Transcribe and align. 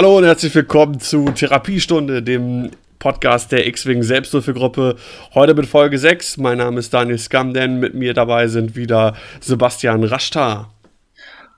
Hallo 0.00 0.16
und 0.16 0.24
herzlich 0.24 0.54
willkommen 0.54 0.98
zu 0.98 1.26
Therapiestunde, 1.26 2.22
dem 2.22 2.70
Podcast 2.98 3.52
der 3.52 3.66
X-Wing 3.66 4.02
Selbsthilfegruppe. 4.02 4.96
Heute 5.34 5.52
mit 5.52 5.66
Folge 5.66 5.98
6. 5.98 6.38
Mein 6.38 6.56
Name 6.56 6.78
ist 6.78 6.94
Daniel 6.94 7.18
Skamden. 7.18 7.80
Mit 7.80 7.92
mir 7.92 8.14
dabei 8.14 8.48
sind 8.48 8.76
wieder 8.76 9.14
Sebastian 9.40 10.02
Raschtar. 10.02 10.72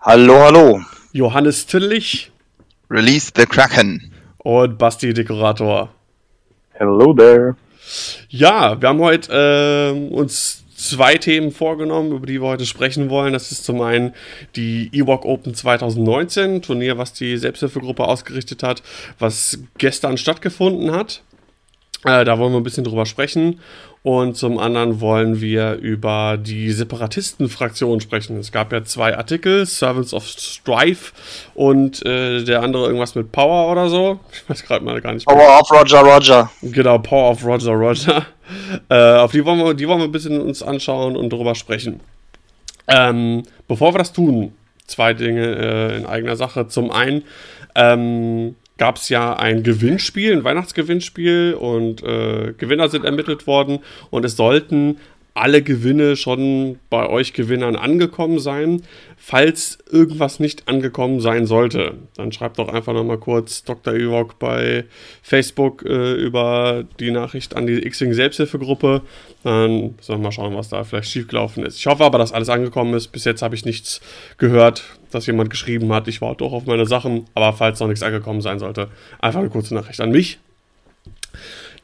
Hallo, 0.01 0.41
hallo. 0.41 0.81
Johannes 1.13 1.67
Tillich. 1.67 2.33
Release 2.91 3.31
the 3.37 3.47
Kraken. 3.47 4.13
Und 4.39 4.77
Basti 4.77 5.15
Dekorator. 5.15 5.91
Hello 6.73 7.15
there. 7.15 7.55
Ja, 8.29 8.81
wir 8.81 8.89
haben 8.89 8.99
heute 8.99 9.95
äh, 9.95 10.13
uns 10.13 10.65
zwei 10.89 11.15
Themen 11.15 11.53
vorgenommen, 11.53 12.13
über 12.13 12.27
die 12.27 12.41
wir 12.41 12.49
heute 12.49 12.67
sprechen 12.67 13.11
wollen. 13.11 13.33
Das 13.33 13.53
ist 13.53 13.65
zum 13.65 13.81
einen 13.81 14.15
die 14.57 14.91
Ewok 14.93 15.25
Open 15.25 15.55
2019, 15.55 16.63
Turnier, 16.63 16.99
was 16.99 17.13
die 17.13 17.37
Selbsthilfegruppe 17.37 18.05
ausgerichtet 18.05 18.63
hat, 18.63 18.83
was 19.19 19.59
gestern 19.79 20.19
stattgefunden 20.19 20.93
hat. 20.93 21.23
Äh, 22.05 22.25
da 22.25 22.39
wollen 22.39 22.53
wir 22.53 22.61
ein 22.61 22.65
bisschen 22.65 22.85
drüber 22.85 23.07
sprechen. 23.07 23.61
Und 24.05 24.37
zum 24.37 24.59
anderen 24.59 25.01
wollen 25.01 25.41
wir 25.41 25.75
über 25.75 26.37
die 26.37 26.73
Separatisten-Fraktion 26.73 28.01
sprechen. 28.01 28.37
Es 28.37 28.51
gab 28.51 28.73
ja 28.73 28.83
zwei 28.83 29.17
Artikel, 29.17 29.65
Servants 29.65 30.13
of 30.13 30.27
Strife 30.27 31.13
und 31.55 32.05
äh, 32.05 32.43
der 32.43 32.63
andere 32.63 32.87
irgendwas 32.87 33.15
mit 33.15 33.31
Power 33.31 33.71
oder 33.71 33.89
so. 33.89 34.19
Ich 34.33 34.49
weiß 34.49 34.65
gerade 34.65 34.85
mal 34.85 35.01
gar 35.01 35.13
nicht 35.13 35.29
mehr. 35.29 35.37
Power 35.37 35.61
of 35.61 35.71
Roger 35.71 36.01
Roger. 36.01 36.51
Genau, 36.63 36.99
Power 36.99 37.31
of 37.31 37.45
Roger 37.45 37.73
Roger. 37.73 38.27
Äh, 38.91 39.15
auf 39.15 39.33
die 39.33 39.43
wollen, 39.47 39.61
wir, 39.61 39.73
die 39.73 39.89
wollen 39.89 40.01
wir 40.01 40.05
ein 40.05 40.13
bisschen 40.13 40.39
uns 40.39 40.63
anschauen 40.63 41.17
und 41.17 41.33
darüber 41.33 41.55
sprechen. 41.55 42.01
Ähm, 42.87 43.45
bevor 43.67 43.95
wir 43.95 43.99
das 43.99 44.13
tun, 44.13 44.53
zwei 44.87 45.15
Dinge 45.15 45.47
äh, 45.47 45.97
in 45.97 46.05
eigener 46.05 46.37
Sache. 46.37 46.69
Zum 46.69 46.91
einen, 46.91 47.23
ähm, 47.75 48.57
gab 48.79 48.97
es 48.97 49.09
ja 49.09 49.35
ein 49.35 49.63
Gewinnspiel, 49.63 50.33
ein 50.33 50.45
Weihnachtsgewinnspiel 50.45 51.57
und 51.59 52.03
äh, 52.03 52.55
Gewinner 52.57 52.89
sind 52.89 53.05
ermittelt 53.05 53.47
worden 53.47 53.81
und 54.11 54.25
es 54.25 54.37
sollten 54.37 54.99
alle 55.35 55.63
Gewinne 55.63 56.17
schon 56.17 56.79
bei 56.91 57.09
euch 57.09 57.33
Gewinnern 57.33 57.77
angekommen 57.77 58.39
sein. 58.39 58.83
Falls 59.17 59.79
irgendwas 59.91 60.41
nicht 60.41 60.69
angekommen 60.69 61.21
sein 61.21 61.47
sollte, 61.47 61.95
dann 62.17 62.33
schreibt 62.33 62.59
doch 62.59 62.69
einfach 62.69 62.93
nochmal 62.93 63.19
kurz 63.19 63.65
Dr. 63.65 63.95
Ewok 63.95 64.39
bei 64.39 64.85
Facebook 65.23 65.85
äh, 65.85 66.15
über 66.15 66.85
die 67.01 67.13
Nachricht 67.13 67.57
an 67.57 67.67
die 67.67 67.87
X-Wing 67.87 68.13
Selbsthilfegruppe. 68.13 69.03
Dann 69.45 69.95
sollen 70.01 70.21
wir 70.21 70.25
mal 70.25 70.33
schauen, 70.33 70.57
was 70.57 70.69
da 70.69 70.85
vielleicht 70.85 71.11
schiefgelaufen 71.11 71.65
ist. 71.65 71.79
Ich 71.79 71.87
hoffe 71.87 72.05
aber, 72.05 72.19
dass 72.19 72.33
alles 72.33 72.49
angekommen 72.49 72.95
ist. 72.95 73.09
Bis 73.09 73.25
jetzt 73.25 73.43
habe 73.43 73.55
ich 73.55 73.65
nichts 73.65 74.01
gehört, 74.39 74.85
dass 75.13 75.27
jemand 75.27 75.51
geschrieben 75.51 75.93
hat. 75.93 76.09
Ich 76.09 76.21
warte 76.21 76.39
doch 76.39 76.53
auf 76.53 76.67
meine 76.67 76.87
Sachen. 76.87 77.27
Aber 77.35 77.53
falls 77.53 77.81
noch 77.81 77.89
nichts 77.89 78.03
angekommen 78.03 78.41
sein 78.43 78.59
sollte, 78.59 78.89
einfach 79.21 79.41
eine 79.41 79.51
kurze 79.51 79.75
Nachricht 79.75 80.01
an 80.01 80.11
mich. 80.11 80.41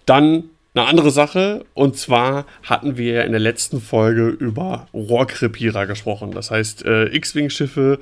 Dann 0.06 0.44
eine 0.78 0.88
andere 0.88 1.10
Sache, 1.10 1.64
und 1.74 1.96
zwar 1.96 2.46
hatten 2.62 2.96
wir 2.96 3.24
in 3.24 3.32
der 3.32 3.40
letzten 3.40 3.80
Folge 3.80 4.28
über 4.28 4.86
Rohrkrepierer 4.94 5.86
gesprochen. 5.86 6.30
Das 6.30 6.50
heißt, 6.50 6.84
äh, 6.84 7.06
X-Wing-Schiffe, 7.06 7.98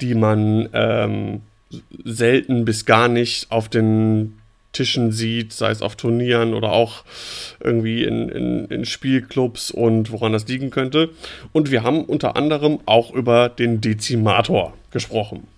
die 0.00 0.14
man 0.14 0.68
ähm, 0.72 1.40
selten 2.04 2.64
bis 2.64 2.86
gar 2.86 3.08
nicht 3.08 3.50
auf 3.50 3.68
den 3.68 4.38
Tischen 4.72 5.10
sieht, 5.10 5.52
sei 5.52 5.72
es 5.72 5.82
auf 5.82 5.96
Turnieren 5.96 6.54
oder 6.54 6.70
auch 6.70 7.04
irgendwie 7.58 8.04
in, 8.04 8.28
in, 8.28 8.66
in, 8.66 8.84
Spielclubs 8.84 9.72
und 9.72 10.12
woran 10.12 10.32
das 10.32 10.46
liegen 10.46 10.70
könnte. 10.70 11.10
Und 11.52 11.72
wir 11.72 11.82
haben 11.82 12.04
unter 12.04 12.36
anderem 12.36 12.78
auch 12.86 13.12
über 13.12 13.48
den 13.48 13.80
Dezimator 13.80 14.72
gesprochen 14.92 15.48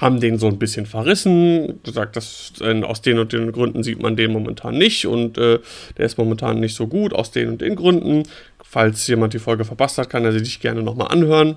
haben 0.00 0.18
den 0.18 0.38
so 0.38 0.46
ein 0.46 0.58
bisschen 0.58 0.86
verrissen, 0.86 1.80
gesagt, 1.82 2.16
dass 2.16 2.54
äh, 2.60 2.82
aus 2.82 3.02
den 3.02 3.18
und 3.18 3.32
den 3.32 3.52
Gründen 3.52 3.82
sieht 3.82 4.00
man 4.00 4.16
den 4.16 4.32
momentan 4.32 4.78
nicht 4.78 5.06
und 5.06 5.36
äh, 5.36 5.58
der 5.98 6.06
ist 6.06 6.16
momentan 6.16 6.58
nicht 6.58 6.74
so 6.74 6.86
gut 6.86 7.12
aus 7.12 7.30
den 7.30 7.50
und 7.50 7.60
den 7.60 7.76
Gründen. 7.76 8.22
Falls 8.62 9.06
jemand 9.08 9.34
die 9.34 9.38
Folge 9.38 9.64
verpasst 9.64 9.98
hat, 9.98 10.08
kann 10.08 10.24
er 10.24 10.32
sie 10.32 10.38
sich 10.38 10.60
gerne 10.60 10.82
nochmal 10.82 11.08
anhören 11.08 11.56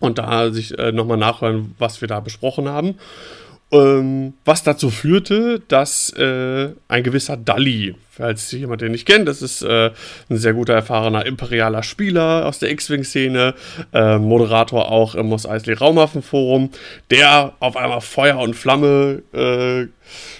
und 0.00 0.18
da 0.18 0.50
sich 0.50 0.76
äh, 0.78 0.90
nochmal 0.90 1.18
nachhören, 1.18 1.74
was 1.78 2.00
wir 2.00 2.08
da 2.08 2.18
besprochen 2.18 2.68
haben. 2.68 2.96
Ähm, 3.70 4.34
was 4.44 4.64
dazu 4.64 4.90
führte, 4.90 5.62
dass 5.68 6.10
äh, 6.14 6.70
ein 6.88 7.02
gewisser 7.04 7.36
Dalli, 7.36 7.94
falls 8.14 8.52
jemand 8.52 8.82
den 8.82 8.92
nicht 8.92 9.06
kennt, 9.06 9.26
das 9.26 9.40
ist 9.40 9.62
äh, 9.62 9.90
ein 10.28 10.36
sehr 10.36 10.52
guter, 10.52 10.74
erfahrener 10.74 11.24
imperialer 11.24 11.82
Spieler 11.82 12.46
aus 12.46 12.58
der 12.58 12.70
X-Wing-Szene, 12.70 13.54
äh, 13.94 14.18
Moderator 14.18 14.92
auch 14.92 15.14
im 15.14 15.26
Moss 15.26 15.46
Eisley 15.46 15.74
Raumwaffenforum, 15.74 16.70
der 17.10 17.54
auf 17.58 17.76
einmal 17.76 18.02
Feuer 18.02 18.38
und 18.38 18.54
Flamme 18.54 19.22
äh, 19.32 19.86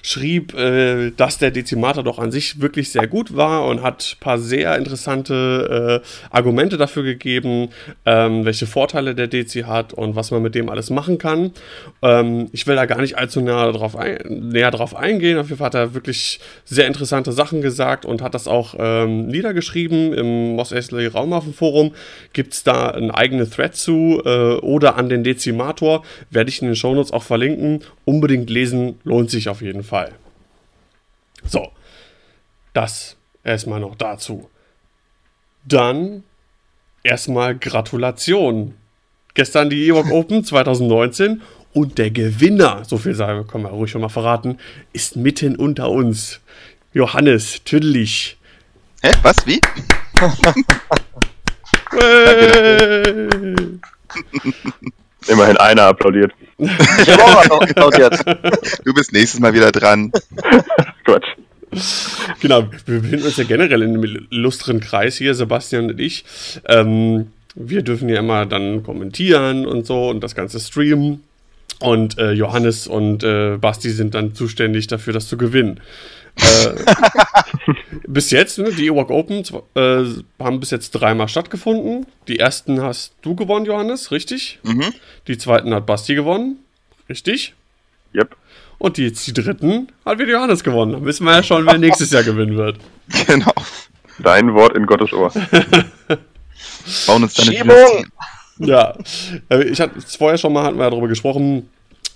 schrieb, 0.03 0.55
äh, 0.55 1.11
dass 1.17 1.39
der 1.39 1.51
Dezimator 1.51 2.03
doch 2.03 2.19
an 2.19 2.33
sich 2.33 2.61
wirklich 2.61 2.91
sehr 2.93 3.07
gut 3.07 3.37
war 3.37 3.67
und 3.67 3.83
hat 3.83 4.17
ein 4.17 4.21
paar 4.21 4.39
sehr 4.39 4.77
interessante 4.77 6.03
äh, 6.03 6.07
Argumente 6.31 6.77
dafür 6.77 7.03
gegeben, 7.03 7.69
ähm, 8.05 8.45
welche 8.45 8.67
Vorteile 8.67 9.15
der 9.15 9.29
Dezi 9.29 9.61
hat 9.63 9.93
und 9.93 10.17
was 10.17 10.31
man 10.31 10.43
mit 10.43 10.55
dem 10.55 10.69
alles 10.69 10.91
machen 10.91 11.19
kann. 11.19 11.53
Ähm, 12.03 12.49
ich 12.53 12.67
will 12.67 12.77
da 12.77 12.87
gar 12.87 13.01
nicht 13.01 13.19
allzu 13.19 13.41
näher 13.41 13.73
drauf, 13.73 13.97
ein, 13.97 14.19
näher 14.29 14.71
drauf 14.71 14.95
eingehen. 14.95 15.39
Auf 15.39 15.49
jeden 15.49 15.59
Fall 15.59 15.67
hat 15.67 15.75
er 15.75 15.95
wirklich 15.95 16.41
sehr 16.65 16.87
interessante 16.87 17.33
Sachen 17.33 17.62
gesagt 17.63 18.05
und 18.05 18.23
hat 18.23 18.35
das 18.35 18.49
auch 18.49 18.75
ähm, 18.79 19.29
niedergeschrieben. 19.29 20.13
Im 20.13 20.57
Moss 20.57 20.73
Eisley 20.73 21.07
Raumwaffenforum 21.07 21.95
gibt 22.33 22.55
es 22.55 22.65
da 22.65 22.91
einen 22.91 23.11
eigenen 23.11 23.51
Thread 23.51 23.75
zu 23.75 24.23
äh, 24.25 24.57
oder 24.57 24.97
an 24.97 25.09
den 25.09 25.25
Dezimator. 25.25 26.03
Werde 26.31 26.51
ich 26.51 26.61
in 26.61 26.69
den 26.69 26.77
Shownotes 26.77 27.13
auch 27.13 27.23
verlinken. 27.23 27.83
Unbedingt 28.05 28.51
lesen, 28.51 28.99
lohnt 29.05 29.31
sich 29.31 29.49
auf 29.49 29.63
jeden 29.63 29.83
Fall. 29.83 30.13
So, 31.45 31.71
das 32.75 33.17
erstmal 33.45 33.81
noch 33.81 33.97
dazu. 33.97 34.49
Dann 35.65 36.25
erstmal 37.03 37.57
Gratulation. 37.57 38.75
Gestern 39.35 39.71
die 39.71 39.87
Ewok 39.87 40.11
Open 40.11 40.45
2019 40.45 41.43
und 41.73 41.97
der 41.99 42.11
Gewinner, 42.11 42.83
so 42.85 42.99
viel 42.99 43.15
sagen, 43.15 43.47
können 43.47 43.65
wir 43.65 43.71
ruhig 43.71 43.91
schon 43.91 44.03
mal 44.03 44.09
verraten, 44.09 44.59
ist 44.93 45.17
mitten 45.17 45.57
unter 45.57 45.91
uns. 45.91 46.41
Johannes 46.95 47.65
Tüdlich. 47.65 48.37
Hä? 49.03 49.11
Was? 49.23 49.47
Wie? 49.47 49.61
Immerhin 55.27 55.57
einer 55.57 55.85
applaudiert. 55.85 56.33
Ich 56.59 56.69
habe 57.11 57.23
auch 57.23 57.49
noch 57.49 57.61
applaudiert. 57.63 58.19
Du 58.85 58.93
bist 58.93 59.13
nächstes 59.13 59.41
Mal 59.41 59.55
wieder 59.55 59.73
dran. 59.73 60.13
Quatsch. 61.05 61.29
Genau, 62.41 62.69
wir 62.85 63.01
befinden 63.01 63.25
uns 63.25 63.39
ja 63.39 63.45
generell 63.45 63.83
in 63.83 63.97
einem 63.97 64.27
illustren 64.31 64.81
Kreis 64.81 65.17
hier, 65.17 65.35
Sebastian 65.35 65.91
und 65.91 65.99
ich. 65.99 66.27
Ähm, 66.69 67.33
wir 67.55 67.81
dürfen 67.83 68.11
ja 68.11 68.19
immer 68.19 68.45
dann 68.45 68.83
kommentieren 68.83 69.65
und 69.67 69.87
so 69.87 70.11
und 70.11 70.23
das 70.23 70.35
Ganze 70.35 70.61
streamen. 70.61 71.25
Und 71.81 72.19
äh, 72.19 72.33
Johannes 72.33 72.87
und 72.87 73.25
äh, 73.25 73.57
Basti 73.57 73.91
sind 73.91 74.15
dann 74.15 74.35
zuständig 74.35 74.87
dafür, 74.87 75.15
das 75.15 75.27
zu 75.27 75.39
gewinnen. 75.39 75.81
Äh, 76.37 77.75
bis 78.07 78.31
jetzt, 78.31 78.59
ne, 78.59 78.73
die 78.73 78.87
Ewok 78.87 79.11
Open 79.11 79.45
äh, 79.75 80.05
haben 80.39 80.61
bis 80.61 80.71
jetzt 80.71 80.93
dreimal 80.93 81.29
stattgefunden. 81.29 82.07
Die 82.29 82.39
ersten 82.39 82.81
hast 82.83 83.15
du 83.23 83.35
gewonnen, 83.35 83.67
Johannes, 83.67 84.11
richtig? 84.11 84.59
Mhm. 84.63 84.93
Die 85.29 85.39
zweiten 85.39 85.75
hat 85.75 85.87
Basti 85.87 86.15
gewonnen, 86.15 86.59
richtig? 87.09 87.55
Yep. 88.15 88.37
Und 88.79 88.97
die, 88.97 89.13
die 89.13 89.33
dritten 89.33 89.89
hat 90.05 90.19
wieder 90.19 90.33
Johannes 90.33 90.65
gewonnen. 90.65 90.93
Dann 90.93 91.05
wissen 91.05 91.25
wir 91.25 91.35
ja 91.35 91.43
schon, 91.43 91.67
wer 91.67 91.79
nächstes 91.79 92.11
Jahr 92.11 92.25
gewinnen 92.25 92.57
wird. 92.57 92.79
Genau. 93.27 93.53
Dein 94.19 94.55
Wort 94.55 94.77
in 94.77 94.87
Gottes 94.87 95.13
Ohr. 95.13 95.31
Bauen 97.07 97.23
uns 97.25 97.35
deine 97.35 97.53
Schiebung! 97.53 98.07
Ja, 98.59 98.97
äh, 99.51 99.65
ich 99.65 99.81
hatte 99.81 100.01
vorher 100.01 100.39
schon 100.39 100.53
mal 100.53 100.65
hatten 100.65 100.79
wir 100.79 100.89
darüber 100.89 101.09
gesprochen. 101.09 101.69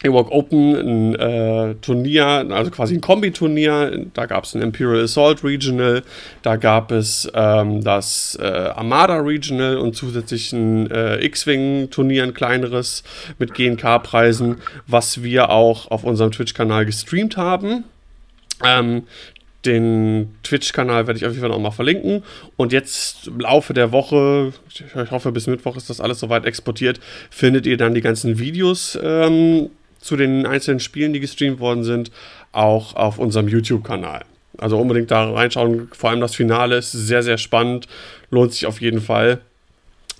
Ewok 0.06 0.30
Open, 0.30 0.74
ein 0.74 1.14
äh, 1.16 1.74
Turnier, 1.76 2.46
also 2.50 2.70
quasi 2.70 2.94
ein 2.94 3.00
Kombi-Turnier. 3.00 4.06
Da 4.14 4.26
gab 4.26 4.44
es 4.44 4.54
ein 4.54 4.62
Imperial 4.62 5.04
Assault 5.04 5.44
Regional, 5.44 6.02
da 6.42 6.56
gab 6.56 6.92
es 6.92 7.30
ähm, 7.34 7.82
das 7.82 8.38
äh, 8.40 8.46
Armada 8.46 9.18
Regional 9.18 9.78
und 9.78 9.96
zusätzlich 9.96 10.52
ein 10.52 10.90
äh, 10.90 11.24
X-Wing-Turnier, 11.24 12.22
ein 12.22 12.34
kleineres 12.34 13.02
mit 13.38 13.54
GNK-Preisen, 13.54 14.56
was 14.86 15.22
wir 15.22 15.50
auch 15.50 15.90
auf 15.90 16.04
unserem 16.04 16.32
Twitch-Kanal 16.32 16.86
gestreamt 16.86 17.36
haben. 17.36 17.84
Ähm, 18.64 19.02
den 19.66 20.34
Twitch-Kanal 20.44 21.06
werde 21.06 21.18
ich 21.18 21.26
auf 21.26 21.32
jeden 21.32 21.42
Fall 21.42 21.50
noch 21.50 21.58
mal 21.58 21.72
verlinken. 21.72 22.22
Und 22.56 22.72
jetzt 22.72 23.26
im 23.26 23.40
Laufe 23.40 23.74
der 23.74 23.92
Woche, 23.92 24.52
ich 24.68 25.10
hoffe 25.10 25.32
bis 25.32 25.46
Mittwoch 25.46 25.76
ist 25.76 25.90
das 25.90 26.00
alles 26.00 26.20
soweit 26.20 26.46
exportiert, 26.46 27.00
findet 27.30 27.66
ihr 27.66 27.76
dann 27.76 27.94
die 27.94 28.00
ganzen 28.00 28.38
Videos 28.38 28.98
ähm, 29.02 29.70
zu 30.06 30.16
den 30.16 30.46
einzelnen 30.46 30.80
Spielen, 30.80 31.12
die 31.12 31.20
gestreamt 31.20 31.60
worden 31.60 31.84
sind, 31.84 32.10
auch 32.52 32.94
auf 32.94 33.18
unserem 33.18 33.48
YouTube-Kanal. 33.48 34.24
Also 34.58 34.78
unbedingt 34.78 35.10
da 35.10 35.30
reinschauen. 35.30 35.88
Vor 35.92 36.10
allem 36.10 36.20
das 36.20 36.34
Finale 36.34 36.78
ist 36.78 36.92
sehr, 36.92 37.22
sehr 37.22 37.38
spannend. 37.38 37.86
Lohnt 38.30 38.52
sich 38.52 38.66
auf 38.66 38.80
jeden 38.80 39.00
Fall. 39.00 39.40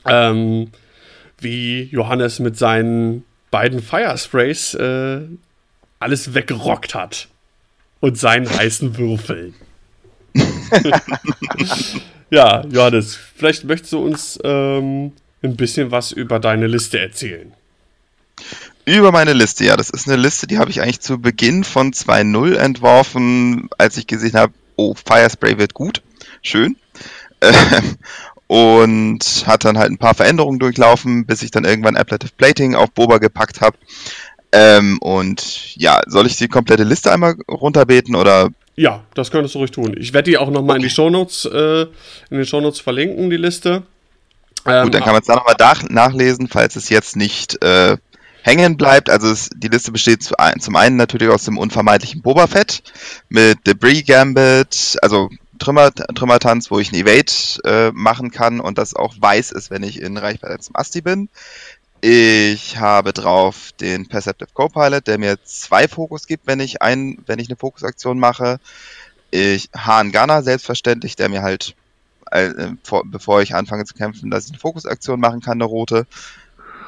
Ähm, 0.05 0.71
wie 1.39 1.85
Johannes 1.85 2.39
mit 2.39 2.57
seinen 2.57 3.25
beiden 3.51 3.83
Firesprays 3.83 4.75
äh, 4.75 5.21
alles 5.99 6.35
weggerockt 6.35 6.95
hat. 6.95 7.29
Und 8.01 8.19
seinen 8.19 8.49
heißen 8.49 8.99
Würfeln. 8.99 9.55
ja, 12.31 12.63
Johannes, 12.67 13.17
vielleicht 13.17 13.65
möchtest 13.65 13.95
du 13.95 14.05
uns 14.05 14.39
ähm, 14.45 15.13
ein 15.43 15.57
bisschen 15.57 15.91
was 15.91 16.13
über 16.13 16.39
deine 16.39 16.67
Liste 16.67 17.01
erzählen. 17.01 17.53
Über 18.87 19.11
meine 19.11 19.33
Liste, 19.33 19.65
ja, 19.65 19.77
das 19.77 19.91
ist 19.91 20.07
eine 20.07 20.17
Liste, 20.17 20.47
die 20.47 20.59
habe 20.59 20.71
ich 20.71 20.81
eigentlich 20.81 21.01
zu 21.01 21.19
Beginn 21.19 21.65
von 21.65 21.93
2.0 21.93 22.55
entworfen, 22.55 23.69
als 23.79 23.97
ich 23.97 24.07
gesehen 24.07 24.35
habe, 24.35 24.53
oh, 24.77 24.95
Firespray 24.95 25.59
wird 25.59 25.75
gut, 25.75 26.03
schön. 26.41 26.77
Ähm, 27.41 27.97
und 28.47 29.45
hat 29.45 29.65
dann 29.65 29.77
halt 29.77 29.91
ein 29.91 29.99
paar 29.99 30.15
Veränderungen 30.15 30.61
durchlaufen, 30.61 31.27
bis 31.27 31.43
ich 31.43 31.51
dann 31.51 31.65
irgendwann 31.65 31.97
Ablative 31.97 32.31
Plating 32.37 32.77
auf 32.77 32.93
Boba 32.93 33.19
gepackt 33.19 33.61
habe. 33.61 33.77
Ähm, 34.53 34.99
und 34.99 35.75
ja, 35.75 36.01
soll 36.07 36.29
ich 36.29 36.37
die 36.37 36.47
komplette 36.47 36.85
Liste 36.85 37.11
einmal 37.11 37.35
runterbeten 37.51 38.15
oder? 38.15 38.51
Ja, 38.77 39.03
das 39.15 39.33
könntest 39.33 39.57
du 39.57 39.59
ruhig 39.59 39.73
tun. 39.73 39.97
Ich 39.99 40.13
werde 40.13 40.31
die 40.31 40.39
auch 40.39 40.49
nochmal 40.49 40.77
okay. 40.77 40.85
in 40.85 40.89
die 40.89 40.95
Shownotes, 40.95 41.45
äh, 41.47 41.83
in 42.31 42.37
den 42.37 42.47
Shownotes 42.47 42.79
verlinken, 42.79 43.31
die 43.31 43.37
Liste. 43.37 43.83
Ähm, 44.65 44.85
Gut, 44.85 44.95
dann 44.95 45.03
kann 45.03 45.13
man 45.13 45.23
es 45.23 45.27
da 45.27 45.35
nochmal 45.35 45.57
nachlesen, 45.89 46.49
falls 46.49 46.77
es 46.77 46.89
jetzt 46.89 47.17
nicht 47.17 47.63
äh, 47.65 47.97
hängen 48.47 48.77
bleibt. 48.77 49.11
Also 49.11 49.29
es, 49.29 49.51
die 49.55 49.69
Liste 49.69 49.91
besteht 49.91 50.23
zu 50.23 50.39
ein, 50.39 50.61
zum 50.61 50.77
einen 50.77 50.97
natürlich 50.97 51.29
aus 51.29 51.45
dem 51.45 51.59
unvermeidlichen 51.59 52.23
Boba 52.23 52.47
Fett 52.47 52.83
mit 53.29 53.67
Debris 53.67 54.07
Gambit, 54.07 54.97
also 55.03 55.29
Trümmer, 55.59 55.93
Trümmertanz, 55.93 56.71
wo 56.71 56.79
ich 56.79 56.93
ein 56.93 56.95
Evade 56.95 57.33
äh, 57.65 57.91
machen 57.93 58.31
kann 58.31 58.61
und 58.61 58.79
das 58.79 58.95
auch 58.95 59.15
weiß 59.19 59.51
ist, 59.53 59.71
wenn 59.71 59.83
ich 59.83 60.01
in 60.01 60.17
Reichweite 60.17 60.61
zum 60.61 60.77
Asti 60.77 61.01
bin. 61.01 61.29
Ich 62.01 62.79
habe 62.79 63.13
drauf 63.13 63.73
den 63.81 64.07
Perceptive 64.07 64.51
Copilot, 64.53 65.07
der 65.09 65.19
mir 65.19 65.43
zwei 65.45 65.89
Fokus 65.89 66.27
gibt, 66.27 66.47
wenn 66.47 66.61
ich 66.61 66.83
ein, 66.83 67.19
wenn 67.27 67.41
ich 67.41 67.49
eine 67.49 67.57
Fokusaktion 67.57 68.19
mache. 68.19 68.61
Ich 69.33 69.71
Hahn 69.77 70.13
Gunner, 70.13 70.43
selbstverständlich, 70.43 71.17
der 71.17 71.31
mir 71.31 71.43
halt, 71.43 71.75
äh, 72.31 72.51
vor, 72.85 73.03
bevor 73.07 73.43
ich 73.43 73.55
anfange 73.55 73.87
zu 73.87 73.95
kämpfen, 73.95 74.31
dass 74.31 74.45
ich 74.45 74.53
eine 74.53 74.61
Fokusaktion 74.61 75.19
machen 75.19 75.41
kann, 75.41 75.55
eine 75.55 75.65
rote. 75.65 76.07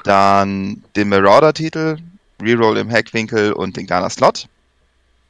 Dann 0.04 0.82
den 0.96 1.08
Marauder-Titel, 1.08 1.98
Reroll 2.40 2.78
im 2.78 2.90
Hackwinkel 2.90 3.52
und 3.52 3.76
den 3.76 3.86
Gunner 3.86 4.10
Slot. 4.10 4.48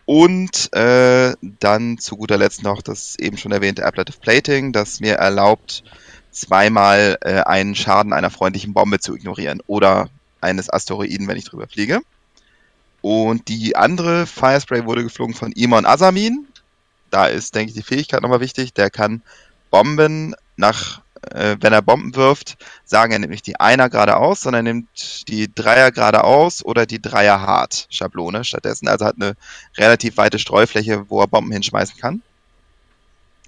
Und 0.04 0.72
äh, 0.72 1.34
dann 1.60 1.98
zu 1.98 2.16
guter 2.16 2.38
Letzt 2.38 2.62
noch 2.62 2.80
das 2.80 3.16
eben 3.18 3.36
schon 3.36 3.52
erwähnte 3.52 3.84
Ablative 3.84 4.18
Plating, 4.18 4.72
das 4.72 5.00
mir 5.00 5.16
erlaubt, 5.16 5.84
zweimal 6.30 7.18
äh, 7.20 7.40
einen 7.40 7.74
Schaden 7.74 8.12
einer 8.12 8.30
freundlichen 8.30 8.72
Bombe 8.72 9.00
zu 9.00 9.14
ignorieren 9.14 9.60
oder 9.66 10.08
eines 10.40 10.72
Asteroiden, 10.72 11.28
wenn 11.28 11.36
ich 11.36 11.44
drüber 11.44 11.66
fliege. 11.66 12.00
Und 13.02 13.48
die 13.48 13.76
andere 13.76 14.26
Firespray 14.26 14.84
wurde 14.86 15.02
geflogen 15.02 15.34
von 15.34 15.52
Imon 15.52 15.86
Asamin. 15.86 16.46
Da 17.10 17.26
ist, 17.26 17.54
denke 17.54 17.70
ich, 17.70 17.76
die 17.76 17.82
Fähigkeit 17.82 18.22
nochmal 18.22 18.40
wichtig. 18.40 18.74
Der 18.74 18.90
kann 18.90 19.22
Bomben 19.70 20.34
nach 20.56 21.02
äh, 21.22 21.56
wenn 21.60 21.72
er 21.72 21.82
Bomben 21.82 22.14
wirft, 22.14 22.56
sagen 22.84 23.12
er 23.12 23.18
nämlich 23.18 23.42
die 23.42 23.58
Einer 23.58 23.88
geradeaus, 23.88 24.40
sondern 24.40 24.66
er 24.66 24.72
nimmt 24.74 25.28
die 25.28 25.52
Dreier 25.52 25.90
geradeaus 25.90 26.64
oder 26.64 26.86
die 26.86 27.02
Dreier 27.02 27.40
hart 27.40 27.86
Schablone 27.90 28.44
stattdessen. 28.44 28.88
Also 28.88 29.04
hat 29.04 29.16
eine 29.16 29.34
relativ 29.76 30.16
weite 30.16 30.38
Streufläche, 30.38 31.08
wo 31.08 31.20
er 31.20 31.26
Bomben 31.26 31.52
hinschmeißen 31.52 32.00
kann. 32.00 32.22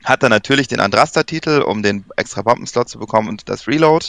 Hat 0.04 0.22
dann 0.22 0.30
natürlich 0.30 0.68
den 0.68 0.80
Andraster-Titel, 0.80 1.60
um 1.60 1.82
den 1.82 2.04
extra 2.16 2.42
Bombenslot 2.42 2.88
zu 2.88 2.98
bekommen 2.98 3.28
und 3.28 3.48
das 3.48 3.66
Reload. 3.66 4.06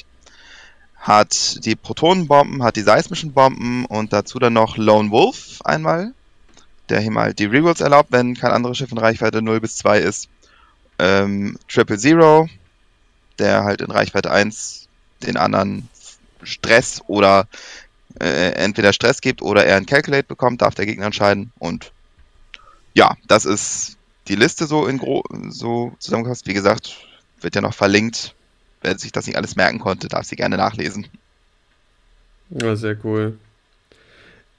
Hat 0.95 1.65
die 1.65 1.75
Protonenbomben, 1.75 2.63
hat 2.63 2.75
die 2.75 2.81
seismischen 2.81 3.33
Bomben 3.33 3.85
und 3.85 4.13
dazu 4.13 4.39
dann 4.39 4.53
noch 4.53 4.77
Lone 4.77 5.11
Wolf 5.11 5.59
einmal, 5.63 6.13
der 6.89 7.01
ihm 7.01 7.17
halt 7.17 7.39
die 7.39 7.45
Rerolls 7.45 7.81
erlaubt, 7.81 8.11
wenn 8.11 8.35
kein 8.35 8.51
anderes 8.51 8.77
Schiff 8.77 8.91
in 8.91 8.99
Reichweite 8.99 9.41
0 9.41 9.59
bis 9.59 9.77
2 9.77 9.99
ist. 9.99 10.29
Ähm, 10.99 11.57
Triple 11.67 11.97
Zero, 11.97 12.47
der 13.41 13.63
halt 13.63 13.81
in 13.81 13.91
Reichweite 13.91 14.31
1 14.31 14.87
den 15.23 15.35
anderen 15.35 15.89
Stress 16.43 17.01
oder 17.07 17.47
äh, 18.19 18.51
entweder 18.53 18.93
Stress 18.93 19.21
gibt 19.21 19.41
oder 19.41 19.65
er 19.65 19.77
ein 19.77 19.85
Calculate 19.85 20.23
bekommt, 20.23 20.61
darf 20.61 20.75
der 20.75 20.85
Gegner 20.85 21.07
entscheiden. 21.07 21.51
Und 21.59 21.91
ja, 22.93 23.15
das 23.27 23.45
ist 23.45 23.97
die 24.27 24.35
Liste 24.35 24.65
so 24.65 24.87
in 24.87 24.97
gro 24.97 25.23
so 25.49 25.93
zusammengefasst. 25.99 26.47
Wie 26.47 26.53
gesagt, 26.53 26.97
wird 27.41 27.55
ja 27.55 27.61
noch 27.61 27.73
verlinkt. 27.73 28.35
Wer 28.81 28.97
sich 28.97 29.11
das 29.11 29.27
nicht 29.27 29.35
alles 29.35 29.55
merken 29.55 29.79
konnte, 29.79 30.07
darf 30.07 30.25
sie 30.25 30.35
gerne 30.35 30.57
nachlesen. 30.57 31.07
Ja, 32.49 32.75
sehr 32.75 32.97
cool. 33.03 33.37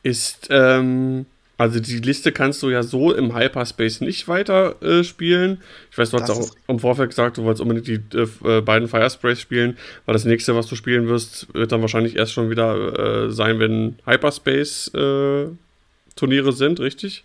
Ist 0.02 0.48
ähm, 0.50 1.26
also 1.62 1.78
die 1.78 2.00
Liste 2.00 2.32
kannst 2.32 2.60
du 2.64 2.70
ja 2.70 2.82
so 2.82 3.14
im 3.14 3.36
Hyperspace 3.36 4.00
nicht 4.00 4.26
weiter 4.26 4.82
äh, 4.82 5.04
spielen. 5.04 5.62
Ich 5.92 5.98
weiß, 5.98 6.10
du 6.10 6.18
hast 6.18 6.30
auch 6.30 6.50
im 6.66 6.80
Vorfeld 6.80 7.10
gesagt, 7.10 7.38
du 7.38 7.44
wolltest 7.44 7.62
unbedingt 7.62 7.86
die 7.86 8.18
äh, 8.18 8.60
beiden 8.60 8.88
Firesprays 8.88 9.40
spielen, 9.40 9.78
weil 10.04 10.12
das 10.12 10.24
nächste, 10.24 10.56
was 10.56 10.66
du 10.66 10.74
spielen 10.74 11.06
wirst, 11.06 11.54
wird 11.54 11.70
dann 11.70 11.80
wahrscheinlich 11.80 12.16
erst 12.16 12.32
schon 12.32 12.50
wieder 12.50 13.26
äh, 13.26 13.30
sein, 13.30 13.60
wenn 13.60 13.96
Hyperspace 14.04 14.88
äh, 14.94 15.46
Turniere 16.16 16.52
sind, 16.52 16.80
richtig? 16.80 17.22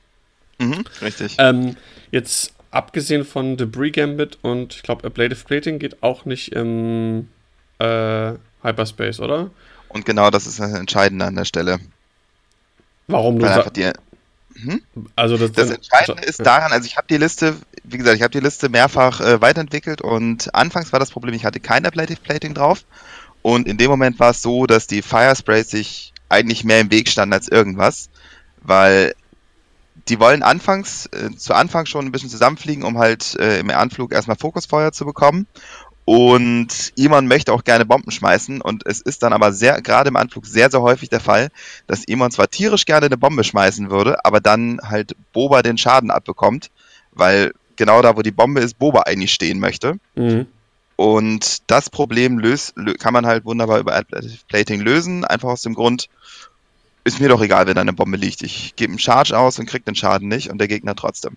Mhm, 0.60 0.84
richtig. 1.02 1.36
Ähm, 1.40 1.76
jetzt 2.12 2.54
abgesehen 2.70 3.26
von 3.26 3.58
Debris 3.58 3.94
Gambit 3.94 4.38
und 4.44 4.76
ich 4.76 4.84
glaube 4.84 5.08
Ablative 5.08 5.44
Plating 5.46 5.80
geht 5.80 6.04
auch 6.04 6.26
nicht 6.26 6.52
im 6.52 7.28
äh, 7.80 8.34
Hyperspace, 8.62 9.20
oder? 9.20 9.50
Und 9.90 10.06
genau 10.06 10.30
das 10.30 10.46
ist 10.46 10.60
das 10.60 10.74
Entscheidende 10.74 11.26
an 11.26 11.36
der 11.36 11.46
Stelle. 11.46 11.80
Warum 13.08 13.40
du 13.40 13.48
die, 13.74 13.90
hm? 14.64 14.82
Also 15.16 15.38
das, 15.38 15.52
das 15.52 15.72
Entscheidende 15.72 16.24
ist 16.24 16.46
daran, 16.46 16.72
also 16.72 16.86
ich 16.86 16.98
habe 16.98 17.08
die 17.08 17.18
Liste, 17.18 17.56
wie 17.84 17.98
gesagt, 17.98 18.18
ich 18.18 18.24
habe 18.24 18.32
die 18.32 18.40
Liste 18.40 18.70
mehrfach 18.70 19.22
äh, 19.22 19.42
weiterentwickelt 19.42 20.02
und 20.02 20.54
anfangs 20.56 20.92
war 20.92 21.00
das 21.00 21.12
Problem, 21.12 21.36
ich 21.36 21.46
hatte 21.46 21.60
kein 21.60 21.86
Ablative 21.86 22.20
Plating 22.20 22.54
drauf 22.54 22.86
und 23.42 23.68
in 23.68 23.78
dem 23.78 23.90
Moment 23.90 24.20
war 24.20 24.32
es 24.32 24.42
so, 24.42 24.66
dass 24.66 24.88
die 24.88 25.02
Firesprays 25.02 25.70
sich 25.70 26.14
eigentlich 26.30 26.64
mehr 26.64 26.80
im 26.80 26.92
Weg 26.92 27.08
standen 27.10 27.34
als 27.34 27.48
irgendwas, 27.48 28.10
weil 28.62 29.14
die 30.08 30.20
wollen 30.20 30.44
anfangs, 30.44 31.08
äh, 31.08 31.36
zu 31.36 31.54
Anfang 31.54 31.86
schon 31.86 32.06
ein 32.06 32.12
bisschen 32.12 32.30
zusammenfliegen, 32.30 32.84
um 32.84 32.98
halt 32.98 33.36
äh, 33.40 33.60
im 33.60 33.70
Anflug 33.70 34.14
erstmal 34.14 34.38
Fokusfeuer 34.38 34.92
zu 34.92 35.06
bekommen 35.06 35.48
und 36.10 36.94
Iman 36.96 37.28
möchte 37.28 37.52
auch 37.52 37.66
gerne 37.66 37.86
Bomben 37.86 38.12
schmeißen 38.12 38.62
und 38.62 38.86
es 38.86 39.02
ist 39.02 39.24
dann 39.24 39.34
aber 39.34 39.52
sehr, 39.52 39.82
gerade 39.82 40.08
im 40.08 40.16
Anflug 40.16 40.46
sehr, 40.46 40.72
sehr 40.72 40.82
häufig 40.82 41.10
der 41.10 41.20
Fall, 41.20 41.50
dass 41.86 42.06
Iman 42.06 42.32
zwar 42.32 42.50
tierisch 42.50 42.86
gerne 42.86 43.08
eine 43.08 43.18
Bombe 43.18 43.44
schmeißen 43.44 43.92
würde, 43.92 44.24
aber 44.24 44.40
dann 44.40 44.80
halt 44.82 45.18
Boba 45.34 45.64
den 45.64 45.78
Schaden 45.78 46.10
abbekommt, 46.10 46.72
weil 47.12 47.52
genau 47.76 48.02
da, 48.02 48.16
wo 48.16 48.22
die 48.22 48.32
Bombe 48.32 48.62
ist, 48.62 48.80
Boba 48.80 49.02
eigentlich 49.02 49.34
stehen 49.34 49.60
möchte. 49.60 50.00
Mhm. 50.16 50.46
Und 50.96 51.70
das 51.70 51.90
Problem 51.90 52.40
löst, 52.40 52.76
kann 53.00 53.12
man 53.12 53.26
halt 53.26 53.44
wunderbar 53.44 53.80
über 53.80 53.94
Adaptive 53.94 54.46
Plating 54.48 54.80
lösen, 54.80 55.26
einfach 55.26 55.50
aus 55.50 55.64
dem 55.64 55.74
Grund, 55.74 56.08
ist 57.04 57.20
mir 57.20 57.28
doch 57.28 57.42
egal, 57.42 57.68
wenn 57.68 57.76
da 57.76 57.82
eine 57.82 57.92
Bombe 57.92 58.16
liegt. 58.16 58.44
Ich 58.44 58.78
gebe 58.78 58.92
einen 58.92 59.00
Charge 59.00 59.38
aus 59.38 59.60
und 59.60 59.66
krieg 59.66 59.84
den 59.84 59.96
Schaden 59.96 60.30
nicht 60.30 60.50
und 60.50 60.58
der 60.58 60.70
Gegner 60.70 60.96
trotzdem 60.96 61.36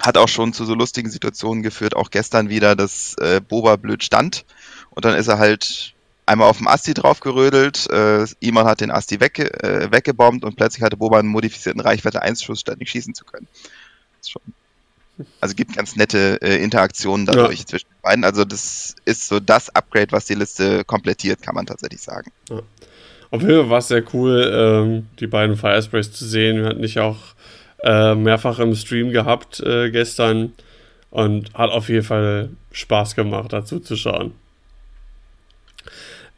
hat 0.00 0.16
auch 0.16 0.28
schon 0.28 0.52
zu 0.52 0.64
so 0.64 0.74
lustigen 0.74 1.10
Situationen 1.10 1.62
geführt, 1.62 1.96
auch 1.96 2.10
gestern 2.10 2.48
wieder, 2.48 2.76
dass 2.76 3.14
äh, 3.18 3.40
Boba 3.40 3.76
blöd 3.76 4.02
stand 4.02 4.44
und 4.90 5.04
dann 5.04 5.16
ist 5.16 5.28
er 5.28 5.38
halt 5.38 5.94
einmal 6.26 6.48
auf 6.48 6.58
dem 6.58 6.68
Asti 6.68 6.94
draufgerödelt, 6.94 7.90
äh, 7.90 8.26
Iman 8.40 8.66
hat 8.66 8.80
den 8.80 8.90
Asti 8.90 9.20
wegge 9.20 9.50
äh, 9.62 9.90
weggebombt 9.90 10.44
und 10.44 10.56
plötzlich 10.56 10.82
hatte 10.82 10.96
Boba 10.96 11.18
einen 11.18 11.28
modifizierten 11.28 11.80
Reichweite 11.80 12.22
1 12.22 12.42
Schuss, 12.42 12.60
statt 12.60 12.78
nicht 12.78 12.90
schießen 12.90 13.14
zu 13.14 13.24
können. 13.24 13.48
Also 15.40 15.54
gibt 15.54 15.74
ganz 15.74 15.96
nette 15.96 16.38
äh, 16.42 16.62
Interaktionen 16.62 17.26
dadurch 17.26 17.60
ja. 17.60 17.66
zwischen 17.66 17.88
den 17.88 18.02
beiden. 18.02 18.24
Also 18.24 18.44
das 18.44 18.94
ist 19.04 19.26
so 19.26 19.40
das 19.40 19.68
Upgrade, 19.70 20.12
was 20.12 20.26
die 20.26 20.34
Liste 20.34 20.84
komplettiert, 20.84 21.42
kann 21.42 21.54
man 21.54 21.66
tatsächlich 21.66 22.00
sagen. 22.00 22.30
Ja. 22.48 22.60
Auf 23.30 23.42
jeden 23.42 23.54
Fall 23.54 23.70
war 23.70 23.78
es 23.78 23.88
sehr 23.88 24.04
cool, 24.14 24.50
ähm, 24.54 25.06
die 25.18 25.26
beiden 25.26 25.56
Fire 25.56 25.82
Sprays 25.82 26.12
zu 26.12 26.24
sehen. 26.24 26.58
Wir 26.58 26.66
hatten 26.66 26.80
nicht 26.80 26.98
auch 26.98 27.18
äh, 27.82 28.14
mehrfach 28.14 28.58
im 28.58 28.74
Stream 28.74 29.10
gehabt 29.10 29.60
äh, 29.60 29.90
gestern 29.90 30.52
und 31.10 31.52
hat 31.54 31.70
auf 31.70 31.88
jeden 31.88 32.04
Fall 32.04 32.50
Spaß 32.72 33.14
gemacht, 33.14 33.52
dazu 33.52 33.80
zu 33.80 33.96
schauen. 33.96 34.32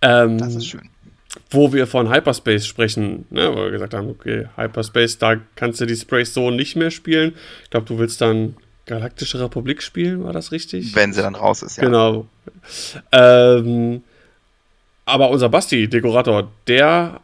Ähm, 0.02 0.38
das 0.38 0.56
ist 0.56 0.66
schön. 0.66 0.88
Wo 1.50 1.72
wir 1.72 1.86
von 1.86 2.12
Hyperspace 2.12 2.66
sprechen, 2.66 3.26
ne, 3.30 3.52
wo 3.52 3.56
wir 3.56 3.70
gesagt 3.70 3.94
haben, 3.94 4.08
okay, 4.08 4.46
Hyperspace, 4.56 5.18
da 5.18 5.36
kannst 5.54 5.80
du 5.80 5.86
die 5.86 5.96
Sprays 5.96 6.34
so 6.34 6.50
nicht 6.50 6.76
mehr 6.76 6.90
spielen. 6.90 7.34
Ich 7.64 7.70
glaube, 7.70 7.86
du 7.86 7.98
willst 7.98 8.20
dann 8.20 8.56
Galaktische 8.86 9.38
Republik 9.38 9.82
spielen, 9.82 10.24
war 10.24 10.32
das 10.32 10.50
richtig? 10.50 10.96
Wenn 10.96 11.12
sie 11.12 11.22
dann 11.22 11.36
raus 11.36 11.62
ist, 11.62 11.76
ja. 11.76 11.84
Genau. 11.84 12.26
Ähm, 13.12 14.02
aber 15.04 15.30
unser 15.30 15.48
Basti, 15.48 15.88
Dekorator, 15.88 16.50
der 16.66 17.20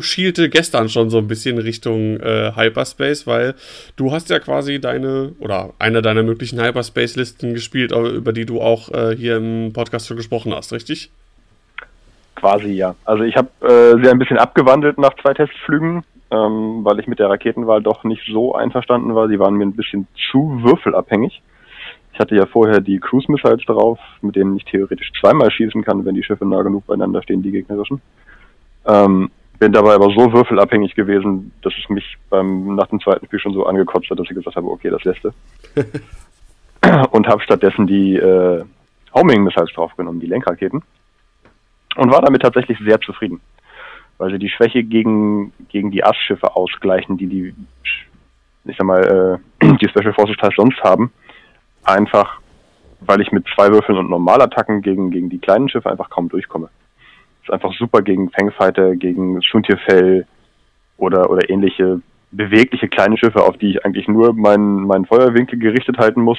schielte 0.00 0.48
gestern 0.48 0.88
schon 0.88 1.10
so 1.10 1.18
ein 1.18 1.28
bisschen 1.28 1.58
Richtung 1.58 2.18
äh, 2.20 2.52
Hyperspace, 2.54 3.26
weil 3.26 3.54
du 3.96 4.12
hast 4.12 4.30
ja 4.30 4.38
quasi 4.38 4.80
deine 4.80 5.32
oder 5.40 5.70
eine 5.78 6.02
deiner 6.02 6.22
möglichen 6.22 6.60
Hyperspace-Listen 6.60 7.54
gespielt, 7.54 7.92
über 7.92 8.32
die 8.32 8.46
du 8.46 8.60
auch 8.60 8.90
äh, 8.90 9.16
hier 9.16 9.36
im 9.36 9.72
Podcast 9.72 10.06
schon 10.06 10.16
gesprochen 10.16 10.54
hast, 10.54 10.72
richtig? 10.72 11.10
Quasi 12.36 12.68
ja. 12.68 12.94
Also 13.04 13.24
ich 13.24 13.36
habe 13.36 13.48
äh, 13.62 14.02
sie 14.02 14.10
ein 14.10 14.18
bisschen 14.18 14.38
abgewandelt 14.38 14.98
nach 14.98 15.14
zwei 15.20 15.34
Testflügen, 15.34 16.04
ähm, 16.30 16.84
weil 16.84 17.00
ich 17.00 17.06
mit 17.06 17.18
der 17.18 17.30
Raketenwahl 17.30 17.82
doch 17.82 18.04
nicht 18.04 18.22
so 18.30 18.54
einverstanden 18.54 19.14
war. 19.14 19.28
Sie 19.28 19.38
waren 19.38 19.54
mir 19.54 19.66
ein 19.66 19.76
bisschen 19.76 20.06
zu 20.30 20.60
würfelabhängig. 20.62 21.42
Ich 22.12 22.20
hatte 22.20 22.36
ja 22.36 22.46
vorher 22.46 22.80
die 22.80 22.98
Cruise 22.98 23.30
Missiles 23.30 23.64
drauf, 23.64 23.98
mit 24.22 24.36
denen 24.36 24.56
ich 24.56 24.64
theoretisch 24.64 25.12
zweimal 25.20 25.50
schießen 25.50 25.84
kann, 25.84 26.04
wenn 26.04 26.14
die 26.14 26.24
Schiffe 26.24 26.46
nah 26.46 26.62
genug 26.62 26.86
beieinander 26.86 27.22
stehen, 27.22 27.42
die 27.42 27.52
gegnerischen. 27.52 28.00
Ähm, 28.86 29.30
bin 29.58 29.72
dabei 29.72 29.94
aber 29.94 30.10
so 30.10 30.32
würfelabhängig 30.32 30.94
gewesen, 30.94 31.52
dass 31.62 31.72
es 31.76 31.88
mich 31.88 32.16
beim 32.30 32.76
nach 32.76 32.86
dem 32.86 33.00
zweiten 33.00 33.26
Spiel 33.26 33.40
schon 33.40 33.54
so 33.54 33.66
angekotzt 33.66 34.08
hat, 34.10 34.18
dass 34.18 34.28
ich 34.28 34.36
gesagt 34.36 34.56
habe, 34.56 34.68
okay, 34.68 34.90
das 34.90 35.04
lässt 35.04 35.22
Und 37.10 37.26
habe 37.26 37.42
stattdessen 37.42 37.86
die 37.86 38.16
äh, 38.16 38.64
Homing 39.14 39.42
Missiles 39.42 39.72
draufgenommen, 39.74 40.20
die 40.20 40.26
Lenkraketen. 40.26 40.82
Und 41.96 42.12
war 42.12 42.22
damit 42.22 42.42
tatsächlich 42.42 42.78
sehr 42.78 43.00
zufrieden. 43.00 43.40
Weil 44.18 44.30
sie 44.30 44.38
die 44.38 44.48
Schwäche 44.48 44.84
gegen, 44.84 45.52
gegen 45.68 45.90
die 45.90 46.04
Ass-Schiffe 46.04 46.54
ausgleichen, 46.54 47.16
die 47.16 47.26
die, 47.26 47.54
ich 48.64 48.76
sag 48.76 48.86
mal, 48.86 49.40
äh, 49.60 49.66
die 49.80 49.88
Special 49.88 50.12
Forces 50.12 50.36
teils 50.36 50.54
sonst 50.56 50.80
haben. 50.82 51.12
Einfach, 51.82 52.40
weil 53.00 53.20
ich 53.20 53.32
mit 53.32 53.44
zwei 53.54 53.70
Würfeln 53.72 53.98
und 53.98 54.10
Normalattacken 54.10 54.82
gegen, 54.82 55.10
gegen 55.10 55.30
die 55.30 55.38
kleinen 55.38 55.68
Schiffe 55.68 55.90
einfach 55.90 56.10
kaum 56.10 56.28
durchkomme. 56.28 56.68
Ist 57.48 57.54
einfach 57.54 57.72
super 57.78 58.02
gegen 58.02 58.30
Fangfighter, 58.30 58.94
gegen 58.96 59.42
Schuntierfell 59.42 60.26
oder, 60.98 61.30
oder 61.30 61.48
ähnliche 61.48 62.02
bewegliche 62.30 62.88
kleine 62.88 63.16
Schiffe, 63.16 63.42
auf 63.42 63.56
die 63.56 63.70
ich 63.70 63.86
eigentlich 63.86 64.06
nur 64.06 64.34
meinen, 64.34 64.86
meinen 64.86 65.06
Feuerwinkel 65.06 65.58
gerichtet 65.58 65.96
halten 65.96 66.20
muss 66.20 66.38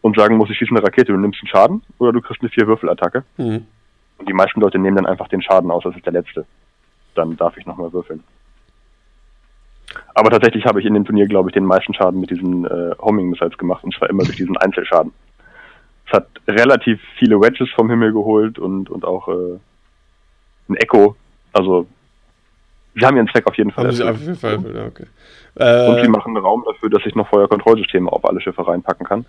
und 0.00 0.16
sagen 0.16 0.38
muss, 0.38 0.48
ich 0.48 0.56
schieße 0.56 0.70
eine 0.70 0.82
Rakete, 0.82 1.12
du 1.12 1.18
nimmst 1.18 1.40
einen 1.42 1.48
Schaden 1.48 1.82
oder 1.98 2.12
du 2.12 2.22
kriegst 2.22 2.40
eine 2.40 2.48
Vier-Würfel-Attacke. 2.48 3.24
Mhm. 3.36 3.66
Und 4.16 4.26
die 4.26 4.32
meisten 4.32 4.58
Leute 4.62 4.78
nehmen 4.78 4.96
dann 4.96 5.04
einfach 5.04 5.28
den 5.28 5.42
Schaden 5.42 5.70
aus, 5.70 5.84
das 5.84 5.94
ist 5.94 6.06
der 6.06 6.14
letzte. 6.14 6.46
Dann 7.14 7.36
darf 7.36 7.58
ich 7.58 7.66
nochmal 7.66 7.92
würfeln. 7.92 8.24
Aber 10.14 10.30
tatsächlich 10.30 10.64
habe 10.64 10.80
ich 10.80 10.86
in 10.86 10.94
dem 10.94 11.04
Turnier, 11.04 11.26
glaube 11.26 11.50
ich, 11.50 11.54
den 11.54 11.66
meisten 11.66 11.92
Schaden 11.92 12.20
mit 12.20 12.30
diesen 12.30 12.64
äh, 12.64 12.94
Homing 13.02 13.28
Missiles 13.28 13.58
gemacht 13.58 13.84
und 13.84 13.94
zwar 13.94 14.08
immer 14.08 14.24
durch 14.24 14.36
diesen 14.36 14.56
Einzelschaden. 14.56 15.12
Es 16.06 16.12
hat 16.14 16.28
relativ 16.48 17.02
viele 17.18 17.38
Wedges 17.38 17.68
vom 17.74 17.90
Himmel 17.90 18.14
geholt 18.14 18.58
und, 18.58 18.88
und 18.88 19.04
auch 19.04 19.28
äh, 19.28 19.58
ein 20.68 20.76
Echo. 20.76 21.16
Also, 21.52 21.86
sie 22.94 23.04
haben 23.04 23.16
ihren 23.16 23.28
Zweck 23.28 23.46
auf 23.46 23.56
jeden 23.56 23.70
Fall. 23.70 23.86
Haben 23.86 23.92
sie 23.92 24.04
auf 24.04 24.20
jeden 24.20 24.36
Fall, 24.36 24.58
ja, 24.74 24.86
okay. 24.86 25.06
Äh, 25.56 25.88
und 25.88 26.02
sie 26.02 26.08
machen 26.08 26.36
Raum 26.36 26.64
dafür, 26.66 26.90
dass 26.90 27.04
ich 27.06 27.14
noch 27.14 27.28
Feuerkontrollsysteme 27.28 28.10
auf 28.10 28.24
alle 28.24 28.40
Schiffe 28.40 28.66
reinpacken 28.66 29.06
kann. 29.06 29.24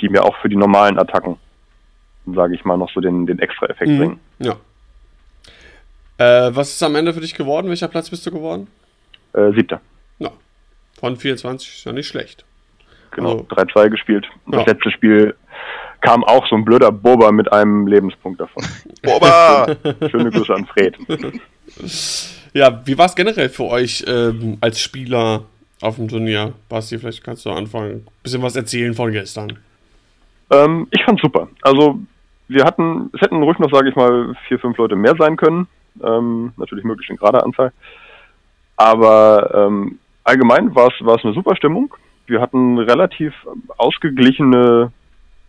Die 0.00 0.08
mir 0.08 0.24
auch 0.24 0.36
für 0.36 0.48
die 0.48 0.56
normalen 0.56 0.98
Attacken, 0.98 1.36
sage 2.26 2.54
ich 2.54 2.64
mal, 2.64 2.76
noch 2.76 2.90
so 2.90 3.00
den, 3.00 3.26
den 3.26 3.38
Extra-Effekt 3.38 3.90
mhm. 3.90 3.98
bringen. 3.98 4.20
Ja. 4.38 4.56
Äh, 6.18 6.54
was 6.54 6.70
ist 6.70 6.82
am 6.82 6.94
Ende 6.94 7.12
für 7.12 7.20
dich 7.20 7.34
geworden? 7.34 7.68
Welcher 7.68 7.88
Platz 7.88 8.10
bist 8.10 8.24
du 8.26 8.30
geworden? 8.30 8.68
Äh, 9.32 9.52
siebter. 9.52 9.80
Ja. 10.18 10.30
Von 10.98 11.16
24 11.16 11.68
ist 11.68 11.84
ja 11.84 11.92
nicht 11.92 12.06
schlecht. 12.06 12.44
Genau, 13.10 13.32
also, 13.32 13.46
3-2 13.50 13.90
gespielt. 13.90 14.26
Ja. 14.46 14.58
Das 14.58 14.66
letzte 14.66 14.90
Spiel 14.90 15.34
kam 16.00 16.24
auch 16.24 16.46
so 16.48 16.56
ein 16.56 16.64
blöder 16.64 16.92
Boba 16.92 17.32
mit 17.32 17.52
einem 17.52 17.86
Lebenspunkt 17.86 18.40
davon. 18.40 18.64
Boba! 19.02 19.76
Schöne 20.10 20.30
Grüße 20.30 20.54
an 20.54 20.66
Fred. 20.66 20.96
Ja, 22.52 22.80
wie 22.86 22.96
war 22.96 23.06
es 23.06 23.14
generell 23.14 23.48
für 23.48 23.64
euch 23.64 24.04
ähm, 24.06 24.58
als 24.60 24.80
Spieler 24.80 25.42
auf 25.80 25.96
dem 25.96 26.08
Turnier? 26.08 26.52
Basti, 26.68 26.98
vielleicht 26.98 27.22
kannst 27.22 27.44
du 27.44 27.50
anfangen, 27.50 27.90
ein 27.90 28.06
bisschen 28.22 28.42
was 28.42 28.56
erzählen 28.56 28.94
von 28.94 29.12
gestern. 29.12 29.58
Ähm, 30.50 30.86
ich 30.90 31.02
fand's 31.04 31.22
super. 31.22 31.48
Also, 31.62 31.98
wir 32.48 32.64
hatten, 32.64 33.10
es 33.12 33.20
hätten 33.20 33.42
ruhig 33.42 33.58
noch, 33.58 33.70
sage 33.70 33.88
ich 33.88 33.96
mal, 33.96 34.34
vier, 34.48 34.58
fünf 34.58 34.76
Leute 34.78 34.96
mehr 34.96 35.14
sein 35.18 35.36
können. 35.36 35.66
Ähm, 36.02 36.52
natürlich 36.56 36.84
möglichst 36.84 37.10
in 37.10 37.16
gerader 37.16 37.44
Anzahl. 37.44 37.72
Aber 38.76 39.50
ähm, 39.54 39.98
allgemein 40.24 40.74
war 40.74 40.88
es 40.88 41.24
eine 41.24 41.34
super 41.34 41.56
Stimmung. 41.56 41.94
Wir 42.26 42.40
hatten 42.40 42.78
relativ 42.78 43.32
ausgeglichene 43.76 44.92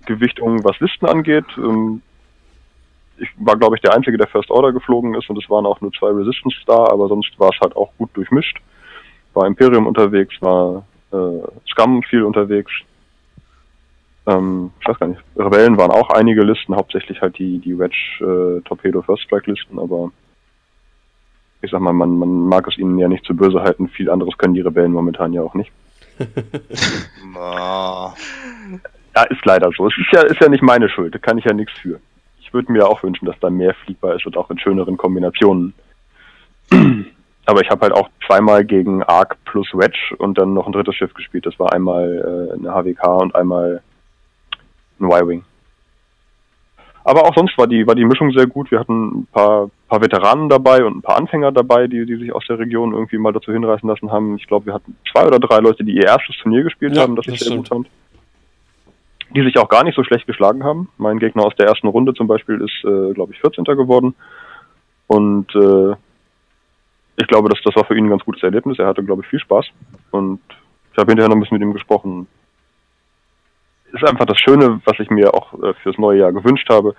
Gewichtung, 0.06 0.64
was 0.64 0.80
Listen 0.80 1.06
angeht. 1.06 1.46
Ähm, 1.58 2.02
ich 3.18 3.30
war, 3.38 3.58
glaube 3.58 3.76
ich, 3.76 3.82
der 3.82 3.96
Einzige, 3.96 4.18
der 4.18 4.28
First 4.28 4.52
Order 4.52 4.72
geflogen 4.72 5.16
ist 5.16 5.30
und 5.30 5.42
es 5.42 5.50
waren 5.50 5.66
auch 5.66 5.82
nur 5.82 5.92
zwei 5.92 6.10
Resistance 6.10 6.58
da, 6.66 6.86
aber 6.86 7.08
sonst 7.08 7.38
war 7.40 7.50
es 7.50 7.60
halt 7.60 7.76
auch 7.76 7.92
gut 7.98 8.10
durchmischt. 8.14 8.58
War 9.34 9.48
Imperium 9.48 9.88
unterwegs, 9.88 10.36
war 10.42 10.86
äh, 11.12 11.42
Scum 11.70 12.04
viel 12.04 12.24
unterwegs. 12.24 12.72
Ähm, 14.28 14.72
ich 14.80 14.88
weiß 14.88 15.00
gar 15.00 15.08
nicht, 15.08 15.22
Rebellen 15.36 15.78
waren 15.78 15.92
auch 15.92 16.10
einige 16.10 16.44
Listen, 16.44 16.76
hauptsächlich 16.76 17.22
halt 17.22 17.38
die, 17.40 17.60
die 17.60 17.80
Wedge 17.80 18.60
äh, 18.60 18.62
Torpedo 18.68 19.02
First 19.02 19.24
Strike 19.24 19.50
Listen, 19.50 19.80
aber 19.80 20.12
ich 21.62 21.72
sag 21.72 21.82
mal, 21.82 21.94
man, 21.94 22.20
man 22.20 22.48
mag 22.48 22.68
es 22.68 22.78
ihnen 22.78 23.00
ja 23.00 23.08
nicht 23.08 23.26
zu 23.26 23.36
böse 23.36 23.62
halten, 23.62 23.88
viel 23.88 24.10
anderes 24.10 24.38
können 24.38 24.54
die 24.54 24.62
Rebellen 24.62 24.92
momentan 24.92 25.34
ja 25.34 25.42
auch 25.42 25.56
nicht. 25.56 25.72
Ja, 29.18 29.24
ist 29.24 29.44
leider 29.46 29.72
so. 29.76 29.88
Es 29.88 29.98
ist 29.98 30.14
ja, 30.14 30.22
ist 30.22 30.40
ja 30.40 30.48
nicht 30.48 30.62
meine 30.62 30.90
Schuld, 30.90 31.16
da 31.16 31.18
kann 31.18 31.40
ich 31.40 31.46
ja 31.46 31.52
nichts 31.52 31.74
für. 31.80 32.00
Ich 32.40 32.54
würde 32.54 32.72
mir 32.72 32.88
auch 32.88 33.02
wünschen, 33.02 33.26
dass 33.26 33.40
da 33.40 33.50
mehr 33.50 33.74
fliegbar 33.74 34.14
ist 34.14 34.28
und 34.28 34.38
auch 34.38 34.52
in 34.52 34.60
schöneren 34.60 34.96
Kombinationen. 34.96 35.74
Aber 37.48 37.62
ich 37.62 37.70
habe 37.72 37.82
halt 37.82 37.94
auch 37.94 38.10
zweimal 38.28 38.64
gegen 38.64 39.02
Arc 39.02 39.44
plus 39.46 39.70
Wedge 39.74 40.16
und 40.20 40.38
dann 40.38 40.54
noch 40.54 40.68
ein 40.68 40.72
drittes 40.72 40.94
Schiff 40.94 41.16
gespielt. 41.16 41.48
Das 41.48 41.58
war 41.58 41.74
einmal 41.74 42.52
äh, 42.54 42.60
eine 42.60 42.70
HWK 42.70 43.08
und 43.24 43.34
einmal 43.34 43.82
ein 45.00 45.06
Y-Wing. 45.06 45.44
Aber 47.04 47.24
auch 47.24 47.34
sonst 47.34 47.58
war 47.58 47.66
die, 47.66 47.88
war 47.88 47.96
die 47.96 48.06
Mischung 48.06 48.32
sehr 48.34 48.46
gut. 48.46 48.70
Wir 48.70 48.80
hatten 48.80 49.22
ein 49.22 49.28
paar, 49.32 49.72
paar 49.88 50.02
Veteranen 50.02 50.48
dabei 50.48 50.86
und 50.86 50.98
ein 50.98 51.02
paar 51.02 51.18
Anfänger 51.18 51.52
dabei, 51.52 51.88
die, 51.88 52.06
die 52.06 52.18
sich 52.18 52.36
aus 52.36 52.46
der 52.48 52.60
Region 52.60 52.94
irgendwie 52.94 53.18
mal 53.18 53.34
dazu 53.34 53.52
hinreißen 53.52 53.90
lassen 53.90 54.12
haben. 54.12 54.36
Ich 54.36 54.46
glaube, 54.46 54.68
wir 54.68 54.74
hatten 54.76 54.96
zwei 55.12 55.26
oder 55.26 55.40
drei 55.40 55.58
Leute, 55.58 55.84
die 55.84 55.96
ihr 55.96 56.06
erstes 56.06 56.38
Turnier 56.38 56.62
gespielt 56.62 56.96
ja, 56.96 57.02
haben, 57.02 57.16
das, 57.16 57.26
das 57.26 57.36
ich 57.36 57.40
sehr 57.40 57.58
gut 57.58 57.70
fand 57.70 57.88
die 59.30 59.44
sich 59.44 59.58
auch 59.58 59.70
gar 59.70 59.84
nicht 59.84 59.96
so 59.96 60.04
schlecht 60.04 60.28
geschlagen 60.28 60.64
haben. 60.64 60.90
Mein 60.98 61.20
Gegner 61.20 61.46
aus 61.46 61.56
der 61.56 61.68
ersten 61.68 61.88
Runde 61.88 62.14
zum 62.14 62.28
Beispiel 62.28 62.62
ist, 62.62 62.84
äh, 62.84 63.14
glaube 63.14 63.34
ich, 63.34 63.42
14. 63.42 63.66
geworden. 63.66 64.16
Und 65.08 65.54
äh, 65.56 65.96
ich 67.18 67.28
glaube, 67.28 67.50
dass 67.50 67.62
das 67.64 67.76
war 67.76 67.86
für 67.86 67.98
ihn 67.98 68.06
ein 68.06 68.10
ganz 68.10 68.24
gutes 68.24 68.44
Erlebnis. 68.44 68.80
Er 68.80 68.88
hatte, 68.88 69.04
glaube 69.04 69.24
ich, 69.24 69.28
viel 69.28 69.40
Spaß. 69.40 69.66
Und 70.12 70.40
ich 70.92 70.98
habe 70.98 71.12
hinterher 71.12 71.30
noch 71.30 71.36
ein 71.36 71.42
bisschen 71.42 71.58
mit 71.58 71.68
ihm 71.68 71.74
gesprochen. 71.74 72.28
Ist 73.92 74.08
einfach 74.08 74.26
das 74.26 74.40
Schöne, 74.40 74.82
was 74.86 75.00
ich 75.00 75.10
mir 75.10 75.34
auch 75.34 75.54
äh, 75.62 75.74
fürs 75.82 75.98
neue 75.98 76.20
Jahr 76.20 76.32
gewünscht 76.32 76.70
habe. 76.70 76.96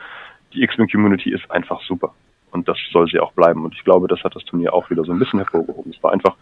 Die 0.52 0.62
X-Wing 0.62 0.88
Community 0.88 1.30
ist 1.30 1.50
einfach 1.50 1.80
super. 1.82 2.14
Und 2.50 2.68
das 2.68 2.78
soll 2.92 3.06
sie 3.08 3.20
auch 3.20 3.32
bleiben. 3.32 3.64
Und 3.64 3.74
ich 3.74 3.84
glaube, 3.84 4.08
das 4.08 4.22
hat 4.24 4.34
das 4.34 4.44
Turnier 4.44 4.72
auch 4.74 4.90
wieder 4.90 5.04
so 5.04 5.12
ein 5.12 5.18
bisschen 5.18 5.38
hervorgehoben. 5.38 5.92
Es 5.94 6.02
war 6.02 6.12
einfach 6.12 6.34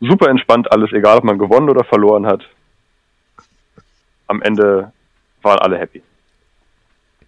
super 0.00 0.28
entspannt 0.28 0.70
alles, 0.70 0.92
egal 0.92 1.18
ob 1.18 1.24
man 1.24 1.38
gewonnen 1.38 1.70
oder 1.70 1.84
verloren 1.84 2.26
hat 2.26 2.46
am 4.28 4.42
Ende 4.42 4.92
waren 5.42 5.58
alle 5.58 5.78
happy. 5.78 6.02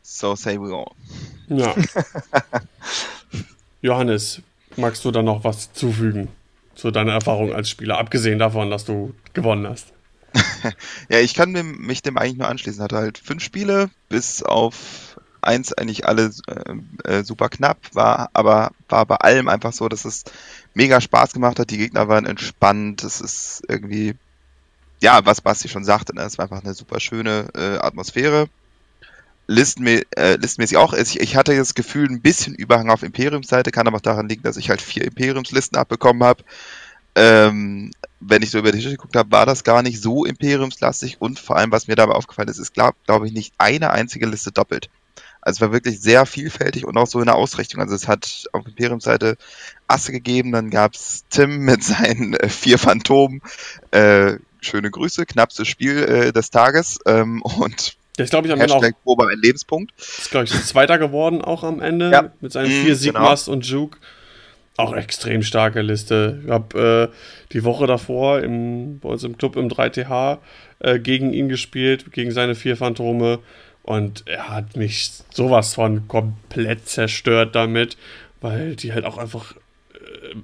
So 0.02 0.35
say 0.35 0.59
we 0.59 0.73
all. 0.73 0.92
Ja. 1.49 1.75
Johannes, 3.83 4.42
magst 4.76 5.04
du 5.04 5.11
da 5.11 5.23
noch 5.23 5.45
was 5.45 5.73
zufügen 5.73 6.28
zu 6.75 6.90
deiner 6.90 7.12
Erfahrung 7.12 7.52
als 7.54 7.69
Spieler, 7.69 7.99
abgesehen 7.99 8.38
davon, 8.38 8.71
dass 8.71 8.85
du 8.85 9.14
gewonnen 9.35 9.69
hast? 9.69 9.92
ja, 11.09 11.19
ich 11.19 11.35
kann 11.35 11.52
mich 11.52 12.02
dem 12.02 12.16
eigentlich 12.16 12.38
nur 12.38 12.49
anschließen. 12.49 12.83
Hatte 12.83 12.97
halt 12.97 13.19
fünf 13.19 13.42
Spiele, 13.42 13.90
bis 14.09 14.42
auf 14.42 15.16
eins 15.42 15.73
eigentlich 15.73 16.07
alle 16.07 16.30
äh, 16.47 17.11
äh, 17.19 17.25
super 17.25 17.49
knapp, 17.49 17.78
war 17.95 18.30
aber 18.35 18.73
war 18.88 19.07
bei 19.07 19.16
allem 19.16 19.49
einfach 19.49 19.73
so, 19.73 19.88
dass 19.88 20.04
es 20.04 20.25
mega 20.75 21.00
Spaß 21.00 21.33
gemacht 21.33 21.59
hat. 21.59 21.71
Die 21.71 21.78
Gegner 21.78 22.09
waren 22.09 22.26
entspannt. 22.26 23.02
Es 23.02 23.21
ist 23.21 23.62
irgendwie 23.69 24.14
ja, 25.00 25.25
was 25.25 25.40
Basti 25.40 25.69
schon 25.69 25.85
sagte, 25.85 26.14
ne, 26.14 26.23
es 26.23 26.38
war 26.38 26.45
einfach 26.45 26.62
eine 26.62 26.75
super 26.75 27.00
schöne 27.00 27.49
äh, 27.54 27.78
Atmosphäre. 27.78 28.49
Listenmä 29.47 30.02
äh, 30.16 30.37
listenmäßig 30.37 30.76
auch. 30.76 30.92
Ich, 30.92 31.19
ich 31.19 31.35
hatte 31.35 31.57
das 31.57 31.75
Gefühl, 31.75 32.09
ein 32.09 32.21
bisschen 32.21 32.54
Überhang 32.54 32.88
auf 32.90 33.02
Imperiumsseite, 33.02 33.73
kann 33.73 33.88
aber 33.88 33.97
auch 33.97 34.02
daran 34.02 34.28
liegen, 34.28 34.42
dass 34.42 34.57
ich 34.57 34.71
halt 34.71 34.80
vier 34.80 35.04
Imperiumslisten 35.04 35.76
abbekommen 35.76 36.23
habe. 36.23 36.45
Ähm, 37.16 37.90
wenn 38.21 38.42
ich 38.42 38.50
so 38.50 38.59
über 38.59 38.71
die 38.71 38.78
Tische 38.78 38.90
geguckt 38.90 39.16
habe, 39.16 39.33
war 39.33 39.47
das 39.47 39.64
gar 39.64 39.83
nicht 39.83 40.00
so 40.00 40.25
imperiumslastig 40.25 41.21
und 41.21 41.40
vor 41.40 41.57
allem, 41.57 41.73
was 41.73 41.88
mir 41.88 41.97
dabei 41.97 42.14
aufgefallen 42.14 42.49
ist, 42.49 42.59
ist, 42.59 42.75
glaube 42.75 42.97
glaub 43.07 43.25
ich, 43.25 43.33
nicht 43.33 43.52
eine 43.59 43.90
einzige 43.90 44.26
Liste 44.26 44.52
doppelt. 44.52 44.88
Also 45.40 45.57
es 45.57 45.61
war 45.62 45.73
wirklich 45.73 46.00
sehr 46.00 46.26
vielfältig 46.26 46.85
und 46.85 46.97
auch 46.97 47.07
so 47.07 47.19
in 47.19 47.26
der 47.26 47.35
Ausrichtung. 47.35 47.80
Also 47.80 47.95
es 47.95 48.07
hat 48.07 48.45
auf 48.52 48.66
Imperiumsseite 48.66 49.37
Asse 49.88 50.12
gegeben, 50.12 50.52
dann 50.52 50.71
gab 50.71 50.95
es 50.95 51.25
Tim 51.30 51.59
mit 51.61 51.83
seinen 51.83 52.35
äh, 52.35 52.49
vier 52.49 52.78
Phantomen, 52.78 53.40
äh, 53.90 54.35
schöne 54.61 54.90
Grüße, 54.90 55.26
knappstes 55.26 55.69
Spiel 55.69 55.99
äh, 55.99 56.33
des 56.33 56.50
Tages 56.50 56.99
ähm, 57.07 57.43
und 57.43 57.97
das 58.17 58.31
glaube 58.31 58.49
ich 58.49 58.52
Ende 58.52 58.75
auch. 58.75 58.85
Boba 59.05 59.29
ein 59.29 59.38
Lebenspunkt. 59.38 59.93
Ist, 59.99 60.31
glaube 60.31 60.45
ich, 60.45 60.52
Zweiter 60.52 60.99
geworden 60.99 61.40
auch 61.40 61.64
am 61.64 61.81
Ende 61.81 62.11
ja. 62.11 62.31
mit 62.40 62.52
seinen 62.52 62.67
vier 62.67 62.93
mhm, 62.93 62.99
Sigmas 62.99 63.45
genau. 63.47 63.57
und 63.57 63.67
Juke. 63.67 63.99
Auch 64.76 64.95
extrem 64.95 65.43
starke 65.43 65.81
Liste. 65.81 66.40
Ich 66.45 66.50
habe 66.50 67.11
äh, 67.12 67.17
die 67.52 67.64
Woche 67.64 67.87
davor 67.87 68.40
im, 68.40 68.99
bei 68.99 69.09
uns 69.09 69.25
im 69.25 69.38
Club 69.38 69.57
im 69.57 69.69
3TH 69.69 70.38
äh, 70.81 70.99
gegen 70.99 71.33
ihn 71.33 71.49
gespielt, 71.49 72.12
gegen 72.12 72.31
seine 72.31 72.55
vier 72.55 72.76
Phantome. 72.76 73.38
Und 73.83 74.25
er 74.26 74.49
hat 74.49 74.76
mich 74.76 75.11
sowas 75.33 75.75
von 75.75 76.07
komplett 76.07 76.88
zerstört 76.88 77.55
damit, 77.55 77.97
weil 78.40 78.76
die 78.76 78.93
halt 78.93 79.05
auch 79.05 79.19
einfach 79.19 79.55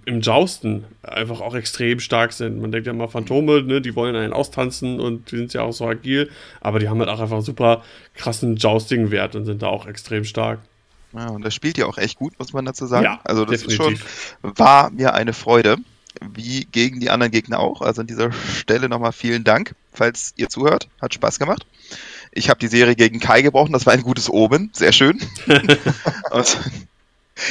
im 0.04 0.20
Jousten 0.20 0.84
einfach 1.02 1.40
auch 1.40 1.54
extrem 1.54 2.00
stark 2.00 2.32
sind. 2.32 2.60
Man 2.60 2.72
denkt 2.72 2.86
ja 2.86 2.92
mal 2.92 3.08
Phantome, 3.08 3.62
ne, 3.62 3.80
die 3.80 3.94
wollen 3.94 4.16
einen 4.16 4.32
austanzen 4.32 5.00
und 5.00 5.30
die 5.30 5.36
sind 5.36 5.52
ja 5.52 5.62
auch 5.62 5.72
so 5.72 5.86
agil, 5.86 6.30
aber 6.60 6.78
die 6.78 6.88
haben 6.88 6.98
halt 7.00 7.10
auch 7.10 7.20
einfach 7.20 7.42
super 7.42 7.82
krassen 8.14 8.56
Jousting-Wert 8.56 9.36
und 9.36 9.44
sind 9.44 9.62
da 9.62 9.68
auch 9.68 9.86
extrem 9.86 10.24
stark. 10.24 10.60
Ja, 11.12 11.28
und 11.28 11.44
das 11.44 11.54
spielt 11.54 11.78
ja 11.78 11.86
auch 11.86 11.98
echt 11.98 12.18
gut, 12.18 12.38
muss 12.38 12.52
man 12.52 12.64
dazu 12.64 12.86
sagen. 12.86 13.04
Ja, 13.04 13.20
also 13.24 13.44
das 13.44 13.62
definitiv. 13.62 14.04
ist 14.04 14.36
schon, 14.42 14.52
war 14.56 14.90
mir 14.90 15.14
eine 15.14 15.32
Freude, 15.32 15.76
wie 16.34 16.64
gegen 16.64 17.00
die 17.00 17.10
anderen 17.10 17.32
Gegner 17.32 17.60
auch. 17.60 17.80
Also 17.80 18.00
an 18.00 18.06
dieser 18.06 18.32
Stelle 18.32 18.88
nochmal 18.88 19.12
vielen 19.12 19.44
Dank, 19.44 19.74
falls 19.92 20.32
ihr 20.36 20.48
zuhört. 20.48 20.88
Hat 21.00 21.14
Spaß 21.14 21.38
gemacht. 21.38 21.66
Ich 22.32 22.50
habe 22.50 22.58
die 22.58 22.66
Serie 22.66 22.96
gegen 22.96 23.18
Kai 23.18 23.42
gebrochen, 23.42 23.72
das 23.72 23.86
war 23.86 23.94
ein 23.94 24.02
gutes 24.02 24.30
Omen, 24.30 24.70
sehr 24.74 24.92
schön. 24.92 25.20
und, 26.30 26.58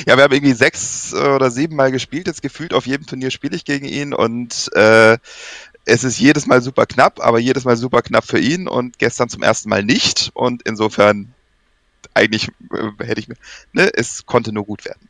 ja, 0.06 0.18
wir 0.18 0.24
haben 0.24 0.34
irgendwie 0.34 0.54
sechs 0.54 1.14
äh, 1.14 1.18
oder 1.18 1.52
sieben 1.52 1.76
Mal 1.76 1.92
gespielt, 1.92 2.28
jetzt 2.28 2.42
gefühlt 2.42 2.74
auf 2.74 2.86
jedem 2.86 3.06
Turnier 3.06 3.32
spiele 3.32 3.56
ich 3.56 3.66
gegen 3.66 3.86
ihn 3.86 4.14
und 4.14 4.72
äh, 4.74 5.18
es 5.86 6.04
ist 6.04 6.20
jedes 6.20 6.48
Mal 6.48 6.62
super 6.62 6.86
knapp, 6.86 7.20
aber 7.20 7.40
jedes 7.40 7.66
Mal 7.66 7.78
super 7.78 8.02
knapp 8.02 8.26
für 8.26 8.40
ihn 8.40 8.68
und 8.68 8.98
gestern 8.98 9.30
zum 9.30 9.44
ersten 9.44 9.70
Mal 9.70 9.84
nicht 9.84 10.32
und 10.34 10.64
insofern 10.64 11.34
eigentlich 12.14 12.50
äh, 12.72 13.04
hätte 13.04 13.20
ich 13.20 13.28
mir, 13.28 13.36
ne, 13.74 13.92
es 13.94 14.26
konnte 14.26 14.52
nur 14.52 14.66
gut 14.66 14.86
werden. 14.86 15.08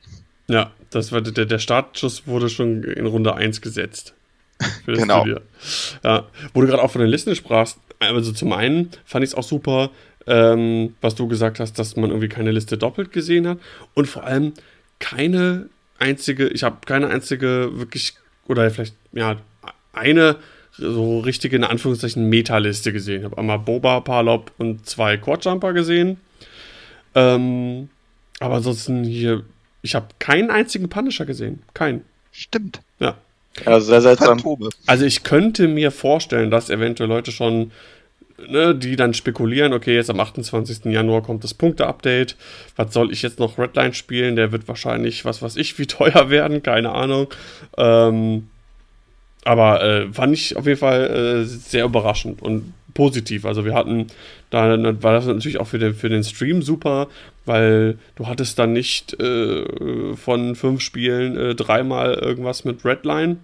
Ja, 0.48 0.72
das 0.90 1.12
war 1.12 1.22
der, 1.22 1.46
der 1.46 1.60
Startschuss 1.60 2.28
wurde 2.28 2.50
schon 2.50 2.84
in 2.84 3.06
Runde 3.06 3.36
1 3.36 3.62
gesetzt. 3.62 4.14
Genau. 4.86 5.26
Ja, 6.04 6.28
wo 6.54 6.62
du 6.62 6.68
gerade 6.68 6.82
auch 6.82 6.92
von 6.92 7.02
den 7.02 7.10
Listen 7.10 7.36
sprachst, 7.36 7.78
also 8.00 8.32
zum 8.32 8.54
einen 8.54 8.92
fand 9.06 9.24
ich 9.24 9.32
es 9.32 9.36
auch 9.36 9.44
super, 9.44 9.92
ähm, 10.28 10.96
was 11.02 11.16
du 11.16 11.28
gesagt 11.28 11.60
hast, 11.60 11.78
dass 11.80 11.96
man 11.96 12.10
irgendwie 12.10 12.30
keine 12.30 12.52
Liste 12.52 12.78
doppelt 12.78 13.12
gesehen 13.12 13.48
hat 13.48 13.60
und 13.94 14.08
vor 14.08 14.24
allem 14.24 14.54
keine 15.00 15.70
einzige, 16.00 16.48
ich 16.48 16.64
habe 16.64 16.78
keine 16.86 17.08
einzige 17.08 17.72
wirklich, 17.74 18.14
oder 18.48 18.70
vielleicht, 18.72 18.96
ja, 19.12 19.38
eine 19.94 20.38
so 20.78 21.20
richtige, 21.20 21.56
in 21.56 21.64
Anführungszeichen, 21.64 22.28
Meta-Liste 22.28 22.92
gesehen. 22.92 23.20
Ich 23.20 23.26
habe 23.26 23.38
einmal 23.38 23.60
Boba, 23.60 24.02
Palop 24.02 24.52
und 24.58 24.86
zwei 24.86 25.18
Quadjumper 25.18 25.74
gesehen. 25.74 26.20
Ähm, 27.14 27.90
aber 28.40 28.56
ansonsten 28.56 29.04
hier, 29.06 29.44
ich 29.82 29.96
habe 29.96 30.08
keinen 30.20 30.52
einzigen 30.52 30.90
Punisher 30.90 31.26
gesehen. 31.26 31.62
Keinen. 31.74 32.02
Stimmt. 32.32 32.82
Ja. 33.00 33.16
Ja, 33.66 33.80
sehr 33.80 34.02
seltsam. 34.02 34.44
Also 34.86 35.06
ich 35.06 35.24
könnte 35.24 35.70
mir 35.70 35.92
vorstellen, 35.92 36.52
dass 36.52 36.70
eventuell 36.70 37.08
Leute 37.08 37.32
schon, 37.32 37.72
ne, 38.48 38.76
die 38.76 38.96
dann 38.96 39.14
spekulieren, 39.14 39.74
okay, 39.74 39.96
jetzt 39.96 40.10
am 40.10 40.20
28. 40.20 40.86
Januar 40.86 41.22
kommt 41.22 41.44
das 41.44 41.54
Punkte-Update. 41.54 42.36
Was 42.76 42.94
soll 42.94 43.12
ich 43.12 43.22
jetzt 43.22 43.40
noch 43.40 43.58
Redline 43.58 43.94
spielen? 43.94 44.36
Der 44.36 44.52
wird 44.52 44.68
wahrscheinlich, 44.68 45.26
was 45.26 45.42
weiß 45.42 45.56
ich, 45.58 45.78
wie 45.80 45.88
teuer 45.88 46.30
werden, 46.30 46.64
keine 46.64 46.92
Ahnung. 46.92 47.28
Ähm, 47.78 48.48
aber 49.44 49.84
äh, 49.84 50.12
fand 50.12 50.34
ich 50.34 50.58
auf 50.58 50.66
jeden 50.66 50.80
Fall 50.80 51.44
äh, 51.44 51.46
sehr 51.46 51.86
überraschend 51.86 52.42
und 52.42 52.74
positiv. 52.96 53.46
Also 53.46 53.64
wir 53.64 53.76
hatten, 53.76 54.08
da 54.50 54.70
war 55.04 55.14
das 55.14 55.28
natürlich 55.28 55.60
auch 55.60 55.68
für 55.68 55.78
den, 55.78 55.94
für 55.94 56.10
den 56.10 56.24
Stream 56.24 56.64
super, 56.64 57.08
weil 57.46 58.00
du 58.16 58.26
hattest 58.26 58.58
dann 58.58 58.74
nicht 58.74 59.20
äh, 59.20 60.16
von 60.16 60.56
fünf 60.56 60.82
Spielen 60.82 61.38
äh, 61.38 61.54
dreimal 61.54 62.16
irgendwas 62.16 62.66
mit 62.66 62.84
Redline. 62.84 63.38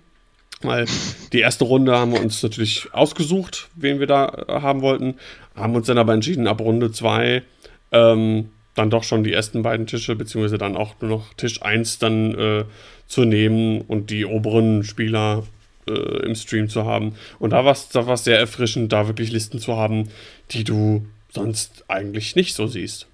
Weil 0.63 0.85
die 1.33 1.39
erste 1.39 1.63
Runde 1.63 1.97
haben 1.97 2.13
wir 2.13 2.21
uns 2.21 2.41
natürlich 2.43 2.87
ausgesucht, 2.93 3.69
wen 3.75 3.99
wir 3.99 4.07
da 4.07 4.45
äh, 4.47 4.61
haben 4.61 4.81
wollten, 4.81 5.15
haben 5.55 5.75
uns 5.75 5.87
dann 5.87 5.97
aber 5.97 6.13
entschieden, 6.13 6.47
ab 6.47 6.61
Runde 6.61 6.91
2 6.91 7.43
ähm, 7.91 8.49
dann 8.75 8.89
doch 8.89 9.03
schon 9.03 9.23
die 9.23 9.33
ersten 9.33 9.63
beiden 9.63 9.87
Tische, 9.87 10.15
beziehungsweise 10.15 10.57
dann 10.57 10.77
auch 10.77 10.95
nur 11.01 11.11
noch 11.11 11.33
Tisch 11.33 11.61
1 11.61 11.99
dann 11.99 12.35
äh, 12.35 12.63
zu 13.07 13.25
nehmen 13.25 13.81
und 13.81 14.09
die 14.09 14.25
oberen 14.25 14.83
Spieler 14.83 15.43
äh, 15.87 16.25
im 16.25 16.35
Stream 16.35 16.69
zu 16.69 16.85
haben. 16.85 17.15
Und 17.39 17.51
da 17.51 17.65
war 17.65 17.73
es 17.73 17.89
da 17.89 18.07
war's 18.07 18.23
sehr 18.23 18.39
erfrischend, 18.39 18.93
da 18.93 19.07
wirklich 19.07 19.31
Listen 19.31 19.59
zu 19.59 19.75
haben, 19.75 20.09
die 20.51 20.63
du 20.63 21.05
sonst 21.29 21.83
eigentlich 21.87 22.35
nicht 22.35 22.55
so 22.55 22.67
siehst. 22.67 23.07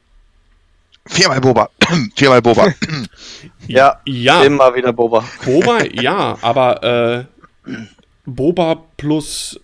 Viermal 1.07 1.41
Boba. 1.41 1.69
Viermal 2.15 2.41
Boba. 2.41 2.73
Ja, 3.67 3.99
Ja, 4.05 4.43
immer 4.43 4.75
wieder 4.75 4.93
Boba. 4.93 5.27
Boba, 5.43 5.83
ja, 5.91 6.37
aber 6.41 6.83
äh, 6.83 7.36
Boba 8.25 8.83
plus 8.97 9.59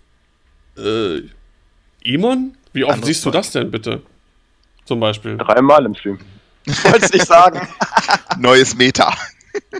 äh, 0.76 1.20
Imon? 2.02 2.56
Wie 2.72 2.84
oft 2.84 2.94
Anderes 2.94 3.08
siehst 3.08 3.26
du 3.26 3.30
das 3.30 3.52
denn 3.52 3.70
bitte? 3.70 4.02
Zum 4.84 5.00
Beispiel. 5.00 5.36
Dreimal 5.36 5.86
im 5.86 5.94
Stream. 5.94 6.18
Wollte 6.66 7.04
es 7.04 7.12
nicht 7.12 7.26
sagen. 7.26 7.66
Neues 8.38 8.74
Meta. 8.74 9.14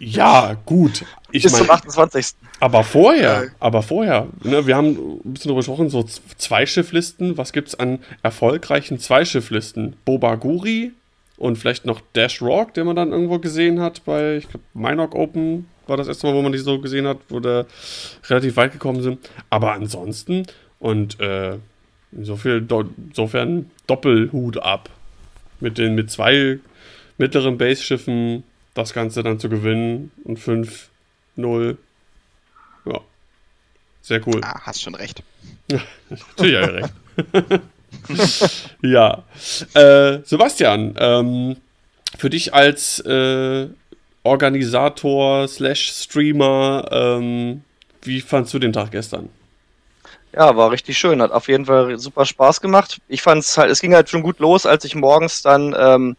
Ja, 0.01 0.57
gut. 0.65 1.05
Ich 1.33 1.43
Bis 1.43 1.53
zum 1.53 1.67
meine, 1.67 1.79
28. 1.81 2.27
aber 2.61 2.85
vorher, 2.85 3.49
aber 3.59 3.83
vorher, 3.83 4.29
ne, 4.45 4.67
wir 4.67 4.77
haben 4.77 4.91
ein 4.91 5.33
bisschen 5.33 5.49
darüber 5.49 5.61
gesprochen, 5.61 5.91
so 5.91 6.05
Zweischifflisten. 6.05 7.37
Was 7.37 7.53
gibt's 7.53 7.75
an 7.75 7.99
erfolgreichen 8.23 9.01
Zweischifflisten? 9.01 9.97
Boba 10.05 10.37
Guri 10.37 10.93
und 11.37 11.59
vielleicht 11.59 11.87
noch 11.87 12.01
Dash 12.13 12.41
Rock, 12.41 12.75
den 12.75 12.87
man 12.87 12.95
dann 12.95 13.11
irgendwo 13.11 13.41
gesehen 13.41 13.81
hat 13.81 14.05
bei, 14.05 14.37
ich 14.37 14.49
glaube, 14.49 14.65
Minok 14.75 15.15
Open 15.17 15.67
war 15.87 15.97
das 15.97 16.09
erste 16.09 16.27
Mal, 16.27 16.35
wo 16.35 16.43
man 16.43 16.53
die 16.53 16.59
so 16.59 16.79
gesehen 16.81 17.07
hat, 17.07 17.19
wo 17.29 17.41
da 17.41 17.67
relativ 18.29 18.57
weit 18.57 18.73
gekommen 18.73 19.03
sind. 19.03 19.31
Aber 19.51 19.73
ansonsten 19.73 20.47
und 20.79 21.21
äh, 21.21 21.59
so 22.21 22.37
viel, 22.37 22.61
do, 22.61 22.85
insofern 23.09 23.71
Doppelhut 23.87 24.59
ab. 24.59 24.91
Mit 25.61 25.79
den 25.79 25.95
mit 25.95 26.11
zwei 26.11 26.59
mittleren 27.17 27.59
Base-Schiffen 27.59 28.45
das 28.75 28.93
Ganze 28.93 29.23
dann 29.23 29.39
zu 29.39 29.49
gewinnen 29.49 30.11
und 30.25 30.39
5-0. 30.39 31.77
Ja. 32.85 33.01
Sehr 34.03 34.27
cool. 34.27 34.41
Ah, 34.43 34.61
hast 34.63 34.83
schon 34.83 34.95
recht. 34.95 35.23
Natürlich 36.11 36.57
hat 36.57 36.71
er 36.71 36.75
recht. 36.75 37.63
ja. 38.83 39.25
Äh, 39.75 40.21
Sebastian, 40.25 40.95
ähm, 40.99 41.57
für 42.19 42.31
dich 42.31 42.53
als 42.53 43.01
äh, 43.01 43.69
Organisator 44.25 45.47
slash 45.47 45.93
Streamer, 45.93 46.89
ähm, 46.91 47.63
wie 48.03 48.21
fandst 48.21 48.53
du 48.55 48.59
den 48.59 48.73
Tag 48.73 48.91
gestern? 48.91 49.29
Ja, 50.33 50.57
war 50.57 50.73
richtig 50.73 50.99
schön. 50.99 51.23
Hat 51.23 51.31
auf 51.31 51.47
jeden 51.47 51.67
Fall 51.67 51.97
super 51.99 52.25
Spaß 52.25 52.61
gemacht. 52.61 52.99
Ich 53.07 53.23
fand's 53.23 53.57
halt, 53.57 53.71
es 53.71 53.81
ging 53.81 53.95
halt 53.95 54.09
schon 54.09 54.23
gut 54.23 54.41
los, 54.41 54.67
als 54.67 54.85
ich 54.85 54.97
morgens 54.97 55.43
dann 55.43 55.75
ähm, 55.79 56.17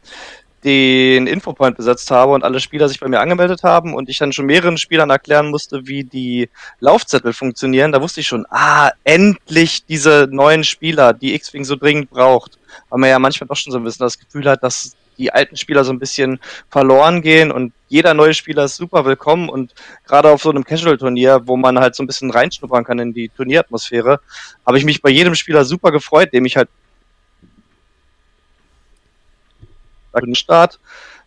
den 0.63 1.27
Infopoint 1.27 1.77
besetzt 1.77 2.09
habe 2.11 2.31
und 2.31 2.43
alle 2.43 2.59
Spieler 2.59 2.87
sich 2.87 2.99
bei 2.99 3.07
mir 3.07 3.19
angemeldet 3.19 3.63
haben 3.63 3.93
und 3.93 4.07
ich 4.09 4.17
dann 4.17 4.33
schon 4.33 4.45
mehreren 4.45 4.77
Spielern 4.77 5.09
erklären 5.09 5.51
musste, 5.51 5.85
wie 5.85 6.03
die 6.03 6.49
Laufzettel 6.79 7.33
funktionieren. 7.33 7.91
Da 7.91 8.01
wusste 8.01 8.21
ich 8.21 8.27
schon, 8.27 8.45
ah, 8.49 8.91
endlich 9.03 9.85
diese 9.85 10.27
neuen 10.31 10.63
Spieler, 10.63 11.13
die 11.13 11.35
X-Wing 11.35 11.65
so 11.65 11.75
dringend 11.75 12.09
braucht. 12.09 12.57
Weil 12.89 12.99
man 12.99 13.09
ja 13.09 13.19
manchmal 13.19 13.47
doch 13.47 13.55
schon 13.55 13.71
so 13.71 13.77
ein 13.77 13.83
bisschen 13.83 14.05
das 14.05 14.17
Gefühl 14.17 14.49
hat, 14.49 14.63
dass 14.63 14.95
die 15.17 15.33
alten 15.33 15.57
Spieler 15.57 15.83
so 15.83 15.91
ein 15.91 15.99
bisschen 15.99 16.39
verloren 16.69 17.21
gehen 17.21 17.51
und 17.51 17.73
jeder 17.87 18.13
neue 18.13 18.33
Spieler 18.33 18.65
ist 18.65 18.75
super 18.75 19.05
willkommen 19.05 19.49
und 19.49 19.73
gerade 20.05 20.29
auf 20.29 20.41
so 20.41 20.49
einem 20.49 20.63
Casual-Turnier, 20.63 21.41
wo 21.45 21.57
man 21.57 21.79
halt 21.79 21.95
so 21.95 22.03
ein 22.03 22.07
bisschen 22.07 22.31
reinschnuppern 22.31 22.83
kann 22.83 22.99
in 22.99 23.13
die 23.13 23.29
Turnieratmosphäre, 23.29 24.19
habe 24.65 24.77
ich 24.77 24.85
mich 24.85 25.01
bei 25.01 25.09
jedem 25.09 25.35
Spieler 25.35 25.65
super 25.65 25.91
gefreut, 25.91 26.33
dem 26.33 26.45
ich 26.45 26.57
halt 26.57 26.69
Start. 30.33 30.79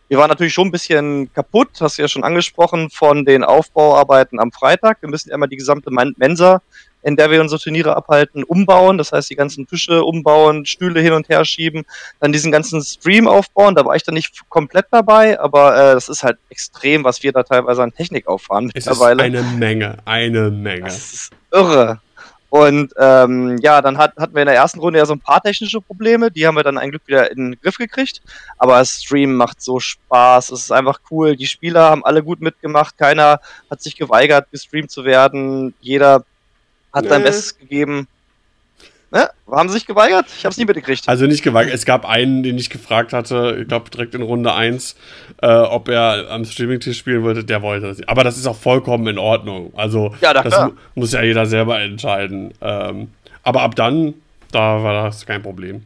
Wir 0.07 0.17
waren 0.17 0.29
natürlich 0.29 0.53
schon 0.53 0.69
ein 0.69 0.71
bisschen 0.71 1.31
kaputt, 1.33 1.69
hast 1.79 1.97
du 1.97 2.01
ja 2.01 2.07
schon 2.07 2.23
angesprochen, 2.23 2.89
von 2.89 3.25
den 3.25 3.43
Aufbauarbeiten 3.43 4.39
am 4.39 4.51
Freitag. 4.51 5.01
Wir 5.01 5.09
müssen 5.09 5.29
ja 5.29 5.35
immer 5.35 5.47
die 5.47 5.57
gesamte 5.57 5.91
Men- 5.91 6.15
Mensa, 6.17 6.63
in 7.01 7.15
der 7.15 7.31
wir 7.31 7.41
unsere 7.41 7.61
Turniere 7.61 7.95
abhalten, 7.95 8.43
umbauen. 8.43 8.97
Das 8.97 9.11
heißt, 9.11 9.29
die 9.29 9.35
ganzen 9.35 9.67
Tische 9.67 10.03
umbauen, 10.03 10.65
Stühle 10.65 10.99
hin 11.01 11.13
und 11.13 11.29
her 11.29 11.45
schieben, 11.45 11.85
dann 12.19 12.31
diesen 12.31 12.51
ganzen 12.51 12.81
Stream 12.81 13.27
aufbauen. 13.27 13.75
Da 13.75 13.85
war 13.85 13.95
ich 13.95 14.03
dann 14.03 14.15
nicht 14.15 14.41
komplett 14.49 14.87
dabei, 14.91 15.39
aber 15.39 15.75
äh, 15.75 15.93
das 15.93 16.09
ist 16.09 16.23
halt 16.23 16.37
extrem, 16.49 17.03
was 17.03 17.23
wir 17.23 17.31
da 17.31 17.43
teilweise 17.43 17.83
an 17.83 17.93
Technik 17.93 18.27
auffahren 18.27 18.69
Es 18.73 18.85
ist 18.85 18.89
mittlerweile. 18.89 19.23
eine 19.23 19.41
Menge, 19.41 19.97
eine 20.05 20.49
Menge. 20.49 20.85
Das 20.85 21.13
ist 21.13 21.31
irre. 21.51 21.99
Und 22.49 22.93
ähm, 22.97 23.59
ja, 23.61 23.79
dann 23.81 23.99
hat, 23.99 24.17
hatten 24.17 24.33
wir 24.33 24.41
in 24.41 24.47
der 24.47 24.55
ersten 24.55 24.79
Runde 24.79 24.97
ja 24.97 25.05
so 25.05 25.13
ein 25.13 25.19
paar 25.19 25.41
technische 25.41 25.81
Probleme, 25.81 26.31
die 26.31 26.47
haben 26.47 26.55
wir 26.55 26.63
dann 26.63 26.79
ein 26.79 26.89
Glück 26.89 27.03
wieder 27.05 27.29
in 27.29 27.51
den 27.51 27.61
Griff 27.61 27.77
gekriegt. 27.77 28.21
Aber 28.57 28.83
Stream 28.85 29.35
macht 29.35 29.61
so 29.61 29.79
Spaß, 29.79 30.49
es 30.49 30.61
ist 30.61 30.71
einfach 30.71 30.99
cool. 31.11 31.35
Die 31.35 31.45
Spieler 31.45 31.83
haben 31.91 32.03
alle 32.03 32.23
gut 32.23 32.41
mitgemacht, 32.41 32.97
keiner 32.97 33.39
hat 33.69 33.81
sich 33.83 33.95
geweigert, 33.95 34.49
gestreamt 34.51 34.89
zu 34.89 35.05
werden. 35.05 35.75
Jeder 35.79 36.23
hat 36.93 37.07
sein 37.07 37.21
Nee. 37.21 37.27
Bestes 37.27 37.57
gegeben. 37.57 38.07
Ne? 39.11 39.27
Haben 39.49 39.69
sie 39.69 39.73
sich 39.73 39.87
geweigert? 39.87 40.27
Ich 40.37 40.45
habe 40.45 40.51
es 40.51 40.57
nie 40.57 40.65
mitgekriegt. 40.65 41.09
Also 41.09 41.25
nicht 41.25 41.41
gewagt. 41.41 41.71
Es 41.73 41.83
gab 41.85 42.07
einen, 42.07 42.43
den 42.43 42.57
ich 42.59 42.69
gefragt 42.69 43.11
hatte, 43.11 43.57
ich 43.59 43.67
glaube 43.67 43.89
direkt 43.89 44.13
in 44.13 44.21
Runde 44.21 44.53
1, 44.53 44.95
äh, 45.41 45.47
ob 45.47 45.89
er 45.89 46.29
am 46.29 46.45
Streaming-Tisch 46.45 46.99
spielen 46.99 47.23
wollte. 47.23 47.43
Der 47.43 47.63
wollte 47.63 47.87
das. 47.87 47.97
nicht. 47.97 48.07
Aber 48.09 48.23
das 48.23 48.37
ist 48.37 48.45
auch 48.45 48.55
vollkommen 48.55 49.07
in 49.07 49.17
Ordnung. 49.17 49.73
Also 49.75 50.13
Ja, 50.21 50.31
na 50.33 50.43
das 50.43 50.61
mu 50.63 50.71
muss 50.93 51.11
ja 51.11 51.23
jeder 51.23 51.47
selber 51.47 51.79
entscheiden. 51.79 52.53
Ähm, 52.61 53.09
aber 53.41 53.61
ab 53.63 53.73
dann, 53.75 54.13
da 54.51 54.83
war 54.83 55.05
das 55.05 55.25
kein 55.25 55.41
Problem. 55.41 55.85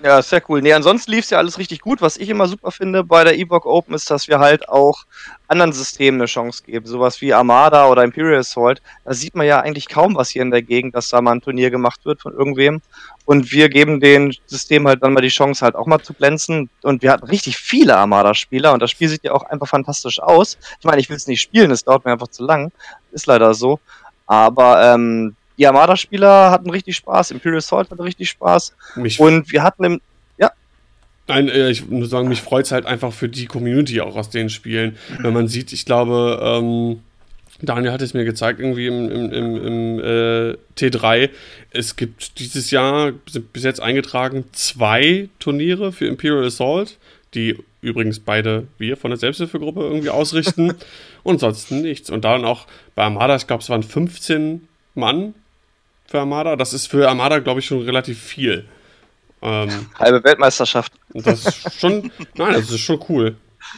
Ja, 0.00 0.22
sehr 0.22 0.40
cool. 0.48 0.62
Nee, 0.62 0.72
ansonsten 0.74 1.10
lief 1.10 1.24
es 1.24 1.30
ja 1.30 1.38
alles 1.38 1.58
richtig 1.58 1.80
gut. 1.80 2.00
Was 2.00 2.16
ich 2.16 2.28
immer 2.28 2.46
super 2.46 2.70
finde 2.70 3.02
bei 3.02 3.24
der 3.24 3.36
Evoc 3.36 3.66
Open 3.66 3.94
ist, 3.94 4.08
dass 4.10 4.28
wir 4.28 4.38
halt 4.38 4.68
auch 4.68 5.04
anderen 5.48 5.72
Systemen 5.72 6.20
eine 6.20 6.26
Chance 6.26 6.62
geben. 6.64 6.86
Sowas 6.86 7.20
wie 7.20 7.34
Armada 7.34 7.88
oder 7.88 8.04
Imperial 8.04 8.38
Assault. 8.38 8.80
Da 9.04 9.12
sieht 9.12 9.34
man 9.34 9.44
ja 9.46 9.58
eigentlich 9.60 9.88
kaum 9.88 10.14
was 10.14 10.28
hier 10.28 10.42
in 10.42 10.52
der 10.52 10.62
Gegend, 10.62 10.94
dass 10.94 11.08
da 11.08 11.20
mal 11.20 11.32
ein 11.32 11.40
Turnier 11.40 11.70
gemacht 11.70 12.04
wird 12.04 12.20
von 12.20 12.32
irgendwem. 12.32 12.80
Und 13.24 13.50
wir 13.50 13.68
geben 13.68 13.98
den 13.98 14.32
System 14.46 14.86
halt 14.86 15.02
dann 15.02 15.14
mal 15.14 15.20
die 15.20 15.28
Chance, 15.28 15.64
halt 15.64 15.74
auch 15.74 15.86
mal 15.86 16.00
zu 16.00 16.14
glänzen. 16.14 16.70
Und 16.82 17.02
wir 17.02 17.10
hatten 17.10 17.26
richtig 17.26 17.56
viele 17.56 17.96
Armada-Spieler 17.96 18.72
und 18.72 18.80
das 18.80 18.92
Spiel 18.92 19.08
sieht 19.08 19.24
ja 19.24 19.32
auch 19.32 19.42
einfach 19.42 19.66
fantastisch 19.66 20.20
aus. 20.20 20.58
Ich 20.78 20.84
meine, 20.84 21.00
ich 21.00 21.08
will 21.08 21.16
es 21.16 21.26
nicht 21.26 21.40
spielen, 21.40 21.72
es 21.72 21.82
dauert 21.82 22.04
mir 22.04 22.12
einfach 22.12 22.28
zu 22.28 22.44
lang. 22.44 22.70
Ist 23.10 23.26
leider 23.26 23.52
so. 23.52 23.80
Aber 24.26 24.94
ähm, 24.94 25.34
die 25.58 25.66
Armada-Spieler 25.66 26.50
hatten 26.50 26.70
richtig 26.70 26.96
Spaß, 26.96 27.32
Imperial 27.32 27.58
Assault 27.58 27.90
hatte 27.90 28.04
richtig 28.04 28.30
Spaß. 28.30 28.74
Mich 28.96 29.18
Und 29.20 29.50
wir 29.52 29.62
hatten 29.62 29.84
im. 29.84 30.00
Nein, 31.28 31.48
äh, 31.50 31.70
ich 31.70 31.86
muss 31.86 32.08
sagen, 32.08 32.28
mich 32.28 32.40
freut 32.40 32.64
es 32.64 32.72
halt 32.72 32.86
einfach 32.86 33.12
für 33.12 33.28
die 33.28 33.46
Community 33.46 34.00
auch 34.00 34.16
aus 34.16 34.30
den 34.30 34.48
Spielen. 34.48 34.96
Wenn 35.20 35.34
man 35.34 35.46
sieht, 35.46 35.72
ich 35.74 35.84
glaube, 35.84 36.40
ähm, 36.42 37.00
Daniel 37.60 37.92
hat 37.92 38.00
es 38.00 38.14
mir 38.14 38.24
gezeigt, 38.24 38.60
irgendwie 38.60 38.86
im, 38.86 39.10
im, 39.10 39.32
im, 39.32 39.66
im 39.66 39.98
äh, 40.00 40.56
T3. 40.78 41.28
Es 41.70 41.96
gibt 41.96 42.38
dieses 42.38 42.70
Jahr, 42.70 43.12
sind 43.28 43.52
bis 43.52 43.62
jetzt 43.62 43.80
eingetragen, 43.80 44.44
zwei 44.52 45.28
Turniere 45.38 45.92
für 45.92 46.06
Imperial 46.06 46.46
Assault, 46.46 46.96
die 47.34 47.58
übrigens 47.82 48.20
beide 48.20 48.66
wir 48.78 48.96
von 48.96 49.10
der 49.10 49.18
Selbsthilfegruppe 49.18 49.80
irgendwie 49.80 50.08
ausrichten. 50.10 50.72
und 51.24 51.34
ansonsten 51.34 51.82
nichts. 51.82 52.08
Und 52.08 52.24
dann 52.24 52.46
auch 52.46 52.66
bei 52.94 53.02
Armada, 53.02 53.36
ich 53.36 53.46
glaube, 53.46 53.62
es 53.62 53.68
waren 53.68 53.82
15 53.82 54.66
Mann 54.94 55.34
für 56.08 56.20
Armada. 56.20 56.56
Das 56.56 56.72
ist 56.72 56.86
für 56.86 57.08
Armada, 57.08 57.38
glaube 57.38 57.60
ich, 57.60 57.66
schon 57.66 57.82
relativ 57.82 58.20
viel. 58.20 58.66
Ähm, 59.42 59.88
Halbe 59.98 60.24
Weltmeisterschaft. 60.24 60.92
das 61.14 61.46
ist 61.46 61.78
schon, 61.80 62.10
nein, 62.34 62.54
das 62.54 62.70
ist 62.70 62.80
schon 62.80 62.98
cool. 63.08 63.36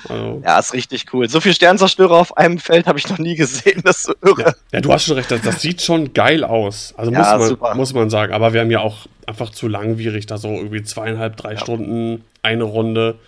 Also, 0.08 0.40
Ja, 0.44 0.58
ist 0.58 0.72
richtig 0.72 1.12
cool. 1.12 1.28
So 1.28 1.40
viel 1.40 1.52
Sternzerstörer 1.52 2.14
auf 2.14 2.36
einem 2.36 2.58
Feld 2.58 2.86
habe 2.86 2.98
ich 2.98 3.08
noch 3.08 3.18
nie 3.18 3.34
gesehen. 3.34 3.82
Das 3.84 3.98
ist 3.98 4.02
so 4.04 4.14
irre. 4.22 4.42
ja. 4.42 4.54
ja, 4.72 4.80
du 4.80 4.92
hast 4.92 5.04
schon 5.04 5.16
recht, 5.16 5.30
das, 5.30 5.42
das 5.42 5.60
sieht 5.60 5.82
schon 5.82 6.14
geil 6.14 6.44
aus. 6.44 6.94
Also 6.96 7.10
muss, 7.10 7.26
Ja, 7.26 7.36
man, 7.38 7.48
super. 7.48 7.74
muss 7.74 7.92
man 7.92 8.08
sagen. 8.08 8.32
Aber 8.32 8.52
wir 8.52 8.60
haben 8.60 8.70
ja 8.70 8.80
auch 8.80 9.06
einfach 9.26 9.50
zu 9.50 9.68
langwierig, 9.68 10.26
da 10.26 10.38
so 10.38 10.48
irgendwie 10.48 10.82
zweieinhalb, 10.82 11.36
drei 11.36 11.56
Stunden, 11.56 12.24
eine 12.42 12.64
Runde. 12.64 13.18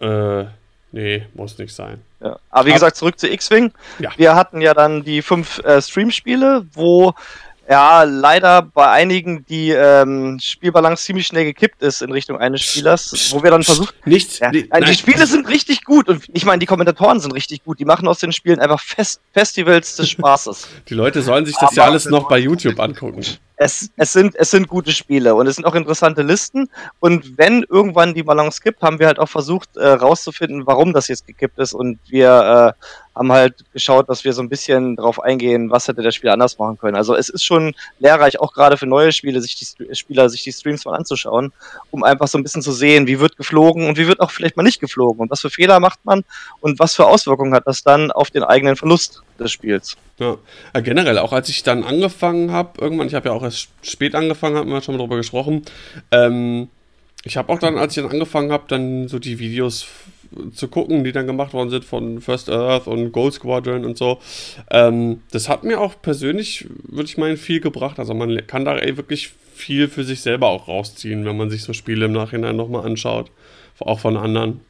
Äh, 0.00 0.44
nee, 0.92 1.26
muss 1.34 1.58
nicht 1.58 1.74
sein. 1.74 2.00
Ja. 2.20 2.38
Aber 2.50 2.66
wie 2.66 2.72
gesagt, 2.72 2.96
zurück 2.96 3.18
zu 3.18 3.28
X-Wing. 3.28 3.72
Ja. 3.98 4.10
Wir 4.16 4.34
hatten 4.34 4.60
ja 4.60 4.72
dann 4.72 5.02
die 5.04 5.20
fünf 5.20 5.58
äh, 5.64 5.82
Stream-Spiele, 5.82 6.66
wo 6.72 7.14
ja 7.68 8.02
leider 8.04 8.62
bei 8.62 8.88
einigen 8.90 9.44
die 9.46 9.70
ähm, 9.70 10.38
Spielbalance 10.40 11.04
ziemlich 11.04 11.26
schnell 11.26 11.44
gekippt 11.44 11.82
ist 11.82 12.02
in 12.02 12.12
Richtung 12.12 12.38
eines 12.38 12.62
Spielers, 12.62 13.30
wo 13.32 13.42
wir 13.42 13.50
dann 13.50 13.62
versucht 13.62 13.94
Nichts. 14.06 14.38
Ja, 14.38 14.50
die 14.50 14.68
nein. 14.70 14.94
Spiele 14.94 15.26
sind 15.26 15.48
richtig 15.48 15.84
gut 15.84 16.08
und 16.08 16.24
ich 16.32 16.44
meine, 16.44 16.58
die 16.60 16.66
Kommentatoren 16.66 17.20
sind 17.20 17.32
richtig 17.32 17.64
gut. 17.64 17.78
Die 17.78 17.84
machen 17.84 18.06
aus 18.08 18.18
den 18.18 18.32
Spielen 18.32 18.60
einfach 18.60 18.80
Fest 18.80 19.20
Festivals 19.32 19.96
des 19.96 20.08
Spaßes. 20.10 20.68
Die 20.88 20.94
Leute 20.94 21.22
sollen 21.22 21.46
sich 21.46 21.56
das 21.56 21.74
ja 21.74 21.82
Aber- 21.82 21.90
alles 21.92 22.06
noch 22.06 22.28
bei 22.28 22.38
YouTube 22.38 22.78
angucken. 22.80 23.22
Es, 23.56 23.90
es, 23.96 24.12
sind, 24.12 24.34
es 24.36 24.50
sind 24.50 24.68
gute 24.68 24.92
Spiele 24.92 25.34
und 25.34 25.46
es 25.46 25.56
sind 25.56 25.64
auch 25.64 25.74
interessante 25.74 26.22
Listen. 26.22 26.68
Und 27.00 27.38
wenn 27.38 27.64
irgendwann 27.68 28.14
die 28.14 28.22
Balance 28.22 28.60
kippt, 28.60 28.82
haben 28.82 28.98
wir 28.98 29.06
halt 29.06 29.18
auch 29.18 29.28
versucht 29.28 29.76
äh, 29.76 29.86
rauszufinden, 29.86 30.66
warum 30.66 30.92
das 30.92 31.08
jetzt 31.08 31.26
gekippt 31.26 31.58
ist. 31.58 31.72
Und 31.72 31.98
wir 32.08 32.74
äh, 32.76 32.84
haben 33.16 33.32
halt 33.32 33.64
geschaut, 33.72 34.10
dass 34.10 34.24
wir 34.24 34.34
so 34.34 34.42
ein 34.42 34.50
bisschen 34.50 34.94
drauf 34.94 35.22
eingehen, 35.22 35.70
was 35.70 35.88
hätte 35.88 36.02
der 36.02 36.10
Spieler 36.10 36.34
anders 36.34 36.58
machen 36.58 36.76
können. 36.76 36.96
Also 36.96 37.16
es 37.16 37.30
ist 37.30 37.44
schon 37.44 37.74
lehrreich, 37.98 38.38
auch 38.38 38.52
gerade 38.52 38.76
für 38.76 38.86
neue 38.86 39.10
Spiele, 39.10 39.40
sich 39.40 39.56
die 39.56 39.94
Spieler 39.94 40.28
sich 40.28 40.42
die 40.42 40.52
Streams 40.52 40.84
mal 40.84 40.94
anzuschauen, 40.94 41.52
um 41.90 42.04
einfach 42.04 42.28
so 42.28 42.36
ein 42.36 42.42
bisschen 42.42 42.60
zu 42.60 42.72
sehen, 42.72 43.06
wie 43.06 43.18
wird 43.18 43.38
geflogen 43.38 43.88
und 43.88 43.96
wie 43.96 44.06
wird 44.06 44.20
auch 44.20 44.30
vielleicht 44.30 44.58
mal 44.58 44.62
nicht 44.62 44.80
geflogen 44.80 45.22
und 45.22 45.30
was 45.30 45.40
für 45.40 45.50
Fehler 45.50 45.80
macht 45.80 46.04
man 46.04 46.24
und 46.60 46.78
was 46.78 46.94
für 46.94 47.06
Auswirkungen 47.06 47.54
hat 47.54 47.66
das 47.66 47.82
dann 47.82 48.12
auf 48.12 48.30
den 48.30 48.44
eigenen 48.44 48.76
Verlust 48.76 49.22
des 49.38 49.50
Spiels. 49.50 49.96
Ja. 50.18 50.36
ja, 50.74 50.80
generell, 50.80 51.18
auch 51.18 51.32
als 51.32 51.48
ich 51.48 51.62
dann 51.62 51.84
angefangen 51.84 52.50
habe, 52.50 52.80
irgendwann, 52.80 53.06
ich 53.06 53.14
habe 53.14 53.28
ja 53.28 53.34
auch 53.34 53.42
erst 53.46 53.68
spät 53.82 54.14
angefangen, 54.14 54.56
haben 54.56 54.70
wir 54.70 54.80
schon 54.82 54.96
mal 54.96 55.02
drüber 55.02 55.16
gesprochen. 55.16 55.62
Ähm, 56.10 56.68
ich 57.24 57.36
habe 57.36 57.52
auch 57.52 57.58
dann, 57.58 57.78
als 57.78 57.96
ich 57.96 58.02
dann 58.02 58.12
angefangen 58.12 58.52
habe, 58.52 58.64
dann 58.68 59.08
so 59.08 59.18
die 59.18 59.38
Videos 59.38 59.86
zu 60.54 60.68
gucken, 60.68 61.04
die 61.04 61.12
dann 61.12 61.26
gemacht 61.26 61.52
worden 61.52 61.70
sind 61.70 61.84
von 61.84 62.20
First 62.20 62.50
Earth 62.50 62.86
und 62.86 63.12
Gold 63.12 63.34
Squadron 63.34 63.84
und 63.84 63.96
so. 63.96 64.20
Ähm, 64.70 65.22
das 65.30 65.48
hat 65.48 65.64
mir 65.64 65.80
auch 65.80 66.00
persönlich, 66.00 66.66
würde 66.84 67.08
ich 67.08 67.16
meinen, 67.16 67.36
viel 67.36 67.60
gebracht. 67.60 67.98
Also 67.98 68.14
man 68.14 68.46
kann 68.46 68.64
da 68.64 68.76
ey, 68.76 68.96
wirklich 68.96 69.32
viel 69.54 69.88
für 69.88 70.04
sich 70.04 70.20
selber 70.20 70.48
auch 70.48 70.68
rausziehen, 70.68 71.24
wenn 71.24 71.36
man 71.36 71.50
sich 71.50 71.62
so 71.62 71.72
Spiele 71.72 72.06
im 72.06 72.12
Nachhinein 72.12 72.56
nochmal 72.56 72.84
anschaut. 72.84 73.30
Auch 73.78 74.00
von 74.00 74.16
anderen. 74.16 74.60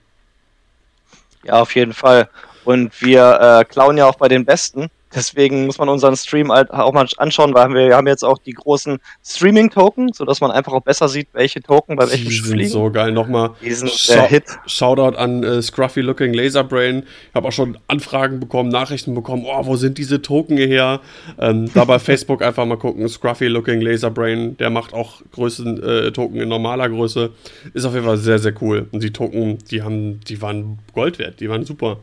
Ja, 1.45 1.61
auf 1.61 1.75
jeden 1.75 1.93
Fall. 1.93 2.29
Und 2.65 3.01
wir 3.01 3.39
äh, 3.41 3.65
klauen 3.65 3.97
ja 3.97 4.07
auch 4.07 4.17
bei 4.17 4.29
den 4.29 4.45
Besten. 4.45 4.89
Deswegen 5.17 5.67
muss 5.67 5.79
man 5.79 5.89
unseren 5.89 6.15
Stream 6.15 6.53
halt 6.53 6.71
auch 6.71 6.93
mal 6.93 7.07
anschauen, 7.17 7.55
weil 7.55 7.71
wir 7.71 7.97
haben 7.97 8.07
jetzt 8.07 8.23
auch 8.23 8.37
die 8.39 8.53
großen 8.53 8.99
Streaming-Token, 9.25 10.13
sodass 10.13 10.41
man 10.43 10.51
einfach 10.51 10.73
auch 10.75 10.83
besser 10.83 11.09
sieht, 11.09 11.29
welche 11.33 11.63
Token 11.63 11.97
bei 11.97 12.09
welchen 12.11 12.29
Die 12.29 12.35
sind 12.35 12.53
fliegen. 12.53 12.69
so 12.71 12.91
geil. 12.91 13.13
Nochmal 13.13 13.51
Die 13.63 13.73
sind 13.73 13.91
Schau- 13.91 14.13
der 14.13 14.23
Hit. 14.29 14.45
Shoutout 14.67 15.17
an 15.17 15.43
äh, 15.43 15.63
Scruffy 15.63 16.03
Looking 16.03 16.35
Laserbrain. 16.35 17.05
Ich 17.31 17.35
habe 17.35 17.49
auch 17.49 17.53
schon 17.53 17.79
Anfragen 17.89 18.39
bekommen, 18.41 18.69
Nachrichten 18.69 19.15
bekommen. 19.15 19.45
Oh, 19.47 19.65
wo 19.67 19.77
sind 19.77 19.97
diese 19.99 20.21
Token 20.21 20.59
her? 20.59 21.01
Ähm, 21.39 21.71
da 21.73 21.85
bei 21.87 21.99
Facebook 21.99 22.43
einfach 22.43 22.67
mal 22.67 22.77
gucken. 22.77 23.09
Scruffy 23.09 23.47
Looking 23.47 23.81
Laserbrain, 23.81 24.57
der 24.59 24.69
macht 24.69 24.93
auch 24.93 25.23
Größen, 25.33 25.83
äh, 25.83 26.13
Token 26.13 26.41
in 26.43 26.49
normaler 26.51 26.89
Größe. 26.91 27.31
Ist 27.73 27.85
auf 27.87 27.95
jeden 27.95 28.05
Fall 28.05 28.19
sehr, 28.19 28.39
sehr 28.39 28.53
cool. 28.61 28.87
Und 28.93 29.03
die 29.03 29.13
Token, 29.13 29.59
die 29.71 29.83
haben, 29.83 30.21
die 30.29 30.43
waren 30.43 30.79
Gold 30.93 31.19
wert. 31.19 31.41
Die 31.41 31.49
waren 31.49 31.65
super. 31.65 31.97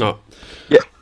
Ja. 0.00 0.18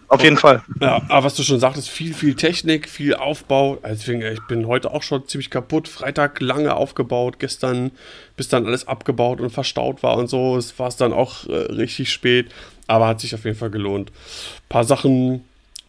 Auf 0.09 0.23
jeden 0.23 0.37
Fall. 0.37 0.63
Ja, 0.81 1.03
aber 1.09 1.27
was 1.27 1.35
du 1.35 1.43
schon 1.43 1.59
sagtest, 1.59 1.89
viel, 1.89 2.15
viel 2.15 2.35
Technik, 2.35 2.89
viel 2.89 3.15
Aufbau. 3.15 3.79
Also 3.83 3.97
Deswegen, 4.07 4.23
ich 4.23 4.41
bin 4.47 4.67
heute 4.67 4.93
auch 4.93 5.03
schon 5.03 5.27
ziemlich 5.27 5.51
kaputt. 5.51 5.89
Freitag 5.89 6.41
lange 6.41 6.75
aufgebaut, 6.75 7.39
gestern, 7.39 7.91
bis 8.37 8.49
dann 8.49 8.67
alles 8.67 8.87
abgebaut 8.87 9.41
und 9.41 9.51
verstaut 9.51 10.03
war 10.03 10.17
und 10.17 10.29
so. 10.29 10.57
Es 10.57 10.79
war 10.79 10.89
es 10.89 10.97
dann 10.97 11.13
auch 11.13 11.47
äh, 11.47 11.53
richtig 11.53 12.13
spät, 12.13 12.53
aber 12.87 13.09
hat 13.09 13.21
sich 13.21 13.35
auf 13.35 13.45
jeden 13.45 13.57
Fall 13.57 13.71
gelohnt. 13.71 14.11
Ein 14.11 14.69
paar 14.69 14.85
Sachen, 14.85 15.45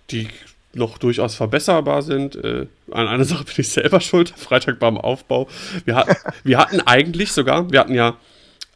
die 0.10 0.30
noch 0.74 0.98
durchaus 0.98 1.36
verbesserbar 1.36 2.02
sind. 2.02 2.36
Äh, 2.36 2.68
an 2.92 3.08
einer 3.08 3.24
Sache 3.26 3.44
bin 3.44 3.56
ich 3.58 3.70
selber 3.70 4.02
schuld. 4.02 4.34
Freitag 4.36 4.80
beim 4.80 4.98
Aufbau. 4.98 5.48
Wir, 5.86 5.96
hat, 5.96 6.08
wir 6.44 6.58
hatten 6.58 6.82
eigentlich 6.82 7.34
sogar, 7.34 7.72
wir 7.72 7.80
hatten 7.80 7.96
ja 7.96 8.16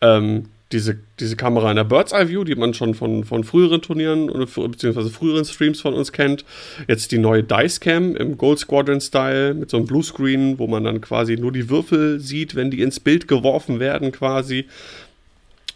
ähm, 0.01 0.49
diese, 0.71 0.99
diese 1.19 1.35
Kamera 1.35 1.69
in 1.69 1.75
der 1.75 1.83
Bird's 1.83 2.11
Eye 2.11 2.29
View, 2.29 2.43
die 2.43 2.55
man 2.55 2.73
schon 2.73 2.93
von, 2.93 3.23
von 3.23 3.43
früheren 3.43 3.81
Turnieren 3.81 4.29
oder 4.29 4.45
beziehungsweise 4.45 5.09
früheren 5.09 5.45
Streams 5.45 5.81
von 5.81 5.93
uns 5.93 6.11
kennt. 6.11 6.45
Jetzt 6.87 7.11
die 7.11 7.17
neue 7.17 7.43
Dice 7.43 7.79
Cam 7.79 8.15
im 8.15 8.37
Gold 8.37 8.59
Squadron 8.59 9.01
Style 9.01 9.53
mit 9.53 9.69
so 9.69 9.77
einem 9.77 9.85
Bluescreen, 9.85 10.59
wo 10.59 10.67
man 10.67 10.83
dann 10.83 11.01
quasi 11.01 11.35
nur 11.35 11.51
die 11.51 11.69
Würfel 11.69 12.19
sieht, 12.19 12.55
wenn 12.55 12.71
die 12.71 12.81
ins 12.81 12.99
Bild 12.99 13.27
geworfen 13.27 13.79
werden 13.79 14.11
quasi. 14.11 14.65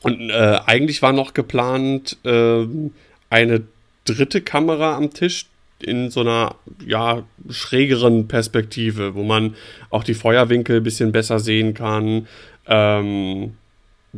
Und 0.01 0.29
äh, 0.29 0.59
eigentlich 0.65 1.01
war 1.01 1.13
noch 1.13 1.33
geplant 1.33 2.17
ähm, 2.23 2.91
eine 3.29 3.63
dritte 4.05 4.41
Kamera 4.41 4.95
am 4.95 5.11
Tisch 5.11 5.47
in 5.79 6.09
so 6.09 6.21
einer 6.21 6.55
ja 6.85 7.23
schrägeren 7.49 8.27
Perspektive, 8.27 9.15
wo 9.15 9.23
man 9.23 9.55
auch 9.89 10.03
die 10.03 10.13
Feuerwinkel 10.13 10.77
ein 10.77 10.83
bisschen 10.83 11.11
besser 11.11 11.39
sehen 11.39 11.73
kann. 11.73 12.27
Ähm, 12.67 13.53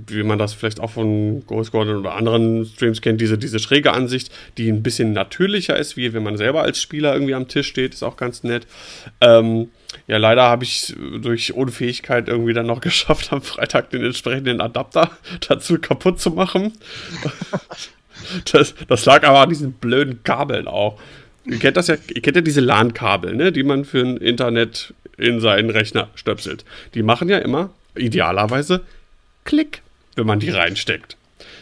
wie 0.06 0.24
man 0.24 0.38
das 0.38 0.54
vielleicht 0.54 0.80
auch 0.80 0.92
von 0.92 1.46
Ghost 1.46 1.72
Gordon 1.72 1.98
oder 1.98 2.16
anderen 2.16 2.66
Streams 2.66 3.02
kennt, 3.02 3.22
diese, 3.22 3.38
diese 3.38 3.60
schräge 3.60 3.94
Ansicht, 3.94 4.32
die 4.58 4.70
ein 4.70 4.84
bisschen 4.84 5.14
natürlicher 5.14 5.78
ist, 5.78 5.98
wie 5.98 6.14
wenn 6.14 6.24
man 6.24 6.38
selber 6.38 6.62
als 6.62 6.82
Spieler 6.82 7.14
irgendwie 7.14 7.34
am 7.34 7.48
Tisch 7.48 7.68
steht, 7.68 7.94
ist 7.94 8.04
auch 8.04 8.18
ganz 8.18 8.44
nett. 8.44 8.68
Ähm, 9.22 9.70
ja, 10.08 10.18
leider 10.18 10.44
habe 10.44 10.64
ich 10.64 10.96
durch 11.22 11.54
Unfähigkeit 11.54 12.28
irgendwie 12.28 12.54
dann 12.54 12.68
noch 12.68 12.82
geschafft, 12.82 13.32
am 13.34 13.42
Freitag 13.42 13.90
den 13.90 14.04
entsprechenden 14.04 14.62
Adapter 14.62 15.12
dazu 15.48 15.80
kaputt 15.80 16.20
zu 16.20 16.32
machen. 16.32 16.74
Das, 18.52 18.74
das 18.88 19.06
lag 19.06 19.24
aber 19.24 19.42
an 19.42 19.50
diesen 19.50 19.74
blöden 19.74 20.24
Kabeln 20.24 20.68
auch. 20.68 21.00
Ihr 21.46 21.60
kennt 21.60 21.78
das 21.78 21.88
ja, 21.88 21.96
ihr 22.14 22.22
kennt 22.22 22.36
ja 22.36 22.42
diese 22.42 22.62
LAN-Kabel, 22.62 23.36
ne, 23.36 23.52
die 23.52 23.64
man 23.64 23.86
für 23.86 24.00
ein 24.00 24.18
Internet 24.18 24.94
in 25.18 25.40
seinen 25.40 25.70
Rechner 25.70 26.10
stöpselt. 26.16 26.66
Die 26.96 27.04
machen 27.04 27.30
ja 27.30 27.38
immer, 27.38 27.70
idealerweise, 27.96 28.82
Klick, 29.48 29.82
wenn 30.18 30.28
man 30.28 30.40
die 30.40 30.50
reinsteckt. 30.50 31.16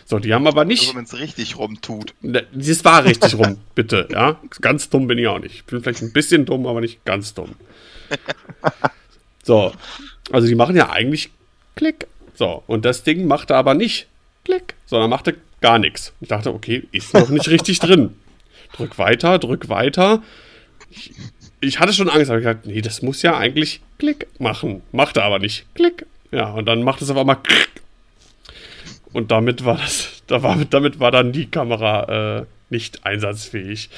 So, 0.06 0.20
die 0.20 0.34
haben 0.34 0.48
aber 0.48 0.66
nicht. 0.66 0.84
Also 0.84 0.96
wenn 0.96 1.04
es 1.04 1.18
richtig 1.20 1.58
rumtut. 1.58 2.14
Ne, 2.22 2.46
Das 2.54 2.86
war 2.86 3.06
richtig 3.06 3.36
rum, 3.36 3.58
bitte, 3.76 4.08
ja. 4.12 4.40
Ganz 4.62 4.90
dumm 4.90 5.08
bin 5.08 5.18
ich 5.18 5.28
auch 5.28 5.40
nicht. 5.40 5.56
Ich 5.56 5.66
bin 5.66 5.82
vielleicht 5.82 6.02
ein 6.02 6.14
bisschen 6.14 6.46
dumm, 6.46 6.66
aber 6.66 6.82
nicht 6.82 7.04
ganz 7.06 7.34
dumm. 7.34 7.56
So, 9.44 9.74
also 10.32 10.48
die 10.48 10.56
machen 10.56 10.76
ja 10.76 10.90
eigentlich 10.90 11.30
Klick. 11.76 12.08
So, 12.34 12.64
und 12.66 12.84
das 12.84 13.04
Ding 13.04 13.28
machte 13.28 13.56
aber 13.56 13.76
nicht 13.76 14.08
Klick, 14.44 14.74
sondern 14.88 15.12
machte 15.12 15.36
gar 15.62 15.78
nichts. 15.78 16.14
Ich 16.20 16.30
dachte, 16.30 16.52
okay, 16.52 16.88
ist 16.92 17.14
noch 17.14 17.30
nicht 17.30 17.48
richtig 17.48 17.78
drin. 17.78 18.16
Drück 18.74 18.98
weiter, 18.98 19.38
drück 19.38 19.70
weiter. 19.70 20.24
Ich, 20.90 21.12
ich 21.62 21.80
hatte 21.80 21.94
schon 21.94 22.10
Angst, 22.10 22.32
aber 22.32 22.40
ich 22.40 22.44
gesagt, 22.46 22.66
nee, 22.66 22.82
das 22.82 23.04
muss 23.04 23.22
ja 23.22 23.38
eigentlich 23.38 23.82
Klick 24.00 24.26
machen. 24.40 24.82
Machte 24.92 25.22
aber 25.22 25.38
nicht 25.38 25.68
Klick. 25.76 26.08
Ja, 26.32 26.50
und 26.52 26.66
dann 26.66 26.82
macht 26.82 27.04
es 27.04 27.12
auf 27.12 27.18
einmal 27.18 27.38
und 29.16 29.32
damit 29.32 29.64
war 29.64 29.78
das, 29.78 30.24
da 30.28 30.44
war, 30.44 30.58
damit 30.70 31.00
war 31.00 31.10
dann 31.10 31.32
die 31.32 31.46
Kamera 31.46 32.40
äh, 32.40 32.46
nicht 32.70 33.06
einsatzfähig. 33.06 33.90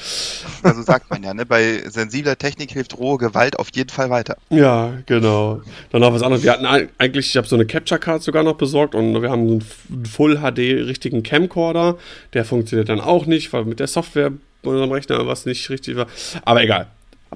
Also 0.62 0.84
sagt 0.84 1.10
man 1.10 1.24
ja, 1.24 1.34
ne? 1.34 1.46
Bei 1.46 1.82
sensibler 1.88 2.38
Technik 2.38 2.72
hilft 2.72 2.98
rohe 3.00 3.18
Gewalt 3.18 3.58
auf 3.58 3.70
jeden 3.74 3.90
Fall 3.90 4.12
weiter. 4.12 4.38
Ja, 4.50 4.94
genau. 5.08 5.62
Dann 5.92 6.02
noch 6.02 6.14
was 6.14 6.22
anderes. 6.22 6.44
Wir 6.44 6.52
hatten 6.52 6.66
eigentlich, 6.66 7.30
ich 7.30 7.38
habe 7.38 7.48
so 7.48 7.56
eine 7.56 7.66
Capture 7.66 8.00
Card 8.00 8.22
sogar 8.22 8.44
noch 8.44 8.58
besorgt 8.58 8.94
und 8.94 9.20
wir 9.22 9.32
haben 9.32 9.62
einen 9.88 10.06
Full 10.06 10.38
HD 10.38 10.60
richtigen 10.88 11.24
Camcorder. 11.24 11.98
Der 12.34 12.46
funktioniert 12.46 12.90
dann 12.90 13.00
auch 13.00 13.26
nicht, 13.26 13.52
weil 13.54 13.66
mit 13.66 13.80
der 13.80 13.88
Software 13.88 14.32
bei 14.62 14.70
unserem 14.70 14.92
Rechner 14.92 15.26
was 15.26 15.48
nicht 15.48 15.70
richtig 15.72 15.96
war. 15.96 16.06
Aber 16.44 16.62
egal. 16.62 16.88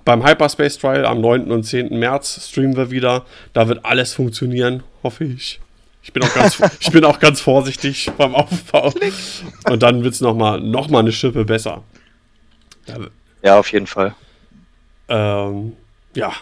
Beim 0.06 0.26
Hyperspace 0.26 0.78
Trial 0.78 1.06
am 1.06 1.22
9. 1.22 1.52
und 1.52 1.64
10. 1.64 1.98
März 1.98 2.50
streamen 2.50 2.78
wir 2.78 2.92
wieder. 2.92 3.26
Da 3.54 3.68
wird 3.68 3.86
alles 3.86 4.14
funktionieren, 4.14 4.84
hoffe 5.02 5.24
ich. 5.24 5.60
Ich 6.04 6.14
bin 6.14 6.24
auch 6.24 6.34
ganz, 6.34 6.62
ich 6.80 6.92
bin 6.92 7.06
auch 7.06 7.20
ganz 7.20 7.42
vorsichtig 7.42 8.10
beim 8.18 8.36
Aufbau. 8.36 8.94
Und 9.70 9.84
dann 9.84 10.04
wird 10.04 10.14
es 10.14 10.22
nochmal 10.22 10.60
noch 10.60 10.90
mal 10.90 11.00
eine 11.00 11.12
Schippe 11.12 11.46
besser. 11.46 11.84
Ja, 13.44 13.60
auf 13.60 13.72
jeden 13.72 13.88
Fall. 13.88 14.16
Ähm, 15.08 15.74
ja. 16.16 16.34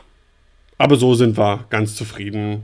Aber 0.78 0.96
so 0.96 1.14
sind 1.14 1.38
wir 1.38 1.66
ganz 1.70 1.96
zufrieden. 1.96 2.64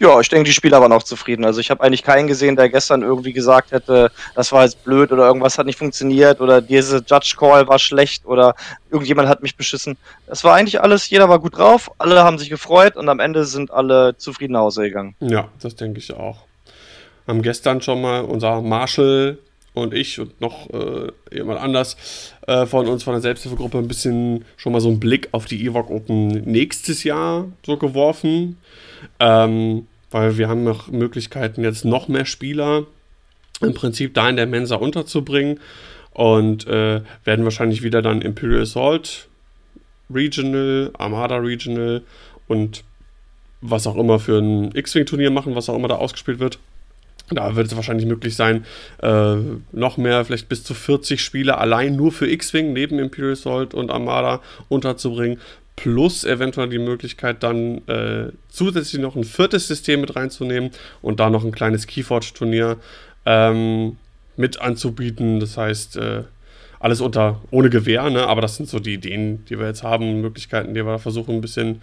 Ja, 0.00 0.18
ich 0.18 0.30
denke, 0.30 0.44
die 0.44 0.54
Spieler 0.54 0.80
waren 0.80 0.92
auch 0.92 1.02
zufrieden. 1.02 1.44
Also 1.44 1.60
ich 1.60 1.70
habe 1.70 1.82
eigentlich 1.82 2.02
keinen 2.02 2.26
gesehen, 2.26 2.56
der 2.56 2.70
gestern 2.70 3.02
irgendwie 3.02 3.34
gesagt 3.34 3.70
hätte, 3.70 4.10
das 4.34 4.50
war 4.50 4.64
jetzt 4.64 4.82
blöd 4.82 5.12
oder 5.12 5.26
irgendwas 5.26 5.58
hat 5.58 5.66
nicht 5.66 5.78
funktioniert 5.78 6.40
oder 6.40 6.62
diese 6.62 7.04
Judge 7.06 7.34
Call 7.38 7.68
war 7.68 7.78
schlecht 7.78 8.24
oder 8.24 8.54
irgendjemand 8.90 9.28
hat 9.28 9.42
mich 9.42 9.56
beschissen. 9.56 9.98
Das 10.26 10.42
war 10.42 10.54
eigentlich 10.54 10.80
alles, 10.80 11.10
jeder 11.10 11.28
war 11.28 11.38
gut 11.38 11.58
drauf, 11.58 11.90
alle 11.98 12.24
haben 12.24 12.38
sich 12.38 12.48
gefreut 12.48 12.96
und 12.96 13.10
am 13.10 13.20
Ende 13.20 13.44
sind 13.44 13.70
alle 13.70 14.16
zufrieden 14.16 14.54
nach 14.54 14.60
Hause 14.60 14.84
gegangen. 14.84 15.14
Ja, 15.20 15.48
das 15.60 15.76
denke 15.76 15.98
ich 15.98 16.14
auch. 16.14 16.44
Haben 17.26 17.42
gestern 17.42 17.82
schon 17.82 18.00
mal 18.00 18.22
unser 18.22 18.62
Marshall 18.62 19.36
und 19.74 19.92
ich 19.92 20.18
und 20.18 20.40
noch 20.40 20.70
äh, 20.70 21.08
jemand 21.30 21.60
anders 21.60 21.98
äh, 22.46 22.64
von 22.64 22.88
uns 22.88 23.02
von 23.02 23.12
der 23.12 23.20
Selbsthilfegruppe 23.20 23.76
ein 23.76 23.86
bisschen 23.86 24.46
schon 24.56 24.72
mal 24.72 24.80
so 24.80 24.88
einen 24.88 24.98
Blick 24.98 25.28
auf 25.32 25.44
die 25.44 25.64
Evoc 25.66 25.90
Open 25.90 26.28
nächstes 26.50 27.04
Jahr 27.04 27.46
so 27.66 27.76
geworfen. 27.76 28.56
Ähm, 29.18 29.86
weil 30.10 30.38
wir 30.38 30.48
haben 30.48 30.64
noch 30.64 30.88
Möglichkeiten, 30.88 31.62
jetzt 31.62 31.84
noch 31.84 32.08
mehr 32.08 32.26
Spieler 32.26 32.86
im 33.60 33.74
Prinzip 33.74 34.14
da 34.14 34.28
in 34.28 34.36
der 34.36 34.46
Mensa 34.46 34.76
unterzubringen 34.76 35.60
und 36.12 36.66
äh, 36.66 37.02
werden 37.24 37.44
wahrscheinlich 37.44 37.82
wieder 37.82 38.02
dann 38.02 38.22
Imperial 38.22 38.62
Assault 38.62 39.28
Regional, 40.12 40.90
Armada 40.98 41.36
Regional 41.36 42.02
und 42.48 42.84
was 43.60 43.86
auch 43.86 43.96
immer 43.96 44.18
für 44.18 44.38
ein 44.38 44.74
X-Wing-Turnier 44.74 45.30
machen, 45.30 45.54
was 45.54 45.68
auch 45.68 45.76
immer 45.76 45.88
da 45.88 45.96
ausgespielt 45.96 46.40
wird. 46.40 46.58
Da 47.30 47.54
wird 47.54 47.68
es 47.68 47.76
wahrscheinlich 47.76 48.06
möglich 48.06 48.34
sein, 48.34 48.64
äh, 49.02 49.36
noch 49.70 49.96
mehr, 49.98 50.24
vielleicht 50.24 50.48
bis 50.48 50.64
zu 50.64 50.74
40 50.74 51.22
Spieler 51.22 51.58
allein 51.60 51.94
nur 51.94 52.10
für 52.10 52.28
X-Wing 52.28 52.72
neben 52.72 52.98
Imperial 52.98 53.34
Assault 53.34 53.72
und 53.72 53.90
Armada 53.90 54.40
unterzubringen 54.68 55.38
plus 55.80 56.24
eventuell 56.24 56.68
die 56.68 56.78
Möglichkeit 56.78 57.42
dann 57.42 57.78
äh, 57.88 58.32
zusätzlich 58.50 59.00
noch 59.00 59.16
ein 59.16 59.24
viertes 59.24 59.66
System 59.66 60.02
mit 60.02 60.14
reinzunehmen 60.14 60.72
und 61.00 61.20
da 61.20 61.30
noch 61.30 61.42
ein 61.42 61.52
kleines 61.52 61.86
Keyforge-Turnier 61.86 62.76
ähm, 63.24 63.96
mit 64.36 64.60
anzubieten. 64.60 65.40
Das 65.40 65.56
heißt, 65.56 65.96
äh, 65.96 66.24
alles 66.80 67.00
unter 67.00 67.40
ohne 67.50 67.70
Gewehr, 67.70 68.10
ne? 68.10 68.26
aber 68.26 68.42
das 68.42 68.56
sind 68.56 68.68
so 68.68 68.78
die 68.78 68.94
Ideen, 68.94 69.44
die 69.46 69.58
wir 69.58 69.66
jetzt 69.66 69.82
haben, 69.82 70.20
Möglichkeiten, 70.20 70.74
die 70.74 70.84
wir 70.84 70.98
versuchen 70.98 71.36
ein 71.36 71.40
bisschen 71.40 71.80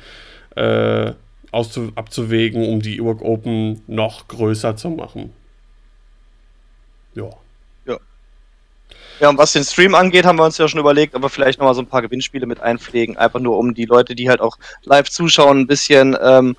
äh, 0.56 1.14
auszu 1.52 1.92
abzuwägen, 1.96 2.70
um 2.70 2.82
die 2.82 2.98
Ewok 2.98 3.24
Open 3.24 3.82
noch 3.88 4.28
größer 4.28 4.76
zu 4.76 4.92
machen. 4.92 5.34
Ja. 7.16 7.30
Ja, 9.20 9.30
und 9.30 9.38
was 9.38 9.54
den 9.54 9.64
Stream 9.64 9.96
angeht, 9.96 10.26
haben 10.26 10.38
wir 10.38 10.46
uns 10.46 10.58
ja 10.58 10.68
schon 10.68 10.80
überlegt, 10.80 11.16
aber 11.16 11.30
vielleicht 11.30 11.60
nochmal 11.60 11.74
so 11.74 11.82
ein 11.82 11.88
paar 11.88 12.02
Gewinnspiele 12.02 12.46
mit 12.46 12.60
einpflegen, 12.60 13.18
einfach 13.18 13.40
nur 13.40 13.58
um 13.58 13.74
die 13.74 13.86
Leute, 13.86 14.14
die 14.14 14.30
halt 14.30 14.42
auch 14.42 14.58
live 14.84 15.10
zuschauen, 15.10 15.62
ein 15.62 15.68
bisschen, 15.68 16.16
ähm, 16.22 16.56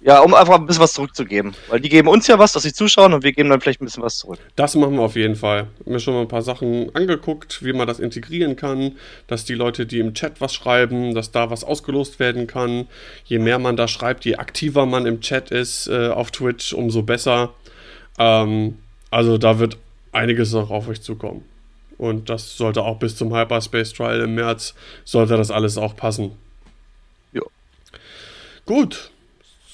ja, 0.00 0.20
um 0.20 0.34
einfach 0.34 0.54
ein 0.54 0.66
bisschen 0.66 0.82
was 0.82 0.94
zurückzugeben. 0.94 1.54
Weil 1.68 1.80
die 1.80 1.90
geben 1.90 2.08
uns 2.08 2.26
ja 2.26 2.38
was, 2.38 2.52
dass 2.52 2.62
sie 2.62 2.72
zuschauen 2.72 3.12
und 3.12 3.22
wir 3.22 3.32
geben 3.32 3.50
dann 3.50 3.60
vielleicht 3.60 3.82
ein 3.82 3.84
bisschen 3.84 4.02
was 4.02 4.16
zurück. 4.16 4.38
Das 4.56 4.74
machen 4.74 4.94
wir 4.96 5.02
auf 5.02 5.16
jeden 5.16 5.36
Fall. 5.36 5.68
Wir 5.78 5.84
haben 5.84 5.92
mir 5.92 6.00
schon 6.00 6.14
mal 6.14 6.22
ein 6.22 6.28
paar 6.28 6.42
Sachen 6.42 6.94
angeguckt, 6.94 7.62
wie 7.62 7.74
man 7.74 7.86
das 7.86 8.00
integrieren 8.00 8.56
kann, 8.56 8.92
dass 9.26 9.44
die 9.44 9.54
Leute, 9.54 9.84
die 9.84 10.00
im 10.00 10.14
Chat 10.14 10.40
was 10.40 10.54
schreiben, 10.54 11.14
dass 11.14 11.30
da 11.30 11.50
was 11.50 11.62
ausgelost 11.62 12.18
werden 12.18 12.46
kann. 12.46 12.88
Je 13.24 13.38
mehr 13.38 13.58
man 13.58 13.76
da 13.76 13.86
schreibt, 13.86 14.24
je 14.24 14.36
aktiver 14.36 14.86
man 14.86 15.04
im 15.06 15.20
Chat 15.20 15.50
ist 15.50 15.88
äh, 15.88 16.08
auf 16.08 16.30
Twitch, 16.30 16.72
umso 16.72 17.02
besser. 17.02 17.50
Ähm, 18.18 18.78
also 19.10 19.36
da 19.36 19.58
wird 19.58 19.76
einiges 20.10 20.52
noch 20.52 20.70
auf 20.70 20.88
euch 20.88 21.02
zukommen. 21.02 21.44
Und 22.02 22.28
das 22.28 22.56
sollte 22.56 22.82
auch 22.82 22.98
bis 22.98 23.14
zum 23.14 23.32
Hyperspace 23.32 23.92
Trial 23.92 24.22
im 24.22 24.34
März, 24.34 24.74
sollte 25.04 25.36
das 25.36 25.52
alles 25.52 25.78
auch 25.78 25.94
passen. 25.94 26.32
Ja. 27.32 27.42
Gut. 28.66 29.12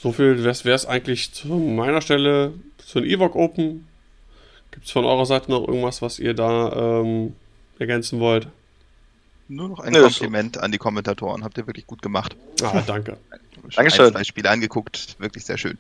So 0.03 0.13
viel 0.13 0.45
wäre 0.45 0.75
es 0.75 0.85
eigentlich 0.85 1.33
zu 1.33 1.49
meiner 1.49 2.03
Stelle 2.03 2.53
zu 2.77 3.01
den 3.01 3.09
Evoc 3.09 3.35
Open. 3.35 3.89
Gibt 4.73 4.85
es 4.85 4.93
von 4.93 5.07
eurer 5.07 5.25
Seite 5.25 5.51
noch 5.51 5.67
irgendwas, 5.67 6.03
was 6.03 6.19
ihr 6.19 6.35
da 6.35 7.01
ähm, 7.01 7.35
ergänzen 7.79 8.21
wollt? 8.21 8.49
Nur 9.49 9.71
noch 9.71 9.81
ein 9.81 9.95
Nö, 9.95 10.03
Kompliment 10.03 10.57
so. 10.57 10.61
an 10.61 10.71
die 10.71 10.77
Kommentatoren. 10.77 11.45
Habt 11.45 11.57
ihr 11.57 11.67
wirklich 11.67 11.87
gut 11.87 12.03
gemacht. 12.03 12.37
Ah, 12.61 12.83
danke. 12.87 13.17
Dankeschön. 13.75 14.05
Ein, 14.05 14.13
zwei 14.13 14.25
Spiele 14.25 14.51
angeguckt. 14.51 15.17
Wirklich 15.19 15.47
sehr 15.47 15.57
schön. 15.57 15.79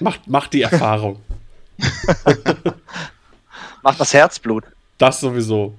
Macht, 0.00 0.26
macht 0.26 0.54
die 0.54 0.62
Erfahrung. 0.62 1.20
macht 3.82 4.00
das 4.00 4.14
Herzblut. 4.14 4.64
Das 4.98 5.20
sowieso. 5.20 5.74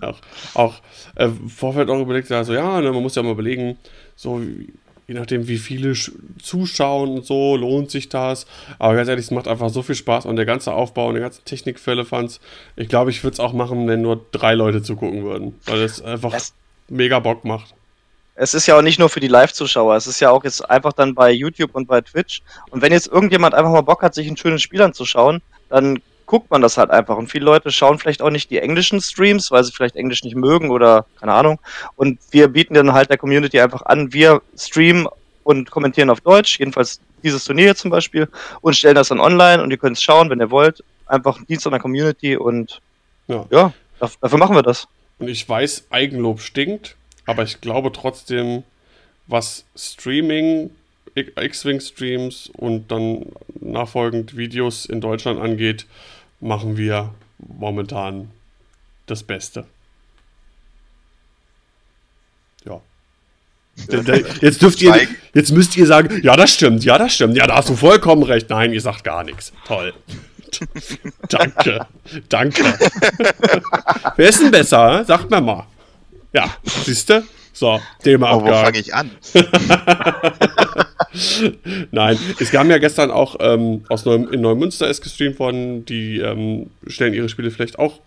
Auch, 0.00 0.18
auch 0.54 0.74
äh, 1.16 1.28
Vorfeld 1.48 1.90
auch 1.90 2.00
überlegt, 2.00 2.30
also 2.32 2.54
ja, 2.54 2.80
ne, 2.80 2.90
man 2.90 3.02
muss 3.02 3.14
ja 3.14 3.22
mal 3.22 3.32
überlegen, 3.32 3.76
so 4.16 4.40
je 5.10 5.14
nachdem, 5.14 5.48
wie 5.48 5.58
viele 5.58 5.92
zuschauen 6.40 7.10
und 7.16 7.26
so, 7.26 7.56
lohnt 7.56 7.90
sich 7.90 8.08
das. 8.08 8.46
Aber 8.78 8.94
ganz 8.94 9.08
ehrlich, 9.08 9.24
es 9.24 9.32
macht 9.32 9.48
einfach 9.48 9.68
so 9.68 9.82
viel 9.82 9.96
Spaß 9.96 10.24
und 10.24 10.36
der 10.36 10.46
ganze 10.46 10.72
Aufbau 10.72 11.08
und 11.08 11.14
der 11.14 11.22
ganze 11.22 11.42
Technikfälle 11.42 12.04
fand's. 12.04 12.38
Ich 12.76 12.88
glaube, 12.88 13.10
ich 13.10 13.24
würde 13.24 13.34
es 13.34 13.40
auch 13.40 13.52
machen, 13.52 13.88
wenn 13.88 14.02
nur 14.02 14.24
drei 14.30 14.54
Leute 14.54 14.84
zugucken 14.84 15.24
würden, 15.24 15.58
weil 15.66 15.82
es 15.82 16.00
einfach 16.00 16.30
das 16.30 16.54
mega 16.88 17.18
Bock 17.18 17.44
macht. 17.44 17.74
Es 18.36 18.54
ist 18.54 18.66
ja 18.66 18.78
auch 18.78 18.82
nicht 18.82 19.00
nur 19.00 19.08
für 19.08 19.18
die 19.18 19.26
Live-Zuschauer, 19.26 19.96
es 19.96 20.06
ist 20.06 20.20
ja 20.20 20.30
auch 20.30 20.44
jetzt 20.44 20.70
einfach 20.70 20.92
dann 20.92 21.16
bei 21.16 21.32
YouTube 21.32 21.74
und 21.74 21.88
bei 21.88 22.00
Twitch. 22.00 22.42
Und 22.70 22.80
wenn 22.80 22.92
jetzt 22.92 23.08
irgendjemand 23.08 23.54
einfach 23.54 23.72
mal 23.72 23.80
Bock 23.80 24.02
hat, 24.02 24.14
sich 24.14 24.28
ein 24.28 24.36
schönes 24.36 24.62
Spiel 24.62 24.80
anzuschauen, 24.80 25.42
dann 25.68 26.00
guckt 26.30 26.48
man 26.48 26.62
das 26.62 26.78
halt 26.78 26.90
einfach. 26.90 27.16
Und 27.16 27.26
viele 27.26 27.44
Leute 27.44 27.72
schauen 27.72 27.98
vielleicht 27.98 28.22
auch 28.22 28.30
nicht 28.30 28.52
die 28.52 28.58
englischen 28.58 29.00
Streams, 29.00 29.50
weil 29.50 29.64
sie 29.64 29.72
vielleicht 29.72 29.96
Englisch 29.96 30.22
nicht 30.22 30.36
mögen 30.36 30.70
oder 30.70 31.04
keine 31.18 31.32
Ahnung. 31.32 31.58
Und 31.96 32.20
wir 32.30 32.46
bieten 32.46 32.74
dann 32.74 32.92
halt 32.92 33.10
der 33.10 33.18
Community 33.18 33.58
einfach 33.58 33.82
an, 33.82 34.12
wir 34.12 34.40
streamen 34.56 35.08
und 35.42 35.72
kommentieren 35.72 36.08
auf 36.08 36.20
Deutsch, 36.20 36.60
jedenfalls 36.60 37.00
dieses 37.24 37.42
Turnier 37.42 37.64
hier 37.64 37.74
zum 37.74 37.90
Beispiel, 37.90 38.28
und 38.60 38.76
stellen 38.76 38.94
das 38.94 39.08
dann 39.08 39.18
online 39.18 39.60
und 39.60 39.72
ihr 39.72 39.76
könnt 39.76 39.96
es 39.96 40.04
schauen, 40.04 40.30
wenn 40.30 40.38
ihr 40.38 40.52
wollt. 40.52 40.84
Einfach 41.06 41.36
Dienst 41.48 41.66
an 41.66 41.72
der 41.72 41.80
Community 41.80 42.36
und 42.36 42.80
ja, 43.26 43.44
ja 43.50 43.72
dafür 43.98 44.38
machen 44.38 44.54
wir 44.54 44.62
das. 44.62 44.86
Und 45.18 45.26
ich 45.26 45.48
weiß, 45.48 45.88
Eigenlob 45.90 46.40
stinkt, 46.42 46.94
aber 47.26 47.42
ich 47.42 47.60
glaube 47.60 47.90
trotzdem, 47.90 48.62
was 49.26 49.64
Streaming, 49.74 50.70
X-Wing-Streams 51.16 52.52
und 52.56 52.92
dann 52.92 53.26
nachfolgend 53.60 54.36
Videos 54.36 54.86
in 54.86 55.00
Deutschland 55.00 55.40
angeht, 55.40 55.86
machen 56.40 56.76
wir 56.76 57.14
momentan 57.38 58.30
das 59.06 59.22
Beste. 59.22 59.64
Ja. 62.64 62.80
Jetzt 64.40 64.62
dürft 64.62 64.82
ihr, 64.82 65.08
jetzt 65.34 65.52
müsst 65.52 65.76
ihr 65.76 65.86
sagen, 65.86 66.20
ja, 66.22 66.36
das 66.36 66.54
stimmt, 66.54 66.84
ja, 66.84 66.98
das 66.98 67.14
stimmt, 67.14 67.36
ja, 67.36 67.46
da 67.46 67.56
hast 67.56 67.68
du 67.68 67.76
vollkommen 67.76 68.22
recht. 68.22 68.50
Nein, 68.50 68.72
ihr 68.72 68.80
sagt 68.80 69.04
gar 69.04 69.24
nichts. 69.24 69.52
Toll. 69.66 69.94
danke, 71.28 71.86
danke. 72.28 72.62
Wer 74.16 74.28
ist 74.28 74.42
denn 74.42 74.50
besser? 74.50 75.04
Sagt 75.04 75.30
mir 75.30 75.40
mal. 75.40 75.66
Ja, 76.32 76.56
siehst 76.64 77.10
du? 77.10 77.22
So, 77.52 77.80
Thema 78.02 78.36
oh, 78.36 78.42
Wo 78.42 78.46
fange 78.46 78.78
ich 78.78 78.94
an? 78.94 79.10
Nein, 81.90 82.18
es 82.38 82.50
kam 82.50 82.70
ja 82.70 82.78
gestern 82.78 83.10
auch 83.10 83.36
ähm, 83.40 83.84
aus 83.88 84.04
Neu 84.04 84.14
in 84.14 84.40
Neumünster 84.40 84.88
ist 84.88 85.02
gestreamt 85.02 85.38
worden. 85.38 85.84
Die 85.84 86.18
ähm, 86.18 86.70
stellen 86.86 87.14
ihre 87.14 87.28
Spiele 87.28 87.50
vielleicht 87.50 87.78
auch 87.78 88.00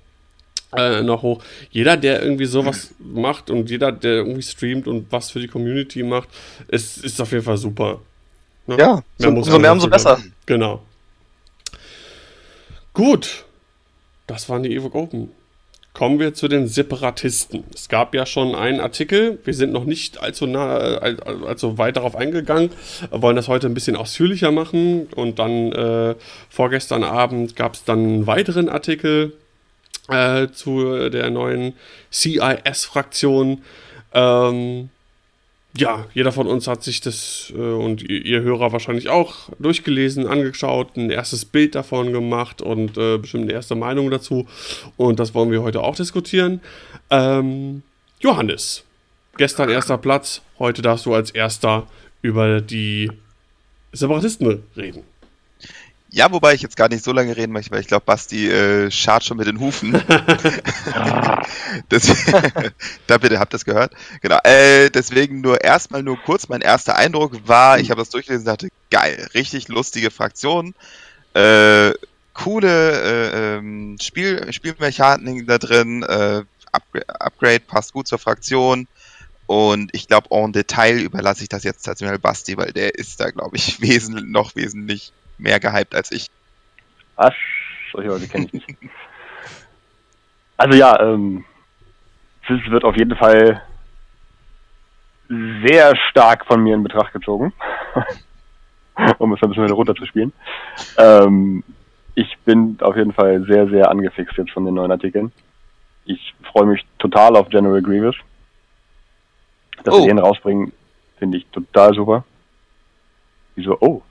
äh, 0.75 1.03
noch 1.03 1.21
hoch. 1.21 1.43
Jeder, 1.71 1.97
der 1.97 2.23
irgendwie 2.23 2.45
sowas 2.45 2.93
macht 2.99 3.49
und 3.49 3.69
jeder, 3.69 3.91
der 3.91 4.13
irgendwie 4.13 4.41
streamt 4.41 4.87
und 4.87 5.11
was 5.11 5.31
für 5.31 5.39
die 5.39 5.47
Community 5.47 6.03
macht, 6.03 6.29
ist, 6.67 7.03
ist 7.03 7.21
auf 7.21 7.31
jeden 7.31 7.43
Fall 7.43 7.57
super. 7.57 7.99
Ne? 8.65 8.77
Ja, 8.77 8.95
mehr 8.95 9.03
so, 9.17 9.27
umso 9.27 9.59
mehr, 9.59 9.73
umso 9.73 9.87
besser. 9.87 10.19
Genau. 10.45 10.81
Gut. 12.93 13.45
Das 14.27 14.47
waren 14.47 14.63
die 14.63 14.73
Evoque 14.73 14.95
Open. 14.95 15.31
Kommen 15.93 16.19
wir 16.19 16.33
zu 16.33 16.47
den 16.47 16.67
Separatisten. 16.67 17.63
Es 17.73 17.87
gab 17.87 18.15
ja 18.15 18.25
schon 18.25 18.55
einen 18.55 18.79
Artikel, 18.79 19.39
wir 19.43 19.53
sind 19.53 19.71
noch 19.71 19.85
nicht 19.85 20.21
allzu, 20.21 20.47
nah, 20.47 20.75
allzu 20.77 21.77
weit 21.77 21.97
darauf 21.97 22.15
eingegangen, 22.15 22.71
wollen 23.11 23.35
das 23.35 23.47
heute 23.47 23.67
ein 23.67 23.75
bisschen 23.75 23.95
ausführlicher 23.95 24.51
machen 24.51 25.07
und 25.15 25.37
dann 25.37 25.71
äh, 25.71 26.15
vorgestern 26.49 27.03
Abend 27.03 27.55
gab 27.55 27.75
es 27.75 27.83
dann 27.83 27.99
einen 27.99 28.27
weiteren 28.27 28.69
Artikel 28.69 29.33
äh, 30.09 30.47
zu 30.49 31.09
der 31.09 31.29
neuen 31.29 31.73
CIS-Fraktion. 32.11 33.61
Ähm, 34.13 34.89
ja, 35.75 36.05
jeder 36.13 36.31
von 36.31 36.47
uns 36.47 36.67
hat 36.67 36.83
sich 36.83 37.01
das 37.01 37.51
äh, 37.55 37.59
und 37.59 38.03
ihr, 38.03 38.23
ihr, 38.25 38.41
Hörer 38.41 38.71
wahrscheinlich 38.71 39.09
auch 39.09 39.49
durchgelesen, 39.59 40.27
angeschaut, 40.27 40.95
ein 40.97 41.09
erstes 41.09 41.45
Bild 41.45 41.73
davon 41.75 42.13
gemacht 42.13 42.61
und 42.61 42.97
äh, 42.97 43.17
bestimmt 43.17 43.45
eine 43.45 43.53
erste 43.53 43.75
Meinung 43.75 44.11
dazu. 44.11 44.47
Und 44.97 45.19
das 45.19 45.33
wollen 45.33 45.51
wir 45.51 45.63
heute 45.63 45.81
auch 45.81 45.95
diskutieren. 45.95 46.61
Ähm, 47.09 47.81
Johannes, 48.19 48.83
gestern 49.37 49.69
erster 49.69 49.97
Platz, 49.97 50.41
heute 50.59 50.81
darfst 50.83 51.07
du 51.07 51.13
als 51.13 51.31
erster 51.31 51.87
über 52.21 52.61
die 52.61 53.11
Separatisten 53.91 54.63
reden. 54.77 55.03
Ja, 56.15 56.31
wobei 56.31 56.53
ich 56.53 56.61
jetzt 56.61 56.77
gar 56.77 56.89
nicht 56.89 57.03
so 57.03 57.11
lange 57.11 57.35
reden 57.35 57.53
möchte, 57.53 57.71
weil 57.71 57.81
ich 57.81 57.87
glaube, 57.87 58.05
Basti 58.05 58.47
äh, 58.47 58.91
schart 58.91 59.23
schon 59.23 59.35
mit 59.35 59.47
den 59.47 59.59
Hufen. 59.59 59.93
das, 61.89 62.07
da 63.07 63.17
bitte, 63.17 63.39
habt 63.39 63.51
ihr 63.51 63.57
das 63.57 63.65
gehört? 63.65 63.93
Genau. 64.21 64.37
Äh, 64.43 64.91
deswegen 64.91 65.41
nur 65.41 65.63
erstmal 65.63 66.03
nur 66.03 66.21
kurz, 66.21 66.49
mein 66.49 66.61
erster 66.61 66.95
Eindruck 66.97 67.47
war, 67.47 67.79
ich 67.79 67.89
habe 67.89 67.99
das 67.99 68.11
durchgelesen 68.11 68.47
und 68.47 68.53
dachte, 68.53 68.69
geil, 68.91 69.27
richtig 69.33 69.69
lustige 69.69 70.11
Fraktion. 70.11 70.75
Äh, 71.33 71.93
coole 72.35 73.01
äh, 73.01 73.55
ähm, 73.57 73.97
Spiel, 73.99 74.53
Spielmechaniken 74.53 75.47
da 75.47 75.57
drin, 75.57 76.03
äh, 76.03 76.43
Upgrade 77.07 77.61
passt 77.61 77.91
gut 77.91 78.07
zur 78.07 78.19
Fraktion. 78.19 78.87
Und 79.47 79.89
ich 79.95 80.07
glaube, 80.07 80.27
en 80.29 80.53
Detail 80.53 80.99
überlasse 80.99 81.41
ich 81.41 81.49
das 81.49 81.63
jetzt 81.63 81.81
tatsächlich 81.81 82.21
Basti, 82.21 82.55
weil 82.55 82.71
der 82.71 82.93
ist 82.93 83.19
da, 83.19 83.31
glaube 83.31 83.57
ich, 83.57 83.81
wesentlich, 83.81 84.25
noch 84.25 84.55
wesentlich 84.55 85.11
mehr 85.37 85.59
gehypt 85.59 85.95
als 85.95 86.11
ich. 86.11 86.27
Was? 87.15 87.33
Solche 87.91 88.09
Leute 88.09 88.27
kenne 88.27 88.45
ich 88.45 88.53
nicht. 88.53 88.67
also 90.57 90.77
ja, 90.77 90.99
ähm, 90.99 91.45
es 92.43 92.71
wird 92.71 92.83
auf 92.83 92.95
jeden 92.97 93.15
Fall 93.15 93.61
sehr 95.29 95.95
stark 96.09 96.45
von 96.45 96.61
mir 96.61 96.75
in 96.75 96.83
Betracht 96.83 97.13
gezogen, 97.13 97.53
um 99.17 99.33
es 99.33 99.41
ein 99.41 99.49
bisschen 99.49 99.63
wieder 99.63 99.75
runterzuspielen. 99.75 100.33
Ähm, 100.97 101.63
ich 102.15 102.37
bin 102.45 102.77
auf 102.81 102.95
jeden 102.95 103.13
Fall 103.13 103.43
sehr, 103.45 103.67
sehr 103.69 103.89
angefixt 103.89 104.37
jetzt 104.37 104.51
von 104.51 104.65
den 104.65 104.75
neuen 104.75 104.91
Artikeln. 104.91 105.31
Ich 106.05 106.35
freue 106.51 106.65
mich 106.65 106.85
total 106.99 107.35
auf 107.35 107.49
General 107.49 107.81
Grievous. 107.81 108.15
Dass 109.83 109.95
oh. 109.95 110.01
sie 110.01 110.07
den 110.07 110.19
rausbringen, 110.19 110.71
finde 111.17 111.37
ich 111.37 111.45
total 111.47 111.93
super. 111.93 112.23
Wieso? 113.55 113.77
Oh, 113.79 114.01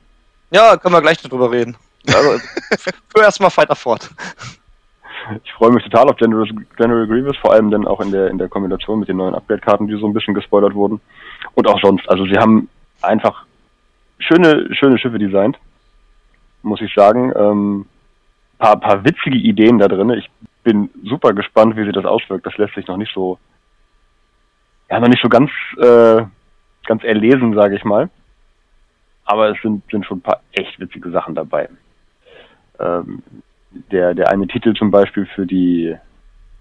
ja, 0.52 0.76
können 0.76 0.94
wir 0.94 1.02
gleich 1.02 1.18
drüber 1.18 1.50
reden. 1.50 1.76
Also, 2.06 2.38
für 2.78 3.22
erstmal 3.22 3.50
weiter 3.56 3.74
fort. 3.74 4.10
Ich 5.44 5.52
freue 5.52 5.70
mich 5.70 5.84
total 5.84 6.10
auf 6.10 6.16
General, 6.16 6.46
General 6.76 7.06
Grievous, 7.06 7.36
vor 7.38 7.52
allem 7.52 7.70
dann 7.70 7.86
auch 7.86 8.00
in 8.00 8.10
der, 8.10 8.28
in 8.28 8.38
der 8.38 8.48
Kombination 8.48 9.00
mit 9.00 9.08
den 9.08 9.16
neuen 9.16 9.34
Upgrade-Karten, 9.34 9.86
die 9.86 9.96
so 9.98 10.06
ein 10.06 10.12
bisschen 10.12 10.34
gespoilert 10.34 10.74
wurden. 10.74 11.00
Und 11.54 11.66
auch 11.68 11.80
sonst. 11.80 12.08
Also 12.08 12.24
sie 12.26 12.38
haben 12.38 12.68
einfach 13.00 13.44
schöne, 14.18 14.68
schöne 14.74 14.98
Schiffe 14.98 15.18
designt, 15.18 15.58
muss 16.62 16.80
ich 16.80 16.92
sagen. 16.92 17.32
Ähm, 17.36 17.86
paar, 18.58 18.78
paar 18.78 19.04
witzige 19.04 19.38
Ideen 19.38 19.78
da 19.78 19.88
drin. 19.88 20.10
Ich 20.10 20.28
bin 20.64 20.90
super 21.04 21.32
gespannt, 21.32 21.76
wie 21.76 21.84
sich 21.84 21.94
das 21.94 22.04
auswirkt. 22.04 22.44
Das 22.44 22.56
lässt 22.58 22.74
sich 22.74 22.86
noch 22.88 22.96
nicht 22.96 23.14
so, 23.14 23.38
ja, 24.90 25.00
noch 25.00 25.08
nicht 25.08 25.22
so 25.22 25.28
ganz, 25.28 25.50
äh, 25.78 26.22
ganz 26.84 27.04
erlesen, 27.04 27.54
sage 27.54 27.76
ich 27.76 27.84
mal 27.84 28.10
aber 29.24 29.50
es 29.50 29.62
sind, 29.62 29.82
sind 29.90 30.06
schon 30.06 30.18
ein 30.18 30.22
paar 30.22 30.40
echt 30.52 30.78
witzige 30.78 31.10
Sachen 31.10 31.34
dabei. 31.34 31.68
Ähm, 32.78 33.22
der, 33.90 34.14
der 34.14 34.30
eine 34.30 34.46
Titel 34.46 34.74
zum 34.74 34.90
Beispiel 34.90 35.26
für 35.34 35.46
die, 35.46 35.96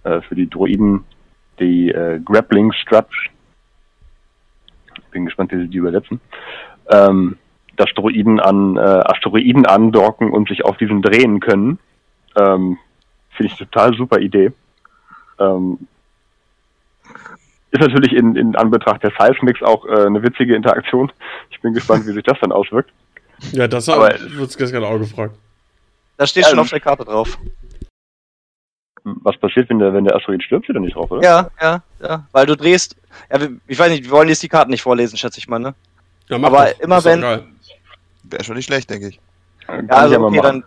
äh, 0.04 0.21
für 0.21 0.36
die 0.36 0.50
Droiden, 0.50 1.04
die 1.60 1.89
äh, 1.89 2.19
Grappling 2.24 2.71
Struts, 2.71 3.15
bin 5.12 5.26
gespannt, 5.26 5.52
wie 5.52 5.58
sie 5.58 5.67
die 5.67 5.78
übersetzen, 5.78 6.21
ähm, 6.89 7.38
dass 7.76 7.89
Droiden 7.93 8.39
an 8.39 8.78
äh, 8.78 8.80
Asteroiden 8.80 9.65
andocken 9.65 10.32
und 10.32 10.50
sich 10.50 10.63
auf 10.63 10.78
diesen 10.78 11.02
drehen 11.02 11.39
können. 11.39 11.80
Ähm, 12.36 12.78
Finde 13.32 13.52
ich 13.52 13.58
total 13.58 13.93
super 13.93 14.19
Idee. 14.19 14.52
Ähm, 15.39 15.88
ist 17.71 17.79
natürlich 17.81 18.13
in, 18.13 18.36
in 18.36 18.55
Anbetracht 18.55 19.03
der 19.03 19.12
Seismix 19.17 19.62
auch 19.63 19.86
äh, 19.86 20.05
eine 20.05 20.21
witzige 20.21 20.55
Interaktion. 20.55 21.12
Ich 21.49 21.62
bin 21.62 21.73
gespannt, 21.73 22.05
wie 22.05 22.12
sich 22.12 22.23
das 22.23 22.38
dann 22.41 22.51
auswirkt. 22.51 22.91
Ja, 23.53 23.67
das 23.67 23.88
wird 23.88 24.49
es 24.49 24.57
gestern 24.57 24.84
auch 24.84 24.99
gefragt. 24.99 25.36
Da 26.17 26.27
steht 26.27 26.45
schon 26.45 26.60
auf 26.60 26.69
der 26.69 26.79
Karte 26.79 27.03
drauf. 27.03 27.38
Was 29.03 29.36
passiert, 29.38 29.69
wenn 29.69 29.79
der, 29.79 29.93
wenn 29.93 30.03
der 30.03 30.15
Asteroid 30.15 30.43
stirbt, 30.43 30.65
steht 30.65 30.75
da 30.75 30.79
nicht 30.79 30.95
drauf, 30.95 31.10
oder? 31.10 31.23
Ja, 31.23 31.49
ja, 31.60 31.81
ja. 32.01 32.27
Weil 32.31 32.45
du 32.45 32.55
drehst. 32.55 32.95
Ja, 33.31 33.39
ich 33.67 33.79
weiß 33.79 33.89
nicht, 33.89 34.03
wir 34.03 34.12
wollen 34.12 34.29
jetzt 34.29 34.43
die 34.43 34.47
Karten 34.47 34.69
nicht 34.69 34.84
vorlesen, 34.84 35.17
schätze 35.17 35.39
ich 35.39 35.47
mal, 35.47 35.57
ne? 35.57 35.73
Ja, 36.29 36.38
mach 36.38 36.49
Aber 36.49 36.65
doch. 36.65 36.79
immer 36.81 37.03
wenn. 37.03 37.21
Wäre 37.21 38.43
schon 38.43 38.55
nicht 38.55 38.67
schlecht, 38.67 38.89
denke 38.91 39.07
ich. 39.07 39.19
Ja, 39.67 39.79
also, 39.89 40.19
okay, 40.19 40.41
dann. 40.41 40.63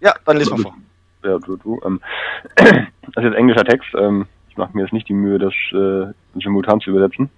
Ja, 0.00 0.14
dann 0.24 0.36
lesen 0.36 0.56
wir 0.56 0.62
vor. 0.64 0.74
Ja, 1.22 1.38
du, 1.38 1.56
du. 1.56 1.80
Ähm, 1.84 2.00
das 2.56 2.66
ist 2.68 3.22
jetzt 3.22 3.36
englischer 3.36 3.64
Text. 3.64 3.88
Ähm, 3.96 4.26
ich 4.56 4.58
mache 4.58 4.70
mir 4.74 4.84
jetzt 4.84 4.94
nicht 4.94 5.08
die 5.10 5.12
Mühe, 5.12 5.38
das 5.38 5.52
äh, 5.72 6.14
simultan 6.40 6.80
zu 6.80 6.88
übersetzen. 6.88 7.28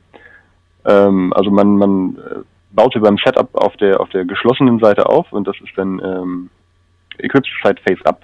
Ähm, 0.85 1.33
also 1.33 1.51
man, 1.51 1.77
man 1.77 2.17
äh, 2.17 2.45
baut 2.71 2.93
sie 2.93 3.01
beim 3.01 3.19
Setup 3.19 3.53
auf 3.57 3.77
der 3.79 4.01
auf 4.01 4.09
der 4.11 4.25
geschlossenen 4.25 4.79
Seite 4.79 5.09
auf 5.09 5.33
und 5.33 5.49
das 5.49 5.57
ist 5.61 5.77
dann 5.77 6.01
ähm, 6.05 6.51
Equipped 7.19 7.49
Side 7.61 7.81
Face 7.85 8.01
Up. 8.07 8.23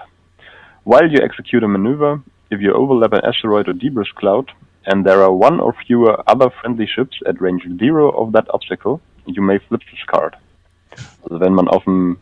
While 0.84 1.08
you 1.08 1.18
execute 1.18 1.64
a 1.64 1.68
maneuver, 1.68 2.22
if 2.52 2.60
you 2.60 2.72
overlap 2.72 3.12
an 3.14 3.24
asteroid 3.24 3.66
or 3.66 3.74
debris 3.74 4.12
cloud 4.14 4.48
and 4.84 5.04
there 5.04 5.20
are 5.20 5.32
one 5.32 5.60
or 5.60 5.74
fewer 5.86 6.22
other 6.30 6.52
friendly 6.60 6.86
ships 6.86 7.18
at 7.26 7.40
range 7.40 7.66
zero 7.80 8.10
of 8.10 8.32
that 8.32 8.48
obstacle, 8.54 9.00
you 9.26 9.42
may 9.42 9.58
flip 9.58 9.80
this 9.90 10.06
card. 10.06 10.36
Also 11.24 11.40
wenn 11.40 11.52
man 11.52 11.66
auf 11.66 11.82
dem 11.82 12.18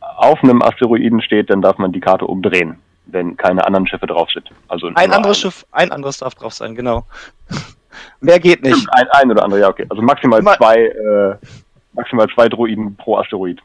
auf 0.00 0.40
einem 0.44 0.62
Asteroiden 0.62 1.20
steht, 1.20 1.50
dann 1.50 1.62
darf 1.62 1.78
man 1.78 1.90
die 1.90 1.98
Karte 1.98 2.26
umdrehen 2.26 2.76
wenn 3.06 3.36
keine 3.36 3.64
anderen 3.66 3.86
Schiffe 3.86 4.06
drauf 4.06 4.28
sind. 4.32 4.50
Also 4.68 4.88
ein 4.94 5.12
anderes 5.12 5.40
Schiff, 5.40 5.66
ein 5.72 5.92
anderes 5.92 6.18
darf 6.18 6.34
drauf 6.34 6.54
sein, 6.54 6.74
genau. 6.74 7.04
Mehr 8.20 8.40
geht 8.40 8.62
nicht. 8.62 8.86
Ein, 8.90 9.08
ein 9.10 9.30
oder 9.30 9.44
andere, 9.44 9.60
ja, 9.60 9.68
okay. 9.68 9.86
Also 9.88 10.02
maximal 10.02 10.40
Immer 10.40 10.56
zwei, 10.56 10.76
äh, 10.76 11.36
maximal 11.92 12.28
zwei 12.34 12.48
Droiden 12.48 12.96
pro 12.96 13.18
Asteroid. 13.18 13.60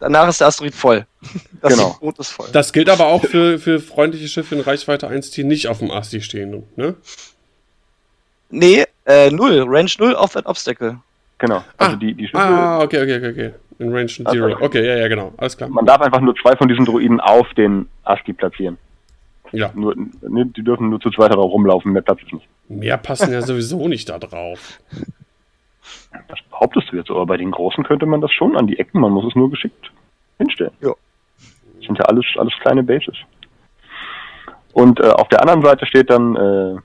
Danach 0.00 0.28
ist 0.28 0.40
der 0.40 0.48
Asteroid 0.48 0.74
voll. 0.74 1.06
Das 1.62 1.72
genau. 1.72 1.96
Boot 2.00 2.18
ist 2.18 2.30
voll. 2.30 2.48
Das 2.52 2.72
gilt 2.72 2.88
aber 2.88 3.06
auch 3.06 3.24
für, 3.24 3.58
für 3.58 3.80
freundliche 3.80 4.28
Schiffe 4.28 4.54
in 4.54 4.60
Reichweite 4.60 5.08
1, 5.08 5.30
die 5.30 5.42
nicht 5.42 5.68
auf 5.68 5.78
dem 5.78 5.90
Asti 5.90 6.20
stehen, 6.20 6.64
ne? 6.76 6.94
Nee, 8.50 8.84
äh, 9.06 9.30
null. 9.30 9.64
Range 9.66 9.90
0 9.98 10.14
auf 10.14 10.34
that 10.34 10.46
Obstacle. 10.46 10.98
Genau. 11.38 11.64
Also 11.76 11.94
ah, 11.94 11.96
die, 11.96 12.14
die 12.14 12.26
Schiffe. 12.26 12.38
Ah, 12.38 12.80
okay, 12.82 13.02
okay, 13.02 13.16
okay, 13.16 13.30
okay. 13.30 13.54
In 13.78 13.92
Range 13.92 14.06
Zero. 14.06 14.28
Also, 14.28 14.60
okay, 14.60 14.86
ja, 14.86 14.96
ja, 14.96 15.08
genau. 15.08 15.32
Alles 15.36 15.56
klar. 15.56 15.68
Man 15.68 15.84
darf 15.84 16.00
einfach 16.00 16.20
nur 16.20 16.34
zwei 16.36 16.56
von 16.56 16.68
diesen 16.68 16.84
Droiden 16.84 17.20
auf 17.20 17.52
den 17.54 17.88
ASCII 18.04 18.32
platzieren. 18.32 18.78
Ja. 19.52 19.70
Nur, 19.74 19.94
ne, 19.96 20.46
die 20.46 20.62
dürfen 20.62 20.90
nur 20.90 21.00
zu 21.00 21.10
zweit 21.10 21.32
darauf 21.32 21.52
rumlaufen, 21.52 21.92
mehr 21.92 22.02
Platz 22.02 22.20
ist 22.22 22.32
nicht. 22.32 22.48
Mehr 22.68 22.96
passen 22.96 23.32
ja 23.32 23.42
sowieso 23.42 23.88
nicht 23.88 24.08
da 24.08 24.18
drauf. 24.18 24.80
Das 26.28 26.38
behauptest 26.50 26.90
du 26.90 26.96
jetzt, 26.96 27.10
aber 27.10 27.26
bei 27.26 27.36
den 27.36 27.50
Großen 27.52 27.84
könnte 27.84 28.06
man 28.06 28.20
das 28.20 28.32
schon 28.32 28.56
an 28.56 28.66
die 28.66 28.78
Ecken, 28.78 29.00
man 29.00 29.12
muss 29.12 29.26
es 29.26 29.36
nur 29.36 29.50
geschickt 29.50 29.92
hinstellen. 30.38 30.72
Ja. 30.80 30.94
Das 31.76 31.86
sind 31.86 31.98
ja 31.98 32.04
alles, 32.06 32.24
alles 32.36 32.54
kleine 32.60 32.82
Bases. 32.82 33.16
Und 34.72 34.98
äh, 34.98 35.10
auf 35.10 35.28
der 35.28 35.42
anderen 35.42 35.62
Seite 35.62 35.86
steht 35.86 36.10
dann, 36.10 36.36
äh, 36.36 36.76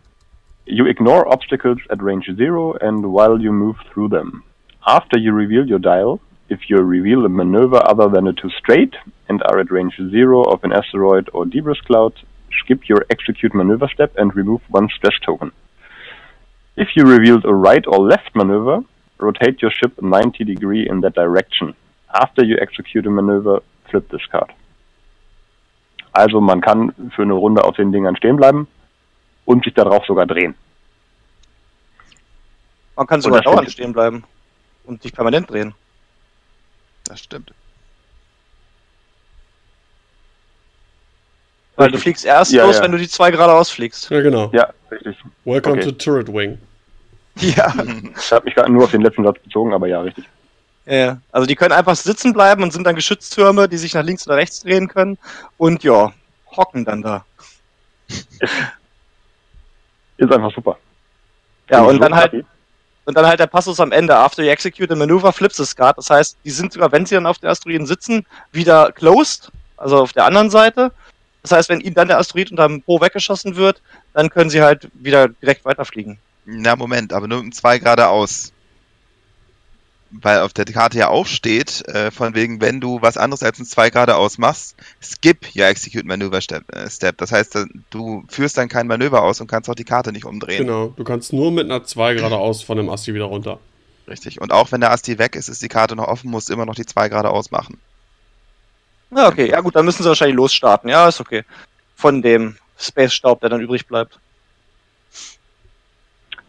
you 0.66 0.86
ignore 0.86 1.26
obstacles 1.26 1.80
at 1.90 2.00
range 2.02 2.36
zero 2.38 2.74
and 2.82 3.04
while 3.04 3.38
you 3.40 3.52
move 3.52 3.78
through 3.92 4.10
them. 4.10 4.44
After 4.82 5.18
you 5.18 5.34
reveal 5.34 5.70
your 5.70 5.80
dial, 5.80 6.20
if 6.52 6.70
you 6.70 6.78
reveal 6.80 7.26
a 7.26 7.30
maneuver 7.30 7.82
other 7.86 8.10
than 8.10 8.28
a 8.28 8.34
two 8.34 8.50
straight 8.60 8.94
and 9.30 9.42
are 9.44 9.60
at 9.60 9.72
range 9.72 9.96
zero 10.12 10.44
of 10.44 10.64
an 10.66 10.74
asteroid 10.74 11.30
or 11.34 11.46
debris 11.46 11.80
cloud, 11.88 12.14
skip 12.60 12.90
your 12.90 13.06
execute 13.10 13.56
maneuver 13.56 13.88
step 13.88 14.12
and 14.18 14.36
remove 14.36 14.62
one 14.70 14.90
stress 14.90 15.18
token. 15.26 15.54
If 16.76 16.90
you 16.96 17.04
revealed 17.06 17.46
a 17.46 17.54
right 17.54 17.86
or 17.88 18.00
left 18.00 18.36
maneuver, 18.36 18.84
rotate 19.18 19.62
your 19.62 19.72
ship 19.72 20.02
90 20.02 20.44
degree 20.44 20.86
in 20.90 21.00
that 21.02 21.16
direction. 21.16 21.74
After 22.14 22.44
you 22.44 22.58
execute 22.62 23.08
a 23.08 23.10
maneuver, 23.10 23.64
flip 23.90 24.10
this 24.10 24.26
card. 24.30 24.52
Also 26.12 26.42
man 26.42 26.60
kann 26.60 26.94
für 27.16 27.22
eine 27.22 27.34
Runde 27.34 27.64
auf 27.64 27.78
den 27.78 27.94
Dingern 27.94 28.18
stehen 28.18 28.36
bleiben 28.36 28.68
und 29.46 29.64
sich 29.64 29.74
darauf 29.74 30.06
sogar 30.06 30.26
drehen. 30.26 30.56
Man 32.98 33.08
kann 33.08 33.22
sogar 33.22 33.40
dauernd 33.40 33.72
stehen 33.72 33.94
bleiben 33.94 34.26
und 34.84 35.02
sich 35.02 35.14
permanent 35.14 35.50
drehen. 35.50 35.74
Das 37.04 37.20
stimmt. 37.20 37.54
Weil 41.76 41.92
du 41.92 41.98
fliegst 41.98 42.26
erst 42.26 42.52
Ja, 42.52 42.66
los, 42.66 42.78
ja. 42.78 42.84
wenn 42.84 42.92
du 42.92 42.98
die 42.98 43.08
zwei 43.08 43.32
geradeaus 43.32 43.70
fliegst. 43.72 44.10
Ja, 44.10 44.22
genau. 44.22 44.50
Ja, 44.54 44.70
richtig. 44.92 45.18
Welcome 45.46 45.78
Okay. 45.78 45.86
to 45.86 45.92
Turret 45.94 46.28
Wing. 46.28 46.58
Ja. 47.38 47.74
Ich 48.18 48.32
habe 48.32 48.46
mich 48.46 48.56
gerade 48.56 48.72
nur 48.72 48.84
auf 48.84 48.92
den 48.92 49.02
letzten 49.02 49.24
Satz 49.24 49.40
bezogen, 49.42 49.74
aber 49.74 49.88
ja, 49.88 50.02
richtig. 50.02 50.26
ja. 50.86 51.20
Also 51.32 51.48
die 51.48 51.56
können 51.56 51.72
einfach 51.72 51.96
sitzen 51.96 52.34
bleiben 52.34 52.62
und 52.62 52.72
sind 52.74 52.86
dann 52.86 52.96
Geschütztürme, 52.96 53.70
die 53.70 53.78
sich 53.78 53.94
nach 53.94 54.04
links 54.04 54.28
oder 54.28 54.36
rechts 54.36 54.62
drehen 54.62 54.88
können. 54.90 55.18
Und 55.58 55.82
ja, 55.84 56.14
hocken 56.56 56.84
dann 56.86 57.02
da. 57.02 57.26
Ist 60.18 60.32
einfach 60.32 60.54
super. 60.54 60.78
Ja, 61.70 61.82
und 61.84 62.00
dann 62.00 62.14
halt 62.14 62.34
happy. 62.34 62.46
Und 63.06 63.18
dann 63.18 63.26
halt 63.26 63.40
der 63.40 63.48
Passus 63.48 63.80
am 63.80 63.92
Ende, 63.92 64.16
after 64.16 64.44
you 64.44 64.50
execute 64.50 64.92
a 64.92 64.96
maneuver, 64.96 65.34
flips 65.34 65.58
the 65.58 65.66
SCART. 65.66 65.98
Das 65.98 66.10
heißt, 66.10 66.38
die 66.46 66.52
sind 66.52 66.74
sogar, 66.74 66.92
wenn 66.92 67.06
sie 67.06 67.16
dann 67.16 67.26
auf 67.26 67.40
den 67.40 67.50
Asteroiden 67.50 67.88
sitzen, 67.88 68.26
wieder 68.52 68.92
closed, 68.92 69.52
also 69.78 69.98
auf 69.98 70.14
der 70.14 70.26
anderen 70.26 70.50
Seite. 70.50 70.92
Das 71.42 71.52
heißt, 71.52 71.70
wenn 71.70 71.82
ihnen 71.82 71.96
dann 71.96 72.08
der 72.08 72.20
Asteroid 72.20 72.52
unter 72.52 72.68
dem 72.68 72.82
Po 72.84 73.02
weggeschossen 73.02 73.56
wird, 73.56 73.82
dann 74.14 74.30
können 74.30 74.50
sie 74.50 74.62
halt 74.62 74.90
wieder 74.94 75.28
direkt 75.28 75.66
weiterfliegen. 75.66 76.20
Na, 76.46 76.76
Moment, 76.76 77.14
aber 77.14 77.28
nur 77.28 77.40
um 77.40 77.52
zwei 77.52 77.80
geradeaus. 77.80 78.52
Weil 80.14 80.42
auf 80.42 80.52
der 80.52 80.66
Karte 80.66 80.98
ja 80.98 81.08
auch 81.08 81.26
steht, 81.26 81.88
äh, 81.88 82.12
von 82.12 82.36
wegen, 82.36 82.60
wenn 82.60 82.82
du 82.82 83.02
was 83.02 83.18
anderes 83.18 83.44
als 83.44 83.60
ein 83.60 83.66
zwei 83.66 83.90
geradeaus 83.90 84.38
machst, 84.38 84.76
skip 85.02 85.48
your 85.56 85.66
execute 85.66 86.06
maneuver 86.06 86.42
step. 86.42 86.64
Äh, 86.76 86.90
step. 86.90 87.18
Das 87.18 87.32
heißt, 87.32 87.58
du 87.90 88.24
führst 88.28 88.58
dann 88.58 88.68
kein 88.68 88.88
Manöver 88.88 89.24
aus 89.24 89.40
und 89.40 89.48
kannst 89.48 89.70
auch 89.70 89.76
die 89.76 89.86
Karte 89.86 90.12
nicht 90.12 90.26
umdrehen. 90.26 90.66
Genau. 90.66 90.88
Du 90.88 91.04
kannst 91.06 91.32
nur 91.32 91.52
mit 91.52 91.66
einer 91.66 91.84
2 91.86 92.16
geradeaus 92.16 92.62
von 92.62 92.78
dem 92.78 92.90
Asti 92.90 93.14
wieder 93.14 93.26
runter. 93.26 93.60
Richtig. 94.08 94.42
Und 94.42 94.52
auch 94.52 94.72
wenn 94.72 94.82
der 94.82 94.92
Asti 94.92 95.18
weg 95.18 95.36
ist, 95.36 95.48
ist 95.48 95.62
die 95.62 95.70
Karte 95.70 95.96
noch 95.96 96.08
offen, 96.08 96.30
musst 96.30 96.50
du 96.50 96.54
immer 96.54 96.66
noch 96.66 96.76
die 96.76 96.86
zwei 96.86 97.08
geradeaus 97.08 97.52
machen. 97.52 97.80
Ja, 99.16 99.28
okay. 99.28 99.50
Ja 99.50 99.62
gut, 99.62 99.76
dann 99.76 99.86
müssen 99.86 100.04
sie 100.04 100.10
wahrscheinlich 100.10 100.36
losstarten. 100.36 100.90
Ja, 100.90 101.08
ist 101.08 101.22
okay. 101.22 101.44
Von 101.96 102.22
dem 102.22 102.58
Space-Staub, 102.78 103.40
der 103.42 103.50
dann 103.50 103.62
übrig 103.62 103.88
bleibt. 103.88 104.20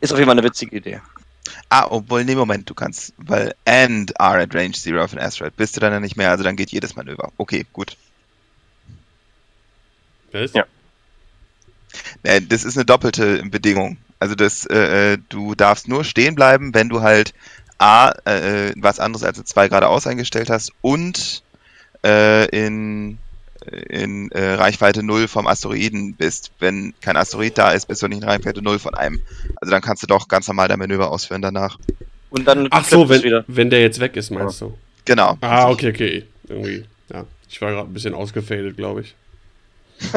Ist 0.01 0.13
auf 0.13 0.19
jeden 0.19 0.29
Fall 0.29 0.39
eine 0.39 0.47
witzige 0.47 0.77
Idee. 0.77 1.01
Ah, 1.75 1.87
obwohl, 1.89 2.23
nee, 2.23 2.35
Moment, 2.35 2.69
du 2.69 2.75
kannst, 2.75 3.15
weil 3.17 3.55
and 3.65 4.21
are 4.21 4.43
at 4.43 4.55
range 4.55 4.75
zero 4.75 5.03
of 5.03 5.15
an 5.15 5.19
asteroid, 5.19 5.57
bist 5.57 5.75
du 5.75 5.81
dann 5.81 5.91
ja 5.91 6.01
nicht 6.01 6.19
mehr, 6.19 6.29
also 6.29 6.45
dann 6.45 6.55
geht 6.55 6.71
jedes 6.71 6.97
Manöver. 6.97 7.33
Okay, 7.39 7.65
gut. 7.73 7.97
Was? 10.33 10.53
Ja. 10.53 10.67
Äh, 12.25 12.43
das 12.43 12.65
ist 12.65 12.77
eine 12.77 12.85
doppelte 12.85 13.43
Bedingung. 13.45 13.97
Also 14.19 14.35
das, 14.35 14.67
äh, 14.67 15.15
äh, 15.15 15.19
du 15.31 15.55
darfst 15.55 15.89
nur 15.89 16.05
stehen 16.05 16.35
bleiben, 16.35 16.75
wenn 16.75 16.91
du 16.91 17.01
halt 17.01 17.33
A, 17.79 18.11
äh, 18.27 18.69
äh, 18.69 18.75
was 18.77 19.01
anderes 19.01 19.25
als 19.25 19.39
eine 19.39 19.47
2 19.47 19.69
geradeaus 19.69 20.07
eingestellt 20.07 20.51
hast 20.51 20.73
und 20.83 21.43
äh, 22.05 22.45
in, 22.51 23.17
in 23.89 24.31
äh, 24.33 24.55
Reichweite 24.55 25.03
0 25.03 25.29
vom 25.29 25.47
Asteroiden 25.47 26.15
bist. 26.15 26.53
Wenn 26.59 26.95
kein 27.01 27.17
Asteroid 27.17 27.57
da 27.57 27.71
ist, 27.71 27.87
bist 27.87 28.03
du 28.03 28.09
nicht 28.09 28.23
in 28.23 28.29
Reichweite 28.29 28.63
0 28.63 28.79
von 28.79 28.95
einem. 28.95 29.21
Also 29.61 29.71
dann 29.71 29.83
kannst 29.83 30.03
du 30.03 30.07
doch 30.07 30.29
ganz 30.29 30.49
normal 30.49 30.69
dein 30.69 30.79
Manöver 30.79 31.11
ausführen 31.11 31.43
danach. 31.43 31.79
Und 32.31 32.47
dann 32.47 32.69
Ach 32.71 32.85
so, 32.85 33.07
flippt 33.07 33.25
es 33.25 33.31
wenn, 33.31 33.45
wenn 33.47 33.71
der 33.71 33.81
jetzt 33.81 34.01
weg 34.01 34.17
ist, 34.17 34.31
meinst 34.31 34.61
du? 34.61 34.77
Genau. 35.05 35.37
Ah, 35.41 35.69
okay, 35.69 35.91
okay. 35.91 36.25
Irgendwie, 36.49 36.85
ja. 37.13 37.25
Ich 37.49 37.61
war 37.61 37.71
gerade 37.71 37.89
ein 37.89 37.93
bisschen 37.93 38.15
ausgefadet, 38.15 38.77
glaube 38.77 39.03
ich. 39.03 39.15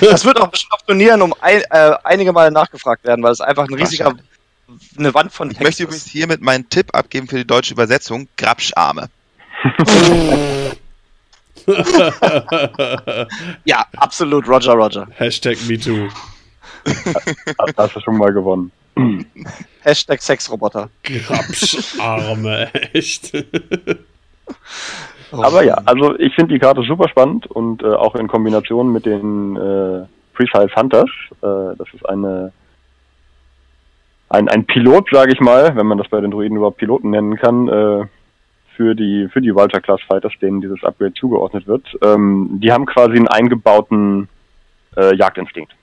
Das 0.00 0.24
wird 0.24 0.40
auch 0.40 0.48
bestimmt 0.48 0.72
auf 0.74 0.82
Turnieren 0.82 1.22
um 1.22 1.34
ein, 1.40 1.62
äh, 1.70 1.94
einige 2.04 2.32
Male 2.32 2.52
nachgefragt 2.52 3.04
werden, 3.04 3.22
weil 3.22 3.32
es 3.32 3.40
einfach 3.40 3.66
ein 3.66 3.74
riesiger, 3.74 4.14
eine 4.96 5.14
Wand 5.14 5.32
von 5.32 5.50
Ich 5.50 5.56
Text 5.56 5.66
möchte 5.66 5.82
übrigens 5.84 6.06
hiermit 6.06 6.42
meinen 6.42 6.68
Tipp 6.68 6.94
abgeben 6.94 7.26
für 7.26 7.36
die 7.36 7.46
deutsche 7.46 7.72
Übersetzung. 7.74 8.28
Grabscharme. 8.36 9.08
Ja, 13.64 13.86
absolut, 13.96 14.48
Roger, 14.48 14.74
Roger. 14.74 15.06
Hashtag 15.14 15.58
MeToo. 15.68 16.08
Hast, 16.86 17.76
hast 17.76 17.96
du 17.96 18.00
schon 18.00 18.16
mal 18.18 18.32
gewonnen. 18.32 18.70
Hashtag 19.82 20.22
Sexroboter. 20.22 20.88
Grabscharme, 21.02 22.68
echt. 22.92 23.32
Aber 25.32 25.64
ja, 25.64 25.74
also 25.84 26.16
ich 26.18 26.34
finde 26.34 26.54
die 26.54 26.60
Karte 26.60 26.82
super 26.82 27.08
spannend 27.08 27.46
und 27.48 27.82
äh, 27.82 27.86
auch 27.86 28.14
in 28.14 28.28
Kombination 28.28 28.92
mit 28.92 29.04
den 29.06 29.56
äh, 29.56 30.06
Precise 30.34 30.74
Hunters. 30.76 31.10
Äh, 31.42 31.76
das 31.76 31.88
ist 31.92 32.08
eine 32.08 32.52
ein, 34.28 34.48
ein 34.48 34.66
Pilot, 34.66 35.08
sage 35.10 35.32
ich 35.32 35.40
mal, 35.40 35.76
wenn 35.76 35.86
man 35.86 35.98
das 35.98 36.08
bei 36.08 36.20
den 36.20 36.30
Druiden 36.30 36.56
überhaupt 36.56 36.78
Piloten 36.78 37.10
nennen 37.10 37.36
kann, 37.36 37.68
äh, 37.68 38.04
für 38.76 38.94
die 38.94 39.28
für 39.28 39.40
die 39.40 39.54
Vulture 39.54 39.82
Class 39.82 40.00
Fighters, 40.06 40.32
denen 40.40 40.60
dieses 40.60 40.82
Upgrade 40.84 41.14
zugeordnet 41.14 41.66
wird. 41.66 41.86
Ähm, 42.02 42.58
die 42.62 42.72
haben 42.72 42.86
quasi 42.86 43.16
einen 43.16 43.28
eingebauten 43.28 44.28
äh, 44.96 45.14
Jagdinstinkt. 45.16 45.74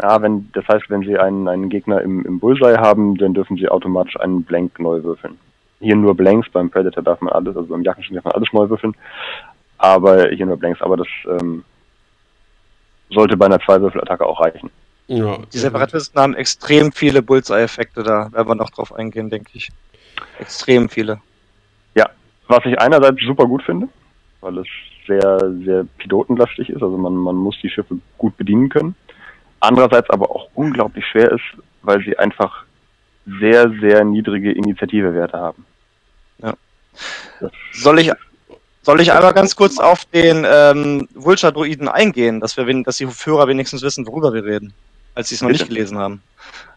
Ja, 0.00 0.22
wenn 0.22 0.50
das 0.52 0.66
heißt, 0.68 0.88
wenn 0.90 1.02
sie 1.02 1.18
einen, 1.18 1.48
einen 1.48 1.68
Gegner 1.68 2.02
im, 2.02 2.24
im 2.24 2.38
Bullseye 2.38 2.78
haben, 2.78 3.16
dann 3.16 3.34
dürfen 3.34 3.56
sie 3.56 3.68
automatisch 3.68 4.18
einen 4.20 4.44
Blank 4.44 4.78
neu 4.78 5.02
würfeln 5.02 5.38
hier 5.80 5.96
nur 5.96 6.14
Blanks, 6.14 6.48
beim 6.50 6.70
Predator 6.70 7.02
darf 7.02 7.20
man 7.20 7.32
alles, 7.32 7.56
also 7.56 7.68
beim 7.68 7.82
Jagdschein 7.82 8.14
darf 8.14 8.24
man 8.24 8.34
alles 8.34 8.52
neu 8.52 8.68
würfeln, 8.68 8.94
aber 9.78 10.28
hier 10.30 10.46
nur 10.46 10.56
Blanks, 10.56 10.82
aber 10.82 10.96
das 10.96 11.08
ähm, 11.26 11.64
sollte 13.10 13.36
bei 13.36 13.46
einer 13.46 13.60
Zwei-Würfel-Attacke 13.60 14.26
auch 14.26 14.40
reichen. 14.40 14.70
Ja, 15.06 15.38
Die 15.52 15.58
Separatisten 15.58 16.20
haben 16.20 16.34
extrem 16.34 16.92
viele 16.92 17.22
Bullseye-Effekte, 17.22 18.02
da 18.02 18.30
werden 18.32 18.48
wir 18.48 18.54
noch 18.54 18.70
drauf 18.70 18.92
eingehen, 18.94 19.30
denke 19.30 19.50
ich. 19.54 19.70
Extrem 20.38 20.88
viele. 20.88 21.20
Was 22.48 22.64
ich 22.64 22.80
einerseits 22.80 23.20
super 23.20 23.46
gut 23.46 23.62
finde, 23.62 23.88
weil 24.40 24.58
es 24.58 24.66
sehr, 25.06 25.38
sehr 25.64 25.84
pilotenlastig 25.98 26.70
ist, 26.70 26.82
also 26.82 26.96
man, 26.96 27.14
man 27.14 27.36
muss 27.36 27.56
die 27.62 27.68
Schiffe 27.68 27.98
gut 28.16 28.36
bedienen 28.38 28.70
können. 28.70 28.94
Andererseits 29.60 30.08
aber 30.10 30.30
auch 30.30 30.48
unglaublich 30.54 31.04
schwer 31.06 31.30
ist, 31.32 31.44
weil 31.82 32.02
sie 32.04 32.18
einfach 32.18 32.64
sehr, 33.38 33.70
sehr 33.80 34.04
niedrige 34.04 34.52
Initiativewerte 34.52 35.36
haben. 35.36 35.66
Ja. 36.38 36.54
Soll 37.72 37.98
ich, 37.98 38.12
soll 38.82 39.00
ich 39.00 39.12
einmal 39.12 39.34
ganz 39.34 39.54
kurz 39.54 39.78
auf 39.78 40.06
den 40.06 40.46
ähm, 40.48 41.08
Vulture-Druiden 41.14 41.88
eingehen, 41.88 42.40
dass, 42.40 42.56
wir, 42.56 42.82
dass 42.82 42.96
die 42.96 43.06
Hörer 43.06 43.48
wenigstens 43.48 43.82
wissen, 43.82 44.06
worüber 44.06 44.32
wir 44.32 44.44
reden, 44.44 44.72
als 45.14 45.28
sie 45.28 45.34
es 45.34 45.42
noch 45.42 45.48
Bitte. 45.48 45.64
nicht 45.64 45.68
gelesen 45.68 45.98
haben? 45.98 46.22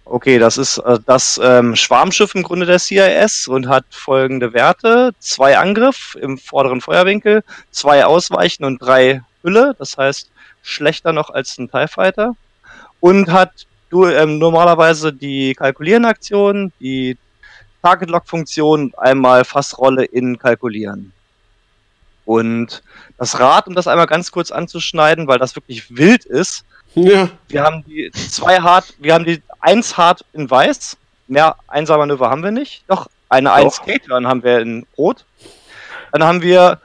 Okay, 0.06 0.40
das 0.40 0.58
ist 0.58 0.78
äh, 0.80 1.00
das 1.06 1.40
ähm, 1.42 1.76
Schwarmschiff 1.76 2.36
im 2.36 2.44
Grunde 2.44 2.66
der 2.66 2.80
CIS 2.80 3.48
und 3.48 3.68
hat 3.68 3.86
folgende 3.92 4.54
Werte. 4.54 5.12
Zwei 5.20 5.58
Angriff 5.58 6.18
im 6.20 6.38
vorderen 6.38 6.82
Feuerwinkel, 6.82 7.44
zwei 7.72 8.06
Ausweichen 8.06 8.66
und 8.66 8.80
drei 8.80 9.22
Hülle, 9.44 9.76
das 9.78 9.98
heißt 9.98 10.30
schlechter 10.64 11.14
noch 11.14 11.30
als 11.30 11.58
ein 11.58 11.70
TIE 11.70 11.88
Fighter. 11.88 12.36
Und 13.00 13.32
hat 13.32 13.66
du, 13.90 14.06
ähm, 14.06 14.38
normalerweise 14.38 15.14
die 15.14 15.54
Kalkulieren-Aktion, 15.56 16.72
die 16.80 17.18
Target-Lock-Funktion 17.82 18.82
und 18.82 19.00
einmal 19.00 19.44
Fassrolle 19.44 20.06
in 20.06 20.38
Kalkulieren. 20.38 21.14
Und 22.26 22.84
das 23.18 23.40
Rad, 23.40 23.68
um 23.68 23.76
das 23.76 23.88
einmal 23.88 24.06
ganz 24.06 24.32
kurz 24.32 24.52
anzuschneiden, 24.52 25.28
weil 25.28 25.40
das 25.40 25.56
wirklich 25.56 25.96
wild 25.96 26.26
ist, 26.26 26.64
Ja, 26.94 27.30
wir 27.48 27.64
haben 27.64 27.84
die 27.86 28.12
zwei 28.12 28.60
hart, 28.60 28.94
wir 29.00 29.14
haben 29.14 29.26
die 29.26 29.42
eins 29.62 29.98
hart 29.98 30.26
in 30.34 30.50
weiß. 30.50 30.98
Mehr 31.28 31.56
Einser-Manöver 31.68 32.30
haben 32.30 32.44
wir 32.44 32.52
nicht. 32.52 32.84
Doch, 32.88 33.08
eine 33.30 33.54
eins 33.54 33.78
Doch. 33.78 33.86
K-Turn 33.86 34.28
haben 34.28 34.44
wir 34.44 34.60
in 34.60 34.86
rot. 34.98 35.26
Dann 36.12 36.24
haben 36.24 36.42
wir 36.42 36.82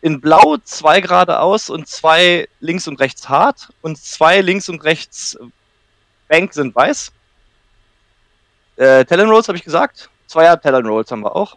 in 0.00 0.20
blau 0.20 0.56
zwei 0.64 1.00
geradeaus 1.00 1.70
und 1.70 1.88
zwei 1.88 2.48
links 2.60 2.88
und 2.88 3.00
rechts 3.00 3.28
hart 3.28 3.68
und 3.80 3.96
zwei 3.96 4.40
links 4.40 4.68
und 4.68 4.84
rechts 4.84 5.38
Bank 6.28 6.52
sind 6.52 6.74
weiß. 6.74 7.12
Äh, 8.76 9.04
Talon 9.04 9.30
Rolls 9.30 9.48
habe 9.48 9.56
ich 9.56 9.64
gesagt. 9.64 10.10
Zwei 10.26 10.54
Talon 10.56 10.86
Rolls 10.86 11.10
haben 11.10 11.22
wir 11.22 11.34
auch. 11.34 11.56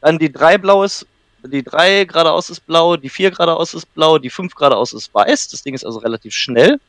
Dann 0.00 0.18
die 0.18 0.32
drei 0.32 0.56
blau 0.56 0.84
ist, 0.84 1.06
die 1.42 1.62
drei 1.62 2.04
geradeaus 2.04 2.50
ist 2.50 2.66
blau, 2.66 2.96
die 2.96 3.08
vier 3.08 3.30
geradeaus 3.30 3.74
ist 3.74 3.92
blau, 3.94 4.18
die 4.18 4.30
fünf 4.30 4.54
geradeaus 4.54 4.92
ist 4.92 5.12
weiß. 5.12 5.48
Das 5.48 5.62
Ding 5.62 5.74
ist 5.74 5.84
also 5.84 5.98
relativ 5.98 6.34
schnell. 6.34 6.80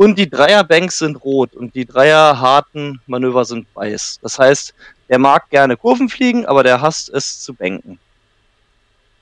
Und 0.00 0.18
die 0.18 0.30
Dreierbanks 0.30 0.96
sind 0.96 1.22
rot 1.22 1.52
und 1.52 1.74
die 1.74 1.84
Dreier 1.84 2.40
harten 2.40 3.02
Manöver 3.06 3.44
sind 3.44 3.66
weiß. 3.74 4.20
Das 4.22 4.38
heißt, 4.38 4.72
der 5.10 5.18
mag 5.18 5.50
gerne 5.50 5.76
Kurven 5.76 6.08
fliegen, 6.08 6.46
aber 6.46 6.62
der 6.62 6.80
hasst 6.80 7.10
es 7.10 7.40
zu 7.40 7.52
banken. 7.52 7.98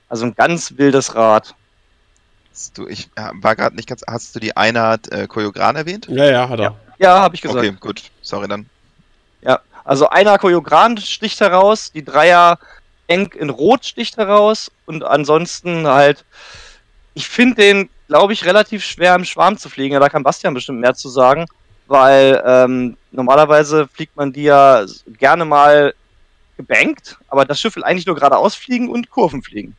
Also 0.07 0.25
ein 0.25 0.35
ganz 0.35 0.77
wildes 0.77 1.15
Rad. 1.15 1.53
Hast 2.53 2.77
Du, 2.77 2.87
ich 2.87 3.09
äh, 3.17 3.29
war 3.33 3.57
gerade 3.57 3.75
nicht 3.75 3.89
ganz. 3.89 4.03
Hast 4.07 4.33
du 4.33 4.39
die 4.39 4.55
Einheit 4.55 5.11
äh, 5.11 5.27
Choreogran 5.27 5.75
erwähnt? 5.75 6.07
ja, 6.07 6.23
ja, 6.23 6.47
hat 6.47 6.61
er. 6.61 6.75
Ja, 6.97 7.19
habe 7.19 7.35
ich 7.35 7.41
gesagt. 7.41 7.59
Okay, 7.59 7.75
gut. 7.77 8.03
Sorry 8.21 8.47
dann. 8.47 8.69
Ja, 9.41 9.59
also 9.83 10.07
einer 10.07 10.37
Choreogran 10.37 10.97
sticht 10.97 11.41
heraus, 11.41 11.91
die 11.91 12.05
Dreier 12.05 12.57
Bank 13.09 13.35
in 13.35 13.49
Rot 13.49 13.83
sticht 13.83 14.15
heraus 14.15 14.71
und 14.85 15.03
ansonsten 15.03 15.87
halt, 15.87 16.23
ich 17.15 17.27
finde 17.27 17.55
den, 17.55 17.89
glaube 18.09 18.33
ich, 18.33 18.45
relativ 18.45 18.83
schwer 18.83 19.15
im 19.15 19.23
Schwarm 19.23 19.57
zu 19.57 19.69
fliegen. 19.69 19.93
Ja, 19.93 19.99
da 20.01 20.09
kann 20.09 20.23
Bastian 20.23 20.53
bestimmt 20.53 20.81
mehr 20.81 20.93
zu 20.93 21.07
sagen, 21.07 21.45
weil 21.87 22.43
ähm, 22.45 22.97
normalerweise 23.11 23.87
fliegt 23.87 24.17
man 24.17 24.33
die 24.33 24.43
ja 24.43 24.83
gerne 25.17 25.45
mal 25.45 25.93
gebankt, 26.57 27.17
aber 27.29 27.45
das 27.45 27.61
Schiff 27.61 27.77
will 27.77 27.85
eigentlich 27.85 28.05
nur 28.05 28.15
geradeaus 28.15 28.55
fliegen 28.55 28.89
und 28.89 29.09
Kurven 29.09 29.41
fliegen. 29.41 29.77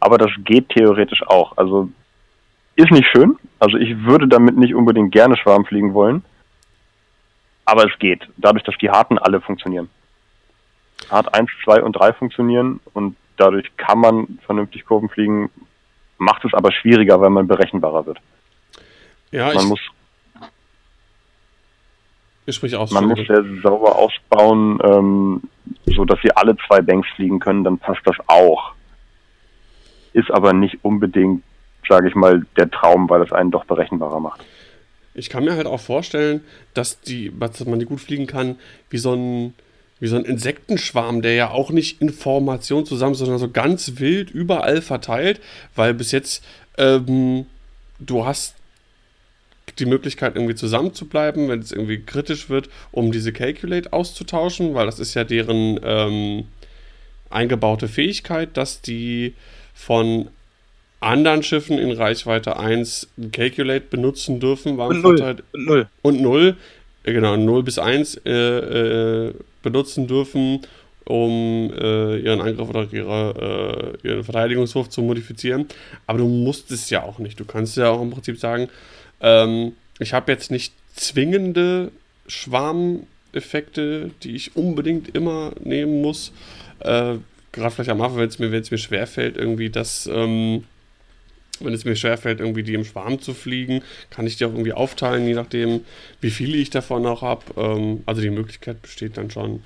Aber 0.00 0.16
das 0.16 0.30
geht 0.38 0.70
theoretisch 0.70 1.22
auch. 1.26 1.56
Also 1.56 1.90
ist 2.74 2.90
nicht 2.90 3.06
schön. 3.12 3.36
Also 3.58 3.76
ich 3.76 4.04
würde 4.04 4.26
damit 4.26 4.56
nicht 4.56 4.74
unbedingt 4.74 5.12
gerne 5.12 5.36
Schwarm 5.36 5.66
fliegen 5.66 5.92
wollen. 5.92 6.24
Aber 7.66 7.84
es 7.84 7.96
geht. 7.98 8.26
Dadurch, 8.38 8.64
dass 8.64 8.76
die 8.78 8.90
Harten 8.90 9.18
alle 9.18 9.40
funktionieren. 9.40 9.90
Hart 11.10 11.32
1, 11.34 11.50
2 11.64 11.82
und 11.82 11.92
3 11.92 12.14
funktionieren 12.14 12.80
und 12.94 13.16
dadurch 13.36 13.70
kann 13.76 14.00
man 14.00 14.38
vernünftig 14.44 14.84
Kurven 14.84 15.08
fliegen, 15.08 15.50
macht 16.20 16.44
es 16.44 16.54
aber 16.54 16.70
schwieriger, 16.70 17.20
weil 17.20 17.30
man 17.30 17.46
berechenbarer 17.46 18.06
wird. 18.06 18.18
Ja, 19.32 19.46
man 19.46 19.56
ich, 19.56 19.64
muss, 19.64 19.80
ich 22.46 22.54
sprich 22.54 22.76
aus. 22.76 22.90
man 22.90 23.06
muss 23.06 23.18
sehr 23.26 23.44
sauber 23.62 23.96
ausbauen, 23.96 24.78
ähm, 24.84 25.42
so 25.86 26.04
dass 26.04 26.20
sie 26.22 26.30
alle 26.32 26.56
zwei 26.66 26.82
Banks 26.82 27.08
fliegen 27.16 27.40
können, 27.40 27.64
dann 27.64 27.78
passt 27.78 28.02
das 28.04 28.16
auch. 28.26 28.72
Ist 30.12 30.30
aber 30.30 30.52
nicht 30.52 30.78
unbedingt, 30.82 31.42
sage 31.88 32.08
ich 32.08 32.14
mal, 32.14 32.44
der 32.56 32.70
Traum, 32.70 33.08
weil 33.08 33.20
das 33.20 33.32
einen 33.32 33.50
doch 33.50 33.64
berechenbarer 33.64 34.20
macht. 34.20 34.44
Ich 35.14 35.30
kann 35.30 35.44
mir 35.44 35.56
halt 35.56 35.66
auch 35.66 35.80
vorstellen, 35.80 36.44
dass, 36.74 37.00
die, 37.00 37.32
dass 37.36 37.64
man 37.64 37.78
die 37.78 37.86
gut 37.86 38.00
fliegen 38.00 38.26
kann, 38.26 38.58
wie 38.90 38.98
so 38.98 39.14
ein, 39.14 39.54
wie 40.00 40.08
so 40.08 40.16
ein 40.16 40.24
Insektenschwarm, 40.24 41.22
der 41.22 41.34
ja 41.34 41.50
auch 41.50 41.70
nicht 41.70 42.00
in 42.00 42.10
Formation 42.10 42.86
zusammen, 42.86 43.14
sondern 43.14 43.38
so 43.38 43.50
ganz 43.50 44.00
wild 44.00 44.30
überall 44.30 44.82
verteilt, 44.82 45.40
weil 45.74 45.94
bis 45.94 46.10
jetzt 46.10 46.42
ähm, 46.78 47.46
du 47.98 48.24
hast 48.24 48.56
die 49.78 49.86
Möglichkeit, 49.86 50.34
irgendwie 50.34 50.54
zusammen 50.54 50.94
zu 50.94 51.06
bleiben, 51.06 51.48
wenn 51.48 51.60
es 51.60 51.70
irgendwie 51.70 52.00
kritisch 52.00 52.48
wird, 52.48 52.68
um 52.90 53.12
diese 53.12 53.32
Calculate 53.32 53.92
auszutauschen, 53.92 54.74
weil 54.74 54.86
das 54.86 54.98
ist 54.98 55.14
ja 55.14 55.24
deren 55.24 55.78
ähm, 55.84 56.44
eingebaute 57.28 57.88
Fähigkeit, 57.88 58.56
dass 58.56 58.82
die 58.82 59.34
von 59.74 60.28
anderen 61.00 61.42
Schiffen 61.42 61.78
in 61.78 61.92
Reichweite 61.92 62.58
1 62.58 63.08
Calculate 63.32 63.86
benutzen 63.88 64.40
dürfen. 64.40 64.78
Und 64.78 65.02
0. 65.02 65.42
Und 65.52 65.64
0. 65.64 65.88
Und 66.02 66.20
0, 66.20 66.56
äh, 67.04 67.12
genau, 67.12 67.36
0 67.36 67.62
bis 67.62 67.78
1 67.78 68.16
äh, 68.26 68.30
äh, 68.30 69.34
benutzen 69.62 70.06
dürfen, 70.06 70.60
um 71.04 71.72
äh, 71.76 72.18
ihren 72.18 72.40
Angriff 72.40 72.68
oder 72.68 72.86
ihre, 72.92 73.96
äh, 74.04 74.08
ihren 74.08 74.24
Verteidigungswurf 74.24 74.88
zu 74.88 75.02
modifizieren. 75.02 75.66
Aber 76.06 76.18
du 76.18 76.28
musst 76.28 76.70
es 76.70 76.90
ja 76.90 77.02
auch 77.02 77.18
nicht. 77.18 77.38
Du 77.40 77.44
kannst 77.44 77.76
ja 77.76 77.90
auch 77.90 78.00
im 78.00 78.10
Prinzip 78.10 78.38
sagen, 78.38 78.68
ähm, 79.20 79.72
ich 79.98 80.12
habe 80.12 80.30
jetzt 80.32 80.50
nicht 80.50 80.72
zwingende 80.94 81.90
Schwarmeffekte, 82.26 84.10
die 84.22 84.36
ich 84.36 84.56
unbedingt 84.56 85.14
immer 85.14 85.52
nehmen 85.62 86.00
muss. 86.00 86.32
Äh, 86.80 87.16
Gerade 87.52 87.74
vielleicht 87.74 87.90
am 87.90 88.00
Anfang, 88.00 88.18
wenn 88.18 88.28
es 88.28 88.38
mir, 88.38 88.48
mir 88.48 88.78
schwerfällt, 88.78 89.36
irgendwie 89.36 89.70
das. 89.70 90.08
Ähm, 90.12 90.64
wenn 91.60 91.74
es 91.74 91.84
mir 91.84 91.96
schwerfällt, 91.96 92.40
irgendwie 92.40 92.62
die 92.62 92.74
im 92.74 92.84
Schwarm 92.84 93.20
zu 93.20 93.34
fliegen, 93.34 93.82
kann 94.10 94.26
ich 94.26 94.36
die 94.36 94.44
auch 94.44 94.50
irgendwie 94.50 94.72
aufteilen, 94.72 95.26
je 95.26 95.34
nachdem, 95.34 95.84
wie 96.20 96.30
viele 96.30 96.56
ich 96.56 96.70
davon 96.70 97.06
auch 97.06 97.22
habe. 97.22 97.42
Ähm, 97.56 98.02
also 98.06 98.20
die 98.20 98.30
Möglichkeit 98.30 98.82
besteht 98.82 99.16
dann 99.16 99.30
schon. 99.30 99.62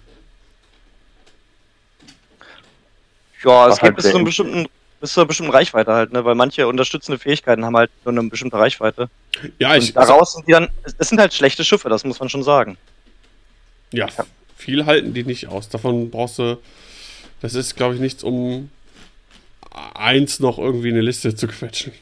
Ja, 3.44 3.66
es 3.66 3.72
Was 3.72 3.80
geht 3.80 3.96
bis 3.96 4.10
zu, 4.10 4.16
einem 4.16 4.24
bestimmten, 4.24 4.66
bis 5.00 5.12
zu 5.12 5.20
einer 5.20 5.28
bestimmten 5.28 5.52
Reichweite 5.52 5.92
halt, 5.92 6.12
ne? 6.12 6.24
Weil 6.24 6.34
manche 6.34 6.66
unterstützende 6.66 7.18
Fähigkeiten 7.18 7.64
haben 7.64 7.76
halt 7.76 7.90
nur 8.04 8.18
eine 8.18 8.28
bestimmte 8.28 8.58
Reichweite. 8.58 9.10
Ja, 9.58 9.76
ich. 9.76 9.88
Und 9.88 9.96
daraus 9.96 10.32
sind 10.32 10.48
die 10.48 10.52
dann, 10.52 10.68
es 10.98 11.08
sind 11.08 11.20
halt 11.20 11.34
schlechte 11.34 11.64
Schiffe, 11.64 11.88
das 11.88 12.04
muss 12.04 12.20
man 12.20 12.28
schon 12.28 12.42
sagen. 12.42 12.78
Ja, 13.92 14.08
viel 14.56 14.86
halten 14.86 15.14
die 15.14 15.24
nicht 15.24 15.48
aus. 15.48 15.68
Davon 15.68 16.10
brauchst 16.10 16.38
du. 16.38 16.58
Das 17.40 17.54
ist, 17.54 17.76
glaube 17.76 17.94
ich, 17.94 18.00
nichts, 18.00 18.24
um 18.24 18.70
eins 19.94 20.40
noch 20.40 20.58
irgendwie 20.58 20.88
in 20.88 20.94
eine 20.94 21.02
Liste 21.04 21.34
zu 21.34 21.46
quetschen. 21.48 21.92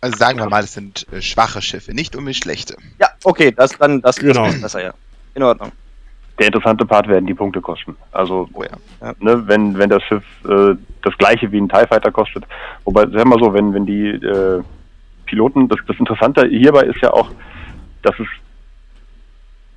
Also 0.00 0.16
sagen 0.16 0.38
wir 0.38 0.48
mal, 0.48 0.62
es 0.62 0.74
sind 0.74 1.06
äh, 1.12 1.20
schwache 1.20 1.60
Schiffe, 1.60 1.92
nicht 1.92 2.14
unbedingt 2.14 2.42
schlechte. 2.42 2.76
Ja, 3.00 3.08
okay, 3.24 3.50
das 3.50 3.72
dann, 3.78 4.00
das 4.00 4.16
Genau. 4.16 4.46
ist 4.46 4.60
besser, 4.62 4.82
ja. 4.82 4.94
In 5.34 5.42
Ordnung. 5.42 5.72
Der 6.38 6.46
interessante 6.46 6.86
Part 6.86 7.08
werden 7.08 7.26
die 7.26 7.34
Punkte 7.34 7.60
kosten. 7.60 7.96
Also 8.12 8.48
Oh 8.52 8.62
ja. 8.62 9.12
ne, 9.18 9.42
wenn, 9.48 9.76
wenn 9.76 9.90
das 9.90 10.02
Schiff 10.04 10.22
äh, 10.44 10.74
das 11.02 11.18
gleiche 11.18 11.50
wie 11.50 11.60
ein 11.60 11.68
TIE 11.68 11.86
Fighter 11.88 12.12
kostet. 12.12 12.44
Wobei, 12.84 13.02
sagen 13.02 13.14
wir 13.16 13.24
mal 13.24 13.38
so, 13.40 13.52
wenn, 13.52 13.74
wenn 13.74 13.86
die 13.86 14.06
äh, 14.10 14.62
Piloten, 15.26 15.68
das, 15.68 15.80
das 15.88 15.98
Interessante 15.98 16.46
hierbei 16.46 16.82
ist 16.82 17.00
ja 17.02 17.12
auch, 17.12 17.32
dass 18.02 18.14
es 18.20 18.28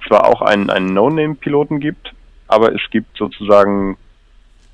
zwar 0.07 0.26
auch 0.28 0.41
einen, 0.43 0.70
einen 0.70 0.93
No-Name-Piloten 0.93 1.80
gibt, 1.80 2.14
aber 2.47 2.74
es 2.76 2.82
gibt 2.91 3.18
sozusagen 3.18 3.97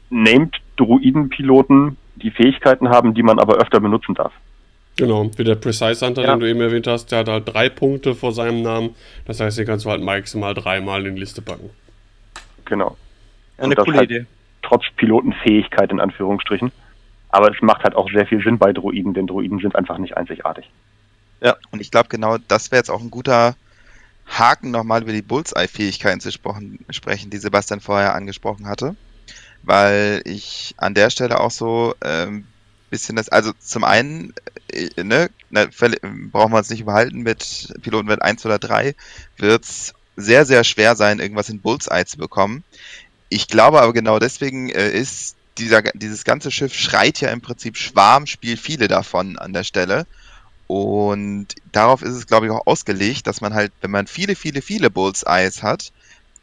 Named 0.10 0.58
Druiden-Piloten, 0.78 1.98
die 2.16 2.32
Fähigkeiten 2.32 2.90
haben, 2.90 3.14
die 3.14 3.24
man 3.24 3.40
aber 3.40 3.56
öfter 3.58 3.80
benutzen 3.80 4.16
darf. 4.16 4.34
Genau, 4.96 5.30
wie 5.38 5.44
der 5.44 5.56
Precise 5.56 6.06
Hunter, 6.06 6.24
Ja. 6.24 6.34
den 6.36 6.40
du 6.40 6.50
eben 6.50 6.62
erwähnt 6.62 6.88
hast, 6.88 7.12
der 7.12 7.20
hat 7.20 7.28
halt 7.28 7.44
drei 7.54 7.70
Punkte 7.70 8.16
vor 8.16 8.32
seinem 8.32 8.64
Namen. 8.64 8.96
Das 9.26 9.40
heißt, 9.40 9.58
den 9.58 9.66
kannst 9.68 9.86
du 9.86 9.92
halt 9.92 10.02
maximal 10.02 10.54
dreimal 10.56 11.06
in 11.06 11.14
die 11.16 11.20
Liste 11.20 11.42
packen. 11.44 11.70
Genau. 12.66 12.98
Ja, 13.58 13.66
eine 13.66 13.76
coole 13.76 13.98
halt- 13.98 14.10
Idee. 14.12 14.26
Trotz 14.64 14.84
Pilotenfähigkeit 14.98 15.92
in 15.92 16.00
Anführungsstrichen. 16.00 16.72
Aber 17.30 17.52
es 17.54 17.62
macht 17.62 17.84
halt 17.84 17.96
auch 17.96 18.10
sehr 18.12 18.26
viel 18.26 18.42
Sinn 18.44 18.58
bei 18.58 18.74
Druiden, 18.74 19.14
denn 19.14 19.28
Druiden 19.28 19.60
sind 19.60 19.76
einfach 19.76 19.98
nicht 19.98 20.18
einzigartig. 20.18 20.66
Und 21.72 21.82
ich 21.82 21.92
glaube, 21.92 22.10
genau 22.10 22.38
das 22.48 22.72
wäre 22.72 22.80
jetzt 22.80 22.90
auch 22.90 23.02
ein 23.02 23.12
guter 23.12 23.56
Haken, 24.26 24.72
nochmal 24.72 25.04
über 25.04 25.12
die 25.14 25.22
Bullseye-Fähigkeiten 25.22 26.20
zu 26.20 26.32
sprechen, 26.32 27.30
die 27.30 27.38
Sebastian 27.38 27.80
vorher 27.80 28.16
angesprochen 28.16 28.68
hatte. 28.68 28.96
Weil 29.68 30.22
ich 30.26 30.76
an 30.78 30.94
der 30.94 31.10
Stelle 31.10 31.42
auch 31.42 31.52
so 31.52 31.94
ähm, 32.04 32.48
bisschen 32.90 33.18
das, 33.18 33.30
also 33.30 33.52
zum 33.60 33.84
einen, 33.84 34.34
äh, 34.72 35.04
ne, 35.04 35.30
völlig- 35.72 36.02
brauchen 36.32 36.54
wir 36.54 36.58
uns 36.60 36.70
nicht 36.70 36.80
überhalten 36.82 37.20
mit 37.20 37.74
Pilotenwert 37.82 38.22
1 38.22 38.46
oder 38.46 38.60
3, 38.60 38.96
wird's 39.38 39.94
sehr, 40.16 40.46
sehr 40.46 40.64
schwer 40.64 40.96
sein, 40.96 41.20
irgendwas 41.20 41.50
in 41.50 41.62
Bullseye 41.62 42.06
zu 42.06 42.18
bekommen. 42.18 42.64
Ich 43.30 43.48
glaube 43.48 43.82
aber 43.82 43.94
genau 43.94 44.20
deswegen 44.20 44.70
äh, 44.70 44.90
ist 44.92 45.36
dieser, 45.58 45.82
dieses 45.84 46.24
ganze 46.24 46.52
Schiff 46.52 46.74
schreit 46.74 47.20
ja 47.22 47.30
im 47.32 47.42
Prinzip 47.42 47.78
Schwarm, 47.78 48.28
spielt 48.28 48.60
viele 48.60 48.88
davon 48.88 49.38
an 49.38 49.54
der 49.54 49.66
Stelle. 49.66 50.08
Und 50.68 51.50
darauf 51.74 52.02
ist 52.04 52.14
es, 52.16 52.28
glaube 52.28 52.48
ich, 52.48 52.54
auch 52.54 52.68
ausgelegt, 52.68 53.28
dass 53.28 53.42
man 53.42 53.54
halt, 53.54 53.74
wenn 53.82 53.92
man 53.92 54.08
viele, 54.08 54.36
viele, 54.36 54.62
viele 54.62 54.90
Bullseyes 54.92 55.64
hat, 55.64 55.92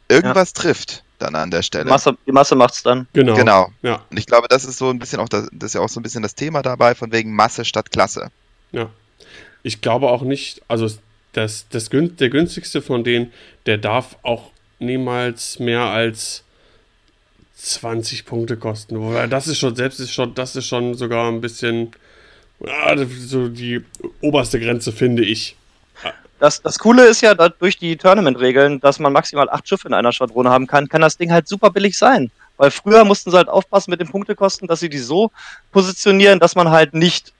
irgendwas 0.09 0.53
trifft 0.53 1.04
dann 1.19 1.35
an 1.35 1.51
der 1.51 1.61
Die 1.61 1.65
Stelle. 1.65 1.85
Masse, 1.89 2.17
die 2.25 2.31
Masse 2.31 2.55
macht's 2.55 2.83
dann. 2.83 3.07
Genau. 3.13 3.35
Genau. 3.35 3.69
Ja, 3.81 4.03
Und 4.09 4.17
ich 4.17 4.25
glaube, 4.25 4.47
das 4.47 4.65
ist 4.65 4.77
so 4.77 4.89
ein 4.89 4.99
bisschen 4.99 5.19
auch 5.19 5.29
das, 5.29 5.47
das 5.51 5.71
ist 5.71 5.73
ja 5.75 5.81
auch 5.81 5.89
so 5.89 5.99
ein 5.99 6.03
bisschen 6.03 6.23
das 6.23 6.35
Thema 6.35 6.61
dabei, 6.61 6.95
von 6.95 7.11
wegen 7.11 7.33
Masse 7.33 7.65
statt 7.65 7.91
Klasse. 7.91 8.29
ja. 8.71 8.89
Ich 9.63 9.81
glaube 9.81 10.09
auch 10.09 10.21
nicht, 10.21 10.61
also 10.67 10.87
das, 11.33 11.65
das, 11.69 11.89
der 11.89 12.29
günstigste 12.29 12.83
von 12.83 13.03
denen, 13.03 13.33
der 13.65 13.79
darf 13.79 14.15
auch 14.21 14.51
niemals 14.77 15.57
mehr 15.57 15.81
als 15.81 16.43
20 17.55 18.25
Punkte 18.25 18.57
kosten. 18.57 18.99
Wobei 18.99 19.25
das 19.25 19.47
ist 19.47 19.57
schon, 19.57 19.75
selbst 19.75 19.99
ist 19.99 20.13
schon, 20.13 20.35
das 20.35 20.55
ist 20.55 20.67
schon 20.67 20.93
sogar 20.93 21.31
ein 21.31 21.41
bisschen 21.41 21.91
ah, 22.63 22.95
so 23.07 23.47
die 23.47 23.81
oberste 24.21 24.59
Grenze, 24.59 24.91
finde 24.91 25.23
ich. 25.23 25.55
Das, 26.39 26.61
das 26.61 26.79
Coole 26.79 27.05
ist 27.05 27.21
ja, 27.21 27.33
durch 27.33 27.77
die 27.77 27.95
Tournament-Regeln, 27.95 28.79
dass 28.81 28.99
man 28.99 29.13
maximal 29.13 29.49
acht 29.49 29.67
Schiffe 29.67 29.87
in 29.87 29.93
einer 29.93 30.11
Schwadrone 30.11 30.49
haben 30.49 30.67
kann, 30.67 30.89
kann 30.89 31.01
das 31.01 31.17
Ding 31.17 31.31
halt 31.31 31.47
super 31.47 31.69
billig 31.69 31.97
sein. 31.97 32.29
Weil 32.57 32.71
früher 32.71 33.05
mussten 33.05 33.31
sie 33.31 33.37
halt 33.37 33.49
aufpassen 33.49 33.91
mit 33.91 33.99
den 33.99 34.09
Punktekosten, 34.09 34.67
dass 34.67 34.79
sie 34.79 34.89
die 34.89 34.99
so 34.99 35.31
positionieren, 35.71 36.39
dass 36.39 36.55
man 36.55 36.69
halt 36.69 36.93
nicht 36.93 37.33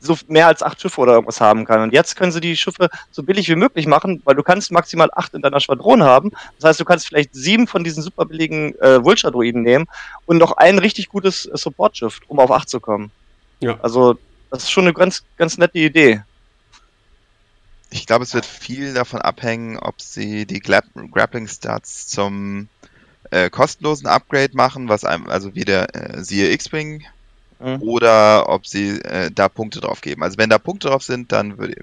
so 0.00 0.16
mehr 0.28 0.46
als 0.46 0.62
acht 0.62 0.80
Schiffe 0.80 1.00
oder 1.00 1.14
irgendwas 1.14 1.40
haben 1.40 1.64
kann. 1.64 1.82
Und 1.82 1.92
jetzt 1.92 2.16
können 2.16 2.32
sie 2.32 2.40
die 2.40 2.56
Schiffe 2.56 2.88
so 3.10 3.22
billig 3.22 3.48
wie 3.48 3.56
möglich 3.56 3.86
machen, 3.86 4.22
weil 4.24 4.34
du 4.34 4.42
kannst 4.42 4.70
maximal 4.70 5.08
acht 5.12 5.34
in 5.34 5.42
deiner 5.42 5.60
Schwadrone 5.60 6.04
haben. 6.04 6.30
Das 6.58 6.68
heißt, 6.68 6.80
du 6.80 6.84
kannst 6.84 7.06
vielleicht 7.06 7.34
sieben 7.34 7.66
von 7.66 7.82
diesen 7.82 8.02
super 8.02 8.24
billigen 8.24 8.78
äh, 8.80 9.02
Vulture-Druiden 9.02 9.62
nehmen 9.62 9.86
und 10.26 10.38
noch 10.38 10.56
ein 10.56 10.78
richtig 10.78 11.08
gutes 11.08 11.46
äh, 11.46 11.56
Support-Schiff, 11.56 12.20
um 12.28 12.38
auf 12.38 12.50
acht 12.50 12.68
zu 12.68 12.80
kommen. 12.80 13.10
Ja. 13.60 13.78
Also, 13.82 14.16
das 14.50 14.64
ist 14.64 14.70
schon 14.70 14.84
eine 14.84 14.92
ganz, 14.92 15.24
ganz 15.36 15.58
nette 15.58 15.78
Idee. 15.78 16.22
Ich 17.90 18.06
glaube, 18.06 18.24
es 18.24 18.34
wird 18.34 18.46
viel 18.46 18.94
davon 18.94 19.20
abhängen, 19.20 19.78
ob 19.78 20.00
sie 20.00 20.46
die 20.46 20.60
Gla 20.60 20.82
Grappling 21.12 21.48
Stats 21.48 22.08
zum 22.08 22.68
äh, 23.30 23.50
kostenlosen 23.50 24.06
Upgrade 24.06 24.54
machen, 24.54 24.88
was 24.88 25.04
einem, 25.04 25.28
also 25.28 25.54
wie 25.54 25.64
der 25.64 25.94
äh, 25.94 26.22
siehe 26.24 26.50
X-Wing, 26.52 27.04
Mhm. 27.58 27.80
oder 27.80 28.48
ob 28.48 28.66
sie 28.66 29.00
äh, 29.00 29.30
da 29.30 29.48
Punkte 29.48 29.80
drauf 29.80 30.02
geben. 30.02 30.22
Also 30.22 30.36
wenn 30.36 30.50
da 30.50 30.58
Punkte 30.58 30.88
drauf 30.88 31.02
sind, 31.02 31.32
dann 31.32 31.56
wird, 31.56 31.76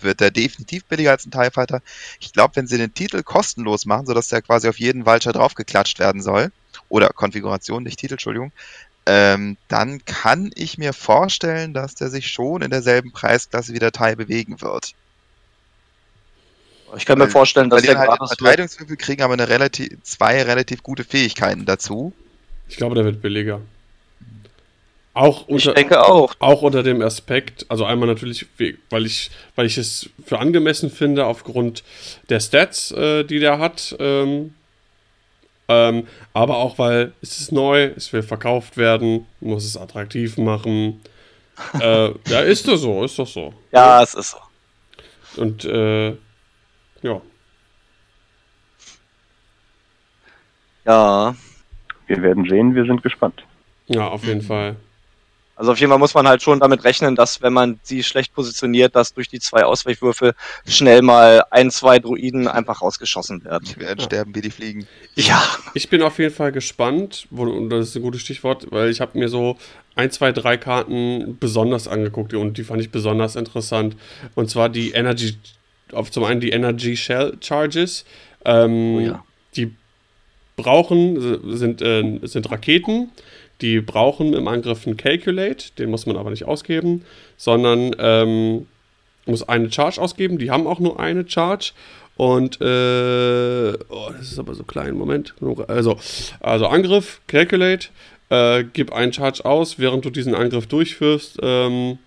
wird 0.00 0.20
der 0.20 0.30
definitiv 0.30 0.84
billiger 0.84 1.12
als 1.12 1.24
ein 1.24 1.30
TIE 1.30 1.50
Fighter. 1.50 1.80
Ich 2.20 2.32
glaube, 2.32 2.56
wenn 2.56 2.66
sie 2.66 2.76
den 2.76 2.92
Titel 2.92 3.22
kostenlos 3.22 3.86
machen, 3.86 4.06
sodass 4.06 4.28
der 4.28 4.42
quasi 4.42 4.68
auf 4.68 4.78
jeden 4.78 5.06
Vulture 5.06 5.32
draufgeklatscht 5.32 5.98
werden 5.98 6.20
soll, 6.20 6.52
oder 6.90 7.08
Konfiguration, 7.08 7.84
nicht 7.84 7.98
Titel, 7.98 8.14
Entschuldigung, 8.14 8.52
ähm, 9.06 9.56
dann 9.68 10.04
kann 10.04 10.50
ich 10.54 10.78
mir 10.78 10.92
vorstellen, 10.92 11.72
dass 11.72 11.94
der 11.94 12.10
sich 12.10 12.28
schon 12.28 12.62
in 12.62 12.70
derselben 12.70 13.12
Preisklasse 13.12 13.72
wie 13.72 13.78
der 13.78 13.92
TIE 13.92 14.16
bewegen 14.16 14.60
wird. 14.60 14.92
Ich 16.96 17.06
kann 17.06 17.18
mir 17.18 17.28
vorstellen, 17.28 17.70
dass 17.70 17.78
Weil 17.78 17.82
die 17.82 17.88
der 17.88 17.98
halt. 17.98 18.18
Verteidigungswürfel 18.28 18.96
kriegen 18.96 19.22
aber 19.22 19.34
eine 19.34 19.48
relativ, 19.48 19.88
zwei 20.02 20.42
relativ 20.42 20.82
gute 20.82 21.04
Fähigkeiten 21.04 21.64
dazu. 21.64 22.12
Ich 22.68 22.76
glaube, 22.76 22.94
der 22.94 23.04
wird 23.04 23.20
billiger. 23.22 23.60
Auch 25.12 25.42
Ich 25.48 25.54
unter, 25.54 25.74
denke 25.74 26.04
auch. 26.04 26.34
auch 26.40 26.62
unter 26.62 26.82
dem 26.82 27.00
Aspekt, 27.00 27.66
also 27.68 27.84
einmal 27.84 28.08
natürlich, 28.08 28.46
we- 28.58 28.74
weil 28.90 29.06
ich, 29.06 29.30
weil 29.54 29.66
ich 29.66 29.78
es 29.78 30.10
für 30.26 30.40
angemessen 30.40 30.90
finde, 30.90 31.26
aufgrund 31.26 31.84
der 32.30 32.40
Stats, 32.40 32.90
äh, 32.90 33.22
die 33.22 33.38
der 33.38 33.58
hat. 33.60 33.94
Ähm, 34.00 34.54
ähm, 35.68 36.08
aber 36.32 36.56
auch, 36.56 36.78
weil 36.78 37.12
es 37.22 37.38
ist 37.40 37.52
neu, 37.52 37.92
es 37.96 38.12
will 38.12 38.22
verkauft 38.24 38.76
werden, 38.76 39.24
muss 39.40 39.64
es 39.64 39.76
attraktiv 39.76 40.36
machen. 40.36 41.00
äh, 41.80 42.10
ja, 42.28 42.40
ist 42.40 42.66
doch 42.66 42.76
so, 42.76 43.04
ist 43.04 43.16
doch 43.18 43.28
so. 43.28 43.54
Ja, 43.70 44.02
es 44.02 44.14
ist 44.14 44.32
so. 44.32 45.40
Und 45.40 45.64
äh, 45.64 46.16
ja, 47.04 47.20
Ja. 50.86 51.34
Wir 52.06 52.22
werden 52.22 52.46
sehen, 52.48 52.74
wir 52.74 52.84
sind 52.84 53.02
gespannt. 53.02 53.44
ja, 53.86 54.08
auf 54.08 54.24
jeden 54.24 54.42
Fall. 54.42 54.76
Also 55.56 55.70
auf 55.70 55.78
jeden 55.78 55.90
Fall 55.90 56.00
muss 56.00 56.14
man 56.14 56.26
halt 56.26 56.42
schon 56.42 56.58
damit 56.58 56.82
rechnen, 56.82 57.14
dass 57.14 57.40
wenn 57.40 57.52
man 57.52 57.78
sie 57.84 58.02
schlecht 58.02 58.34
positioniert, 58.34 58.96
dass 58.96 59.14
durch 59.14 59.28
die 59.28 59.38
zwei 59.38 59.64
Ausweichwürfel 59.64 60.34
schnell 60.66 61.00
mal 61.00 61.44
ein, 61.50 61.70
zwei 61.70 62.00
Druiden 62.00 62.48
einfach 62.48 62.82
rausgeschossen 62.82 63.44
werden. 63.44 63.64
Die 63.64 63.78
werden 63.78 64.00
sterben 64.00 64.34
wie 64.34 64.40
die 64.40 64.50
Fliegen. 64.50 64.86
Ja. 65.14 65.40
Ich 65.74 65.88
bin 65.88 66.02
auf 66.02 66.18
jeden 66.18 66.34
Fall 66.34 66.50
gespannt, 66.50 67.28
und 67.30 67.70
das 67.70 67.90
ist 67.90 67.96
ein 67.96 68.02
gutes 68.02 68.22
Stichwort, 68.22 68.66
weil 68.72 68.90
ich 68.90 69.00
habe 69.00 69.16
mir 69.16 69.28
so 69.28 69.56
ein, 69.94 70.10
zwei, 70.10 70.32
drei 70.32 70.56
Karten 70.56 71.38
besonders 71.38 71.86
angeguckt 71.86 72.34
und 72.34 72.58
die 72.58 72.64
fand 72.64 72.80
ich 72.80 72.90
besonders 72.90 73.36
interessant. 73.36 73.96
Und 74.34 74.50
zwar 74.50 74.68
die 74.68 74.90
Energy, 74.90 75.36
auf 75.94 76.10
zum 76.10 76.24
einen 76.24 76.40
die 76.40 76.50
Energy 76.50 76.96
Shell 76.96 77.36
Charges. 77.40 78.04
Ähm, 78.44 78.96
Oh 78.96 79.00
ja. 79.00 79.24
Die 79.56 79.72
brauchen, 80.56 81.56
sind, 81.56 81.82
äh, 81.82 82.20
sind 82.22 82.50
Raketen, 82.50 83.10
die 83.60 83.80
brauchen 83.80 84.34
im 84.34 84.48
Angriff 84.48 84.86
einen 84.86 84.96
Calculate, 84.96 85.72
den 85.78 85.90
muss 85.90 86.06
man 86.06 86.16
aber 86.16 86.30
nicht 86.30 86.44
ausgeben, 86.44 87.04
sondern 87.36 87.94
ähm, 87.98 88.66
muss 89.26 89.48
eine 89.48 89.72
Charge 89.72 90.00
ausgeben. 90.00 90.38
Die 90.38 90.50
haben 90.50 90.66
auch 90.66 90.80
nur 90.80 91.00
eine 91.00 91.28
Charge. 91.28 91.72
Und, 92.16 92.60
äh, 92.60 93.72
oh, 93.88 94.10
das 94.16 94.32
ist 94.32 94.38
aber 94.38 94.54
so 94.54 94.62
klein, 94.64 94.94
Moment. 94.94 95.34
Also, 95.66 95.98
also 96.40 96.66
Angriff, 96.66 97.20
Calculate, 97.26 97.88
äh, 98.28 98.64
gib 98.72 98.92
einen 98.92 99.12
Charge 99.12 99.44
aus, 99.44 99.78
während 99.78 100.04
du 100.04 100.10
diesen 100.10 100.34
Angriff 100.34 100.66
durchführst, 100.66 101.38
ähm, 101.42 101.98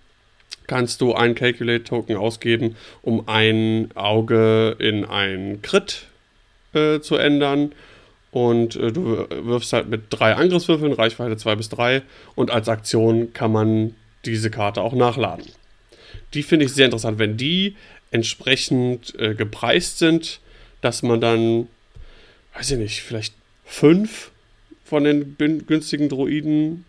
kannst 0.68 1.00
du 1.00 1.14
einen 1.14 1.34
Calculate-Token 1.34 2.16
ausgeben, 2.16 2.76
um 3.02 3.26
ein 3.28 3.90
Auge 3.96 4.76
in 4.78 5.04
ein 5.04 5.60
Crit 5.62 6.06
äh, 6.74 7.00
zu 7.00 7.16
ändern. 7.16 7.72
Und 8.30 8.76
äh, 8.76 8.92
du 8.92 9.26
wirfst 9.28 9.72
halt 9.72 9.88
mit 9.88 10.02
drei 10.10 10.34
Angriffswürfeln, 10.34 10.92
Reichweite 10.92 11.36
2 11.36 11.56
bis 11.56 11.68
3. 11.70 12.02
Und 12.36 12.52
als 12.52 12.68
Aktion 12.68 13.32
kann 13.32 13.50
man 13.50 13.94
diese 14.24 14.50
Karte 14.50 14.82
auch 14.82 14.92
nachladen. 14.92 15.46
Die 16.34 16.42
finde 16.42 16.66
ich 16.66 16.72
sehr 16.74 16.84
interessant, 16.84 17.18
wenn 17.18 17.36
die 17.36 17.74
entsprechend 18.10 19.18
äh, 19.18 19.34
gepreist 19.34 19.98
sind, 19.98 20.40
dass 20.82 21.02
man 21.02 21.20
dann, 21.20 21.68
weiß 22.54 22.72
ich 22.72 22.78
nicht, 22.78 23.02
vielleicht 23.02 23.34
fünf 23.64 24.30
von 24.84 25.04
den 25.04 25.36
günstigen 25.66 26.08
Droiden 26.08 26.84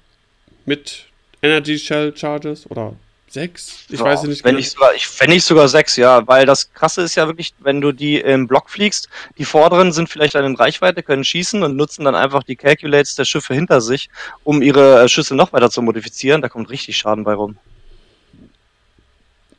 mit 0.66 1.06
Energy 1.42 1.78
Shell 1.80 2.16
Charges 2.16 2.70
oder 2.70 2.96
sechs? 3.34 3.86
Ich 3.90 4.00
weiß 4.00 4.22
es 4.24 4.28
nicht 4.28 4.44
Wenn 4.44 4.56
genau. 4.56 4.60
ich 4.60 4.72
sogar, 4.72 4.96
ich, 4.96 5.08
wenn 5.20 5.30
nicht 5.30 5.44
sogar 5.44 5.68
sechs, 5.68 5.96
ja, 5.96 6.28
weil 6.28 6.46
das 6.46 6.74
krasse 6.74 7.02
ist 7.02 7.16
ja 7.16 7.28
wirklich, 7.28 7.54
wenn 7.60 7.82
du 7.82 7.92
die 7.92 8.20
im 8.20 8.48
Block 8.48 8.70
fliegst, 8.70 9.10
die 9.38 9.46
vorderen 9.46 9.92
sind 9.92 10.10
vielleicht 10.10 10.36
dann 10.36 10.46
in 10.46 10.56
Reichweite, 10.56 11.04
können 11.04 11.24
schießen 11.24 11.64
und 11.64 11.76
nutzen 11.76 12.06
dann 12.06 12.16
einfach 12.16 12.44
die 12.44 12.56
Calculates 12.56 13.16
der 13.16 13.26
Schiffe 13.26 13.54
hinter 13.54 13.82
sich, 13.82 14.10
um 14.44 14.62
ihre 14.62 15.04
äh, 15.04 15.10
Schüsse 15.10 15.36
noch 15.36 15.54
weiter 15.54 15.70
zu 15.70 15.82
modifizieren. 15.82 16.42
Da 16.42 16.50
kommt 16.50 16.70
richtig 16.70 16.98
Schaden 16.98 17.24
bei 17.24 17.34
rum. 17.34 17.58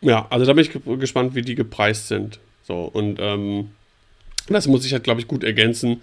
Ja, 0.01 0.27
also 0.31 0.47
da 0.47 0.53
bin 0.53 0.65
ich 0.65 0.73
ge- 0.73 0.97
gespannt, 0.97 1.35
wie 1.35 1.43
die 1.43 1.55
gepreist 1.55 2.09
sind. 2.09 2.39
So, 2.67 2.85
und 2.85 3.19
ähm, 3.21 3.71
das 4.49 4.67
muss 4.67 4.85
ich 4.85 4.93
halt, 4.93 5.05
glaube 5.05 5.21
ich, 5.21 5.29
gut 5.29 5.45
ergänzen. 5.45 6.03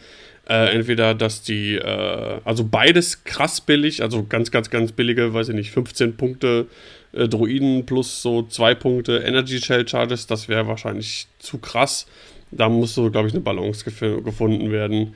Äh, 0.50 0.74
entweder, 0.74 1.14
dass 1.14 1.42
die, 1.42 1.76
äh, 1.76 2.40
also 2.46 2.64
beides 2.64 3.26
krass 3.26 3.60
billig, 3.60 4.02
also 4.02 4.26
ganz, 4.26 4.50
ganz, 4.50 4.70
ganz 4.70 4.94
billige, 4.94 5.34
weiß 5.34 5.50
ich 5.50 5.56
nicht, 5.56 5.72
15 5.72 6.16
Punkte 6.16 6.68
äh, 7.12 7.28
Droiden 7.28 7.86
plus 7.86 8.22
so 8.22 8.44
2 8.44 8.76
Punkte 8.76 9.18
Energy 9.18 9.60
Shell 9.60 9.86
Charges, 9.86 10.26
das 10.26 10.48
wäre 10.48 10.66
wahrscheinlich 10.68 11.28
zu 11.40 11.58
krass. 11.58 12.08
Da 12.52 12.70
muss 12.70 12.96
so, 12.96 13.12
glaube 13.12 13.28
ich, 13.28 13.34
eine 13.34 13.44
Balance 13.44 13.84
gef 13.84 14.24
gefunden 14.24 14.72
werden. 14.72 15.16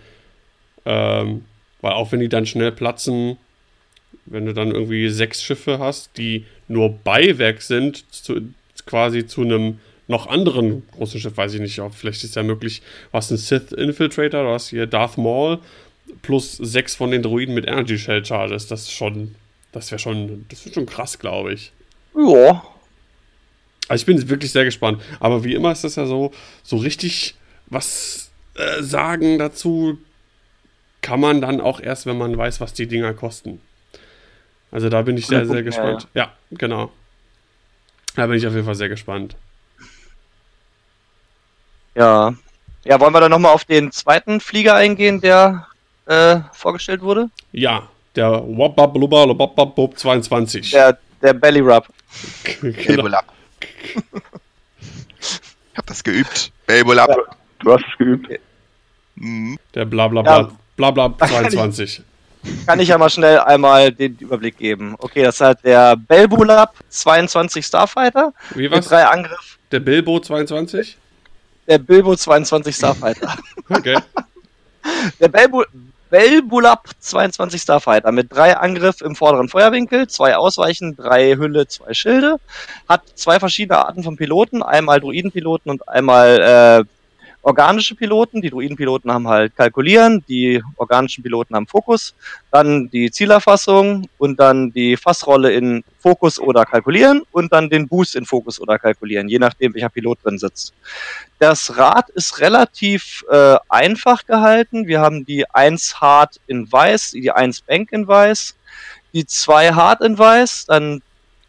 Ähm, 0.86 1.46
weil 1.80 1.94
auch 1.94 2.12
wenn 2.12 2.20
die 2.20 2.28
dann 2.28 2.46
schnell 2.46 2.74
platzen, 2.74 3.38
wenn 4.26 4.46
du 4.46 4.54
dann 4.54 4.72
irgendwie 4.72 5.08
sechs 5.08 5.42
Schiffe 5.42 5.80
hast, 5.80 6.18
die 6.18 6.46
nur 6.68 6.90
Beiwerk 6.90 7.62
sind, 7.62 8.04
zu, 8.12 8.42
quasi 8.86 9.26
zu 9.26 9.44
einem 9.44 9.80
noch 10.12 10.28
anderen 10.28 10.84
großen 10.92 11.20
Schiff, 11.20 11.36
weiß 11.36 11.56
ich 11.56 11.62
nicht, 11.62 11.80
ob 11.80 11.96
vielleicht 11.96 12.24
ist 12.24 12.36
ja 12.36 12.44
möglich, 12.44 12.82
was 13.12 13.32
ein 13.32 13.38
Sith 13.38 13.72
Infiltrator, 13.72 14.44
du 14.44 14.50
hast 14.50 14.70
hier 14.70 14.86
Darth 14.86 15.18
Maul 15.18 15.60
plus 16.22 16.58
sechs 16.58 16.96
von 16.96 17.12
den 17.12 17.24
Droiden 17.24 17.56
mit 17.56 17.66
Energy 17.66 17.98
Shell 17.98 18.24
Charges, 18.24 18.68
das 18.68 18.82
ist 18.82 18.92
schon, 18.92 19.36
das 19.72 19.90
wäre 19.92 20.00
schon, 20.00 20.46
das 20.50 20.64
wird 20.66 20.76
schon 20.76 20.86
krass, 20.86 21.18
glaube 21.18 21.54
ich. 21.54 21.72
Ja. 22.16 22.64
Also 23.88 24.02
ich 24.02 24.06
bin 24.06 24.30
wirklich 24.30 24.52
sehr 24.52 24.66
gespannt. 24.66 25.02
Aber 25.20 25.44
wie 25.44 25.54
immer 25.54 25.72
ist 25.72 25.84
das 25.84 25.96
ja 25.96 26.06
so, 26.06 26.32
so 26.64 26.78
richtig 26.78 27.36
was 27.68 28.30
äh, 28.56 28.84
sagen 28.84 29.40
dazu 29.40 29.98
kann 31.02 31.20
man 31.20 31.42
dann 31.42 31.62
auch 31.62 31.80
erst, 31.80 32.06
wenn 32.06 32.18
man 32.18 32.38
weiß, 32.38 32.62
was 32.62 32.74
die 32.74 32.86
Dinger 32.86 33.14
kosten. 33.14 33.60
Also 34.72 34.90
da 34.90 35.02
bin 35.02 35.18
ich 35.18 35.26
sehr, 35.26 35.46
sehr 35.46 35.64
gespannt. 35.64 36.08
Ja, 36.14 36.34
genau. 36.52 36.92
Da 38.16 38.28
bin 38.28 38.38
ich 38.38 38.46
auf 38.46 38.54
jeden 38.54 38.66
Fall 38.66 38.76
sehr 38.76 38.90
gespannt. 38.90 39.36
Ja. 41.96 42.34
Ja, 42.84 43.00
wollen 43.00 43.14
wir 43.14 43.20
dann 43.20 43.32
nochmal 43.32 43.54
auf 43.54 43.66
den 43.66 43.92
zweiten 43.92 44.40
Flieger 44.40 44.76
eingehen, 44.76 45.22
der 45.22 45.68
äh, 46.08 46.38
vorgestellt 46.54 47.02
wurde? 47.02 47.30
Ja, 47.52 47.88
der 48.16 48.32
Wabbablubba 48.32 49.24
Lobabbabub 49.26 49.98
22. 49.98 50.72
Der, 50.72 50.98
der 51.22 51.34
Belly 51.34 51.60
Rub. 51.60 51.88
genau. 52.62 53.04
Babelab. 53.04 53.26
ich 55.72 55.78
hab 55.78 55.86
das 55.86 56.04
geübt. 56.04 56.52
Babelab. 56.66 57.10
Du 57.60 57.72
hast 57.74 57.84
es 57.92 57.98
geübt. 57.98 58.40
Mhm. 59.16 59.58
Der 59.76 59.86
Blablabla 59.86 60.38
Ja. 60.40 60.52
Blabla 60.76 61.10
kann 61.20 61.46
ich- 61.46 61.52
22. 61.54 62.02
Kann 62.66 62.80
ich 62.80 62.88
ja 62.90 62.98
mal 62.98 63.12
schnell 63.12 63.38
einmal 63.40 63.92
den 63.92 64.18
Überblick 64.20 64.58
geben. 64.58 64.96
Okay, 64.98 65.22
das 65.22 65.36
ist 65.36 65.42
halt 65.42 65.60
der 65.64 65.96
Belbulab 65.96 66.74
22 66.90 67.64
Starfighter 67.64 68.34
Wie 68.56 68.64
mit 68.64 68.72
was? 68.72 68.88
drei 68.88 69.06
Angriff. 69.06 69.60
Der 69.72 69.80
Bilbo 69.80 70.20
22? 70.20 70.98
Der 71.68 71.78
Bilbo 71.78 72.16
22 72.16 72.76
Starfighter. 72.76 73.38
Okay. 73.70 73.98
Der 75.20 75.28
Belbu 75.28 75.64
Belbulab 76.10 76.90
22 77.00 77.62
Starfighter 77.62 78.12
mit 78.12 78.34
drei 78.34 78.58
Angriff 78.58 79.00
im 79.00 79.16
vorderen 79.16 79.48
Feuerwinkel, 79.48 80.08
zwei 80.08 80.36
Ausweichen, 80.36 80.98
drei 80.98 81.38
Hülle, 81.38 81.68
zwei 81.68 81.94
Schilde. 81.94 82.36
Hat 82.90 83.04
zwei 83.16 83.40
verschiedene 83.40 83.78
Arten 83.78 84.04
von 84.04 84.18
Piloten, 84.18 84.62
einmal 84.62 85.00
Druidenpiloten 85.00 85.72
und 85.72 85.88
einmal 85.88 86.84
äh, 86.86 87.01
organische 87.42 87.96
Piloten. 87.96 88.42
Die 88.42 88.50
Druidenpiloten 88.50 89.12
haben 89.12 89.28
halt 89.28 89.56
Kalkulieren, 89.56 90.24
die 90.28 90.62
organischen 90.78 91.24
Piloten 91.24 91.56
haben 91.56 91.68
Fokus, 91.68 92.16
dann 92.52 92.90
die 92.90 93.12
Zielerfassung 93.12 94.08
und 94.18 94.40
dann 94.40 94.72
die 94.72 94.98
Fassrolle 94.98 95.52
in 95.52 95.84
Fokus 96.00 96.40
oder 96.40 96.66
Kalkulieren 96.66 97.24
und 97.32 97.52
dann 97.52 97.70
den 97.70 97.88
Boost 97.88 98.16
in 98.16 98.26
Fokus 98.26 98.60
oder 98.60 98.80
Kalkulieren, 98.80 99.28
je 99.28 99.40
nachdem 99.40 99.74
welcher 99.74 99.90
Pilot 99.90 100.20
drin 100.24 100.38
sitzt. 100.38 100.74
Das 101.40 101.78
Rad 101.78 102.10
ist 102.10 102.40
relativ 102.40 103.24
äh, 103.30 103.58
einfach 103.70 104.26
gehalten. 104.26 104.88
Wir 104.88 105.02
haben 105.02 105.26
die 105.26 105.50
1 105.50 106.00
Hard 106.02 106.40
in 106.48 106.72
Weiß, 106.72 107.12
die 107.12 107.32
1 107.32 107.62
Bank 107.62 107.92
in 107.92 108.08
Weiß, 108.08 108.56
die 109.14 109.26
2 109.26 109.74
Hard 109.74 110.02
in 110.02 110.18
Weiß, 110.18 110.66
dann 110.68 111.02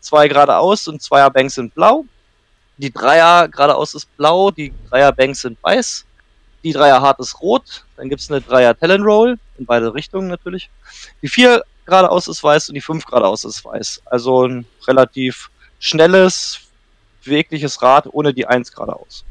zwei 0.03 0.29
geradeaus 0.29 0.89
und 0.89 1.01
zweier 1.01 1.31
Banks 1.31 1.55
sind 1.55 1.75
blau. 1.75 2.05
Die 2.83 2.93
Dreier 2.93 3.47
geradeaus 3.47 3.95
ist 3.95 4.15
blau, 4.17 4.51
die 4.51 4.73
Dreier 4.91 5.13
Banks 5.13 5.43
sind 5.43 5.57
weiß, 5.63 6.05
die 6.65 6.73
Dreier 6.73 7.01
Hard 7.01 7.21
ist 7.21 7.41
rot, 7.41 7.85
dann 7.97 8.09
gibt's 8.09 8.29
eine 8.29 8.41
Dreier 8.41 8.77
Talon 8.77 9.03
Roll, 9.03 9.39
in 9.57 9.67
beide 9.67 9.95
Richtungen 9.95 10.27
natürlich. 10.27 10.69
Die 11.23 11.29
4 11.29 11.63
geradeaus 11.87 12.27
ist 12.27 12.43
weiß 12.43 12.71
und 12.71 12.75
die 12.75 12.81
5 12.81 13.05
geradeaus 13.05 13.45
ist 13.45 13.65
weiß. 13.65 14.03
Also 14.07 14.49
ein 14.49 14.67
relativ 14.89 15.49
schnelles, 15.79 16.59
bewegliches 17.25 17.81
Rad 17.83 18.09
ohne 18.11 18.35
die 18.35 18.47
1 18.47 18.73
geradeaus. 18.73 19.25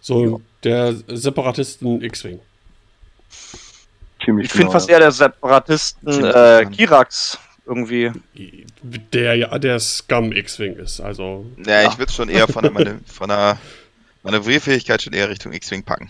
So 0.00 0.40
der 0.64 0.94
Separatisten 1.06 2.02
X-Wing. 2.02 2.40
Ziemlich 4.24 4.46
Ich 4.46 4.52
finde 4.52 4.64
genau, 4.68 4.72
fast 4.72 4.88
ja. 4.88 4.94
eher 4.94 5.00
der 5.00 5.12
Separatisten 5.12 6.24
äh. 6.24 6.64
Kirax 6.72 7.38
irgendwie. 7.66 8.10
Der 9.12 9.36
ja 9.36 9.58
der 9.58 9.78
Scum 9.80 10.32
X-Wing 10.32 10.76
ist. 10.76 11.00
Also 11.00 11.46
Ja, 11.64 11.88
ich 11.88 11.98
würde 11.98 12.12
schon 12.12 12.28
eher 12.28 12.48
von 12.48 12.62
der, 12.62 12.96
von 13.06 13.28
der 13.28 13.58
Manövrierfähigkeit 14.22 15.02
schon 15.02 15.12
eher 15.12 15.28
Richtung 15.28 15.52
X-Wing 15.52 15.82
packen. 15.82 16.08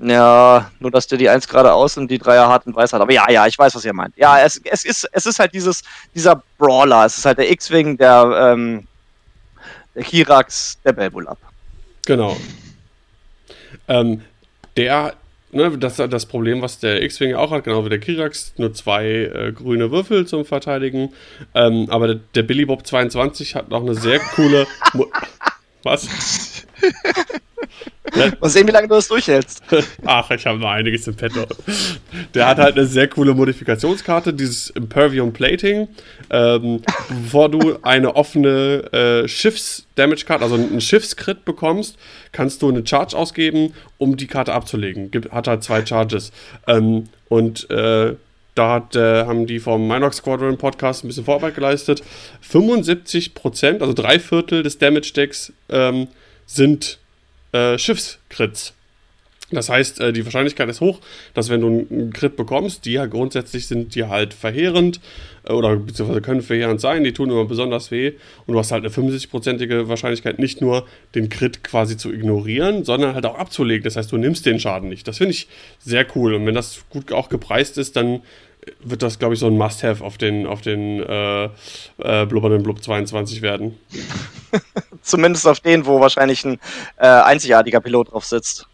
Ja, 0.00 0.70
nur 0.80 0.90
dass 0.90 1.06
der 1.06 1.18
die 1.18 1.28
1 1.28 1.48
geradeaus 1.48 1.96
und 1.96 2.10
die 2.10 2.18
3er 2.18 2.48
harten 2.48 2.72
Preis 2.72 2.92
hat. 2.92 3.00
Aber 3.00 3.12
ja, 3.12 3.30
ja, 3.30 3.46
ich 3.46 3.58
weiß, 3.58 3.74
was 3.74 3.84
ihr 3.84 3.92
meint. 3.92 4.16
Ja, 4.16 4.40
es, 4.40 4.60
es, 4.64 4.84
ist, 4.84 5.08
es 5.12 5.26
ist 5.26 5.38
halt 5.38 5.54
dieses, 5.54 5.82
dieser 6.14 6.42
Brawler. 6.58 7.06
Es 7.06 7.16
ist 7.16 7.24
halt 7.24 7.38
der 7.38 7.50
X-Wing, 7.50 7.96
der, 7.96 8.52
ähm, 8.54 8.86
der 9.94 10.02
Kirax, 10.02 10.78
der 10.84 10.92
Belbulab. 10.92 11.38
Genau. 12.06 12.36
Ähm, 13.86 14.22
der, 14.76 15.14
ne, 15.54 15.78
das 15.78 15.98
ist 15.98 16.12
das 16.12 16.26
Problem, 16.26 16.62
was 16.62 16.78
der 16.78 17.02
X-Wing 17.02 17.34
auch 17.34 17.50
hat, 17.50 17.64
genau 17.64 17.84
wie 17.84 17.88
der 17.88 17.98
Kirax, 17.98 18.54
nur 18.56 18.72
zwei 18.72 19.06
äh, 19.06 19.52
grüne 19.52 19.90
Würfel 19.90 20.26
zum 20.26 20.44
Verteidigen. 20.44 21.12
Ähm, 21.54 21.86
aber 21.88 22.06
der, 22.08 22.20
der 22.34 22.42
Billy 22.42 22.64
Bob 22.64 22.86
22 22.86 23.54
hat 23.54 23.70
noch 23.70 23.82
eine 23.82 23.94
sehr 23.94 24.18
coole. 24.18 24.66
Mo 24.92 25.06
was? 25.82 26.66
Mal 28.40 28.50
sehen, 28.50 28.66
wie 28.66 28.72
lange 28.72 28.88
du 28.88 28.94
das 28.94 29.08
durchhältst. 29.08 29.62
Ach, 30.04 30.30
ich 30.30 30.46
habe 30.46 30.58
noch 30.58 30.68
einiges 30.68 31.06
im 31.06 31.14
Petto. 31.14 31.46
Der 32.34 32.46
hat 32.46 32.58
halt 32.58 32.76
eine 32.76 32.86
sehr 32.86 33.08
coole 33.08 33.34
Modifikationskarte, 33.34 34.32
dieses 34.32 34.70
Impervium 34.70 35.32
Plating. 35.32 35.88
Ähm, 36.30 36.82
bevor 37.22 37.48
du 37.48 37.78
eine 37.82 38.14
offene 38.16 38.92
äh, 38.92 39.28
Schiffs-Damage-Karte, 39.28 40.44
also 40.44 40.56
einen 40.56 40.80
Schiffskrit 40.80 41.44
bekommst, 41.44 41.96
kannst 42.32 42.62
du 42.62 42.68
eine 42.68 42.86
Charge 42.86 43.16
ausgeben, 43.16 43.74
um 43.98 44.16
die 44.16 44.26
Karte 44.26 44.52
abzulegen. 44.52 45.10
Gibt, 45.10 45.32
hat 45.32 45.48
halt 45.48 45.62
zwei 45.64 45.84
Charges. 45.84 46.32
Ähm, 46.66 47.08
und 47.28 47.70
äh, 47.70 48.14
da 48.54 48.74
hat, 48.74 48.94
äh, 48.94 49.24
haben 49.24 49.46
die 49.46 49.58
vom 49.58 49.88
Minox 49.88 50.18
Squadron 50.18 50.56
Podcast 50.58 51.04
ein 51.04 51.08
bisschen 51.08 51.24
Vorarbeit 51.24 51.54
geleistet. 51.54 52.02
75%, 52.48 53.80
also 53.80 53.92
drei 53.92 54.18
Viertel 54.20 54.62
des 54.62 54.78
Damage-Decks 54.78 55.52
ähm, 55.70 56.08
sind 56.46 56.98
äh, 57.54 57.78
Schiffskrits. 57.78 58.74
Das 59.50 59.68
heißt, 59.68 60.00
äh, 60.00 60.12
die 60.12 60.24
Wahrscheinlichkeit 60.24 60.68
ist 60.68 60.80
hoch, 60.80 61.00
dass 61.34 61.48
wenn 61.48 61.60
du 61.60 61.68
einen 61.68 62.12
Crit 62.12 62.34
bekommst, 62.34 62.84
die 62.86 62.92
ja 62.92 63.06
grundsätzlich 63.06 63.66
sind 63.66 63.94
die 63.94 64.04
halt 64.04 64.34
verheerend 64.34 65.00
äh, 65.44 65.52
oder 65.52 65.76
beziehungsweise 65.76 66.22
können 66.22 66.42
verheerend 66.42 66.80
sein, 66.80 67.04
die 67.04 67.12
tun 67.12 67.30
immer 67.30 67.44
besonders 67.44 67.90
weh 67.90 68.14
und 68.46 68.54
du 68.54 68.58
hast 68.58 68.72
halt 68.72 68.84
eine 68.84 68.92
75-prozentige 68.92 69.88
Wahrscheinlichkeit, 69.88 70.38
nicht 70.38 70.60
nur 70.60 70.86
den 71.14 71.28
Crit 71.28 71.62
quasi 71.62 71.96
zu 71.96 72.12
ignorieren, 72.12 72.84
sondern 72.84 73.14
halt 73.14 73.26
auch 73.26 73.38
abzulegen. 73.38 73.84
Das 73.84 73.96
heißt, 73.96 74.10
du 74.10 74.16
nimmst 74.16 74.46
den 74.46 74.58
Schaden 74.58 74.88
nicht. 74.88 75.06
Das 75.06 75.18
finde 75.18 75.32
ich 75.32 75.46
sehr 75.78 76.06
cool 76.16 76.34
und 76.34 76.46
wenn 76.46 76.54
das 76.54 76.84
gut 76.90 77.12
auch 77.12 77.28
gepreist 77.28 77.78
ist, 77.78 77.96
dann 77.96 78.22
wird 78.80 79.02
das, 79.02 79.18
glaube 79.18 79.34
ich, 79.34 79.40
so 79.40 79.46
ein 79.46 79.56
Must-Have 79.56 80.02
auf 80.04 80.18
den, 80.18 80.46
auf 80.46 80.60
den 80.60 81.02
äh, 81.02 81.44
äh, 81.98 82.26
blubbernden 82.26 82.62
Blub 82.62 82.82
22 82.82 83.42
werden. 83.42 83.78
Zumindest 85.02 85.46
auf 85.46 85.60
den, 85.60 85.86
wo 85.86 86.00
wahrscheinlich 86.00 86.44
ein 86.44 86.58
äh, 86.96 87.06
einzigartiger 87.06 87.80
Pilot 87.80 88.12
drauf 88.12 88.24
sitzt. 88.24 88.66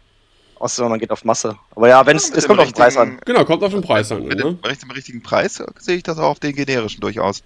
Außer 0.59 0.87
man 0.87 0.99
geht 0.99 1.11
auf 1.11 1.25
Masse. 1.25 1.57
Aber 1.75 1.89
ja, 1.89 2.05
wenn 2.05 2.17
es 2.17 2.29
dem 2.31 2.43
kommt 2.43 2.59
auf 2.59 2.67
den 2.67 2.75
Preis 2.75 2.95
an. 2.95 3.19
Genau, 3.25 3.43
kommt 3.45 3.63
auf 3.63 3.71
den 3.71 3.81
Preis 3.81 4.11
an. 4.11 4.25
Mit 4.27 4.37
Ne? 4.37 4.43
dem, 4.43 4.59
mit 4.63 4.81
dem 4.81 4.91
richtigen 4.91 5.23
Preis 5.23 5.61
sehe 5.79 5.97
ich 5.97 6.03
das 6.03 6.19
auch 6.19 6.29
auf 6.29 6.39
den 6.39 6.53
generischen 6.55 7.01
durchaus. 7.01 7.41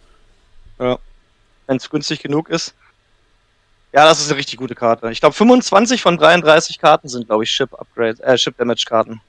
Wenn 0.77 1.77
es 1.77 1.89
günstig 1.89 2.21
genug 2.21 2.49
ist. 2.49 2.75
Ja, 3.93 4.03
das 4.03 4.19
ist 4.19 4.27
eine 4.29 4.37
richtig 4.37 4.57
gute 4.57 4.75
Karte. 4.75 5.09
Ich 5.11 5.21
glaube, 5.21 5.33
25 5.33 6.01
von 6.01 6.17
33 6.17 6.79
Karten 6.79 7.07
sind, 7.07 7.27
glaube 7.27 7.45
ich, 7.45 7.51
Ship 7.51 7.73
Upgrade, 7.73 8.21
äh, 8.21 8.37
Ship 8.37 8.55
Damage 8.57 8.83
Karten. 8.85 9.21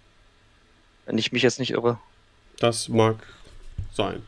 Wenn 1.07 1.19
ich 1.19 1.31
mich 1.31 1.43
jetzt 1.43 1.61
nicht 1.61 1.71
irre. 1.71 2.01
Das 2.61 2.89
mag 2.89 3.17
sein. 3.95 4.23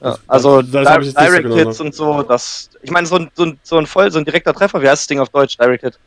Ja, 0.00 0.10
Das- 0.10 0.20
also 0.26 0.62
das 0.62 0.88
ich 0.88 0.88
jetzt 0.88 1.04
nicht 1.04 1.14
so 1.14 1.20
Direct 1.24 1.42
genau 1.44 1.56
Hits 1.56 1.80
und 1.80 1.94
so, 1.94 2.22
das. 2.22 2.70
Ich 2.82 2.90
meine, 2.90 3.06
so 3.06 3.16
ein, 3.16 3.30
so, 3.34 3.44
ein, 3.44 3.58
so 3.62 3.76
ein 3.78 3.86
voll, 3.86 4.10
so 4.10 4.18
ein 4.18 4.24
direkter 4.24 4.52
Treffer, 4.52 4.82
wie 4.82 4.88
heißt 4.88 5.02
das 5.02 5.06
Ding 5.06 5.20
auf 5.20 5.28
Deutsch? 5.28 5.56
Direct 5.56 5.84
Hit. 5.84 5.98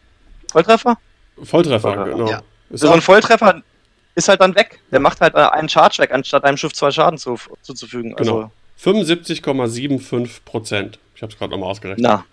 Volltreffer? 0.52 0.98
Volltreffer, 1.44 2.06
genau. 2.06 2.30
Ja. 2.30 2.42
Ist 2.70 2.82
So 2.82 2.92
ein 2.92 3.00
auch, 3.00 3.04
Volltreffer 3.04 3.62
ist 4.16 4.28
halt 4.30 4.42
dann 4.42 4.56
weg. 4.56 4.80
Der 4.92 5.00
macht 5.00 5.22
halt 5.22 5.36
äh, 5.36 5.40
einen 5.40 5.70
Charge 5.70 6.00
weg, 6.00 6.12
anstatt 6.12 6.44
einem 6.44 6.58
Schiff 6.58 6.74
zwei 6.74 6.92
Schaden 6.92 7.18
zu, 7.18 7.38
zuzufügen. 7.62 8.16
Also, 8.18 8.34
Genau. 8.36 8.52
75,75 8.82 10.44
Prozent. 10.44 11.00
Ich 11.16 11.22
habe 11.22 11.32
es 11.32 11.38
gerade 11.40 11.52
nochmal 11.52 11.70
ausgerechnet. 11.70 12.04
na, 12.04 12.26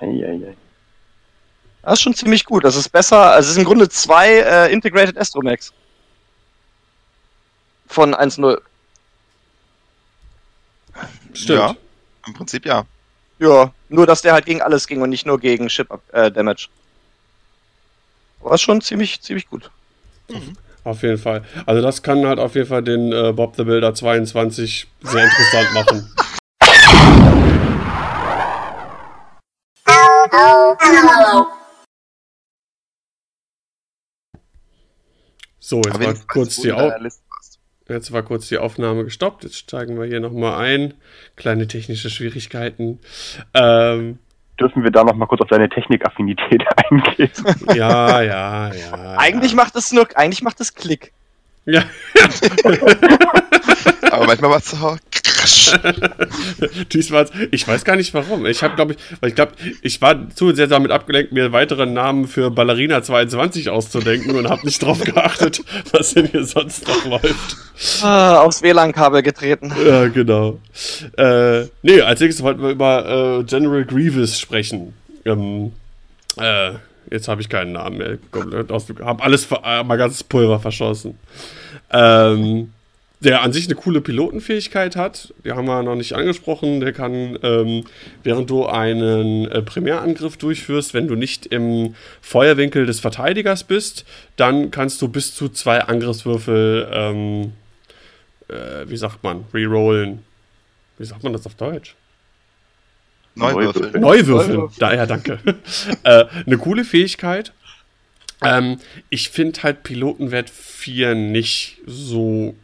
Eieiei. 0.00 0.54
das 1.82 1.92
ist 1.94 2.00
schon 2.02 2.14
ziemlich 2.14 2.44
gut. 2.44 2.64
Das 2.64 2.76
ist 2.76 2.88
besser. 2.88 3.32
Also, 3.32 3.46
es 3.46 3.52
ist 3.52 3.58
im 3.58 3.64
Grunde 3.64 3.88
zwei 3.88 4.38
äh, 4.38 4.72
Integrated 4.72 5.16
Astromax. 5.18 5.72
Von 7.86 8.14
1-0. 8.14 8.60
Stimmt. 11.32 11.58
Ja, 11.58 11.76
im 12.26 12.34
Prinzip 12.34 12.66
ja. 12.66 12.84
Ja, 13.38 13.72
nur 13.88 14.06
dass 14.06 14.22
der 14.22 14.32
halt 14.32 14.46
gegen 14.46 14.62
alles 14.62 14.86
ging 14.86 15.02
und 15.02 15.10
nicht 15.10 15.26
nur 15.26 15.38
gegen 15.38 15.68
Ship 15.68 15.88
äh, 16.12 16.30
Damage. 16.30 16.68
War 18.40 18.58
schon 18.58 18.80
ziemlich, 18.80 19.20
ziemlich 19.20 19.48
gut. 19.48 19.70
Auf 20.84 21.02
jeden 21.02 21.18
Fall. 21.18 21.44
Also 21.66 21.82
das 21.82 22.02
kann 22.02 22.26
halt 22.26 22.38
auf 22.38 22.54
jeden 22.54 22.68
Fall 22.68 22.82
den 22.82 23.12
äh, 23.12 23.32
Bob 23.32 23.56
the 23.56 23.64
Builder 23.64 23.94
22 23.94 24.86
sehr 25.02 25.24
interessant 25.24 25.74
machen. 25.74 26.14
So, 35.66 35.80
jetzt 35.80 35.98
wenigstens 35.98 36.28
kurz 36.28 36.56
die 36.56 36.70
wo 36.72 36.92
jetzt 37.88 38.12
war 38.12 38.22
kurz 38.22 38.48
die 38.48 38.58
Aufnahme 38.58 39.04
gestoppt. 39.04 39.44
Jetzt 39.44 39.58
steigen 39.58 39.98
wir 39.98 40.06
hier 40.06 40.20
nochmal 40.20 40.64
ein. 40.64 40.94
Kleine 41.36 41.66
technische 41.66 42.10
Schwierigkeiten. 42.10 43.00
Ähm, 43.52 44.18
Dürfen 44.60 44.84
wir 44.84 44.92
da 44.92 45.02
noch 45.02 45.14
mal 45.16 45.26
kurz 45.26 45.40
auf 45.40 45.48
deine 45.48 45.68
Technikaffinität 45.68 46.62
eingehen? 46.90 47.30
ja, 47.74 48.22
ja, 48.22 48.72
ja. 48.72 49.16
Eigentlich 49.18 49.54
macht 49.54 49.74
es 49.74 49.90
nur, 49.92 50.06
eigentlich 50.14 50.42
macht 50.42 50.60
es 50.60 50.74
Klick. 50.74 51.12
Ja. 51.66 51.82
Aber 54.12 54.26
manchmal 54.26 54.50
war 54.50 54.58
es 54.58 54.70
so. 54.70 54.96
Diesmal, 56.92 57.26
ich 57.50 57.66
weiß 57.66 57.84
gar 57.84 57.96
nicht 57.96 58.14
warum. 58.14 58.46
Ich 58.46 58.62
habe, 58.62 58.74
glaube 58.76 58.92
ich, 58.94 58.98
weil 59.20 59.30
ich 59.30 59.34
glaube, 59.34 59.52
ich 59.82 60.00
war 60.02 60.28
zu 60.30 60.54
sehr 60.54 60.66
damit 60.66 60.90
abgelenkt, 60.90 61.32
mir 61.32 61.52
weitere 61.52 61.86
Namen 61.86 62.26
für 62.28 62.50
Ballerina 62.50 63.02
22 63.02 63.70
auszudenken 63.70 64.36
und 64.36 64.48
habe 64.48 64.64
nicht 64.64 64.82
drauf 64.82 65.00
geachtet, 65.00 65.62
was 65.92 66.14
denn 66.14 66.26
hier 66.26 66.44
sonst 66.44 66.86
noch 66.88 67.04
läuft. 67.06 67.56
Ah, 68.02 68.40
aufs 68.40 68.62
WLAN-Kabel 68.62 69.22
getreten. 69.22 69.72
Ja, 69.86 70.08
genau. 70.08 70.58
Äh, 71.16 71.64
nee, 71.82 72.00
als 72.00 72.20
nächstes 72.20 72.42
wollten 72.42 72.62
wir 72.62 72.70
über 72.70 73.40
äh, 73.40 73.44
General 73.44 73.84
Grievous 73.84 74.38
sprechen. 74.38 74.94
Ähm, 75.24 75.72
äh, 76.38 76.72
jetzt 77.10 77.28
habe 77.28 77.40
ich 77.40 77.48
keinen 77.48 77.72
Namen 77.72 77.98
mehr. 77.98 78.18
Hab 79.04 79.24
alles, 79.24 79.44
ver- 79.44 79.62
äh, 79.64 79.82
mein 79.84 79.98
ganzes 79.98 80.22
Pulver 80.24 80.60
verschossen. 80.60 81.18
Ähm, 81.90 82.72
der 83.24 83.42
an 83.42 83.52
sich 83.52 83.66
eine 83.66 83.74
coole 83.74 84.00
Pilotenfähigkeit 84.00 84.96
hat, 84.96 85.32
die 85.44 85.52
haben 85.52 85.66
wir 85.66 85.82
noch 85.82 85.94
nicht 85.94 86.12
angesprochen. 86.12 86.80
Der 86.80 86.92
kann, 86.92 87.38
ähm, 87.42 87.84
während 88.22 88.50
du 88.50 88.66
einen 88.66 89.50
äh, 89.50 89.62
Primärangriff 89.62 90.36
durchführst, 90.36 90.94
wenn 90.94 91.08
du 91.08 91.14
nicht 91.14 91.46
im 91.46 91.94
Feuerwinkel 92.20 92.86
des 92.86 93.00
Verteidigers 93.00 93.64
bist, 93.64 94.04
dann 94.36 94.70
kannst 94.70 95.00
du 95.00 95.08
bis 95.08 95.34
zu 95.34 95.48
zwei 95.48 95.80
Angriffswürfel, 95.80 96.88
ähm, 96.92 97.52
äh, 98.48 98.88
wie 98.88 98.96
sagt 98.96 99.24
man, 99.24 99.44
rerollen. 99.54 100.20
Wie 100.98 101.04
sagt 101.04 101.24
man 101.24 101.32
das 101.32 101.46
auf 101.46 101.54
Deutsch? 101.54 101.96
Neuwürfel. 103.34 103.82
Neuwürfel. 103.82 104.00
Neuwürfeln. 104.00 104.56
Neuwürfeln. 104.56 104.78
Daher 104.78 105.06
danke. 105.06 105.38
äh, 106.04 106.24
eine 106.46 106.58
coole 106.58 106.84
Fähigkeit. 106.84 107.52
Ähm, 108.42 108.78
ich 109.08 109.30
finde 109.30 109.62
halt 109.62 109.82
Pilotenwert 109.82 110.50
4 110.50 111.14
nicht 111.14 111.78
so 111.86 112.54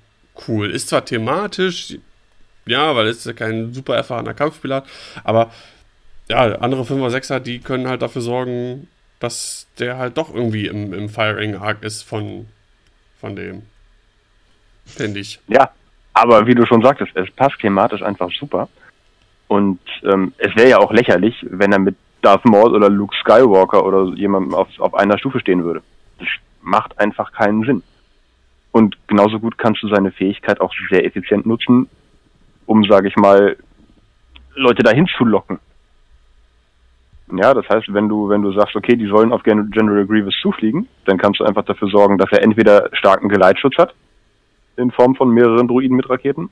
cool. 0.49 0.71
Ist 0.71 0.89
zwar 0.89 1.05
thematisch, 1.05 1.99
ja, 2.67 2.95
weil 2.95 3.07
es 3.07 3.25
ja 3.25 3.33
kein 3.33 3.73
super 3.73 3.97
erfahrener 3.97 4.35
Kampfpilot, 4.35 4.85
aber 5.25 5.51
ja, 6.29 6.53
andere 6.57 6.83
5er, 6.83 7.11
6er, 7.11 7.41
die 7.41 7.59
können 7.59 7.89
halt 7.89 8.03
dafür 8.03 8.23
sorgen, 8.23 8.87
dass 9.19 9.67
der 9.79 9.99
halt 9.99 10.17
doch 10.17 10.33
irgendwie 10.33 10.67
im, 10.67 10.95
im 10.95 11.09
Firing 11.09 11.57
Arc 11.57 11.83
ist 11.83 12.03
von, 12.03 12.47
von 13.21 13.35
dem. 13.35 13.63
Finde 14.87 15.21
ich. 15.21 15.41
Ja, 15.49 15.71
aber 16.15 16.47
wie 16.47 16.55
du 16.55 16.67
schon 16.67 16.83
sagtest, 16.83 17.13
es 17.15 17.31
passt 17.33 17.59
thematisch 17.61 18.03
einfach 18.03 18.31
super. 18.33 18.69
Und 19.49 19.81
ähm, 20.05 20.33
es 20.39 20.55
wäre 20.55 20.69
ja 20.69 20.79
auch 20.79 20.93
lächerlich, 20.93 21.35
wenn 21.49 21.73
er 21.73 21.81
mit 21.81 21.97
Darth 22.23 22.45
Maul 22.45 22.75
oder 22.75 22.89
Luke 22.89 23.15
Skywalker 23.21 23.85
oder 23.85 24.15
jemandem 24.15 24.55
auf, 24.55 24.69
auf 24.79 24.95
einer 24.95 25.19
Stufe 25.19 25.41
stehen 25.41 25.65
würde. 25.65 25.83
Das 26.19 26.29
macht 26.63 26.99
einfach 26.99 27.33
keinen 27.33 27.65
Sinn. 27.65 27.83
Und 28.73 28.97
genauso 29.09 29.41
gut 29.41 29.59
kannst 29.59 29.83
du 29.83 29.89
seine 29.89 30.13
Fähigkeit 30.13 30.61
auch 30.61 30.73
sehr 30.91 31.05
effizient 31.05 31.45
nutzen, 31.47 31.89
um, 32.67 32.85
sage 32.85 33.09
ich 33.09 33.17
mal, 33.17 33.57
Leute 34.55 34.83
dahin 34.83 35.09
zu 35.17 35.25
locken. 35.25 35.59
Ja, 37.33 37.55
das 37.55 37.69
heißt, 37.69 37.93
wenn 37.93 38.09
du, 38.09 38.29
wenn 38.29 38.43
du 38.43 38.53
sagst, 38.53 38.75
okay, 38.75 38.97
die 38.97 39.07
sollen 39.07 39.33
auf 39.33 39.43
Gen- 39.43 39.71
General 39.71 40.07
Grievous 40.07 40.35
zufliegen, 40.43 40.89
dann 41.05 41.19
kannst 41.19 41.41
du 41.41 41.45
einfach 41.45 41.65
dafür 41.65 41.89
sorgen, 41.89 42.19
dass 42.19 42.31
er 42.33 42.43
entweder 42.43 42.89
starken 42.93 43.29
Geleitschutz 43.29 43.77
hat, 43.79 43.95
in 44.77 44.91
Form 44.91 45.15
von 45.15 45.31
mehreren 45.31 45.69
Druiden 45.69 45.97
mit 45.97 46.11
Raketen, 46.11 46.51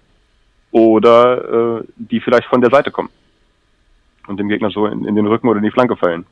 oder 0.71 1.81
äh, 1.81 1.85
die 1.97 2.21
vielleicht 2.21 2.49
von 2.49 2.61
der 2.61 2.71
Seite 2.71 2.91
kommen 2.91 3.11
und 4.27 4.39
dem 4.39 4.49
Gegner 4.49 4.71
so 4.71 4.87
in, 4.87 5.05
in 5.05 5.16
den 5.16 5.27
Rücken 5.27 5.49
oder 5.49 5.59
in 5.59 5.64
die 5.64 5.71
Flanke 5.71 5.97
fallen. 5.97 6.27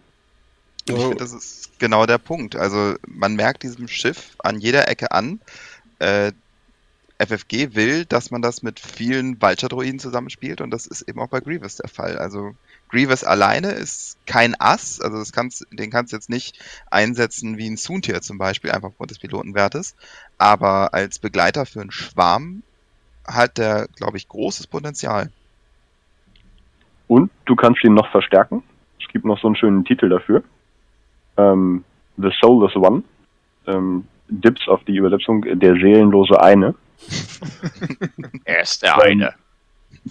Und 0.89 0.97
ich 0.97 1.03
finde, 1.03 1.17
das 1.17 1.33
ist 1.33 1.81
genau 1.81 2.07
der 2.07 2.19
Punkt. 2.19 2.55
Also 2.55 2.95
man 3.09 3.35
merkt 3.35 3.65
diesem 3.65 3.89
Schiff 3.89 4.37
an 4.39 4.61
jeder 4.61 4.89
Ecke 4.89 5.11
an, 5.11 5.41
äh, 5.99 6.33
FFG 7.19 7.75
will, 7.75 8.05
dass 8.05 8.31
man 8.31 8.43
das 8.43 8.63
mit 8.63 8.79
vielen 8.79 9.41
Vulture-Droiden 9.41 9.99
zusammenspielt 9.99 10.61
und 10.61 10.71
das 10.71 10.87
ist 10.87 11.03
eben 11.03 11.21
auch 11.21 11.29
bei 11.29 11.41
Grievous 11.41 11.77
der 11.77 11.89
Fall. 11.89 12.19
Also 12.19 12.55
Grievous 12.91 13.25
alleine 13.25 13.71
ist 13.71 14.19
kein 14.27 14.55
Ass, 14.59 15.01
also 15.01 15.23
kannst, 15.33 15.67
den 15.71 15.91
kannst 15.91 16.13
du 16.13 16.17
jetzt 16.17 16.29
nicht 16.29 16.59
einsetzen 16.91 17.57
wie 17.57 17.69
ein 17.69 17.79
Soontier 17.79 18.21
zum 18.21 18.37
Beispiel, 18.37 18.71
einfach 18.71 18.89
aufgrund 18.89 19.11
des 19.11 19.19
Pilotenwertes, 19.19 19.97
aber 20.37 20.93
als 20.93 21.19
Begleiter 21.19 21.65
für 21.65 21.81
einen 21.81 21.91
Schwarm 21.91 22.63
hat 23.27 23.59
der, 23.59 23.89
glaube 23.97 24.19
ich, 24.19 24.29
großes 24.29 24.67
Potenzial. 24.67 25.31
Und 27.09 27.31
du 27.47 27.57
kannst 27.57 27.83
ihn 27.85 27.95
noch 27.95 28.11
verstärken. 28.11 28.63
Es 29.01 29.09
gibt 29.09 29.25
noch 29.25 29.39
so 29.39 29.49
einen 29.49 29.57
schönen 29.57 29.85
Titel 29.85 30.09
dafür. 30.09 30.43
Ähm, 31.37 31.85
The 32.17 32.31
Soulless 32.41 32.75
One. 32.77 33.03
Ähm, 33.67 34.07
Dips 34.29 34.69
auf 34.69 34.83
die 34.85 34.97
Übersetzung 34.97 35.43
der 35.43 35.75
seelenlose 35.75 36.41
eine. 36.41 36.75
er 38.45 38.63
ist 38.63 38.83
der 38.83 39.01
eine. 39.03 39.35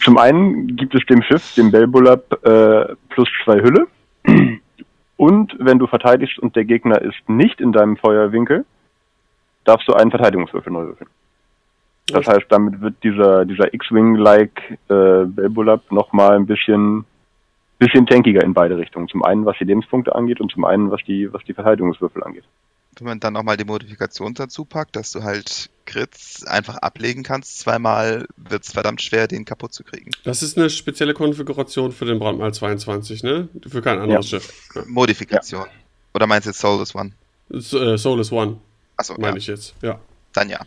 Zum 0.03 0.17
einen 0.17 0.75
gibt 0.75 0.93
es 0.95 1.05
dem 1.05 1.21
Schiff, 1.21 1.55
dem 1.55 1.71
Belbulab, 1.71 2.45
äh, 2.45 2.95
plus 3.09 3.29
zwei 3.43 3.61
Hülle. 3.61 3.87
Und 5.17 5.55
wenn 5.59 5.79
du 5.79 5.87
verteidigst 5.87 6.39
und 6.39 6.55
der 6.55 6.65
Gegner 6.65 7.01
ist 7.01 7.29
nicht 7.29 7.61
in 7.61 7.71
deinem 7.71 7.95
Feuerwinkel, 7.95 8.65
darfst 9.63 9.87
du 9.87 9.93
einen 9.93 10.11
Verteidigungswürfel 10.11 10.73
neu 10.73 10.87
würfeln. 10.87 11.09
Das 12.07 12.27
heißt, 12.27 12.45
damit 12.49 12.81
wird 12.81 12.95
dieser, 13.03 13.45
dieser 13.45 13.73
X-Wing-like 13.73 14.79
äh, 14.89 15.25
Belbulab 15.25 15.91
nochmal 15.91 16.35
ein 16.35 16.45
bisschen, 16.45 17.05
bisschen 17.79 18.05
tankiger 18.05 18.43
in 18.43 18.53
beide 18.53 18.77
Richtungen. 18.77 19.07
Zum 19.07 19.23
einen, 19.23 19.45
was 19.45 19.57
die 19.57 19.63
Lebenspunkte 19.63 20.13
angeht 20.13 20.39
und 20.39 20.51
zum 20.51 20.65
einen, 20.65 20.91
was 20.91 21.01
die, 21.03 21.31
was 21.33 21.43
die 21.45 21.53
Verteidigungswürfel 21.53 22.23
angeht 22.23 22.43
wenn 23.01 23.07
man 23.07 23.19
dann 23.19 23.33
nochmal 23.33 23.57
die 23.57 23.65
Modifikation 23.65 24.33
dazu 24.33 24.65
packt, 24.65 24.95
dass 24.95 25.11
du 25.11 25.23
halt 25.23 25.69
Crits 25.85 26.45
einfach 26.45 26.77
ablegen 26.77 27.23
kannst, 27.23 27.59
zweimal 27.59 28.27
wird 28.37 28.63
es 28.63 28.71
verdammt 28.71 29.01
schwer, 29.01 29.27
den 29.27 29.45
kaputt 29.45 29.73
zu 29.73 29.83
kriegen. 29.83 30.11
Das 30.23 30.41
ist 30.41 30.57
eine 30.57 30.69
spezielle 30.69 31.13
Konfiguration 31.13 31.91
für 31.91 32.05
den 32.05 32.19
Brandmal 32.19 32.53
22, 32.53 33.23
ne? 33.23 33.49
Für 33.67 33.81
kein 33.81 33.99
anderes 33.99 34.31
ja. 34.31 34.39
Schiff. 34.39 34.53
Ja. 34.73 34.83
Modifikation. 34.87 35.65
Ja. 35.65 35.71
Oder 36.13 36.27
meinst 36.27 36.45
du 36.45 36.49
jetzt 36.49 36.59
Soulless 36.59 36.95
One? 36.95 37.11
So, 37.49 37.79
äh, 37.79 37.97
Soulless 37.97 38.31
One. 38.31 38.57
Achso, 38.97 39.15
meine 39.19 39.37
ich 39.37 39.47
jetzt, 39.47 39.73
ja. 39.81 39.99
Dann 40.33 40.49
ja. 40.49 40.59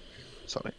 Sorry. 0.47 0.73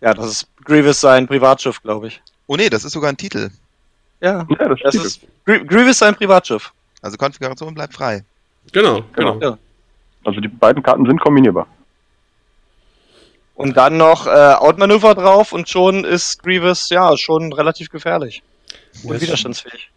Ja, 0.00 0.14
das 0.14 0.26
ist 0.30 0.48
Grievous 0.64 1.00
sein 1.00 1.26
Privatschiff, 1.26 1.80
glaube 1.82 2.08
ich. 2.08 2.20
Oh 2.46 2.56
nee, 2.56 2.68
das 2.68 2.84
ist 2.84 2.92
sogar 2.92 3.10
ein 3.10 3.16
Titel. 3.16 3.50
Ja, 4.20 4.44
das, 4.58 4.80
das 4.82 4.94
ist 4.94 5.20
Grievous 5.44 5.98
sein 5.98 6.14
Privatschiff. 6.14 6.72
Also 7.00 7.16
Konfiguration 7.16 7.74
bleibt 7.74 7.94
frei. 7.94 8.24
Genau, 8.70 9.02
genau. 9.12 9.38
genau. 9.38 9.58
Also 10.24 10.40
die 10.40 10.48
beiden 10.48 10.82
Karten 10.82 11.06
sind 11.06 11.20
kombinierbar. 11.20 11.66
Und 13.54 13.76
dann 13.76 13.96
noch 13.96 14.26
äh, 14.26 14.30
Outmanöver 14.30 15.14
drauf 15.14 15.52
und 15.52 15.68
schon 15.68 16.04
ist 16.04 16.42
Grievous 16.42 16.88
ja 16.90 17.16
schon 17.16 17.52
relativ 17.52 17.90
gefährlich. 17.90 18.42
Und 19.04 19.20
widerstandsfähig. 19.20 19.90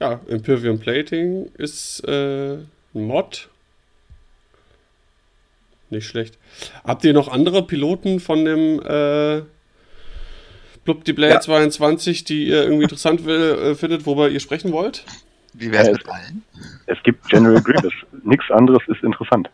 Ja, 0.00 0.20
Imperium 0.26 0.78
Plating 0.78 1.50
ist 1.56 2.00
äh, 2.06 2.54
ein 2.54 2.68
Mod. 2.92 3.48
Nicht 5.88 6.06
schlecht. 6.06 6.36
Habt 6.84 7.04
ihr 7.04 7.12
noch 7.12 7.28
andere 7.28 7.62
Piloten 7.62 8.20
von 8.20 8.44
dem 8.44 8.80
äh, 8.80 9.42
Blub 10.84 11.04
die 11.04 11.12
Blade 11.12 11.34
ja. 11.34 11.40
22, 11.40 12.24
die 12.24 12.48
ihr 12.48 12.64
irgendwie 12.64 12.82
interessant 12.82 13.24
will, 13.24 13.58
äh, 13.58 13.74
findet, 13.74 14.04
worüber 14.04 14.28
ihr 14.28 14.40
sprechen 14.40 14.72
wollt? 14.72 15.04
Wie 15.58 15.72
wäre 15.72 15.90
es 15.90 15.98
mit 15.98 16.08
allen? 16.08 16.44
Es 16.86 17.02
gibt 17.02 17.28
General 17.28 17.62
Grievous. 17.62 17.94
Nichts 18.24 18.50
anderes 18.50 18.82
ist 18.88 19.02
interessant. 19.02 19.48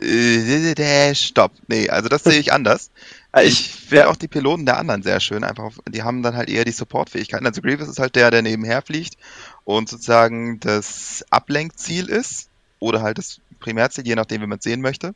Äh, 0.00 1.14
stopp. 1.14 1.52
Nee, 1.68 1.88
also 1.88 2.08
das 2.08 2.24
sehe 2.24 2.40
ich 2.40 2.52
anders. 2.52 2.90
Äh, 3.32 3.44
ich 3.46 3.68
finde 3.68 4.08
auch 4.08 4.16
die 4.16 4.28
Piloten 4.28 4.66
der 4.66 4.78
anderen 4.78 5.02
sehr 5.02 5.20
schön. 5.20 5.44
Einfach, 5.44 5.72
die 5.88 6.02
haben 6.02 6.22
dann 6.22 6.36
halt 6.36 6.48
eher 6.48 6.64
die 6.64 6.72
Supportfähigkeiten. 6.72 7.46
Also 7.46 7.62
Grievous 7.62 7.88
ist 7.88 8.00
halt 8.00 8.16
der, 8.16 8.30
der 8.30 8.42
nebenher 8.42 8.82
fliegt 8.82 9.16
und 9.64 9.88
sozusagen 9.88 10.58
das 10.60 11.24
Ablenkziel 11.30 12.08
ist 12.08 12.48
oder 12.80 13.02
halt 13.02 13.18
das 13.18 13.40
Primärziel, 13.60 14.06
je 14.06 14.16
nachdem, 14.16 14.42
wie 14.42 14.46
man 14.46 14.58
es 14.58 14.64
sehen 14.64 14.80
möchte. 14.80 15.14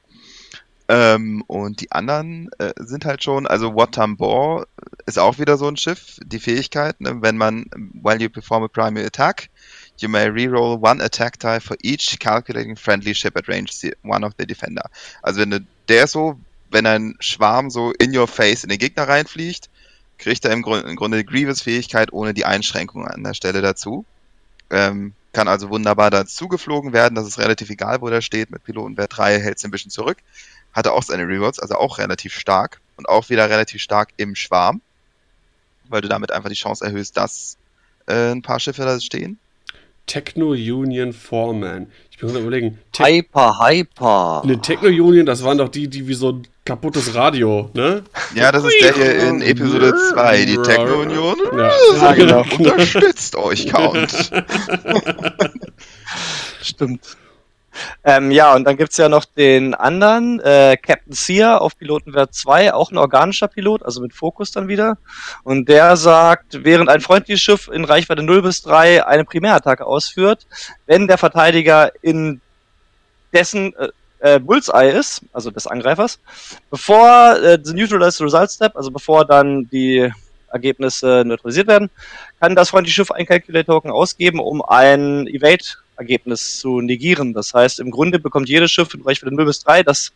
Ähm, 0.88 1.42
und 1.48 1.80
die 1.80 1.90
anderen 1.90 2.48
äh, 2.58 2.72
sind 2.76 3.04
halt 3.04 3.22
schon, 3.24 3.46
also 3.46 3.74
Watambor 3.74 4.68
ist 5.06 5.18
auch 5.18 5.38
wieder 5.38 5.56
so 5.56 5.66
ein 5.66 5.76
Schiff, 5.76 6.18
die 6.24 6.38
Fähigkeit, 6.38 7.00
ne, 7.00 7.22
wenn 7.22 7.36
man, 7.36 7.66
while 7.94 8.20
you 8.20 8.28
perform 8.28 8.62
a 8.62 8.68
primary 8.68 9.04
attack, 9.04 9.48
you 9.98 10.08
may 10.08 10.26
reroll 10.26 10.78
one 10.80 11.02
attack 11.02 11.40
die 11.40 11.58
for 11.60 11.76
each 11.82 12.18
calculating 12.20 12.76
friendly 12.76 13.14
ship 13.14 13.36
at 13.36 13.48
range 13.48 13.92
one 14.04 14.24
of 14.24 14.34
the 14.38 14.46
defender. 14.46 14.84
Also 15.22 15.40
wenn 15.40 15.66
der 15.88 16.06
so, 16.06 16.38
wenn 16.70 16.86
ein 16.86 17.16
Schwarm 17.18 17.68
so 17.70 17.92
in 17.98 18.16
your 18.16 18.28
face 18.28 18.62
in 18.62 18.68
den 18.68 18.78
Gegner 18.78 19.08
reinfliegt, 19.08 19.68
kriegt 20.18 20.44
er 20.44 20.52
im 20.52 20.62
Grunde, 20.62 20.88
im 20.88 20.96
Grunde 20.96 21.18
die 21.18 21.26
Grievous-Fähigkeit 21.26 22.12
ohne 22.12 22.32
die 22.32 22.44
Einschränkung 22.44 23.08
an 23.08 23.24
der 23.24 23.34
Stelle 23.34 23.60
dazu. 23.60 24.04
Ähm, 24.70 25.14
kann 25.32 25.48
also 25.48 25.68
wunderbar 25.68 26.10
dazu 26.10 26.48
geflogen 26.48 26.92
werden, 26.92 27.14
das 27.14 27.26
ist 27.26 27.38
relativ 27.38 27.68
egal, 27.70 28.00
wo 28.00 28.08
der 28.08 28.22
steht. 28.22 28.50
Mit 28.50 28.64
Pilotenwert 28.64 29.16
3 29.16 29.40
hält 29.40 29.58
es 29.58 29.64
ein 29.64 29.70
bisschen 29.70 29.90
zurück 29.90 30.18
hatte 30.76 30.92
auch 30.92 31.02
seine 31.02 31.26
Rewards, 31.26 31.58
also 31.58 31.74
auch 31.74 31.98
relativ 31.98 32.34
stark 32.34 32.80
und 32.96 33.08
auch 33.08 33.30
wieder 33.30 33.48
relativ 33.48 33.80
stark 33.80 34.10
im 34.18 34.36
Schwarm, 34.36 34.82
weil 35.88 36.02
du 36.02 36.08
damit 36.08 36.30
einfach 36.30 36.50
die 36.50 36.54
Chance 36.54 36.84
erhöhst, 36.84 37.16
dass 37.16 37.56
äh, 38.06 38.32
ein 38.32 38.42
paar 38.42 38.60
Schiffe 38.60 38.82
da 38.82 39.00
stehen. 39.00 39.38
Techno 40.04 40.50
Union 40.50 41.12
Foreman. 41.12 41.90
Ich 42.10 42.18
bin 42.18 42.28
gerade 42.28 42.40
überlegen. 42.42 42.78
Te 42.92 43.04
Hyper, 43.04 43.58
Hyper. 43.58 44.42
Ne, 44.44 44.60
Techno 44.60 44.88
Union, 44.88 45.26
das 45.26 45.42
waren 45.42 45.58
doch 45.58 45.68
die, 45.68 45.88
die 45.88 46.06
wie 46.06 46.14
so 46.14 46.32
ein 46.32 46.48
kaputtes 46.64 47.14
Radio, 47.14 47.70
ne? 47.74 48.04
Ja, 48.34 48.52
das 48.52 48.64
ist 48.64 48.76
der 48.80 48.94
hier 48.94 49.28
in 49.28 49.40
Episode 49.40 49.94
2, 50.12 50.44
die 50.44 50.56
Techno 50.58 51.00
Union. 51.00 51.36
Ja, 51.56 51.72
ja 51.96 52.12
genau. 52.12 52.44
Unterstützt 52.56 53.34
euch, 53.34 53.66
Count. 53.66 54.12
Stimmt. 56.62 57.16
Ähm, 58.04 58.30
ja, 58.30 58.54
und 58.54 58.64
dann 58.64 58.76
gibt's 58.76 58.96
ja 58.96 59.08
noch 59.08 59.24
den 59.24 59.74
anderen, 59.74 60.40
äh, 60.40 60.76
Captain 60.76 61.12
Sear 61.12 61.60
auf 61.60 61.76
Pilotenwert 61.76 62.34
2, 62.34 62.74
auch 62.74 62.90
ein 62.90 62.98
organischer 62.98 63.48
Pilot, 63.48 63.82
also 63.82 64.00
mit 64.00 64.14
Fokus 64.14 64.50
dann 64.50 64.68
wieder. 64.68 64.98
Und 65.42 65.68
der 65.68 65.96
sagt, 65.96 66.64
während 66.64 66.88
ein 66.88 67.00
freundliches 67.00 67.40
Schiff 67.40 67.68
in 67.68 67.84
Reichweite 67.84 68.22
0 68.22 68.42
bis 68.42 68.62
3 68.62 69.06
eine 69.06 69.24
Primärattacke 69.24 69.84
ausführt, 69.84 70.46
wenn 70.86 71.06
der 71.06 71.18
Verteidiger 71.18 71.92
in 72.02 72.40
dessen 73.32 73.74
äh, 73.76 73.88
äh, 74.20 74.40
Bullseye 74.40 74.90
ist, 74.90 75.22
also 75.32 75.50
des 75.50 75.66
Angreifers, 75.66 76.18
bevor 76.70 77.36
äh, 77.36 77.58
the 77.62 77.74
Neutralized 77.74 78.20
Result 78.20 78.50
Step, 78.50 78.76
also 78.76 78.90
bevor 78.90 79.24
dann 79.24 79.68
die 79.68 80.10
Ergebnisse 80.52 81.22
neutralisiert 81.26 81.66
werden, 81.66 81.90
kann 82.40 82.54
das 82.54 82.70
freundliche 82.70 82.94
Schiff 82.94 83.10
ein 83.10 83.26
Calculator-Token 83.26 83.90
ausgeben, 83.90 84.40
um 84.40 84.62
ein 84.62 85.26
Evade 85.26 85.64
Ergebnis 85.96 86.58
zu 86.58 86.80
negieren. 86.80 87.32
Das 87.32 87.54
heißt, 87.54 87.80
im 87.80 87.90
Grunde 87.90 88.18
bekommt 88.18 88.48
jedes 88.48 88.70
Schiff 88.70 88.92
im 88.94 89.02
Bereich 89.02 89.20
von 89.20 89.34
0 89.34 89.44
bis 89.44 89.60
3 89.60 89.82
das, 89.82 90.12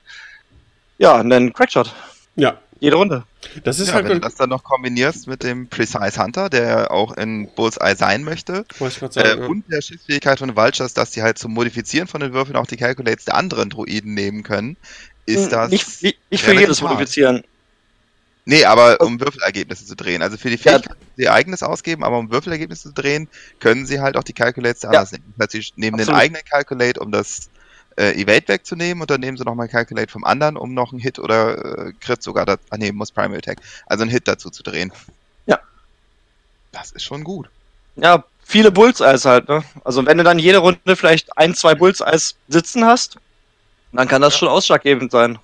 ja, 0.99 1.17
einen 1.17 1.53
Crackshot. 1.53 1.95
Ja. 2.37 2.59
Jede 2.81 2.97
Runde. 2.97 3.25
Das 3.63 3.79
ist 3.79 3.89
ja, 3.89 3.95
halt 3.95 4.07
wenn 4.07 4.15
du 4.15 4.21
das 4.21 4.37
dann 4.37 4.49
noch 4.49 4.65
kombinierst 4.65 5.27
mit 5.27 5.43
dem 5.43 5.69
Precise 5.69 6.23
Hunter, 6.23 6.49
der 6.49 6.91
auch 6.91 7.15
in 7.17 7.49
Bullseye 7.55 7.95
sein 7.95 8.25
möchte, 8.25 8.65
sagen, 8.79 9.13
äh, 9.17 9.39
ja. 9.39 9.47
und 9.47 9.71
der 9.71 9.83
Schiffsfähigkeit 9.83 10.39
von 10.39 10.57
Vultures, 10.57 10.95
dass 10.95 11.11
die 11.11 11.23
halt 11.23 11.37
zum 11.37 11.53
Modifizieren 11.53 12.09
von 12.09 12.23
den 12.23 12.33
Würfeln 12.33 12.57
auch 12.57 12.67
die 12.67 12.79
Calculates 12.79 13.27
der 13.27 13.35
anderen 13.35 13.69
Droiden 13.69 14.15
nehmen 14.15 14.43
können, 14.43 14.79
ist 15.27 15.45
hm, 15.45 15.51
das. 15.51 15.71
Nicht, 15.71 16.03
nicht, 16.03 16.19
nicht 16.31 16.43
für 16.43 16.55
jedes 16.55 16.81
Modifizieren. 16.81 17.45
Nee, 18.45 18.65
aber 18.65 19.01
um 19.01 19.21
Würfelergebnisse 19.21 19.87
zu 19.87 19.95
drehen. 19.95 20.23
Also 20.23 20.37
für 20.37 20.51
die 20.51 20.59
Fähigkeit, 20.59 20.97
ja. 20.99 21.07
sie 21.17 21.29
eigenes 21.29 21.63
ausgeben, 21.63 22.03
aber 22.03 22.19
um 22.19 22.31
Würfelergebnisse 22.31 22.89
zu 22.89 22.95
drehen, 22.95 23.29
können 23.61 23.87
sie 23.87 24.01
halt 24.01 24.17
auch 24.17 24.25
die 24.25 24.33
Calculates 24.33 24.83
ja. 24.83 24.89
anders 24.89 25.13
nehmen. 25.13 25.35
Das 25.37 25.45
heißt, 25.45 25.53
sie 25.53 25.73
nehmen 25.77 26.01
Absolut. 26.01 26.17
den 26.17 26.21
eigenen 26.21 26.45
Calculate, 26.45 27.01
um 27.01 27.13
das 27.13 27.51
äh, 27.97 28.13
Evade 28.21 28.49
wegzunehmen 28.49 29.03
und 29.03 29.11
dann 29.11 29.21
nehmen 29.21 29.37
sie 29.37 29.45
nochmal 29.45 29.67
ein 29.67 29.71
Calculate 29.71 30.11
vom 30.11 30.25
anderen, 30.25 30.57
um 30.57 30.75
noch 30.75 30.93
einen 30.93 31.01
Hit 31.01 31.19
oder 31.19 31.89
äh, 31.89 31.93
Crit 32.01 32.23
sogar, 32.23 32.47
da, 32.47 32.57
ah 32.71 32.77
nee, 32.77 32.93
muss 32.93 33.13
Primary 33.13 33.39
Attack, 33.39 33.59
also 33.87 34.03
einen 34.03 34.11
Hit 34.11 34.27
dazu 34.27 34.51
zu 34.51 34.63
drehen. 34.63 34.93
Ja. 35.47 35.59
Das 36.73 36.93
ist 36.93 37.03
schon 37.03 37.25
gut. 37.25 37.51
Ja, 37.97 38.25
viele 38.45 38.71
Bullseyes 38.71 39.25
halt, 39.25 39.49
ne? 39.49 39.63
Also 39.85 40.05
wenn 40.07 40.19
du 40.19 40.25
dann 40.25 40.39
jede 40.39 40.59
Runde 40.59 40.97
vielleicht 40.97 41.37
ein, 41.37 41.55
zwei 41.55 41.75
Bullseyes 41.75 42.37
sitzen 42.49 42.85
hast, 42.85 43.17
dann 43.93 44.09
kann 44.09 44.23
das 44.23 44.35
ja. 44.35 44.39
schon 44.39 44.49
ausschlaggebend 44.49 45.11
sein. 45.11 45.39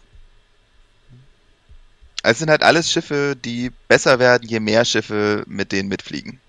Es 2.29 2.41
sind 2.41 2.51
halt 2.51 2.65
alles 2.65 2.91
Schiffe, 2.91 3.37
die 3.37 3.71
besser 3.87 4.19
werden, 4.19 4.49
je 4.49 4.59
mehr 4.59 4.85
Schiffe 4.85 5.45
mit 5.47 5.71
denen 5.71 5.89
mitfliegen. 5.89 6.41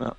Ja. 0.00 0.16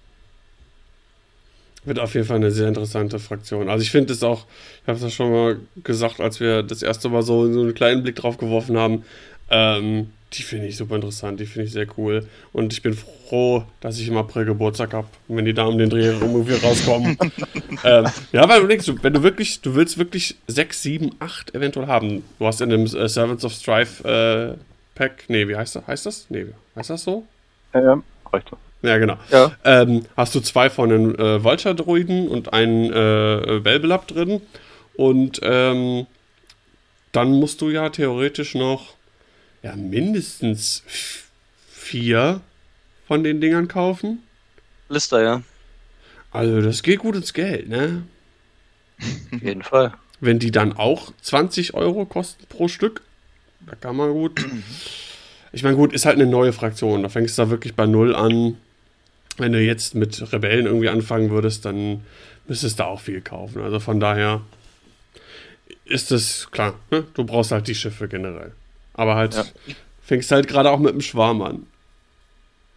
Wird 1.84 1.98
auf 1.98 2.14
jeden 2.14 2.28
Fall 2.28 2.36
eine 2.36 2.52
sehr 2.52 2.68
interessante 2.68 3.18
Fraktion. 3.18 3.70
Also 3.70 3.82
ich 3.82 3.90
finde 3.90 4.14
es 4.14 4.22
auch, 4.22 4.46
ich 4.84 4.88
habe 4.88 4.98
es 4.98 5.04
ja 5.04 5.10
schon 5.10 5.32
mal 5.32 5.60
gesagt, 5.84 6.20
als 6.20 6.40
wir 6.40 6.62
das 6.62 6.84
erste 6.84 7.10
Mal 7.10 7.24
so, 7.24 7.52
so 7.52 7.62
einen 7.62 7.74
kleinen 7.74 8.04
Blick 8.04 8.18
drauf 8.18 8.38
geworfen 8.38 8.78
haben, 8.78 9.04
ähm, 9.50 10.12
Die 10.38 10.44
finde 10.44 10.68
ich 10.68 10.78
super 10.78 10.96
interessant, 10.96 11.40
die 11.40 11.46
finde 11.46 11.68
ich 11.68 11.72
sehr 11.72 11.88
cool. 11.98 12.28
Und 12.52 12.74
ich 12.74 12.82
bin 12.82 12.94
froh, 12.94 13.64
dass 13.80 14.00
ich 14.00 14.08
im 14.08 14.18
April 14.18 14.46
Geburtstag 14.46 14.94
habe, 14.94 15.08
wenn 15.28 15.46
die 15.46 15.54
da 15.54 15.66
um 15.66 15.78
den 15.78 15.90
Dreh 15.90 16.10
rum 16.10 16.32
irgendwie 16.36 16.56
rauskommen. 16.56 17.18
ähm, 17.84 18.08
ja, 18.32 18.50
weil 18.50 18.62
du 18.62 18.68
denkst, 18.68 18.92
wenn 19.02 19.14
du 19.14 19.24
wirklich, 19.24 19.62
du 19.62 19.76
willst 19.76 19.98
wirklich 19.98 20.36
6, 20.48 20.82
7, 20.82 21.12
8 21.20 21.56
eventuell 21.56 21.88
haben. 21.88 22.24
Du 22.40 22.46
hast 22.46 22.62
in 22.62 22.70
dem 22.70 22.86
äh, 22.86 23.08
Servants 23.08 23.46
of 23.46 23.54
Strife 23.54 24.58
äh, 24.58 24.58
Pack, 24.96 25.26
nee, 25.28 25.48
wie 25.48 25.56
heißt 25.56 25.76
das? 25.76 25.88
Heißt 25.88 26.06
das? 26.06 26.26
Nee, 26.30 26.48
heißt 26.76 26.90
das 26.90 27.04
so? 27.04 27.26
Ja, 27.74 27.82
ja, 27.82 28.04
reicht 28.32 28.50
so. 28.50 28.58
Ja, 28.82 28.98
genau. 28.98 29.18
Ja. 29.32 29.52
Ähm, 29.64 30.06
hast 30.16 30.36
du 30.36 30.40
zwei 30.40 30.70
von 30.70 30.90
den 30.90 31.16
äh, 31.18 31.44
Vulture-Droiden 31.44 32.28
und 32.28 32.54
einen 32.54 32.92
äh, 32.92 33.60
Belbelab 33.60 34.08
drin. 34.08 34.42
Und 34.96 35.40
ähm, 35.44 36.08
dann 37.12 37.32
musst 37.32 37.62
du 37.62 37.70
ja 37.70 37.90
theoretisch 37.90 38.56
noch 38.56 38.94
ja, 39.66 39.76
mindestens 39.76 40.84
vier 41.72 42.42
von 43.08 43.24
den 43.24 43.42
Dingern 43.42 43.68
kaufen. 43.68 44.22
Lister, 44.90 45.24
ja. 45.24 45.42
Also 46.30 46.62
das 46.62 46.84
geht 46.84 47.00
gut 47.00 47.16
ins 47.16 47.34
Geld, 47.34 47.68
ne? 47.68 48.04
Auf 49.34 49.42
jeden 49.42 49.64
Fall. 49.64 49.94
Wenn 50.20 50.38
die 50.38 50.52
dann 50.52 50.74
auch 50.74 51.12
20 51.20 51.74
Euro 51.74 52.06
kosten 52.06 52.46
pro 52.48 52.68
Stück, 52.68 53.02
da 53.66 53.76
kann 53.76 53.96
man 53.96 54.12
gut. 54.12 54.46
Ich 55.52 55.64
meine, 55.64 55.76
gut, 55.78 55.94
ist 55.94 56.06
halt 56.06 56.18
eine 56.18 56.28
neue 56.28 56.54
Fraktion. 56.54 57.02
Da 57.02 57.10
fängst 57.10 57.38
du 57.38 57.42
da 57.42 57.50
wirklich 57.50 57.76
bei 57.76 57.88
Null 57.88 58.14
an. 58.14 58.58
Wenn 59.38 59.54
du 59.54 59.60
jetzt 59.60 59.96
mit 59.96 60.32
Rebellen 60.32 60.66
irgendwie 60.66 60.90
anfangen 60.90 61.32
würdest, 61.32 61.66
dann 61.66 62.04
müsstest 62.48 62.80
du 62.80 62.84
auch 62.84 63.00
viel 63.00 63.22
kaufen. 63.22 63.62
Also 63.62 63.80
von 63.80 64.00
daher 64.00 64.42
ist 65.86 66.12
es 66.12 66.52
klar, 66.52 66.76
ne? 66.92 67.06
du 67.16 67.24
brauchst 67.24 67.52
halt 67.52 67.68
die 67.68 67.74
Schiffe 67.74 68.08
generell. 68.08 68.52
Aber 68.96 69.16
halt, 69.16 69.36
Ja. 69.36 69.46
fängst 70.04 70.32
halt 70.32 70.48
gerade 70.48 70.72
auch 70.72 70.80
mit 70.80 70.94
dem 70.94 71.02
Schwarm 71.02 71.42
an. 71.42 71.68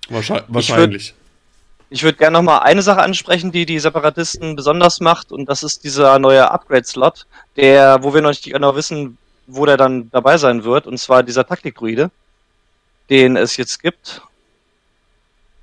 Wahrscheinlich. 0.09 0.47
wahrscheinlich. 0.49 1.15
Ich 1.91 2.03
würde 2.03 2.19
gerne 2.19 2.35
noch 2.39 2.43
mal 2.43 2.59
eine 2.59 2.83
Sache 2.83 3.01
ansprechen, 3.01 3.51
die 3.51 3.65
die 3.65 3.79
Separatisten 3.79 4.57
besonders 4.57 5.01
macht, 5.01 5.33
und 5.33 5.47
das 5.47 5.63
ist 5.63 5.85
dieser 5.85 6.19
neue 6.19 6.51
Upgrade-Slot, 6.51 7.27
der, 7.57 8.03
wo 8.03 8.13
wir 8.13 8.21
noch 8.21 8.31
nicht 8.31 8.45
genau 8.45 8.75
wissen, 8.77 9.17
wo 9.47 9.65
der 9.65 9.79
dann 9.79 10.11
dabei 10.11 10.37
sein 10.37 10.65
wird, 10.65 10.87
und 10.87 10.99
zwar 10.99 11.23
dieser 11.23 11.47
Taktikdruide, 11.47 12.11
den 13.09 13.37
es 13.37 13.57
jetzt 13.57 13.83
gibt. 13.83 14.21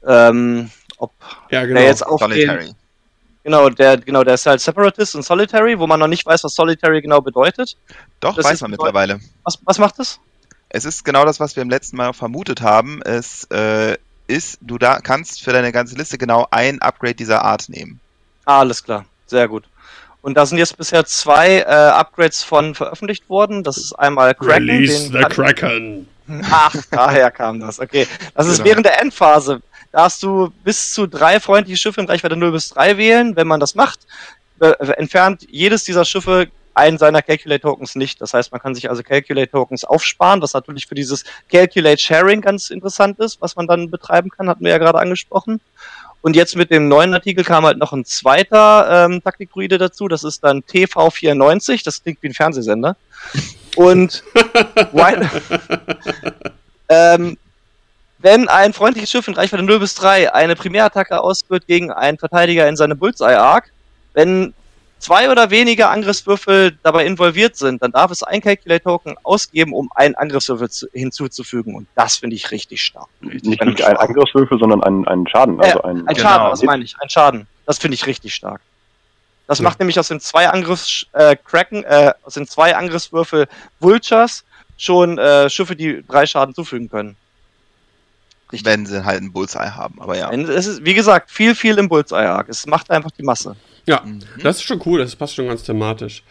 Ähm, 0.08 0.72
ob 0.98 1.12
ja, 1.52 1.66
genau. 1.66 1.80
der 1.80 1.90
jetzt 1.90 2.06
auch 2.06 2.20
den, 2.20 2.30
Solitary. 2.32 2.72
genau, 3.44 3.70
der, 3.70 3.98
genau, 3.98 4.24
der 4.24 4.36
ist 4.36 4.46
halt 4.48 4.62
Separatist 4.62 5.16
und 5.16 5.24
Solitary, 5.24 5.78
wo 5.78 5.86
man 5.86 6.00
noch 6.00 6.08
nicht 6.08 6.26
weiß, 6.26 6.44
was 6.44 6.56
Solitary 6.56 7.02
genau 7.02 7.22
bedeutet. 7.22 7.78
Doch, 8.20 8.36
das 8.36 8.46
weiß 8.46 8.62
man 8.62 8.72
mittlerweile. 8.72 9.20
Was, 9.44 9.60
was 9.64 9.78
macht 9.78 10.00
das? 10.00 10.20
Es 10.76 10.84
ist 10.84 11.06
genau 11.06 11.24
das, 11.24 11.40
was 11.40 11.56
wir 11.56 11.64
im 11.64 11.70
letzten 11.70 11.96
Mal 11.96 12.12
vermutet 12.12 12.60
haben. 12.60 13.02
Es 13.04 13.46
äh, 13.46 13.96
ist, 14.28 14.58
du 14.60 14.78
da 14.78 15.00
kannst 15.00 15.42
für 15.42 15.54
deine 15.54 15.72
ganze 15.72 15.96
Liste 15.96 16.18
genau 16.18 16.48
ein 16.52 16.82
Upgrade 16.82 17.16
dieser 17.16 17.46
Art 17.46 17.70
nehmen. 17.70 18.02
Ah, 18.44 18.60
alles 18.60 18.84
klar, 18.84 19.06
sehr 19.26 19.48
gut. 19.48 19.64
Und 20.22 20.36
da 20.36 20.46
sind 20.46 20.58
jetzt 20.58 20.78
bisher 20.78 21.06
zwei 21.06 21.60
äh, 21.60 21.64
Upgrades 21.64 22.44
von 22.44 22.76
veröffentlicht 22.76 23.30
worden. 23.30 23.64
Das 23.64 23.78
ist 23.78 23.94
einmal 23.94 24.36
Kraken. 24.36 24.52
Release 24.52 25.10
den 25.12 25.22
the 25.22 25.30
Kraken. 25.30 26.08
Ach, 26.52 26.76
daher 26.92 27.32
kam 27.32 27.62
das. 27.62 27.80
Okay. 27.80 28.06
Das 28.34 28.46
ist 28.48 28.58
Genau. 28.58 28.70
während 28.70 28.86
der 28.86 29.02
Endphase. 29.02 29.62
Da 29.94 30.04
hast 30.04 30.24
du 30.24 30.52
bis 30.66 30.94
zu 30.94 31.08
drei 31.08 31.40
freundliche 31.40 31.78
Schiffe 31.78 32.02
in 32.02 32.08
Reichweite 32.08 32.36
0 32.36 32.52
bis 32.52 32.68
3 32.68 32.98
wählen. 32.98 33.36
Wenn 33.38 33.48
man 33.48 33.62
das 33.62 33.76
macht, 33.76 34.00
äh, 34.60 34.72
entfernt 34.98 35.48
jedes 35.50 35.86
dieser 35.86 36.04
Schiffe 36.04 36.50
einen 36.76 36.98
seiner 36.98 37.22
Calculate-Tokens 37.22 37.96
nicht. 37.96 38.22
Das 38.22 38.34
heißt, 38.34 38.52
man 38.52 38.62
kann 38.62 38.76
sich 38.76 38.90
also 38.90 39.02
Calculate-Tokens 39.02 39.86
aufsparen, 39.86 40.42
was 40.42 40.54
natürlich 40.54 40.88
für 40.88 40.96
dieses 40.96 41.24
Calculate-Sharing 41.50 42.42
ganz 42.42 42.70
interessant 42.70 43.20
ist, 43.20 43.42
was 43.42 43.56
man 43.56 43.68
dann 43.68 43.90
betreiben 43.90 44.30
kann, 44.30 44.50
hatten 44.50 44.64
wir 44.64 44.72
ja 44.72 44.78
gerade 44.78 45.00
angesprochen. 45.00 45.62
Und 46.22 46.36
jetzt 46.36 46.56
mit 46.56 46.72
dem 46.72 46.88
neuen 46.88 47.14
Artikel 47.14 47.44
kam 47.44 47.66
halt 47.66 47.78
noch 47.78 47.94
ein 47.94 48.04
zweiter 48.04 49.06
ähm, 49.06 49.22
Taktikdruide 49.24 49.78
dazu. 49.78 50.08
Das 50.08 50.24
ist 50.24 50.44
dann 50.44 50.64
TV94. 50.64 51.84
Das 51.84 52.02
klingt 52.02 52.22
wie 52.24 52.30
ein 52.30 52.34
Fernsehsender. 52.34 52.96
Und 53.76 54.24
ähm, 56.90 57.38
wenn 58.18 58.48
ein 58.48 58.74
freundliches 58.74 59.12
Schiff 59.12 59.28
in 59.28 59.36
Reichweite 59.36 59.62
0 59.62 59.80
bis 59.80 59.94
3 59.94 60.34
eine 60.34 60.56
Primärattacke 60.56 61.22
ausführt 61.22 61.68
gegen 61.68 61.92
einen 61.92 62.18
Verteidiger 62.18 62.68
in 62.68 62.76
seine 62.76 62.96
Bullseye-Arc, 62.96 63.72
wenn 64.16 64.56
zwei 65.06 65.30
oder 65.30 65.50
weniger 65.52 65.92
Angriffswürfel 65.92 66.78
dabei 66.84 67.06
involviert 67.06 67.56
sind, 67.56 67.82
dann 67.84 67.92
darf 67.92 68.10
es 68.12 68.24
ein 68.24 68.42
Calculate-Token 68.42 69.16
ausgeben, 69.24 69.74
um 69.74 69.90
einen 69.96 70.16
Angriffswürfel 70.16 70.70
zu, 70.70 70.88
hinzuzufügen. 70.94 71.76
Und 71.76 71.88
das 71.96 72.16
finde 72.18 72.36
ich 72.36 72.50
richtig 72.52 72.82
stark. 72.82 73.08
Nicht, 73.22 73.46
nicht 73.46 73.84
ein 73.84 73.98
Angriffswürfel, 73.98 74.58
sondern 74.58 74.84
einen, 74.84 75.08
einen 75.08 75.28
Schaden. 75.28 75.62
Also 75.62 75.82
ein, 75.84 76.08
Ein 76.08 76.16
Genau. 76.16 76.30
Schaden, 76.30 76.52
was 76.52 76.64
meine 76.64 76.84
ich? 76.84 76.96
Ein 77.00 77.10
Schaden. 77.10 77.48
Das 77.66 77.78
finde 77.78 77.96
ich 77.96 78.06
richtig 78.08 78.34
stark. 78.34 78.62
Das 79.48 79.60
Ja. 79.60 79.64
macht 79.64 79.78
nämlich 79.80 80.00
aus 80.00 80.08
den 80.08 80.20
zwei 80.20 80.50
Angriffs 80.50 81.06
äh, 81.14 81.36
Kraken, 81.36 81.84
äh, 81.84 82.14
aus 82.24 82.34
den 82.34 82.48
zwei 82.48 82.76
Angriffswürfel 82.76 83.48
Vultures 83.80 84.44
schon 84.78 85.18
äh, 85.20 85.50
Schiffe, 85.52 85.76
die 85.76 86.04
drei 86.08 86.26
Schaden 86.26 86.56
zufügen 86.56 86.90
können. 86.90 87.16
Richtig. 88.52 88.66
Wenn 88.72 88.86
sie 88.86 89.04
halt 89.06 89.20
einen 89.22 89.32
Bullseye 89.32 89.76
haben, 89.76 90.02
aber 90.02 90.18
ja. 90.18 90.32
Es 90.32 90.66
ist, 90.68 90.86
wie 90.86 90.94
gesagt, 90.94 91.32
viel, 91.32 91.56
viel 91.56 91.78
im 91.78 91.90
Bullseye-Arc. 91.90 92.50
Es 92.50 92.66
macht 92.68 92.90
einfach 92.92 93.12
die 93.12 93.24
Masse. 93.24 93.56
Ja, 93.88 94.02
Mhm. 94.06 94.20
das 94.44 94.58
ist 94.58 94.64
schon 94.64 94.82
cool, 94.86 95.00
das 95.00 95.16
passt 95.16 95.36
schon 95.36 95.48
ganz 95.48 95.64
thematisch. 95.64 96.24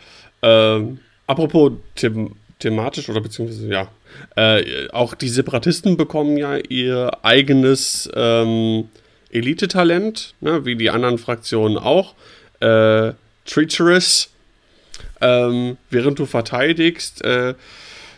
Ähm, 0.42 0.98
apropos 1.26 1.72
them 1.96 2.34
thematisch 2.59 3.09
oder 3.09 3.20
beziehungsweise 3.20 3.68
ja, 3.68 3.88
äh, 4.36 4.88
auch 4.90 5.14
die 5.14 5.28
Separatisten 5.28 5.96
bekommen 5.96 6.36
ja 6.36 6.57
ihr 6.57 7.11
eigenes 7.22 8.09
ähm, 8.14 8.88
Elite-Talent, 9.30 10.34
ne, 10.40 10.64
wie 10.64 10.76
die 10.76 10.90
anderen 10.90 11.18
Fraktionen 11.18 11.76
auch. 11.76 12.14
Äh, 12.61 13.12
Treacherous. 13.44 14.30
Ähm, 15.20 15.76
während 15.90 16.18
du 16.18 16.26
verteidigst, 16.26 17.24
äh, 17.24 17.55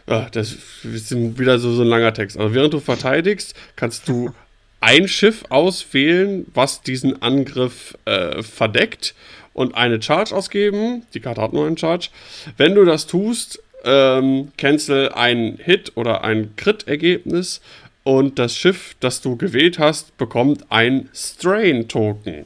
ja, 0.08 0.28
das 0.30 0.56
ist 0.84 1.38
wieder 1.38 1.58
so, 1.58 1.72
so 1.72 1.82
ein 1.82 1.88
langer 1.88 2.12
Text. 2.14 2.36
Aber 2.36 2.54
während 2.54 2.74
du 2.74 2.80
verteidigst, 2.80 3.54
kannst 3.74 4.08
du 4.08 4.32
ein 4.80 5.08
Schiff 5.08 5.44
auswählen, 5.48 6.46
was 6.54 6.82
diesen 6.82 7.22
Angriff 7.22 7.96
äh, 8.04 8.42
verdeckt 8.42 9.14
und 9.52 9.74
eine 9.74 10.02
Charge 10.02 10.34
ausgeben. 10.34 11.06
Die 11.14 11.20
Karte 11.20 11.40
hat 11.40 11.52
nur 11.52 11.66
einen 11.66 11.78
Charge. 11.78 12.08
Wenn 12.56 12.74
du 12.74 12.84
das 12.84 13.06
tust, 13.06 13.62
ähm, 13.84 14.52
cancel 14.58 15.10
ein 15.12 15.58
Hit 15.62 15.92
oder 15.94 16.24
ein 16.24 16.54
Crit-Ergebnis 16.56 17.60
und 18.04 18.38
das 18.38 18.56
Schiff, 18.56 18.96
das 19.00 19.20
du 19.22 19.36
gewählt 19.36 19.78
hast, 19.78 20.16
bekommt 20.18 20.66
ein 20.70 21.08
Strain-Token. 21.14 22.44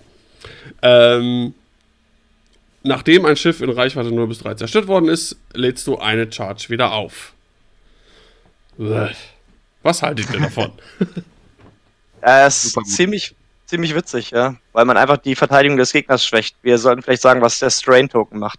Ähm, 0.83 1.55
nachdem 2.83 3.24
ein 3.24 3.37
Schiff 3.37 3.61
in 3.61 3.70
Reichweite 3.70 4.12
0 4.12 4.26
bis 4.28 4.39
3 4.39 4.55
zerstört 4.55 4.87
worden 4.87 5.09
ist, 5.09 5.37
lädst 5.53 5.87
du 5.87 5.99
eine 5.99 6.31
Charge 6.31 6.68
wieder 6.68 6.93
auf. 6.93 7.33
Was 8.76 10.03
haltet 10.03 10.33
ihr 10.33 10.41
davon? 10.41 10.72
Äh, 12.23 12.47
es 12.47 12.64
ist 12.64 12.87
ziemlich, 12.87 13.35
ziemlich 13.66 13.95
witzig, 13.95 14.31
ja. 14.31 14.57
Weil 14.73 14.85
man 14.85 14.97
einfach 14.97 15.16
die 15.16 15.35
Verteidigung 15.35 15.77
des 15.77 15.93
Gegners 15.93 16.25
schwächt. 16.25 16.57
Wir 16.62 16.79
sollten 16.79 17.03
vielleicht 17.03 17.23
sagen, 17.23 17.41
was 17.41 17.59
der 17.59 17.71
Strain-Token 17.71 18.39
macht. 18.39 18.59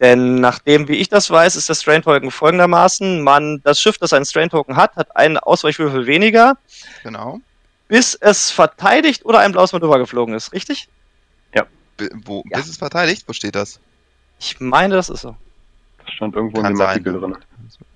Denn 0.00 0.36
nachdem, 0.36 0.86
wie 0.86 0.96
ich 0.96 1.08
das 1.08 1.28
weiß, 1.30 1.56
ist 1.56 1.68
der 1.68 1.74
Strain-Token 1.74 2.30
folgendermaßen. 2.30 3.20
Man, 3.22 3.60
das 3.64 3.80
Schiff, 3.80 3.98
das 3.98 4.12
einen 4.12 4.24
Strain-Token 4.24 4.76
hat, 4.76 4.94
hat 4.96 5.16
einen 5.16 5.38
Ausweichwürfel 5.38 6.06
weniger, 6.06 6.56
Genau. 7.02 7.40
bis 7.88 8.14
es 8.14 8.50
verteidigt 8.50 9.24
oder 9.24 9.40
ein 9.40 9.50
blaues 9.52 9.72
Manöver 9.72 9.98
geflogen 9.98 10.34
ist. 10.34 10.52
Richtig? 10.52 10.88
B 11.98 12.08
wo, 12.24 12.44
Ja. 12.48 12.58
Bis 12.58 12.68
es 12.68 12.76
verteidigt? 12.76 13.24
Wo 13.26 13.32
steht 13.32 13.56
das? 13.56 13.80
Ich 14.38 14.60
meine, 14.60 14.94
das 14.94 15.08
ist 15.10 15.22
so. 15.22 15.34
Das 16.04 16.14
stand 16.14 16.36
irgendwo 16.36 16.58
Kann 16.62 16.66
in 16.66 16.72
dem 16.74 16.78
sein. 16.78 16.88
Artikel 16.90 17.12
drin. 17.20 17.36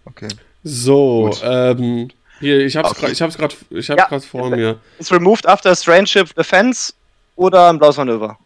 Okay. 0.04 0.28
So, 0.64 1.26
Gut. 1.30 1.40
ähm, 1.44 2.10
hier, 2.42 2.60
ich 2.60 2.76
hab's 2.76 2.90
Okay. 2.90 3.00
grad, 3.00 3.12
ich 3.12 3.22
hab's 3.22 3.38
gerade 3.38 3.54
ich 3.70 3.88
hab's 3.90 4.10
Ja. 4.10 4.20
vor 4.20 4.50
mir. 4.50 4.78
It's 4.98 5.10
removed 5.10 5.46
after 5.48 5.74
Strain 5.74 6.06
Ship 6.06 6.32
Defense 6.34 6.92
oder 7.36 7.70
ein 7.70 7.78
blaues 7.78 7.96
Manöver. 7.96 8.38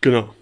Genau. 0.00 0.34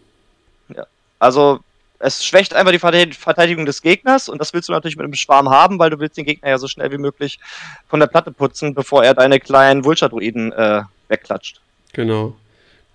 Also 1.18 1.60
es 1.98 2.24
schwächt 2.24 2.54
einfach 2.54 2.70
die 2.70 2.78
Verte- 2.78 3.12
Verteidigung 3.12 3.66
des 3.66 3.82
Gegners 3.82 4.28
und 4.28 4.38
das 4.40 4.52
willst 4.54 4.68
du 4.68 4.72
natürlich 4.72 4.96
mit 4.96 5.02
einem 5.04 5.14
Schwarm 5.14 5.50
haben, 5.50 5.80
weil 5.80 5.90
du 5.90 5.98
willst 5.98 6.16
den 6.16 6.24
Gegner 6.26 6.50
ja 6.50 6.58
so 6.58 6.68
schnell 6.68 6.92
wie 6.92 6.98
möglich 6.98 7.40
von 7.88 7.98
der 7.98 8.06
Platte 8.06 8.30
putzen, 8.30 8.72
bevor 8.72 9.02
er 9.02 9.14
deine 9.14 9.40
kleinen 9.40 9.84
Vulture-Druiden 9.84 10.52
äh, 10.52 10.82
wegklatscht. 11.08 11.60
Genau. 11.92 12.36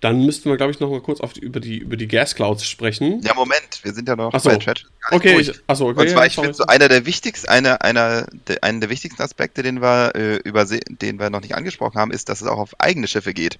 Dann 0.04 0.22
müssten 0.26 0.50
wir, 0.50 0.58
glaube 0.58 0.70
ich, 0.70 0.80
noch 0.80 0.90
mal 0.90 1.00
kurz 1.00 1.20
die, 1.32 1.40
über, 1.40 1.60
die, 1.60 1.78
über 1.78 1.96
die 1.96 2.06
Gas 2.06 2.34
Clouds 2.34 2.66
sprechen. 2.66 3.22
Ja, 3.22 3.32
Moment, 3.32 3.80
wir 3.82 3.94
sind 3.94 4.06
ja 4.06 4.14
noch 4.14 4.34
Ach 4.34 4.38
so. 4.38 4.50
bei 4.50 4.56
nicht 4.56 4.86
okay, 5.10 5.40
ich, 5.40 5.50
achso, 5.66 5.88
okay. 5.88 6.00
Und 6.02 6.10
zwar, 6.10 6.24
ja, 6.24 6.26
ich 6.26 6.34
finde 6.34 6.52
so 6.52 6.66
einer 6.66 6.88
der 6.88 7.06
wichtigsten, 7.06 7.48
einer, 7.48 7.80
einer, 7.80 8.26
der, 8.46 8.62
einen 8.62 8.82
der 8.82 8.90
wichtigsten 8.90 9.22
Aspekte, 9.22 9.62
den 9.62 9.80
wir 9.80 10.14
äh, 10.14 10.36
überse 10.44 10.80
den 10.80 11.18
wir 11.18 11.30
noch 11.30 11.40
nicht 11.40 11.54
angesprochen 11.54 11.98
haben, 11.98 12.10
ist, 12.10 12.28
dass 12.28 12.42
es 12.42 12.46
auch 12.46 12.58
auf 12.58 12.78
eigene 12.80 13.08
Schiffe 13.08 13.32
geht. 13.32 13.58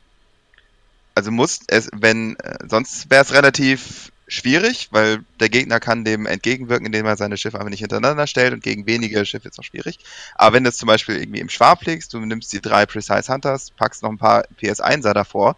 Also 1.15 1.31
muss 1.31 1.61
es, 1.69 1.89
wenn, 1.95 2.37
äh, 2.41 2.59
sonst 2.69 3.11
wäre 3.11 3.23
es 3.23 3.33
relativ 3.33 4.13
schwierig, 4.29 4.89
weil 4.91 5.25
der 5.41 5.49
Gegner 5.49 5.81
kann 5.81 6.05
dem 6.05 6.27
entgegenwirken, 6.27 6.85
indem 6.85 7.07
er 7.07 7.17
seine 7.17 7.39
Schiffe 7.39 7.57
einfach 7.57 7.71
nicht 7.71 7.81
hintereinander 7.81 8.27
stellt 8.27 8.53
und 8.53 8.63
gegen 8.63 8.87
wenige 8.87 9.25
Schiffe 9.25 9.49
ist 9.49 9.59
auch 9.59 9.65
schwierig. 9.65 9.99
Aber 10.35 10.57
wenn 10.57 10.65
du 10.65 10.69
es 10.69 10.77
zum 10.77 10.89
Beispiel 10.89 11.17
irgendwie 11.17 11.41
im 11.41 11.49
Schwarm 11.49 11.79
legst, 11.87 12.13
du 12.13 12.21
nimmst 12.21 12.53
die 12.53 12.61
drei 12.61 12.85
Precise 12.85 13.33
Hunters, 13.33 13.71
packst 13.71 14.03
noch 14.03 14.11
ein 14.11 14.19
paar 14.19 14.45
PS1er 14.61 15.15
davor 15.15 15.57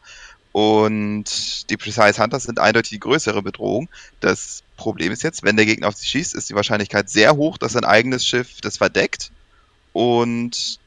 und 0.56 1.68
die 1.68 1.76
Precise 1.76 2.16
Hunters 2.18 2.44
sind 2.44 2.58
eindeutig 2.58 2.88
die 2.88 2.98
größere 2.98 3.42
Bedrohung. 3.42 3.90
Das 4.20 4.62
Problem 4.78 5.12
ist 5.12 5.22
jetzt, 5.22 5.42
wenn 5.42 5.56
der 5.56 5.66
Gegner 5.66 5.88
auf 5.88 5.96
sie 5.96 6.06
schießt, 6.06 6.34
ist 6.34 6.48
die 6.48 6.54
Wahrscheinlichkeit 6.54 7.10
sehr 7.10 7.36
hoch, 7.36 7.58
dass 7.58 7.72
sein 7.72 7.84
eigenes 7.84 8.26
Schiff 8.26 8.62
das 8.62 8.78
verdeckt 8.78 9.32
und 9.92 10.78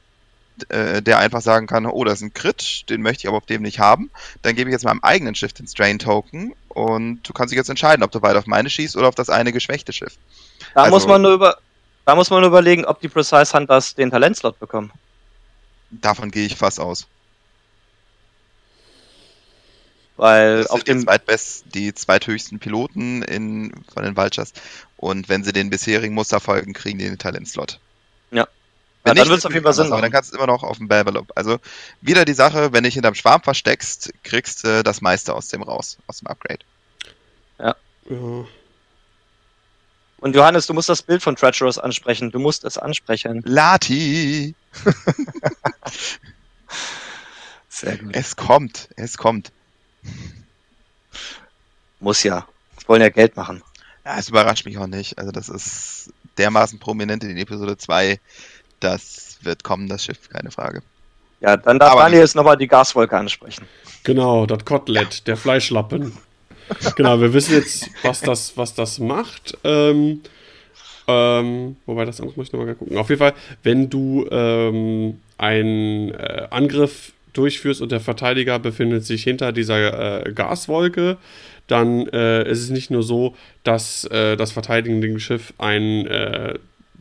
äh, 0.70 1.04
der 1.04 1.20
einfach 1.20 1.42
sagen 1.42 1.68
kann, 1.68 1.86
oh, 1.86 2.04
das 2.04 2.16
ist 2.16 2.22
ein 2.24 2.34
Crit, 2.34 2.90
den 2.90 3.04
möchte 3.04 3.22
ich 3.22 3.28
aber 3.28 3.38
auf 3.38 3.46
dem 3.46 3.62
nicht 3.62 3.78
haben. 3.78 4.10
Dann 4.42 4.56
gebe 4.56 4.72
ich 4.72 4.74
jetzt 4.74 4.86
meinem 4.86 5.04
eigenen 5.04 5.36
Schiff 5.36 5.54
den 5.54 5.68
Strain-Token 5.68 6.56
und 6.70 7.22
du 7.30 7.32
kannst 7.34 7.52
dich 7.52 7.58
jetzt 7.58 7.70
entscheiden, 7.70 8.02
ob 8.02 8.10
du 8.10 8.24
weiter 8.24 8.40
auf 8.40 8.48
meine 8.48 8.72
schießt 8.72 8.98
oder 8.98 9.08
auf 9.08 9.14
das 9.14 9.30
eine 9.30 9.52
geschwächte 9.52 9.94
Schiff. 9.94 10.16
Da 10.74 10.82
Also- 10.82 10.96
muss 10.96 11.06
man 11.06 11.22
nur 11.22 11.34
über, 11.34 11.60
da 12.06 12.16
muss 12.16 12.32
man 12.32 12.40
nur 12.42 12.50
überlegen, 12.50 12.86
ob 12.86 13.02
die 13.02 13.08
Precise 13.08 13.54
Hunters 13.56 13.94
den 13.94 14.10
Talentslot 14.10 14.60
bekommen. 14.60 14.92
Davon 15.92 16.32
gehe 16.32 16.48
ich 16.48 16.56
fast 16.56 16.80
aus. 16.80 17.06
Weil 20.20 20.64
Das 20.64 20.68
auf 20.72 20.80
sind 20.80 20.88
die, 20.90 20.92
dem, 20.92 21.04
zweitbest, 21.04 21.64
die 21.74 21.94
zweithöchsten 21.94 22.60
Piloten 22.60 23.22
in, 23.24 23.72
von 23.94 24.04
den 24.04 24.18
Vultures. 24.18 24.52
Und 24.98 25.30
wenn 25.30 25.46
sie 25.46 25.54
den 25.54 25.70
bisherigen 25.70 26.14
Muster 26.14 26.42
folgen, 26.42 26.74
kriegen 26.74 27.00
die 27.00 27.06
den 27.06 27.18
Talentslot. 27.18 27.80
Ja. 28.32 28.46
Wenn 29.06 29.12
Ja, 29.12 29.14
dann 29.14 29.16
nicht, 29.24 29.30
wird's 29.30 29.46
auf 29.46 29.54
jeden 29.54 29.64
Fall 29.64 29.74
Sinn 29.74 29.84
aber 29.86 29.92
machen. 29.92 30.02
dann 30.02 30.12
kannst 30.12 30.34
du 30.34 30.38
immer 30.38 30.48
noch 30.48 30.64
auf 30.64 30.78
dem 30.78 30.90
Develop. 30.90 31.32
Also 31.36 31.60
wieder 32.02 32.26
die 32.26 32.34
Sache, 32.34 32.74
wenn 32.74 32.84
dich 32.84 32.96
hinterm 32.96 33.16
Schwarm 33.16 33.42
versteckst, 33.42 34.12
kriegst 34.24 34.66
du 34.66 34.84
das 34.84 35.00
meiste 35.00 35.34
aus 35.34 35.48
dem 35.48 35.64
raus, 35.64 35.98
aus 36.08 36.18
dem 36.20 36.28
Upgrade. 36.28 36.66
Ja. 37.58 37.76
und 38.10 38.48
Johannes, 40.36 40.68
du 40.68 40.74
musst 40.74 40.90
das 40.90 41.02
Bild 41.02 41.24
von 41.24 41.38
Treacherous 41.38 41.78
ansprechen. 41.78 42.30
Du 42.32 42.40
musst 42.40 42.66
es 42.66 42.78
ansprechen. 42.78 43.42
Lati! 43.46 44.54
Sehr 47.70 47.98
gut. 47.98 48.14
Es 48.14 48.36
kommt, 48.36 48.90
es 48.98 49.18
kommt. 49.18 49.54
Muss 52.00 52.24
ja. 52.24 52.46
Die 52.82 52.88
wollen 52.88 53.02
ja 53.02 53.10
Geld 53.10 53.36
machen. 53.36 53.62
Ja, 54.06 54.18
es 54.18 54.30
überrascht 54.30 54.66
mich 54.66 54.78
auch 54.78 54.88
nicht. 54.88 55.18
Also 55.18 55.32
das 55.32 55.50
ist 55.50 56.14
dermaßen 56.38 56.80
prominent 56.80 57.24
in 57.24 57.38
Episode 57.38 57.78
2. 57.78 58.20
Das 58.80 59.38
wird 59.42 59.64
kommen, 59.64 59.88
das 59.90 60.06
Schiff, 60.06 60.30
keine 60.30 60.52
Frage. 60.52 60.82
Ja, 61.42 61.58
dann 61.58 61.80
darf 61.80 61.92
Aber- 61.92 62.02
Daniel 62.04 62.22
jetzt 62.22 62.36
nochmal 62.36 62.58
die 62.58 62.68
Gaswolke 62.68 63.18
ansprechen. 63.18 63.66
Genau, 64.04 64.46
das 64.46 64.64
Kotelett, 64.66 65.28
der 65.28 65.38
Fleischlappen. 65.38 66.18
genau, 66.96 67.20
wir 67.20 67.34
wissen 67.34 67.54
jetzt, 67.54 67.90
was 68.04 68.22
das, 68.22 68.56
was 68.56 68.74
das 68.74 69.00
macht. 69.00 69.58
Ähm, 69.64 70.22
ähm, 71.08 71.76
wobei 71.86 72.06
das 72.06 72.20
muss 72.20 72.34
ich 72.38 72.54
nochmal 72.54 72.76
gucken. 72.76 72.98
Auf 72.98 73.10
jeden 73.10 73.20
Fall, 73.20 73.34
wenn 73.64 73.90
du 73.90 74.28
ähm, 74.32 75.20
einen 75.38 76.14
äh, 76.14 76.48
Angriff 76.52 77.12
durchführst 77.34 77.82
und 77.82 77.92
der 77.92 78.00
Verteidiger 78.00 78.60
befindet 78.60 79.06
sich 79.06 79.24
hinter 79.24 79.52
dieser 79.52 80.26
äh, 80.26 80.32
Gaswolke, 80.34 81.18
dann 81.68 82.08
äh, 82.08 82.50
ist 82.50 82.60
es 82.60 82.70
nicht 82.70 82.90
nur 82.92 83.04
so, 83.04 83.36
dass 83.64 84.06
äh, 84.06 84.36
das 84.36 84.52
verteidigende 84.52 85.20
Schiff 85.20 85.54
einen 85.58 86.08
äh, 86.08 86.56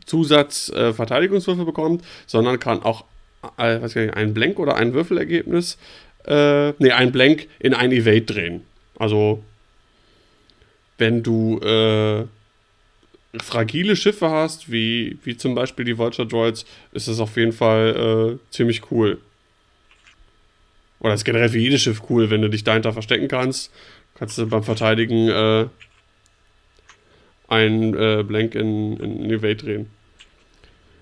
Zusatz-Verteidigungswürfel 0.05 1.65
bekommt, 1.65 2.03
sondern 2.27 2.59
kann 2.59 2.83
auch 2.83 3.05
äh, 3.57 3.79
nicht, 3.79 3.97
ein 3.97 4.33
Blank 4.33 4.59
oder 4.59 4.75
ein 4.75 4.93
Würfelergebnis, 4.93 5.77
äh, 6.25 6.71
nee, 6.79 6.91
ein 6.91 7.11
Blank 7.11 7.47
in 7.59 7.73
ein 7.73 7.91
Evade 7.91 8.21
drehen. 8.21 8.61
Also, 8.97 9.43
wenn 10.97 11.23
du 11.23 11.59
äh, 11.59 12.25
fragile 13.41 13.95
Schiffe 13.95 14.29
hast, 14.29 14.71
wie, 14.71 15.17
wie 15.23 15.37
zum 15.37 15.55
Beispiel 15.55 15.85
die 15.85 15.97
Vulture 15.97 16.27
Droids, 16.27 16.65
ist 16.91 17.07
das 17.07 17.19
auf 17.19 17.37
jeden 17.37 17.53
Fall 17.53 18.39
äh, 18.39 18.53
ziemlich 18.53 18.91
cool. 18.91 19.19
Oder 20.99 21.13
ist 21.13 21.23
generell 21.23 21.49
für 21.49 21.59
jedes 21.59 21.81
Schiff 21.81 22.03
cool, 22.09 22.29
wenn 22.29 22.41
du 22.41 22.49
dich 22.49 22.63
dahinter 22.63 22.93
verstecken 22.93 23.27
kannst. 23.27 23.71
Kannst 24.15 24.37
du 24.37 24.47
beim 24.47 24.63
Verteidigen 24.63 25.29
äh, 25.29 25.67
ein 27.47 27.93
äh, 27.93 28.23
Blank 28.23 28.55
in, 28.55 28.97
in 28.97 29.23
ein 29.23 29.31
Evade 29.31 29.55
drehen. 29.55 29.89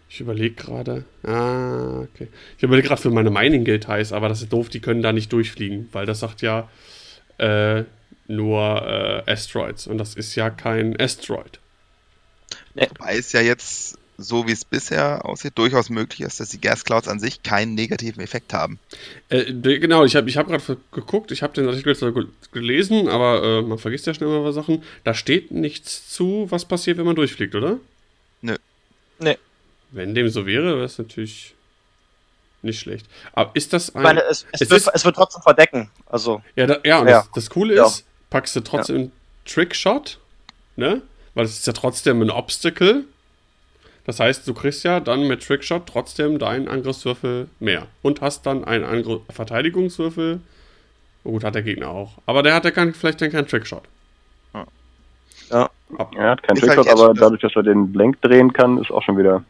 Ich 0.10 0.22
überlege 0.22 0.56
gerade. 0.56 1.04
Ah, 1.24 2.02
okay. 2.02 2.30
Ich 2.58 2.64
überlege 2.64 2.88
gerade 2.88 3.02
für 3.02 3.10
meine 3.10 3.30
Mining 3.30 3.66
Guild 3.66 3.88
heißt, 3.88 4.14
aber 4.14 4.30
das 4.30 4.42
ist 4.42 4.54
doof, 4.54 4.70
die 4.70 4.80
können 4.80 5.02
da 5.02 5.12
nicht 5.12 5.34
durchfliegen, 5.34 5.90
weil 5.92 6.06
das 6.06 6.22
sagt 6.22 6.42
ja 6.42 6.70
äh, 7.38 7.84
nur 8.28 9.24
äh, 9.28 9.32
Asteroids 9.32 9.88
und 9.88 9.98
das 9.98 10.16
ist 10.16 10.36
ja 10.36 10.50
kein 10.50 11.00
Asteroid. 11.00 11.60
Wobei 12.74 13.18
es 13.18 13.34
ja 13.34 13.42
jetzt, 13.42 13.97
so 14.18 14.48
wie 14.48 14.52
es 14.52 14.66
bisher 14.66 15.26
aussieht, 15.26 15.54
durchaus 15.58 15.90
möglich 15.90 16.22
ist, 16.22 16.40
dass 16.40 16.50
die 16.50 16.60
Gas 16.60 16.84
Clouds 16.86 17.08
an 17.08 17.20
sich 17.20 17.44
keinen 17.44 17.76
negativen 17.76 18.22
Effekt 18.24 18.52
haben. 18.54 18.80
Äh, 19.30 19.54
genau, 19.54 20.06
ich 20.06 20.16
habe 20.16 20.28
ich 20.30 20.38
hab 20.38 20.48
gerade 20.48 20.78
geguckt, 20.92 21.32
ich 21.32 21.44
habe 21.44 21.54
den 21.54 21.68
Artikel 21.70 21.96
zwar 21.96 22.12
ge- 22.12 22.26
gelesen, 22.52 23.08
aber 23.10 23.44
äh, 23.44 23.62
man 23.62 23.78
vergisst 23.78 24.08
ja 24.08 24.14
schnell 24.16 24.30
mal 24.30 24.52
Sachen. 24.54 24.84
Da 25.04 25.14
steht 25.14 25.52
nichts 25.52 26.10
zu, 26.10 26.48
was 26.50 26.66
passiert, 26.66 26.98
wenn 26.98 27.06
man 27.06 27.16
durchfliegt, 27.16 27.54
oder? 27.54 27.78
Nö. 28.42 28.56
Nee. 29.20 29.38
Wenn 29.92 30.16
dem 30.16 30.30
so 30.30 30.46
wäre, 30.46 30.76
wäre 30.76 30.84
es 30.86 30.98
natürlich 30.98 31.54
nicht 32.64 32.80
schlecht. 32.80 33.06
Aber 33.34 33.52
ist 33.54 33.72
das 33.72 33.90
Ich 33.90 33.96
ein. 33.96 34.02
meine, 34.02 34.22
es, 34.24 34.46
es, 34.52 34.62
es 34.62 34.70
wird, 34.72 34.82
ist- 34.82 34.92
es 34.94 35.06
wird 35.06 35.16
trotzdem 35.16 35.44
verdecken. 35.44 35.92
Also, 36.08 36.42
Ja, 36.56 36.66
da, 36.66 36.80
ja, 36.84 37.00
und 37.00 37.08
Ja. 37.08 37.20
Das, 37.22 37.30
das 37.36 37.50
Coole 37.52 37.76
Ja. 37.76 37.86
ist, 37.86 38.04
packst 38.32 38.56
du 38.56 38.62
trotzdem 38.62 39.12
Trickshot, 39.46 40.18
ne? 40.76 41.02
Weil 41.36 41.46
es 41.46 41.60
ist 41.60 41.68
ja 41.68 41.74
trotzdem 41.74 42.22
ein 42.22 42.32
Obstacle. 42.32 43.06
Das 44.08 44.20
heißt, 44.20 44.48
du 44.48 44.54
kriegst 44.56 44.84
ja 44.84 45.00
dann 45.00 45.28
mit 45.28 45.46
Trickshot 45.46 45.86
trotzdem 45.86 46.40
deinen 46.40 46.68
Angriffswürfel 46.68 47.50
mehr. 47.60 47.86
Und 48.02 48.22
hast 48.22 48.46
dann 48.48 48.64
einen 48.64 48.84
Angr 48.86 49.20
Verteidigungswürfel. 49.30 50.40
Oh, 51.24 51.32
gut, 51.34 51.44
hat 51.44 51.54
der 51.56 51.62
Gegner 51.62 51.90
auch. 51.90 52.14
Aber 52.26 52.42
der 52.42 52.56
hat 52.56 52.64
ja 52.66 52.72
kein, 52.72 52.94
vielleicht 52.94 53.22
dann 53.22 53.32
keinen 53.32 53.48
Trickshot. 53.48 53.84
ja. 55.52 55.70
Ab- 55.98 56.16
Er 56.18 56.32
hat 56.32 56.44
keinen 56.44 56.58
Ist 56.58 56.64
Trickshot, 56.64 56.88
aber 56.88 57.14
dadurch, 57.14 57.42
dass 57.42 57.56
er 57.56 57.64
den 57.64 57.92
Blank 57.94 58.22
drehen 58.22 58.52
kann, 58.54 58.78
ist 58.78 58.92
auch 58.92 59.04
schon 59.04 59.18
wieder. 59.18 59.44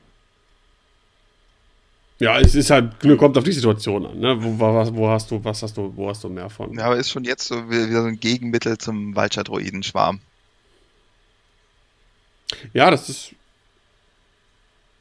Ja, 2.19 2.40
es 2.40 2.56
ist 2.56 2.72
halt, 2.72 2.94
kommt 3.19 3.38
auf 3.38 3.44
die 3.44 3.52
Situation 3.52 4.07
an, 4.07 4.19
ne? 4.19 4.36
Wo, 4.44 4.57
wo, 4.60 4.95
wo 4.95 5.07
hast 5.10 5.30
du, 5.30 5.44
was 5.44 5.61
hast 5.61 5.77
du, 5.77 5.94
wo 5.95 6.10
hast 6.10 6.23
du 6.23 6.30
mehr 6.30 6.49
von? 6.49 6.73
Ja, 6.73 6.86
aber 6.86 6.98
ist 6.98 7.11
schon 7.11 7.23
jetzt 7.26 7.48
so 7.48 7.69
wie- 7.69 7.90
wieder 7.90 8.02
so 8.02 8.07
ein 8.07 8.19
Gegenmittel 8.19 8.80
zum 8.80 9.15
Vulture-Droiden-Schwarm. 9.15 10.19
Ja, 12.73 12.90
das 12.90 13.10
ist. 13.10 13.36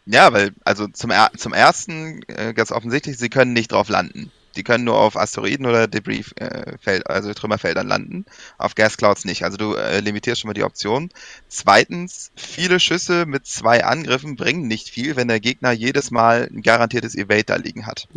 Ja, 0.06 0.32
weil, 0.32 0.52
also 0.64 0.86
zum, 0.88 1.12
zum 1.36 1.52
ersten, 1.52 2.22
äh, 2.28 2.54
ganz 2.54 2.70
offensichtlich, 2.72 3.18
sie 3.18 3.28
können 3.28 3.52
nicht 3.52 3.72
drauf 3.72 3.88
landen. 3.88 4.32
Die 4.56 4.62
können 4.62 4.84
nur 4.84 4.98
auf 4.98 5.16
Asteroiden 5.16 5.66
oder 5.66 5.86
Debris-Feld, 5.86 7.06
also 7.06 7.32
Trümmerfeldern 7.32 7.86
landen. 7.86 8.24
Auf 8.58 8.74
Gasclouds 8.74 9.24
nicht. 9.24 9.44
Also 9.44 9.56
du 9.56 9.74
äh, 9.74 10.00
limitierst 10.00 10.40
schon 10.40 10.48
mal 10.48 10.54
die 10.54 10.64
Option. 10.64 11.10
Zweitens, 11.48 12.32
viele 12.34 12.80
Schüsse 12.80 13.26
mit 13.26 13.46
zwei 13.46 13.84
Angriffen 13.84 14.36
bringen 14.36 14.66
nicht 14.66 14.88
viel, 14.88 15.16
wenn 15.16 15.28
der 15.28 15.40
Gegner 15.40 15.72
jedes 15.72 16.10
Mal 16.10 16.48
ein 16.50 16.62
garantiertes 16.62 17.14
Evade 17.14 17.44
da 17.44 17.56
liegen 17.56 17.86
hat. 17.86 18.08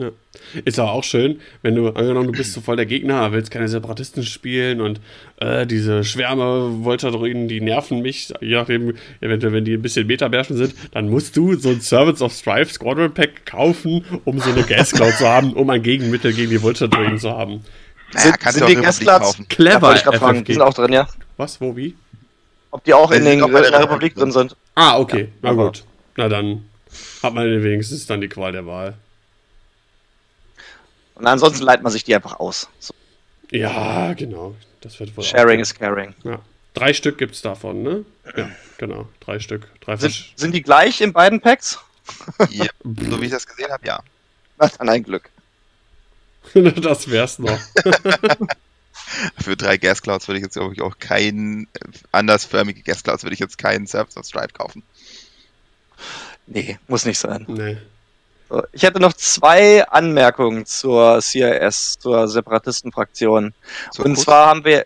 Ist 0.65 0.79
aber 0.79 0.91
auch 0.91 1.03
schön, 1.03 1.41
wenn 1.61 1.75
du, 1.75 1.89
angenommen, 1.89 2.27
du 2.27 2.37
bist 2.37 2.53
so 2.53 2.61
voll 2.61 2.75
der 2.75 2.85
Gegner, 2.85 3.31
willst 3.31 3.51
keine 3.51 3.67
Separatisten 3.67 4.23
spielen 4.23 4.81
und 4.81 5.01
äh, 5.37 5.65
diese 5.67 6.03
Schwärme 6.03 6.83
Volterdroiden, 6.83 7.47
die 7.47 7.61
nerven 7.61 8.01
mich, 8.01 8.33
je 8.41 8.55
nachdem, 8.55 8.95
eventuell, 9.21 9.53
wenn 9.53 9.65
die 9.65 9.73
ein 9.73 9.81
bisschen 9.81 10.07
Metabärschen 10.07 10.57
sind, 10.57 10.75
dann 10.91 11.09
musst 11.09 11.35
du 11.37 11.55
so 11.55 11.69
ein 11.69 11.81
Servants 11.81 12.21
of 12.21 12.33
Strife 12.33 12.73
Squadron 12.73 13.13
Pack 13.13 13.45
kaufen, 13.45 14.05
um 14.25 14.39
so 14.39 14.51
eine 14.51 14.63
Gas 14.63 14.91
Cloud 14.91 15.13
zu 15.13 15.27
haben, 15.27 15.53
um 15.53 15.69
ein 15.69 15.83
Gegenmittel 15.83 16.28
gegen 16.33 16.49
die 16.49 16.59
Volterdroiden 16.59 17.19
zu 17.19 17.31
haben. 17.31 17.63
Naja, 18.13 18.33
Sind- 18.51 18.67
sind 18.67 18.99
die. 18.99 19.05
Da 19.05 19.31
Clever, 19.49 19.95
ich 19.95 20.01
fragen, 20.01 20.43
die 20.43 20.53
sind 20.53 20.61
auch 20.61 20.73
drin, 20.73 20.91
ja? 20.93 21.07
Was, 21.37 21.61
wo, 21.61 21.75
wie? 21.75 21.95
Ob 22.71 22.83
die 22.83 22.93
auch 22.93 23.09
Weil 23.11 23.19
in, 23.19 23.25
den, 23.25 23.43
in 23.43 23.51
der 23.51 23.71
der 23.71 23.79
Republik 23.81 24.15
drin 24.15 24.31
sind. 24.31 24.55
Ah, 24.75 24.97
okay, 24.99 25.29
na 25.41 25.49
aber- 25.51 25.65
gut. 25.65 25.83
Na 26.15 26.27
dann 26.27 26.65
hat 27.23 27.33
man 27.33 27.63
wenigstens 27.63 28.05
dann 28.07 28.19
die 28.21 28.27
Qual 28.27 28.51
der 28.51 28.65
Wahl. 28.65 28.95
Und 31.15 31.27
ansonsten 31.27 31.63
leitet 31.63 31.83
man 31.83 31.91
sich 31.91 32.03
die 32.03 32.15
einfach 32.15 32.39
aus. 32.39 32.69
So, 32.79 32.93
Ja, 33.51 34.13
genau. 34.13 34.55
Das 34.81 34.99
wird 34.99 35.15
wohl 35.17 35.23
Sharing 35.23 35.59
is 35.59 35.73
caring. 35.75 36.13
Ja. 36.23 36.39
Drei 36.73 36.93
Stück 36.93 37.17
gibt's 37.17 37.41
davon, 37.41 37.83
ne? 37.83 38.05
Ja, 38.37 38.49
genau. 38.77 39.09
Drei 39.19 39.39
Stück. 39.39 39.67
Drei 39.81 39.97
Sind, 39.97 40.31
sind 40.35 40.53
die 40.53 40.61
gleich 40.61 41.01
in 41.01 41.11
beiden 41.11 41.41
Packs? 41.41 41.79
Ja, 42.49 42.65
so 42.83 43.21
wie 43.21 43.25
ich 43.25 43.31
das 43.31 43.45
gesehen 43.45 43.71
habe, 43.71 43.85
ja. 43.85 43.99
Na, 44.57 44.69
dann 44.77 44.89
ein 44.89 45.03
Glück. 45.03 45.29
Das 46.53 47.09
wär's 47.09 47.39
noch. 47.39 47.59
Für 49.41 49.57
drei 49.57 49.77
Gasclouds 49.77 50.27
würde 50.27 50.37
ich 50.39 50.43
jetzt, 50.43 50.53
glaube 50.53 50.73
ich, 50.73 50.81
auch 50.81 50.99
keinen, 50.99 51.63
äh, 51.73 51.79
andersförmige 52.11 52.81
Gasclouds 52.83 53.23
würde 53.23 53.33
ich 53.33 53.39
jetzt 53.39 53.57
keinen 53.57 53.87
Service 53.87 54.17
of 54.17 54.25
Stripe 54.25 54.53
kaufen. 54.53 54.83
Nee, 56.47 56.77
muss 56.87 57.05
nicht 57.05 57.19
sein. 57.19 57.45
Nee. 57.47 57.77
Ich 58.71 58.81
hätte 58.81 58.99
noch 58.99 59.13
zwei 59.13 59.87
Anmerkungen 59.87 60.65
zur 60.65 61.21
CIS, 61.21 61.97
zur 61.99 62.27
Separatistenfraktion. 62.27 63.53
Zur 63.91 64.05
Und 64.05 64.15
Kuss, 64.15 64.23
zwar 64.23 64.47
haben 64.47 64.65
wir 64.65 64.85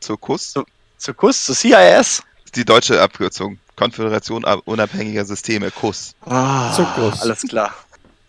zur 0.00 0.20
Kuss. 0.20 0.52
zur 0.52 0.66
Zu 0.98 1.14
KUS, 1.14 1.44
zu 1.44 1.54
CIS? 1.54 2.22
Die 2.54 2.64
deutsche 2.64 3.00
Abkürzung. 3.00 3.58
Konföderation 3.76 4.44
unabhängiger 4.44 5.24
Systeme, 5.24 5.70
KUS. 5.70 6.14
Ah, 6.24 6.72
Zuckus. 6.74 7.22
Alles 7.22 7.42
klar. 7.42 7.74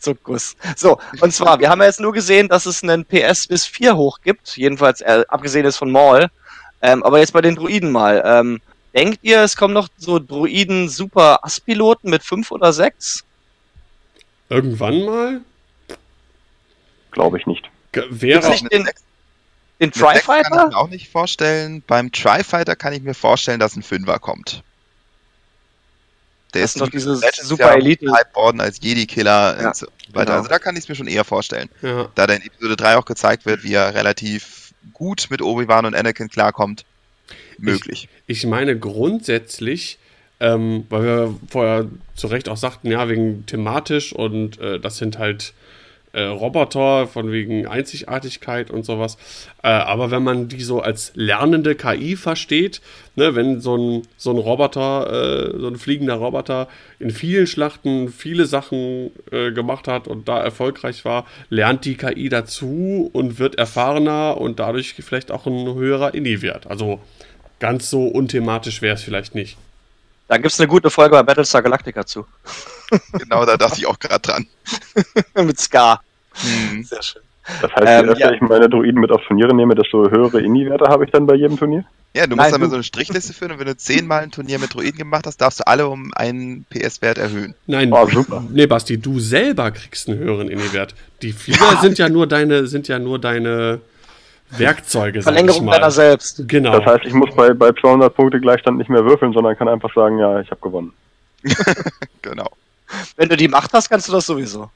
Zuckus. 0.06 0.56
So, 0.76 1.00
und 1.20 1.34
zwar, 1.34 1.60
wir 1.60 1.70
haben 1.70 1.80
ja 1.80 1.88
jetzt 1.88 2.00
nur 2.00 2.14
gesehen, 2.14 2.48
dass 2.48 2.66
es 2.66 2.84
einen 2.84 3.06
PS 3.06 3.48
bis 3.48 3.66
4 3.66 3.98
hoch 3.98 4.20
gibt, 4.24 4.56
jedenfalls 4.56 5.02
äh, 5.02 5.26
abgesehen 5.28 5.66
ist 5.66 5.78
von 5.78 5.92
Maul. 5.92 6.28
Ähm, 6.82 7.04
aber 7.04 7.20
jetzt 7.20 7.34
bei 7.34 7.42
den 7.42 7.56
Druiden 7.56 7.92
mal. 7.92 8.22
Ähm, 8.26 8.62
denkt 8.94 9.20
ihr, 9.24 9.42
es 9.42 9.58
kommen 9.58 9.74
noch 9.74 9.88
so 9.98 10.20
Druiden 10.20 10.90
Super 10.90 11.44
Ass-Piloten 11.44 12.10
mit 12.10 12.24
5 12.24 12.52
oder 12.52 12.72
6? 12.72 13.24
Irgendwann 14.50 15.06
mal? 15.06 15.42
Glaube 17.12 17.40
ich 17.40 17.48
nicht. 17.48 17.70
Wäre 17.92 18.50
nicht 18.50 18.72
den, 18.72 18.88
den 19.80 19.92
Tri-Fighter? 19.92 20.50
kann 20.50 20.68
ich 20.68 20.76
mir 20.76 20.78
auch 20.78 20.90
nicht 20.90 21.10
vorstellen. 21.10 21.82
Beim 21.88 22.12
Tri-Fighter 22.12 22.76
kann 22.76 22.94
ich 22.94 23.02
mir 23.02 23.16
vorstellen, 23.16 23.60
dass 23.60 23.76
ein 23.76 23.84
Fünfer 23.84 24.20
kommt. 24.20 24.64
Der 26.56 26.62
das 26.62 26.76
ist 26.76 26.82
doch 26.82 26.90
diese 26.90 27.20
super 27.44 27.76
Elite. 27.76 28.08
worden 28.34 28.62
als 28.62 28.80
Jedi-Killer 28.82 29.62
ja, 29.62 29.68
und 29.68 29.76
so 29.76 29.88
weiter. 30.14 30.26
Genau. 30.26 30.38
Also 30.38 30.50
da 30.50 30.58
kann 30.58 30.76
ich 30.76 30.84
es 30.84 30.90
mir 30.90 30.96
schon 30.96 31.08
eher 31.08 31.26
vorstellen. 31.26 31.70
Ja. 31.82 32.10
Da 32.16 32.28
der 32.28 32.38
in 32.38 32.44
Episode 32.44 32.78
3 32.78 32.96
auch 32.96 33.06
gezeigt 33.06 33.46
wird, 33.46 33.64
wie 33.64 33.74
er 33.74 33.94
relativ 33.94 34.72
gut 34.94 35.28
mit 35.30 35.42
Obi-Wan 35.42 35.86
und 35.86 35.96
Anakin 35.96 36.30
klarkommt. 36.30 36.86
Möglich. 37.58 38.08
Ich, 38.26 38.38
ich 38.44 38.46
meine 38.46 38.80
grundsätzlich, 38.80 40.00
ähm, 40.40 40.86
weil 40.90 41.04
wir 41.04 41.36
vorher 41.50 41.88
zu 42.16 42.28
Recht 42.28 42.48
auch 42.48 42.58
sagten, 42.58 42.90
ja, 42.90 43.10
wegen 43.10 43.46
thematisch 43.46 44.14
und 44.14 44.58
äh, 44.60 44.80
das 44.80 44.98
sind 44.98 45.18
halt 45.18 45.54
äh, 46.16 46.24
Roboter 46.24 47.08
von 47.08 47.32
wegen 47.32 47.68
Einzigartigkeit 47.68 48.72
und 48.72 48.86
sowas. 48.86 49.18
Äh, 49.64 49.68
aber 49.68 50.12
wenn 50.12 50.24
man 50.24 50.48
die 50.48 50.64
so 50.64 50.80
als 50.80 51.12
lernende 51.16 51.76
KI 51.76 52.16
versteht, 52.16 52.82
ne, 53.16 53.36
wenn 53.36 53.60
so 53.60 53.76
ein, 53.76 54.08
so 54.18 54.32
ein 54.32 54.38
Roboter, 54.38 55.52
äh, 55.54 55.60
so 55.60 55.68
ein 55.68 55.76
fliegender 55.76 56.16
Roboter 56.16 56.70
in 57.00 57.12
vielen 57.12 57.48
Schlachten 57.48 58.10
viele 58.10 58.46
Sachen 58.46 59.12
äh, 59.32 59.52
gemacht 59.52 59.88
hat 59.90 60.08
und 60.08 60.28
da 60.30 60.42
erfolgreich 60.42 61.04
war, 61.04 61.26
lernt 61.50 61.84
die 61.84 61.96
KI 61.96 62.30
dazu 62.30 63.10
und 63.12 63.38
wird 63.38 63.56
erfahrener 63.56 64.38
und 64.38 64.60
dadurch 64.60 64.94
vielleicht 64.94 65.32
auch 65.32 65.46
ein 65.46 65.76
höherer 65.76 66.14
Inni-Wert. 66.14 66.68
Also 66.68 67.02
ganz 67.60 67.90
so 67.90 68.08
unthematisch 68.08 68.82
wäre 68.82 68.96
es 68.96 69.04
vielleicht 69.04 69.36
nicht. 69.36 69.58
Da 70.28 70.38
gibt 70.38 70.52
es 70.52 70.60
eine 70.60 70.68
gute 70.68 70.90
Folge 70.90 71.12
bei 71.12 71.24
Battlestar 71.24 71.62
Galactica 71.62 72.06
zu. 72.06 72.26
genau, 73.14 73.46
da 73.46 73.58
dachte 73.58 73.78
ich 73.78 73.86
auch 73.86 74.00
gerade 74.00 74.22
dran. 74.22 74.48
Mit 75.36 75.60
Scar. 75.60 76.02
Mhm. 76.44 76.84
Sehr 76.84 77.02
schön. 77.02 77.22
Das 77.62 77.72
heißt, 77.76 77.88
je 77.88 77.94
ähm, 77.94 78.10
öfter 78.10 78.26
ja. 78.26 78.32
ich 78.32 78.42
meine 78.42 78.70
Druiden 78.70 79.00
mit 79.00 79.12
auf 79.12 79.22
Turniere 79.28 79.54
nehme, 79.54 79.76
desto 79.76 80.10
höhere 80.10 80.42
Indie-Werte 80.42 80.86
habe 80.86 81.06
ich 81.06 81.12
dann 81.12 81.28
bei 81.28 81.36
jedem 81.36 81.58
Turnier? 81.58 81.86
Ja, 82.16 82.26
du 82.26 82.36
musst 82.36 82.46
Nein, 82.46 82.52
dann 82.54 82.62
du... 82.62 82.70
so 82.70 82.76
eine 82.76 82.84
Strichliste 82.84 83.34
führen 83.34 83.52
und 83.52 83.60
wenn 83.60 83.68
du 83.68 83.78
zehnmal 83.78 84.24
ein 84.24 84.32
Turnier 84.32 84.58
mit 84.58 84.74
Druiden 84.74 84.98
gemacht 84.98 85.28
hast, 85.28 85.38
darfst 85.38 85.60
du 85.60 85.68
alle 85.68 85.88
um 85.88 86.12
einen 86.16 86.66
PS-Wert 86.70 87.20
erhöhen. 87.20 87.54
Nein, 87.68 87.94
oh, 87.94 88.08
super. 88.08 88.44
Nee, 88.50 88.66
Basti, 88.66 88.98
du 88.98 89.20
selber 89.20 89.70
kriegst 89.72 90.10
einen 90.10 90.18
höheren 90.20 90.50
Indie-Wert. 90.50 90.96
Die 91.22 91.32
Flieger 91.34 91.78
sind 91.82 92.00
ja 92.00 92.10
nur 92.10 92.26
deine, 92.26 92.66
sind 92.66 92.88
ja 92.88 92.98
nur 92.98 93.20
deine 93.20 93.82
Werkzeuge. 94.50 95.22
Verlängerung 95.22 95.68
deiner 95.68 95.92
selbst. 95.92 96.48
Genau. 96.48 96.80
Das 96.80 96.86
heißt, 96.86 97.06
ich 97.06 97.14
muss 97.14 97.34
bei, 97.36 97.54
bei 97.54 97.72
200 97.72 98.16
Punkte 98.16 98.40
Gleichstand 98.40 98.78
nicht 98.78 98.90
mehr 98.90 99.06
würfeln, 99.06 99.34
sondern 99.34 99.56
kann 99.56 99.68
einfach 99.68 99.94
sagen, 99.94 100.18
ja, 100.18 100.40
ich 100.40 100.50
habe 100.50 100.62
gewonnen. 100.62 100.94
genau. 102.22 102.50
Wenn 103.18 103.30
du 103.30 103.38
die 103.38 103.48
Macht 103.48 103.74
hast, 103.74 103.90
kannst 103.90 104.08
du 104.08 104.14
das 104.14 104.26
sowieso. 104.26 104.70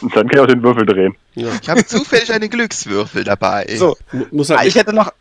Und 0.00 0.16
dann 0.16 0.28
kann 0.28 0.38
ich 0.38 0.40
auch 0.40 0.46
den 0.46 0.62
Würfel 0.62 0.86
drehen. 0.86 1.16
Ja. 1.34 1.48
Ich 1.60 1.68
habe 1.68 1.84
zufällig 1.84 2.32
einen 2.32 2.48
Glückswürfel 2.48 3.24
dabei. 3.24 3.66
So, 3.76 3.96
muss 4.30 4.50
halt 4.50 4.66
ich 4.66 4.74
hätte 4.74 4.92
noch, 4.92 5.12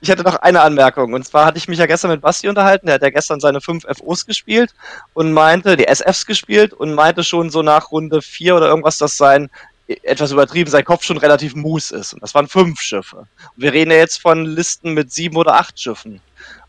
ich 0.00 0.08
hätte 0.08 0.22
noch 0.22 0.36
eine 0.36 0.60
Anmerkung. 0.60 1.12
Und 1.12 1.26
zwar 1.26 1.46
hatte 1.46 1.58
ich 1.58 1.68
mich 1.68 1.78
ja 1.78 1.86
gestern 1.86 2.10
mit 2.10 2.20
Basti 2.20 2.48
unterhalten. 2.48 2.86
Der 2.86 2.96
hat 2.96 3.02
ja 3.02 3.10
gestern 3.10 3.40
seine 3.40 3.60
5 3.60 3.84
FOs 3.98 4.26
gespielt 4.26 4.74
und 5.14 5.32
meinte, 5.32 5.76
die 5.76 5.86
SFs 5.86 6.26
gespielt 6.26 6.72
und 6.72 6.94
meinte 6.94 7.24
schon 7.24 7.50
so 7.50 7.62
nach 7.62 7.90
Runde 7.90 8.22
4 8.22 8.56
oder 8.56 8.68
irgendwas, 8.68 8.98
dass 8.98 9.16
sein, 9.16 9.50
etwas 9.86 10.32
übertrieben, 10.32 10.70
sein 10.70 10.84
Kopf 10.84 11.04
schon 11.04 11.18
relativ 11.18 11.54
mus 11.54 11.90
ist. 11.90 12.14
Und 12.14 12.22
das 12.22 12.34
waren 12.34 12.48
fünf 12.48 12.80
Schiffe. 12.80 13.18
Und 13.56 13.62
wir 13.62 13.72
reden 13.72 13.90
ja 13.90 13.98
jetzt 13.98 14.20
von 14.20 14.44
Listen 14.44 14.94
mit 14.94 15.12
sieben 15.12 15.36
oder 15.36 15.54
acht 15.54 15.78
Schiffen. 15.78 16.20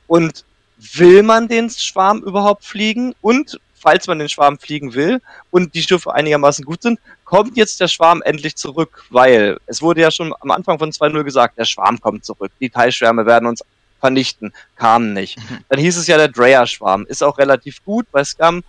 Und 0.07 0.45
will 0.77 1.23
man 1.23 1.47
den 1.47 1.69
Schwarm 1.69 2.19
überhaupt 2.19 2.65
fliegen? 2.65 3.15
Und 3.21 3.59
falls 3.83 4.07
man 4.07 4.17
den 4.17 4.29
Schwarm 4.29 4.57
fliegen 4.57 4.93
will 4.93 5.21
und 5.51 5.75
die 5.75 5.83
Schiffe 5.83 6.13
einigermaßen 6.13 6.63
gut 6.63 6.81
sind, 6.81 6.99
kommt 7.25 7.57
jetzt 7.57 7.81
der 7.81 7.89
Schwarm 7.89 8.21
endlich 8.23 8.55
zurück, 8.55 9.03
weil 9.09 9.57
es 9.67 9.81
wurde 9.81 10.01
ja 10.01 10.09
schon 10.09 10.33
am 10.39 10.51
Anfang 10.51 10.79
von 10.79 10.91
2.0 10.91 11.23
gesagt, 11.23 11.57
der 11.57 11.65
Schwarm 11.65 11.99
kommt 11.99 12.23
zurück, 12.23 12.51
die 12.59 12.69
Teilschwärme 12.69 13.25
werden 13.25 13.45
uns 13.47 13.61
vernichten, 13.99 14.53
kam 14.77 15.13
nicht. 15.13 15.37
Mhm. 15.37 15.59
Dann 15.69 15.79
hieß 15.79 15.97
es 15.97 16.07
ja, 16.07 16.17
der 16.17 16.29
Dreyer-Schwarm 16.29 17.05
ist 17.07 17.23
auch 17.23 17.37
relativ 17.37 17.83
gut 17.83 18.05
bei 18.11 18.23
Scum, 18.23 18.63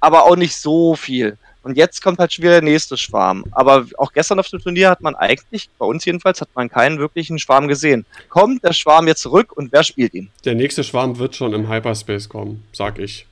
aber 0.00 0.24
auch 0.24 0.36
nicht 0.36 0.56
so 0.56 0.96
viel. 0.96 1.38
Und 1.62 1.76
jetzt 1.76 2.02
kommt 2.02 2.18
halt 2.18 2.32
schon 2.32 2.42
wieder 2.42 2.60
der 2.60 2.62
nächste 2.62 2.96
Schwarm. 2.96 3.44
Aber 3.52 3.86
auch 3.96 4.12
gestern 4.12 4.40
auf 4.40 4.48
dem 4.48 4.60
Turnier 4.60 4.90
hat 4.90 5.00
man 5.00 5.14
eigentlich, 5.14 5.68
bei 5.78 5.86
uns 5.86 6.04
jedenfalls, 6.04 6.40
hat 6.40 6.48
man 6.54 6.68
keinen 6.68 6.98
wirklichen 6.98 7.38
Schwarm 7.38 7.68
gesehen. 7.68 8.04
Kommt 8.28 8.64
der 8.64 8.72
Schwarm 8.72 9.06
jetzt 9.06 9.22
zurück 9.22 9.52
und 9.52 9.70
wer 9.70 9.84
spielt 9.84 10.14
ihn? 10.14 10.28
Der 10.44 10.54
nächste 10.54 10.82
Schwarm 10.82 11.18
wird 11.18 11.36
schon 11.36 11.52
im 11.52 11.68
Hyperspace 11.68 12.28
kommen, 12.28 12.64
sag 12.72 12.98
ich. 12.98 13.26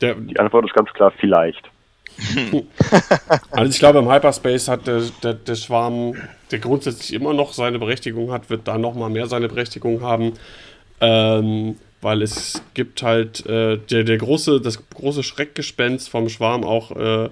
Der, 0.00 0.14
die 0.14 0.38
Antwort 0.38 0.66
ist 0.66 0.74
ganz 0.74 0.90
klar, 0.92 1.12
vielleicht. 1.18 1.70
also 3.50 3.70
ich 3.70 3.78
glaube, 3.78 4.00
im 4.00 4.10
Hyperspace 4.10 4.68
hat 4.68 4.86
der, 4.86 5.02
der, 5.22 5.34
der, 5.34 5.54
Schwarm, 5.54 6.14
der 6.50 6.58
grundsätzlich 6.58 7.14
immer 7.14 7.32
noch 7.32 7.52
seine 7.52 7.78
Berechtigung 7.78 8.30
hat, 8.32 8.50
wird 8.50 8.68
da 8.68 8.78
noch 8.78 8.94
mal 8.94 9.08
mehr 9.08 9.26
seine 9.26 9.48
Berechtigung 9.48 10.02
haben. 10.02 10.34
Ähm, 11.00 11.76
weil 12.02 12.22
es 12.22 12.62
gibt 12.74 13.02
halt 13.02 13.44
äh, 13.46 13.78
der, 13.78 14.04
der 14.04 14.18
große, 14.18 14.60
das 14.60 14.88
große 14.88 15.22
Schreckgespenst 15.22 16.08
vom 16.08 16.28
Schwarm 16.28 16.64
auch 16.64 16.90
äh, 16.92 17.28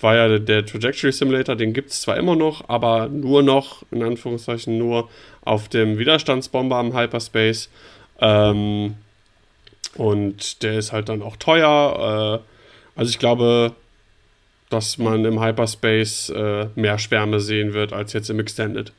war 0.00 0.16
ja 0.16 0.28
der, 0.28 0.40
der 0.40 0.66
Trajectory 0.66 1.12
Simulator, 1.12 1.56
den 1.56 1.72
gibt 1.72 1.90
es 1.90 2.02
zwar 2.02 2.16
immer 2.16 2.36
noch, 2.36 2.68
aber 2.68 3.08
nur 3.08 3.42
noch, 3.42 3.82
in 3.90 4.02
Anführungszeichen, 4.02 4.76
nur 4.76 5.08
auf 5.42 5.68
dem 5.68 5.98
Widerstandsbomber 5.98 6.76
am 6.76 6.94
Hyperspace. 6.94 7.70
Ähm, 8.20 8.96
und 9.96 10.62
der 10.62 10.78
ist 10.78 10.92
halt 10.92 11.08
dann 11.08 11.22
auch 11.22 11.36
teuer. 11.36 12.42
Äh, 12.44 12.98
also 12.98 13.10
ich 13.10 13.18
glaube, 13.18 13.74
dass 14.70 14.98
man 14.98 15.24
im 15.24 15.42
Hyperspace 15.42 16.30
äh, 16.30 16.68
mehr 16.74 16.98
Schwärme 16.98 17.40
sehen 17.40 17.72
wird 17.72 17.92
als 17.92 18.12
jetzt 18.12 18.30
im 18.30 18.40
Extended. 18.40 18.92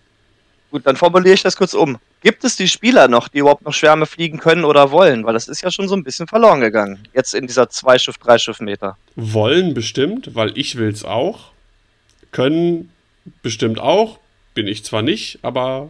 Gut, 0.71 0.85
dann 0.85 0.97
formuliere 0.97 1.33
ich 1.33 1.43
das 1.43 1.55
kurz 1.55 1.73
um. 1.73 1.97
Gibt 2.21 2.43
es 2.43 2.55
die 2.55 2.67
Spieler 2.67 3.07
noch, 3.07 3.29
die 3.29 3.39
überhaupt 3.39 3.63
noch 3.63 3.73
Schwärme 3.73 4.05
fliegen 4.05 4.37
können 4.39 4.65
oder 4.65 4.91
wollen? 4.91 5.25
Weil 5.25 5.33
das 5.33 5.47
ist 5.47 5.61
ja 5.61 5.71
schon 5.71 5.87
so 5.87 5.95
ein 5.95 6.03
bisschen 6.03 6.27
verloren 6.27 6.59
gegangen. 6.59 7.07
Jetzt 7.13 7.33
in 7.33 7.47
dieser 7.47 7.69
zwei 7.69 7.97
Schiff, 7.97 8.17
drei 8.17 8.37
Schiff 8.37 8.59
Meter. 8.59 8.97
Wollen 9.15 9.73
bestimmt, 9.73 10.35
weil 10.35 10.57
ich 10.57 10.75
will 10.75 10.89
es 10.89 11.05
auch. 11.05 11.51
Können 12.31 12.91
bestimmt 13.43 13.79
auch. 13.79 14.19
Bin 14.55 14.67
ich 14.67 14.83
zwar 14.83 15.03
nicht, 15.03 15.39
aber 15.41 15.89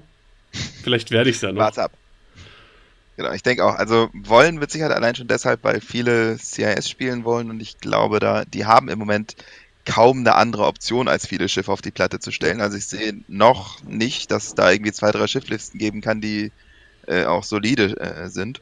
vielleicht 0.83 1.09
werde 1.09 1.29
ich 1.29 1.37
es 1.37 1.41
ja 1.41 1.51
noch. 1.51 1.61
Warte 1.61 1.83
ab. 1.83 1.91
Genau, 3.17 3.31
ich 3.31 3.43
denke 3.43 3.65
auch. 3.65 3.75
Also 3.75 4.09
wollen 4.13 4.61
wird 4.61 4.71
sicher 4.71 4.93
allein 4.93 5.15
schon 5.15 5.27
deshalb, 5.27 5.63
weil 5.63 5.81
viele 5.81 6.37
CIS 6.37 6.87
spielen 6.87 7.23
wollen 7.23 7.49
und 7.49 7.59
ich 7.59 7.79
glaube, 7.79 8.19
da 8.19 8.45
die 8.45 8.65
haben 8.65 8.89
im 8.89 8.99
Moment 8.99 9.35
kaum 9.85 10.19
eine 10.19 10.35
andere 10.35 10.65
Option, 10.65 11.07
als 11.07 11.25
viele 11.25 11.49
Schiffe 11.49 11.71
auf 11.71 11.81
die 11.81 11.91
Platte 11.91 12.19
zu 12.19 12.31
stellen. 12.31 12.61
Also 12.61 12.77
ich 12.77 12.85
sehe 12.85 13.21
noch 13.27 13.81
nicht, 13.83 14.31
dass 14.31 14.47
es 14.47 14.55
da 14.55 14.71
irgendwie 14.71 14.91
zwei, 14.91 15.11
drei 15.11 15.27
Schifflisten 15.27 15.79
geben 15.79 16.01
kann, 16.01 16.21
die 16.21 16.51
äh, 17.07 17.25
auch 17.25 17.43
solide 17.43 17.99
äh, 17.99 18.29
sind. 18.29 18.61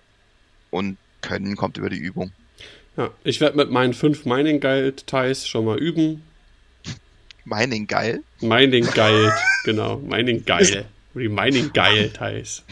Und 0.71 0.97
können 1.21 1.55
kommt 1.55 1.77
über 1.77 1.89
die 1.89 1.97
Übung. 1.97 2.31
Ja, 2.95 3.09
ich 3.23 3.41
werde 3.41 3.57
mit 3.57 3.71
meinen 3.71 3.93
fünf 3.93 4.25
Mining 4.25 4.59
Guild 4.61 5.07
Ties 5.07 5.47
schon 5.47 5.65
mal 5.65 5.77
üben. 5.77 6.21
Mining 7.43 7.87
Geil? 7.87 8.21
Mining 8.39 8.85
Guild, 8.85 9.33
genau. 9.65 9.97
Mining 9.97 10.45
Geil. 10.45 10.85
Die 11.13 11.27
Mining 11.27 11.73
Geil 11.73 12.11
Ties. 12.11 12.63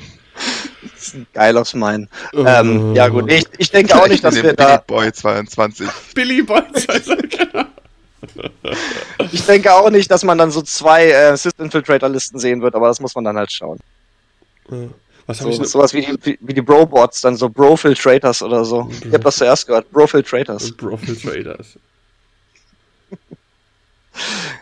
Geil 1.34 1.58
aufs 1.58 1.74
Meinen. 1.74 2.10
Oh. 2.34 2.46
Ähm, 2.46 2.96
ja 2.96 3.08
gut, 3.08 3.32
ich, 3.32 3.46
ich 3.58 3.72
denke 3.72 3.96
auch 3.96 4.08
nicht, 4.08 4.24
dass 4.24 4.36
wir 4.36 4.44
Billy 4.44 4.56
da... 4.56 4.78
Billy 4.78 4.82
Boy 4.88 5.14
22. 5.14 5.88
Billy 6.16 6.42
Boy 6.42 6.62
22, 6.74 7.30
genau. 7.30 7.66
Ich 9.32 9.46
denke 9.46 9.74
auch 9.74 9.90
nicht, 9.90 10.10
dass 10.10 10.24
man 10.24 10.38
dann 10.38 10.52
so 10.52 10.62
zwei 10.62 11.10
äh, 11.12 11.36
Sys-Infiltrator-Listen 11.36 12.40
sehen 12.40 12.62
wird, 12.62 12.76
aber 12.76 12.88
das 12.88 13.00
muss 13.00 13.16
man 13.16 13.24
dann 13.26 13.38
halt 13.38 13.52
schauen. 13.52 13.80
Was 15.26 15.40
so, 15.40 15.50
ich 15.50 15.58
sowas 15.68 15.94
wie 15.94 16.02
die, 16.02 16.38
wie 16.42 16.54
die 16.54 16.62
Bro-Bots, 16.62 17.22
dann 17.22 17.36
so 17.36 17.50
Bro-Filtrators 17.50 18.42
oder 18.42 18.66
so. 18.66 18.84
Bro. 18.84 18.92
Ich 19.08 19.14
hab 19.14 19.24
das 19.24 19.38
zuerst 19.38 19.68
gehört. 19.68 19.90
Bro-Filtrators. 19.92 20.72
Bro-Filtrators. 20.78 21.78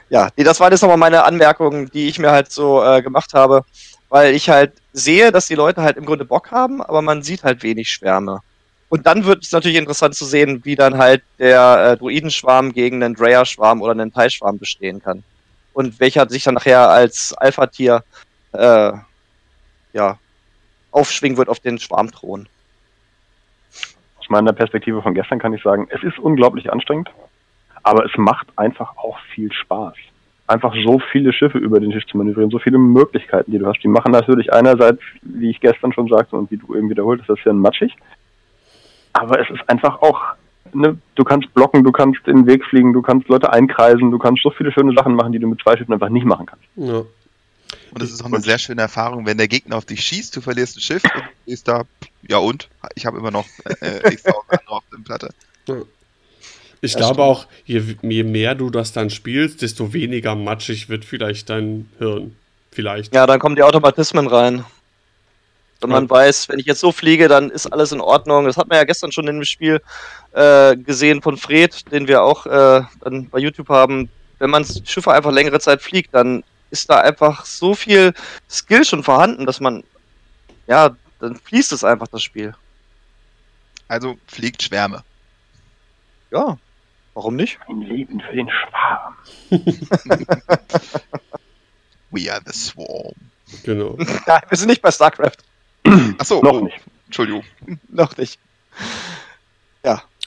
ja, 0.10 0.30
das 0.36 0.60
waren 0.60 0.72
jetzt 0.72 0.82
nochmal 0.82 0.98
meine 0.98 1.24
Anmerkungen, 1.24 1.90
die 1.92 2.08
ich 2.08 2.20
mir 2.20 2.32
halt 2.32 2.52
so 2.52 2.84
äh, 2.84 3.02
gemacht 3.02 3.34
habe, 3.34 3.64
weil 4.12 4.36
ich 4.36 4.50
halt 4.50 4.74
sehe, 4.92 5.32
dass 5.32 5.48
die 5.48 5.56
Leute 5.56 5.82
halt 5.82 5.96
im 5.96 6.06
Grunde 6.06 6.26
Bock 6.26 6.52
haben, 6.52 6.82
aber 6.82 7.02
man 7.02 7.24
sieht 7.24 7.46
halt 7.46 7.64
wenig 7.64 7.90
Schwärme. 7.90 8.42
Und 8.90 9.08
dann 9.08 9.24
wird 9.24 9.46
es 9.46 9.54
natürlich 9.54 9.78
interessant 9.78 10.16
zu 10.16 10.26
sehen, 10.26 10.66
wie 10.66 10.76
dann 10.76 10.98
halt 10.98 11.24
der 11.40 11.94
äh, 11.94 11.98
Druidenschwarm 11.98 12.74
gegen 12.74 13.02
einen 13.02 13.16
Dreyer-Schwarm 13.16 13.82
oder 13.82 13.94
einen 13.94 14.12
Teilschwarm 14.12 14.60
bestehen 14.60 15.02
kann. 15.02 15.24
Und 15.72 16.02
welcher 16.02 16.28
sich 16.30 16.44
dann 16.44 16.56
nachher 16.56 16.90
als 16.90 17.32
Alpha-Tier 17.32 18.04
äh, 18.52 18.92
ja, 19.94 20.20
aufschwingen 20.92 21.38
wird 21.38 21.48
auf 21.48 21.62
den 21.62 21.80
Schwarmthron. 21.80 22.50
Aus 24.20 24.28
meiner 24.28 24.52
Perspektive 24.52 25.02
von 25.02 25.14
gestern 25.14 25.40
kann 25.40 25.54
ich 25.54 25.64
sagen, 25.64 25.88
es 25.90 26.04
ist 26.04 26.20
unglaublich 26.20 26.70
anstrengend, 26.70 27.10
aber 27.82 28.04
es 28.04 28.12
macht 28.18 28.48
einfach 28.58 28.98
auch 28.98 29.18
viel 29.34 29.54
Spaß. 29.54 29.96
Einfach 30.52 30.74
so 30.86 31.00
viele 31.14 31.32
Schiffe 31.32 31.60
über 31.60 31.80
den 31.80 31.92
Tisch 31.92 32.06
zu 32.08 32.18
manövrieren, 32.18 32.52
so 32.52 32.60
viele 32.60 32.78
Möglichkeiten, 32.78 33.52
die 33.52 33.58
du 33.58 33.66
hast. 33.66 33.82
Die 33.82 33.88
machen 33.88 34.12
natürlich 34.12 34.52
einerseits, 34.52 35.00
wie 35.22 35.50
ich 35.50 35.62
gestern 35.62 35.94
schon 35.94 36.10
sagte 36.10 36.36
und 36.36 36.52
wie 36.52 36.58
du 36.58 36.76
eben 36.76 36.90
wiederholt 36.90 37.22
hast, 37.22 37.30
das 37.30 37.40
ist 37.40 37.46
ja 37.46 37.54
matschig. 37.54 37.96
Aber 39.14 39.40
es 39.40 39.50
ist 39.50 39.62
einfach 39.70 40.02
auch, 40.02 40.20
ne, 40.74 40.98
du 41.16 41.24
kannst 41.24 41.54
blocken, 41.54 41.86
du 41.86 41.94
kannst 41.94 42.28
in 42.28 42.36
den 42.36 42.48
Weg 42.48 42.66
fliegen, 42.66 42.92
du 42.92 43.02
kannst 43.02 43.30
Leute 43.30 43.54
einkreisen, 43.54 44.12
du 44.12 44.20
kannst 44.20 44.44
so 44.44 44.50
viele 44.50 44.74
schöne 44.74 44.94
Sachen 44.94 45.16
machen, 45.16 45.32
die 45.32 45.40
du 45.40 45.48
mit 45.48 45.62
zwei 45.62 45.78
Schiffen 45.78 45.94
einfach 45.94 46.10
nicht 46.10 46.26
machen 46.26 46.48
kannst. 46.48 46.66
Ja. 46.76 47.04
Und 47.94 48.02
es 48.02 48.12
ist 48.12 48.22
auch 48.22 48.26
eine 48.26 48.42
sehr 48.42 48.58
schöne 48.58 48.82
Erfahrung, 48.82 49.26
wenn 49.26 49.38
der 49.38 49.48
Gegner 49.48 49.78
auf 49.78 49.86
dich 49.86 50.04
schießt, 50.04 50.36
du 50.36 50.42
verlierst 50.42 50.76
ein 50.76 50.82
Schiff 50.82 51.04
und 51.04 51.24
du 51.24 51.30
stehst 51.44 51.70
da, 51.70 51.84
ja 52.28 52.40
und? 52.40 52.68
Ich 52.96 53.06
habe 53.06 53.18
immer 53.18 53.32
noch 53.32 53.46
äh, 53.80 54.02
tausend 54.18 54.50
andere 54.50 54.76
auf 54.76 54.84
der 54.92 55.04
Platte. 55.06 55.30
Ich 56.82 56.94
Ja, 56.94 56.98
glaube 56.98 57.14
stimmt. 57.16 57.28
auch, 57.28 57.48
je, 57.66 57.96
je 58.02 58.24
mehr 58.24 58.56
du 58.56 58.70
das 58.70 58.92
dann 58.92 59.10
spielst, 59.10 59.62
desto 59.62 59.94
weniger 59.94 60.36
matschig 60.36 60.90
wird 60.90 61.06
vielleicht 61.06 61.50
dein 61.50 61.90
Hirn. 62.00 62.36
Vielleicht. 62.72 63.14
Ja, 63.14 63.28
dann 63.28 63.40
kommen 63.40 63.56
die 63.56 63.64
Automatismen 63.64 64.28
rein. 64.28 64.66
Wenn 65.82 65.90
man 65.90 66.04
Ja. 66.06 66.10
weiß, 66.10 66.50
wenn 66.50 66.60
ich 66.60 66.66
jetzt 66.66 66.80
so 66.80 66.92
fliege, 66.92 67.28
dann 67.28 67.50
ist 67.50 67.68
alles 67.68 67.92
in 67.92 68.02
Ordnung. 68.02 68.46
Das 68.46 68.58
hat 68.58 68.68
man 68.70 68.78
ja 68.78 68.84
gestern 68.84 69.12
schon 69.12 69.28
in 69.28 69.36
dem 69.38 69.46
Spiel 69.46 69.82
äh, 70.32 70.76
gesehen 70.78 71.22
von 71.22 71.38
Fred, 71.38 71.92
den 71.92 72.08
wir 72.08 72.24
auch 72.24 72.46
äh, 72.46 72.82
dann 73.02 73.30
bei 73.30 73.40
YouTube 73.40 73.70
haben. 73.70 74.10
Wenn 74.40 74.50
man 74.52 74.66
Schiffe 74.66 75.12
einfach 75.12 75.32
längere 75.32 75.60
Zeit 75.60 75.82
fliegt, 75.82 76.14
dann 76.14 76.44
ist 76.70 76.90
da 76.90 77.02
einfach 77.02 77.46
so 77.46 77.76
viel 77.76 78.14
Skill 78.50 78.86
schon 78.86 79.04
vorhanden, 79.04 79.46
dass 79.46 79.60
man, 79.60 79.84
ja, 80.68 80.96
dann 81.20 81.36
fließt 81.36 81.72
es 81.74 81.84
einfach 81.84 82.08
das 82.08 82.24
Spiel. 82.24 82.56
Also 83.88 84.18
fliegt 84.28 84.64
Schwärme. 84.64 85.04
Ja, 86.32 86.58
warum 87.14 87.36
nicht? 87.36 87.60
Ein 87.68 87.82
Leben 87.82 88.22
für 88.22 88.36
den 88.36 88.50
Schwarm. 88.50 89.16
We 92.12 92.32
are 92.32 92.42
the 92.46 92.54
Swarm. 92.54 93.14
Genau. 93.64 93.98
Ja, 94.28 94.42
wir 94.48 94.58
sind 94.58 94.68
nicht 94.70 94.82
bei 94.82 94.92
StarCraft. 94.92 95.38
Achso, 96.18 96.42
Noch 96.42 96.54
oh, 96.54 96.62
nicht. 96.62 96.80
Entschuldigung. 97.08 97.44
Noch 97.90 98.18
nicht. 98.18 98.40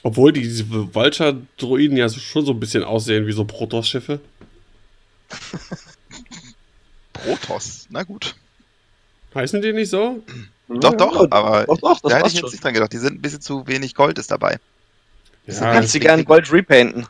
Obwohl 0.04 0.32
die, 0.34 0.42
diese 0.42 0.68
Vulture-Droiden 0.94 1.96
ja 1.96 2.10
schon 2.10 2.44
so 2.44 2.52
ein 2.52 2.60
bisschen 2.60 2.84
aussehen 2.84 3.26
wie 3.26 3.32
so 3.32 3.46
Protoss-Schiffe. 3.46 4.20
Protoss. 7.14 7.86
Na 7.88 8.02
gut. 8.02 8.34
Heißen 9.34 9.62
die 9.62 9.72
nicht 9.72 9.88
so? 9.88 10.22
Doch, 10.68 10.94
doch, 10.94 11.22
Ja, 11.22 11.32
aber 11.32 11.64
doch, 11.64 11.78
doch, 11.78 12.00
das 12.00 12.12
da 12.12 12.18
hätte 12.18 12.28
ich 12.28 12.34
schon. 12.34 12.42
jetzt 12.42 12.52
nicht 12.52 12.62
dran 12.62 12.74
gedacht. 12.74 12.92
Die 12.92 12.98
sind 12.98 13.14
ein 13.14 13.22
bisschen 13.22 13.40
zu 13.40 13.66
wenig 13.66 13.94
Gold 13.94 14.18
ist 14.18 14.30
dabei. 14.30 14.60
Du 15.46 15.52
kannst 15.60 15.92
sie 15.92 16.00
gerne 16.00 16.24
Gold 16.24 16.50
repainten. 16.52 17.06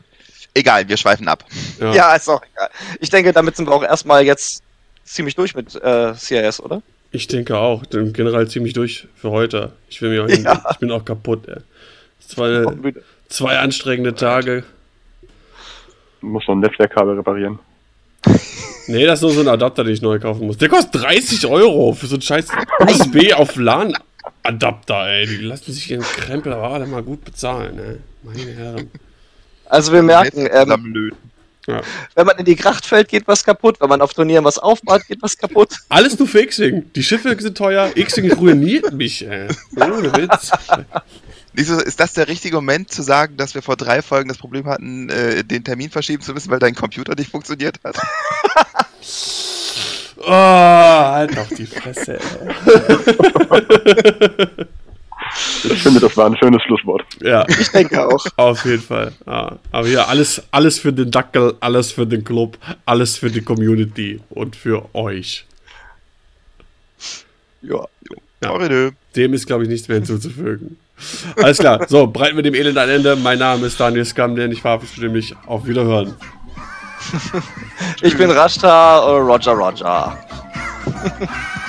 Egal, 0.55 0.89
wir 0.89 0.97
schweifen 0.97 1.27
ab. 1.29 1.45
ja. 1.81 1.93
Ja. 1.95 2.15
ist 2.15 2.29
auch 2.29 2.43
egal. 2.53 2.71
Ich 3.01 3.11
denke, 3.11 3.33
damit 3.33 3.57
sind 3.57 3.69
wir 3.69 3.73
auch 3.75 3.83
erstmal 3.83 4.25
jetzt 4.25 4.63
ziemlich 5.05 5.35
durch 5.35 5.55
mit 5.55 5.75
äh, 5.83 6.15
CIS, 6.15 6.61
oder? 6.61 6.83
Ich 7.11 7.27
denke 7.27 7.57
auch. 7.59 7.85
Denn 7.87 8.13
generell 8.13 8.49
ziemlich 8.49 8.73
durch 8.73 9.07
für 9.17 9.31
heute. 9.31 9.73
Ich 9.89 10.01
will 10.03 10.11
mir 10.11 10.25
auch 10.25 10.29
hin, 10.29 10.45
Ja. 10.45 10.65
ich 10.71 10.79
bin 10.79 10.91
auch 10.93 11.05
kaputt. 11.05 11.47
Ey. 11.49 11.57
Zwei, 12.27 12.65
zwei 13.29 13.59
anstrengende 13.59 14.15
Tage. 14.15 14.65
Du 16.21 16.27
musst 16.29 16.49
noch 16.49 16.55
ein 16.55 16.61
Netzwerkkabel 16.61 17.17
reparieren. 17.17 17.59
Nee, 18.87 19.07
das 19.07 19.21
ist 19.21 19.23
nur 19.23 19.33
so 19.33 19.41
ein 19.41 19.49
Adapter, 19.49 19.83
den 19.83 19.95
ich 19.95 20.03
neu 20.03 20.19
kaufen 20.19 20.47
muss. 20.47 20.59
Der 20.59 20.69
kostet 20.69 21.03
30 21.03 21.47
Euro 21.47 21.95
für 21.95 22.07
so 22.07 22.17
einen 22.17 22.21
scheiß 22.21 22.49
USB 22.81 23.33
auf 23.33 23.57
LAN 23.57 23.97
Adapter, 24.45 25.09
ey. 25.09 25.27
Die 25.27 25.37
lassen 25.39 25.73
sich 25.73 25.91
ihren 25.91 26.03
Krempel 26.03 26.53
aber 26.53 26.71
alle 26.71 26.87
mal 26.87 27.03
gut 27.03 27.25
bezahlen, 27.25 27.79
ey. 27.79 27.97
Meine 28.23 28.53
Herren. 28.53 28.91
Also 29.67 29.93
wir 29.93 30.03
merken, 30.03 30.49
ähm. 30.53 31.13
Ja. 31.67 31.81
wenn 32.15 32.27
man 32.27 32.37
in 32.37 32.45
die 32.45 32.57
Gracht 32.57 32.85
fällt, 32.85 33.09
geht 33.09 33.27
was 33.27 33.43
kaputt. 33.43 33.81
Wenn 33.81 33.89
man 33.89 34.03
auf 34.03 34.13
Turnieren 34.13 34.45
was 34.45 34.59
aufbaut, 34.59 35.07
geht 35.09 35.23
was 35.23 35.39
kaputt. 35.39 35.71
Alles 35.89 36.19
nur 36.19 36.29
für 36.29 36.43
X-Wing. 36.43 36.93
Die 36.95 37.03
Schiffe 37.03 37.35
sind 37.41 37.57
teuer. 37.57 37.91
X-Wing 37.95 38.33
ruiniert 38.33 38.93
mich, 38.93 39.27
ey. 39.27 39.49
Ohne 39.77 40.15
Witz. 40.15 40.51
Wieso 41.55 41.81
ist 41.81 42.01
das 42.01 42.13
der 42.13 42.29
richtige 42.29 42.57
Moment 42.57 42.93
zu 42.93 43.03
sagen, 43.03 43.39
dass 43.39 43.55
wir 43.55 43.63
vor 43.63 43.77
drei 43.77 44.03
Folgen 44.03 44.29
das 44.29 44.37
Problem 44.37 44.67
hatten, 44.67 45.09
äh, 45.09 45.43
den 45.43 45.65
Termin 45.65 45.89
verschieben 45.89 46.23
zu 46.23 46.35
müssen, 46.35 46.51
weil 46.51 46.59
dein 46.59 46.75
Computer 46.75 47.15
nicht 47.15 47.31
funktioniert 47.31 47.79
hat? 47.83 47.97
Oh, 50.27 50.31
halt 50.31 51.37
doch 51.37 51.49
die 51.49 51.67
Fresse, 51.67 52.19
ey. 52.19 52.21
Ich 55.65 55.83
finde, 55.83 56.01
das 56.01 56.17
war 56.17 56.27
ein 56.27 56.37
schönes 56.37 56.63
Schlusswort. 56.63 57.03
Ja, 57.21 57.45
Ich 57.49 57.69
denke 57.71 58.07
auch. 58.07 58.25
auf 58.37 58.65
jeden 58.65 58.83
Fall. 58.83 59.13
Ja. 59.27 59.59
Aber 59.73 59.87
hier 59.89 60.09
alles, 60.09 60.43
alles 60.51 60.79
für 60.79 60.93
den 60.93 61.11
Dackel, 61.11 61.55
alles 61.61 61.91
für 61.93 62.07
den 62.07 62.23
Club, 62.25 62.57
alles 62.87 63.17
für 63.17 63.31
die 63.31 63.41
Community 63.41 64.21
und 64.31 64.55
für 64.55 64.85
euch. 64.95 65.45
Ja. 67.63 67.85
Ja. 68.43 68.91
Dem 69.17 69.35
ist, 69.35 69.47
glaube 69.47 69.65
ich, 69.65 69.69
nichts 69.71 69.89
mehr 69.89 69.97
hinzuzufügen. 69.97 70.77
Alles 71.37 71.59
klar. 71.59 71.87
So, 71.89 72.07
breiten 72.07 72.37
wir 72.37 72.43
dem 72.43 72.55
Elend 72.55 72.77
ein 72.79 72.89
Ende. 72.91 73.17
Mein 73.17 73.39
Name 73.39 73.67
ist 73.67 73.81
Daniel 73.81 74.05
Skamden. 74.05 74.53
Ich 74.53 74.61
verabschiede 74.61 75.09
mich. 75.09 75.35
Auf 75.47 75.67
Wiederhören. 75.67 76.15
Ich 78.03 78.17
bin 78.17 78.31
Rashta, 78.31 78.99
äh, 78.99 79.19
Roger 79.19 79.53
Roger. 79.53 80.17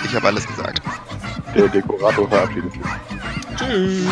Ich 0.03 0.16
habe 0.16 0.28
alles 0.28 0.45
gesagt. 0.48 0.82
Der 1.56 1.68
Dekorator 1.68 2.28
verabschiedet 2.28 2.74
sich. 2.74 2.82
Tschüss. 3.57 4.07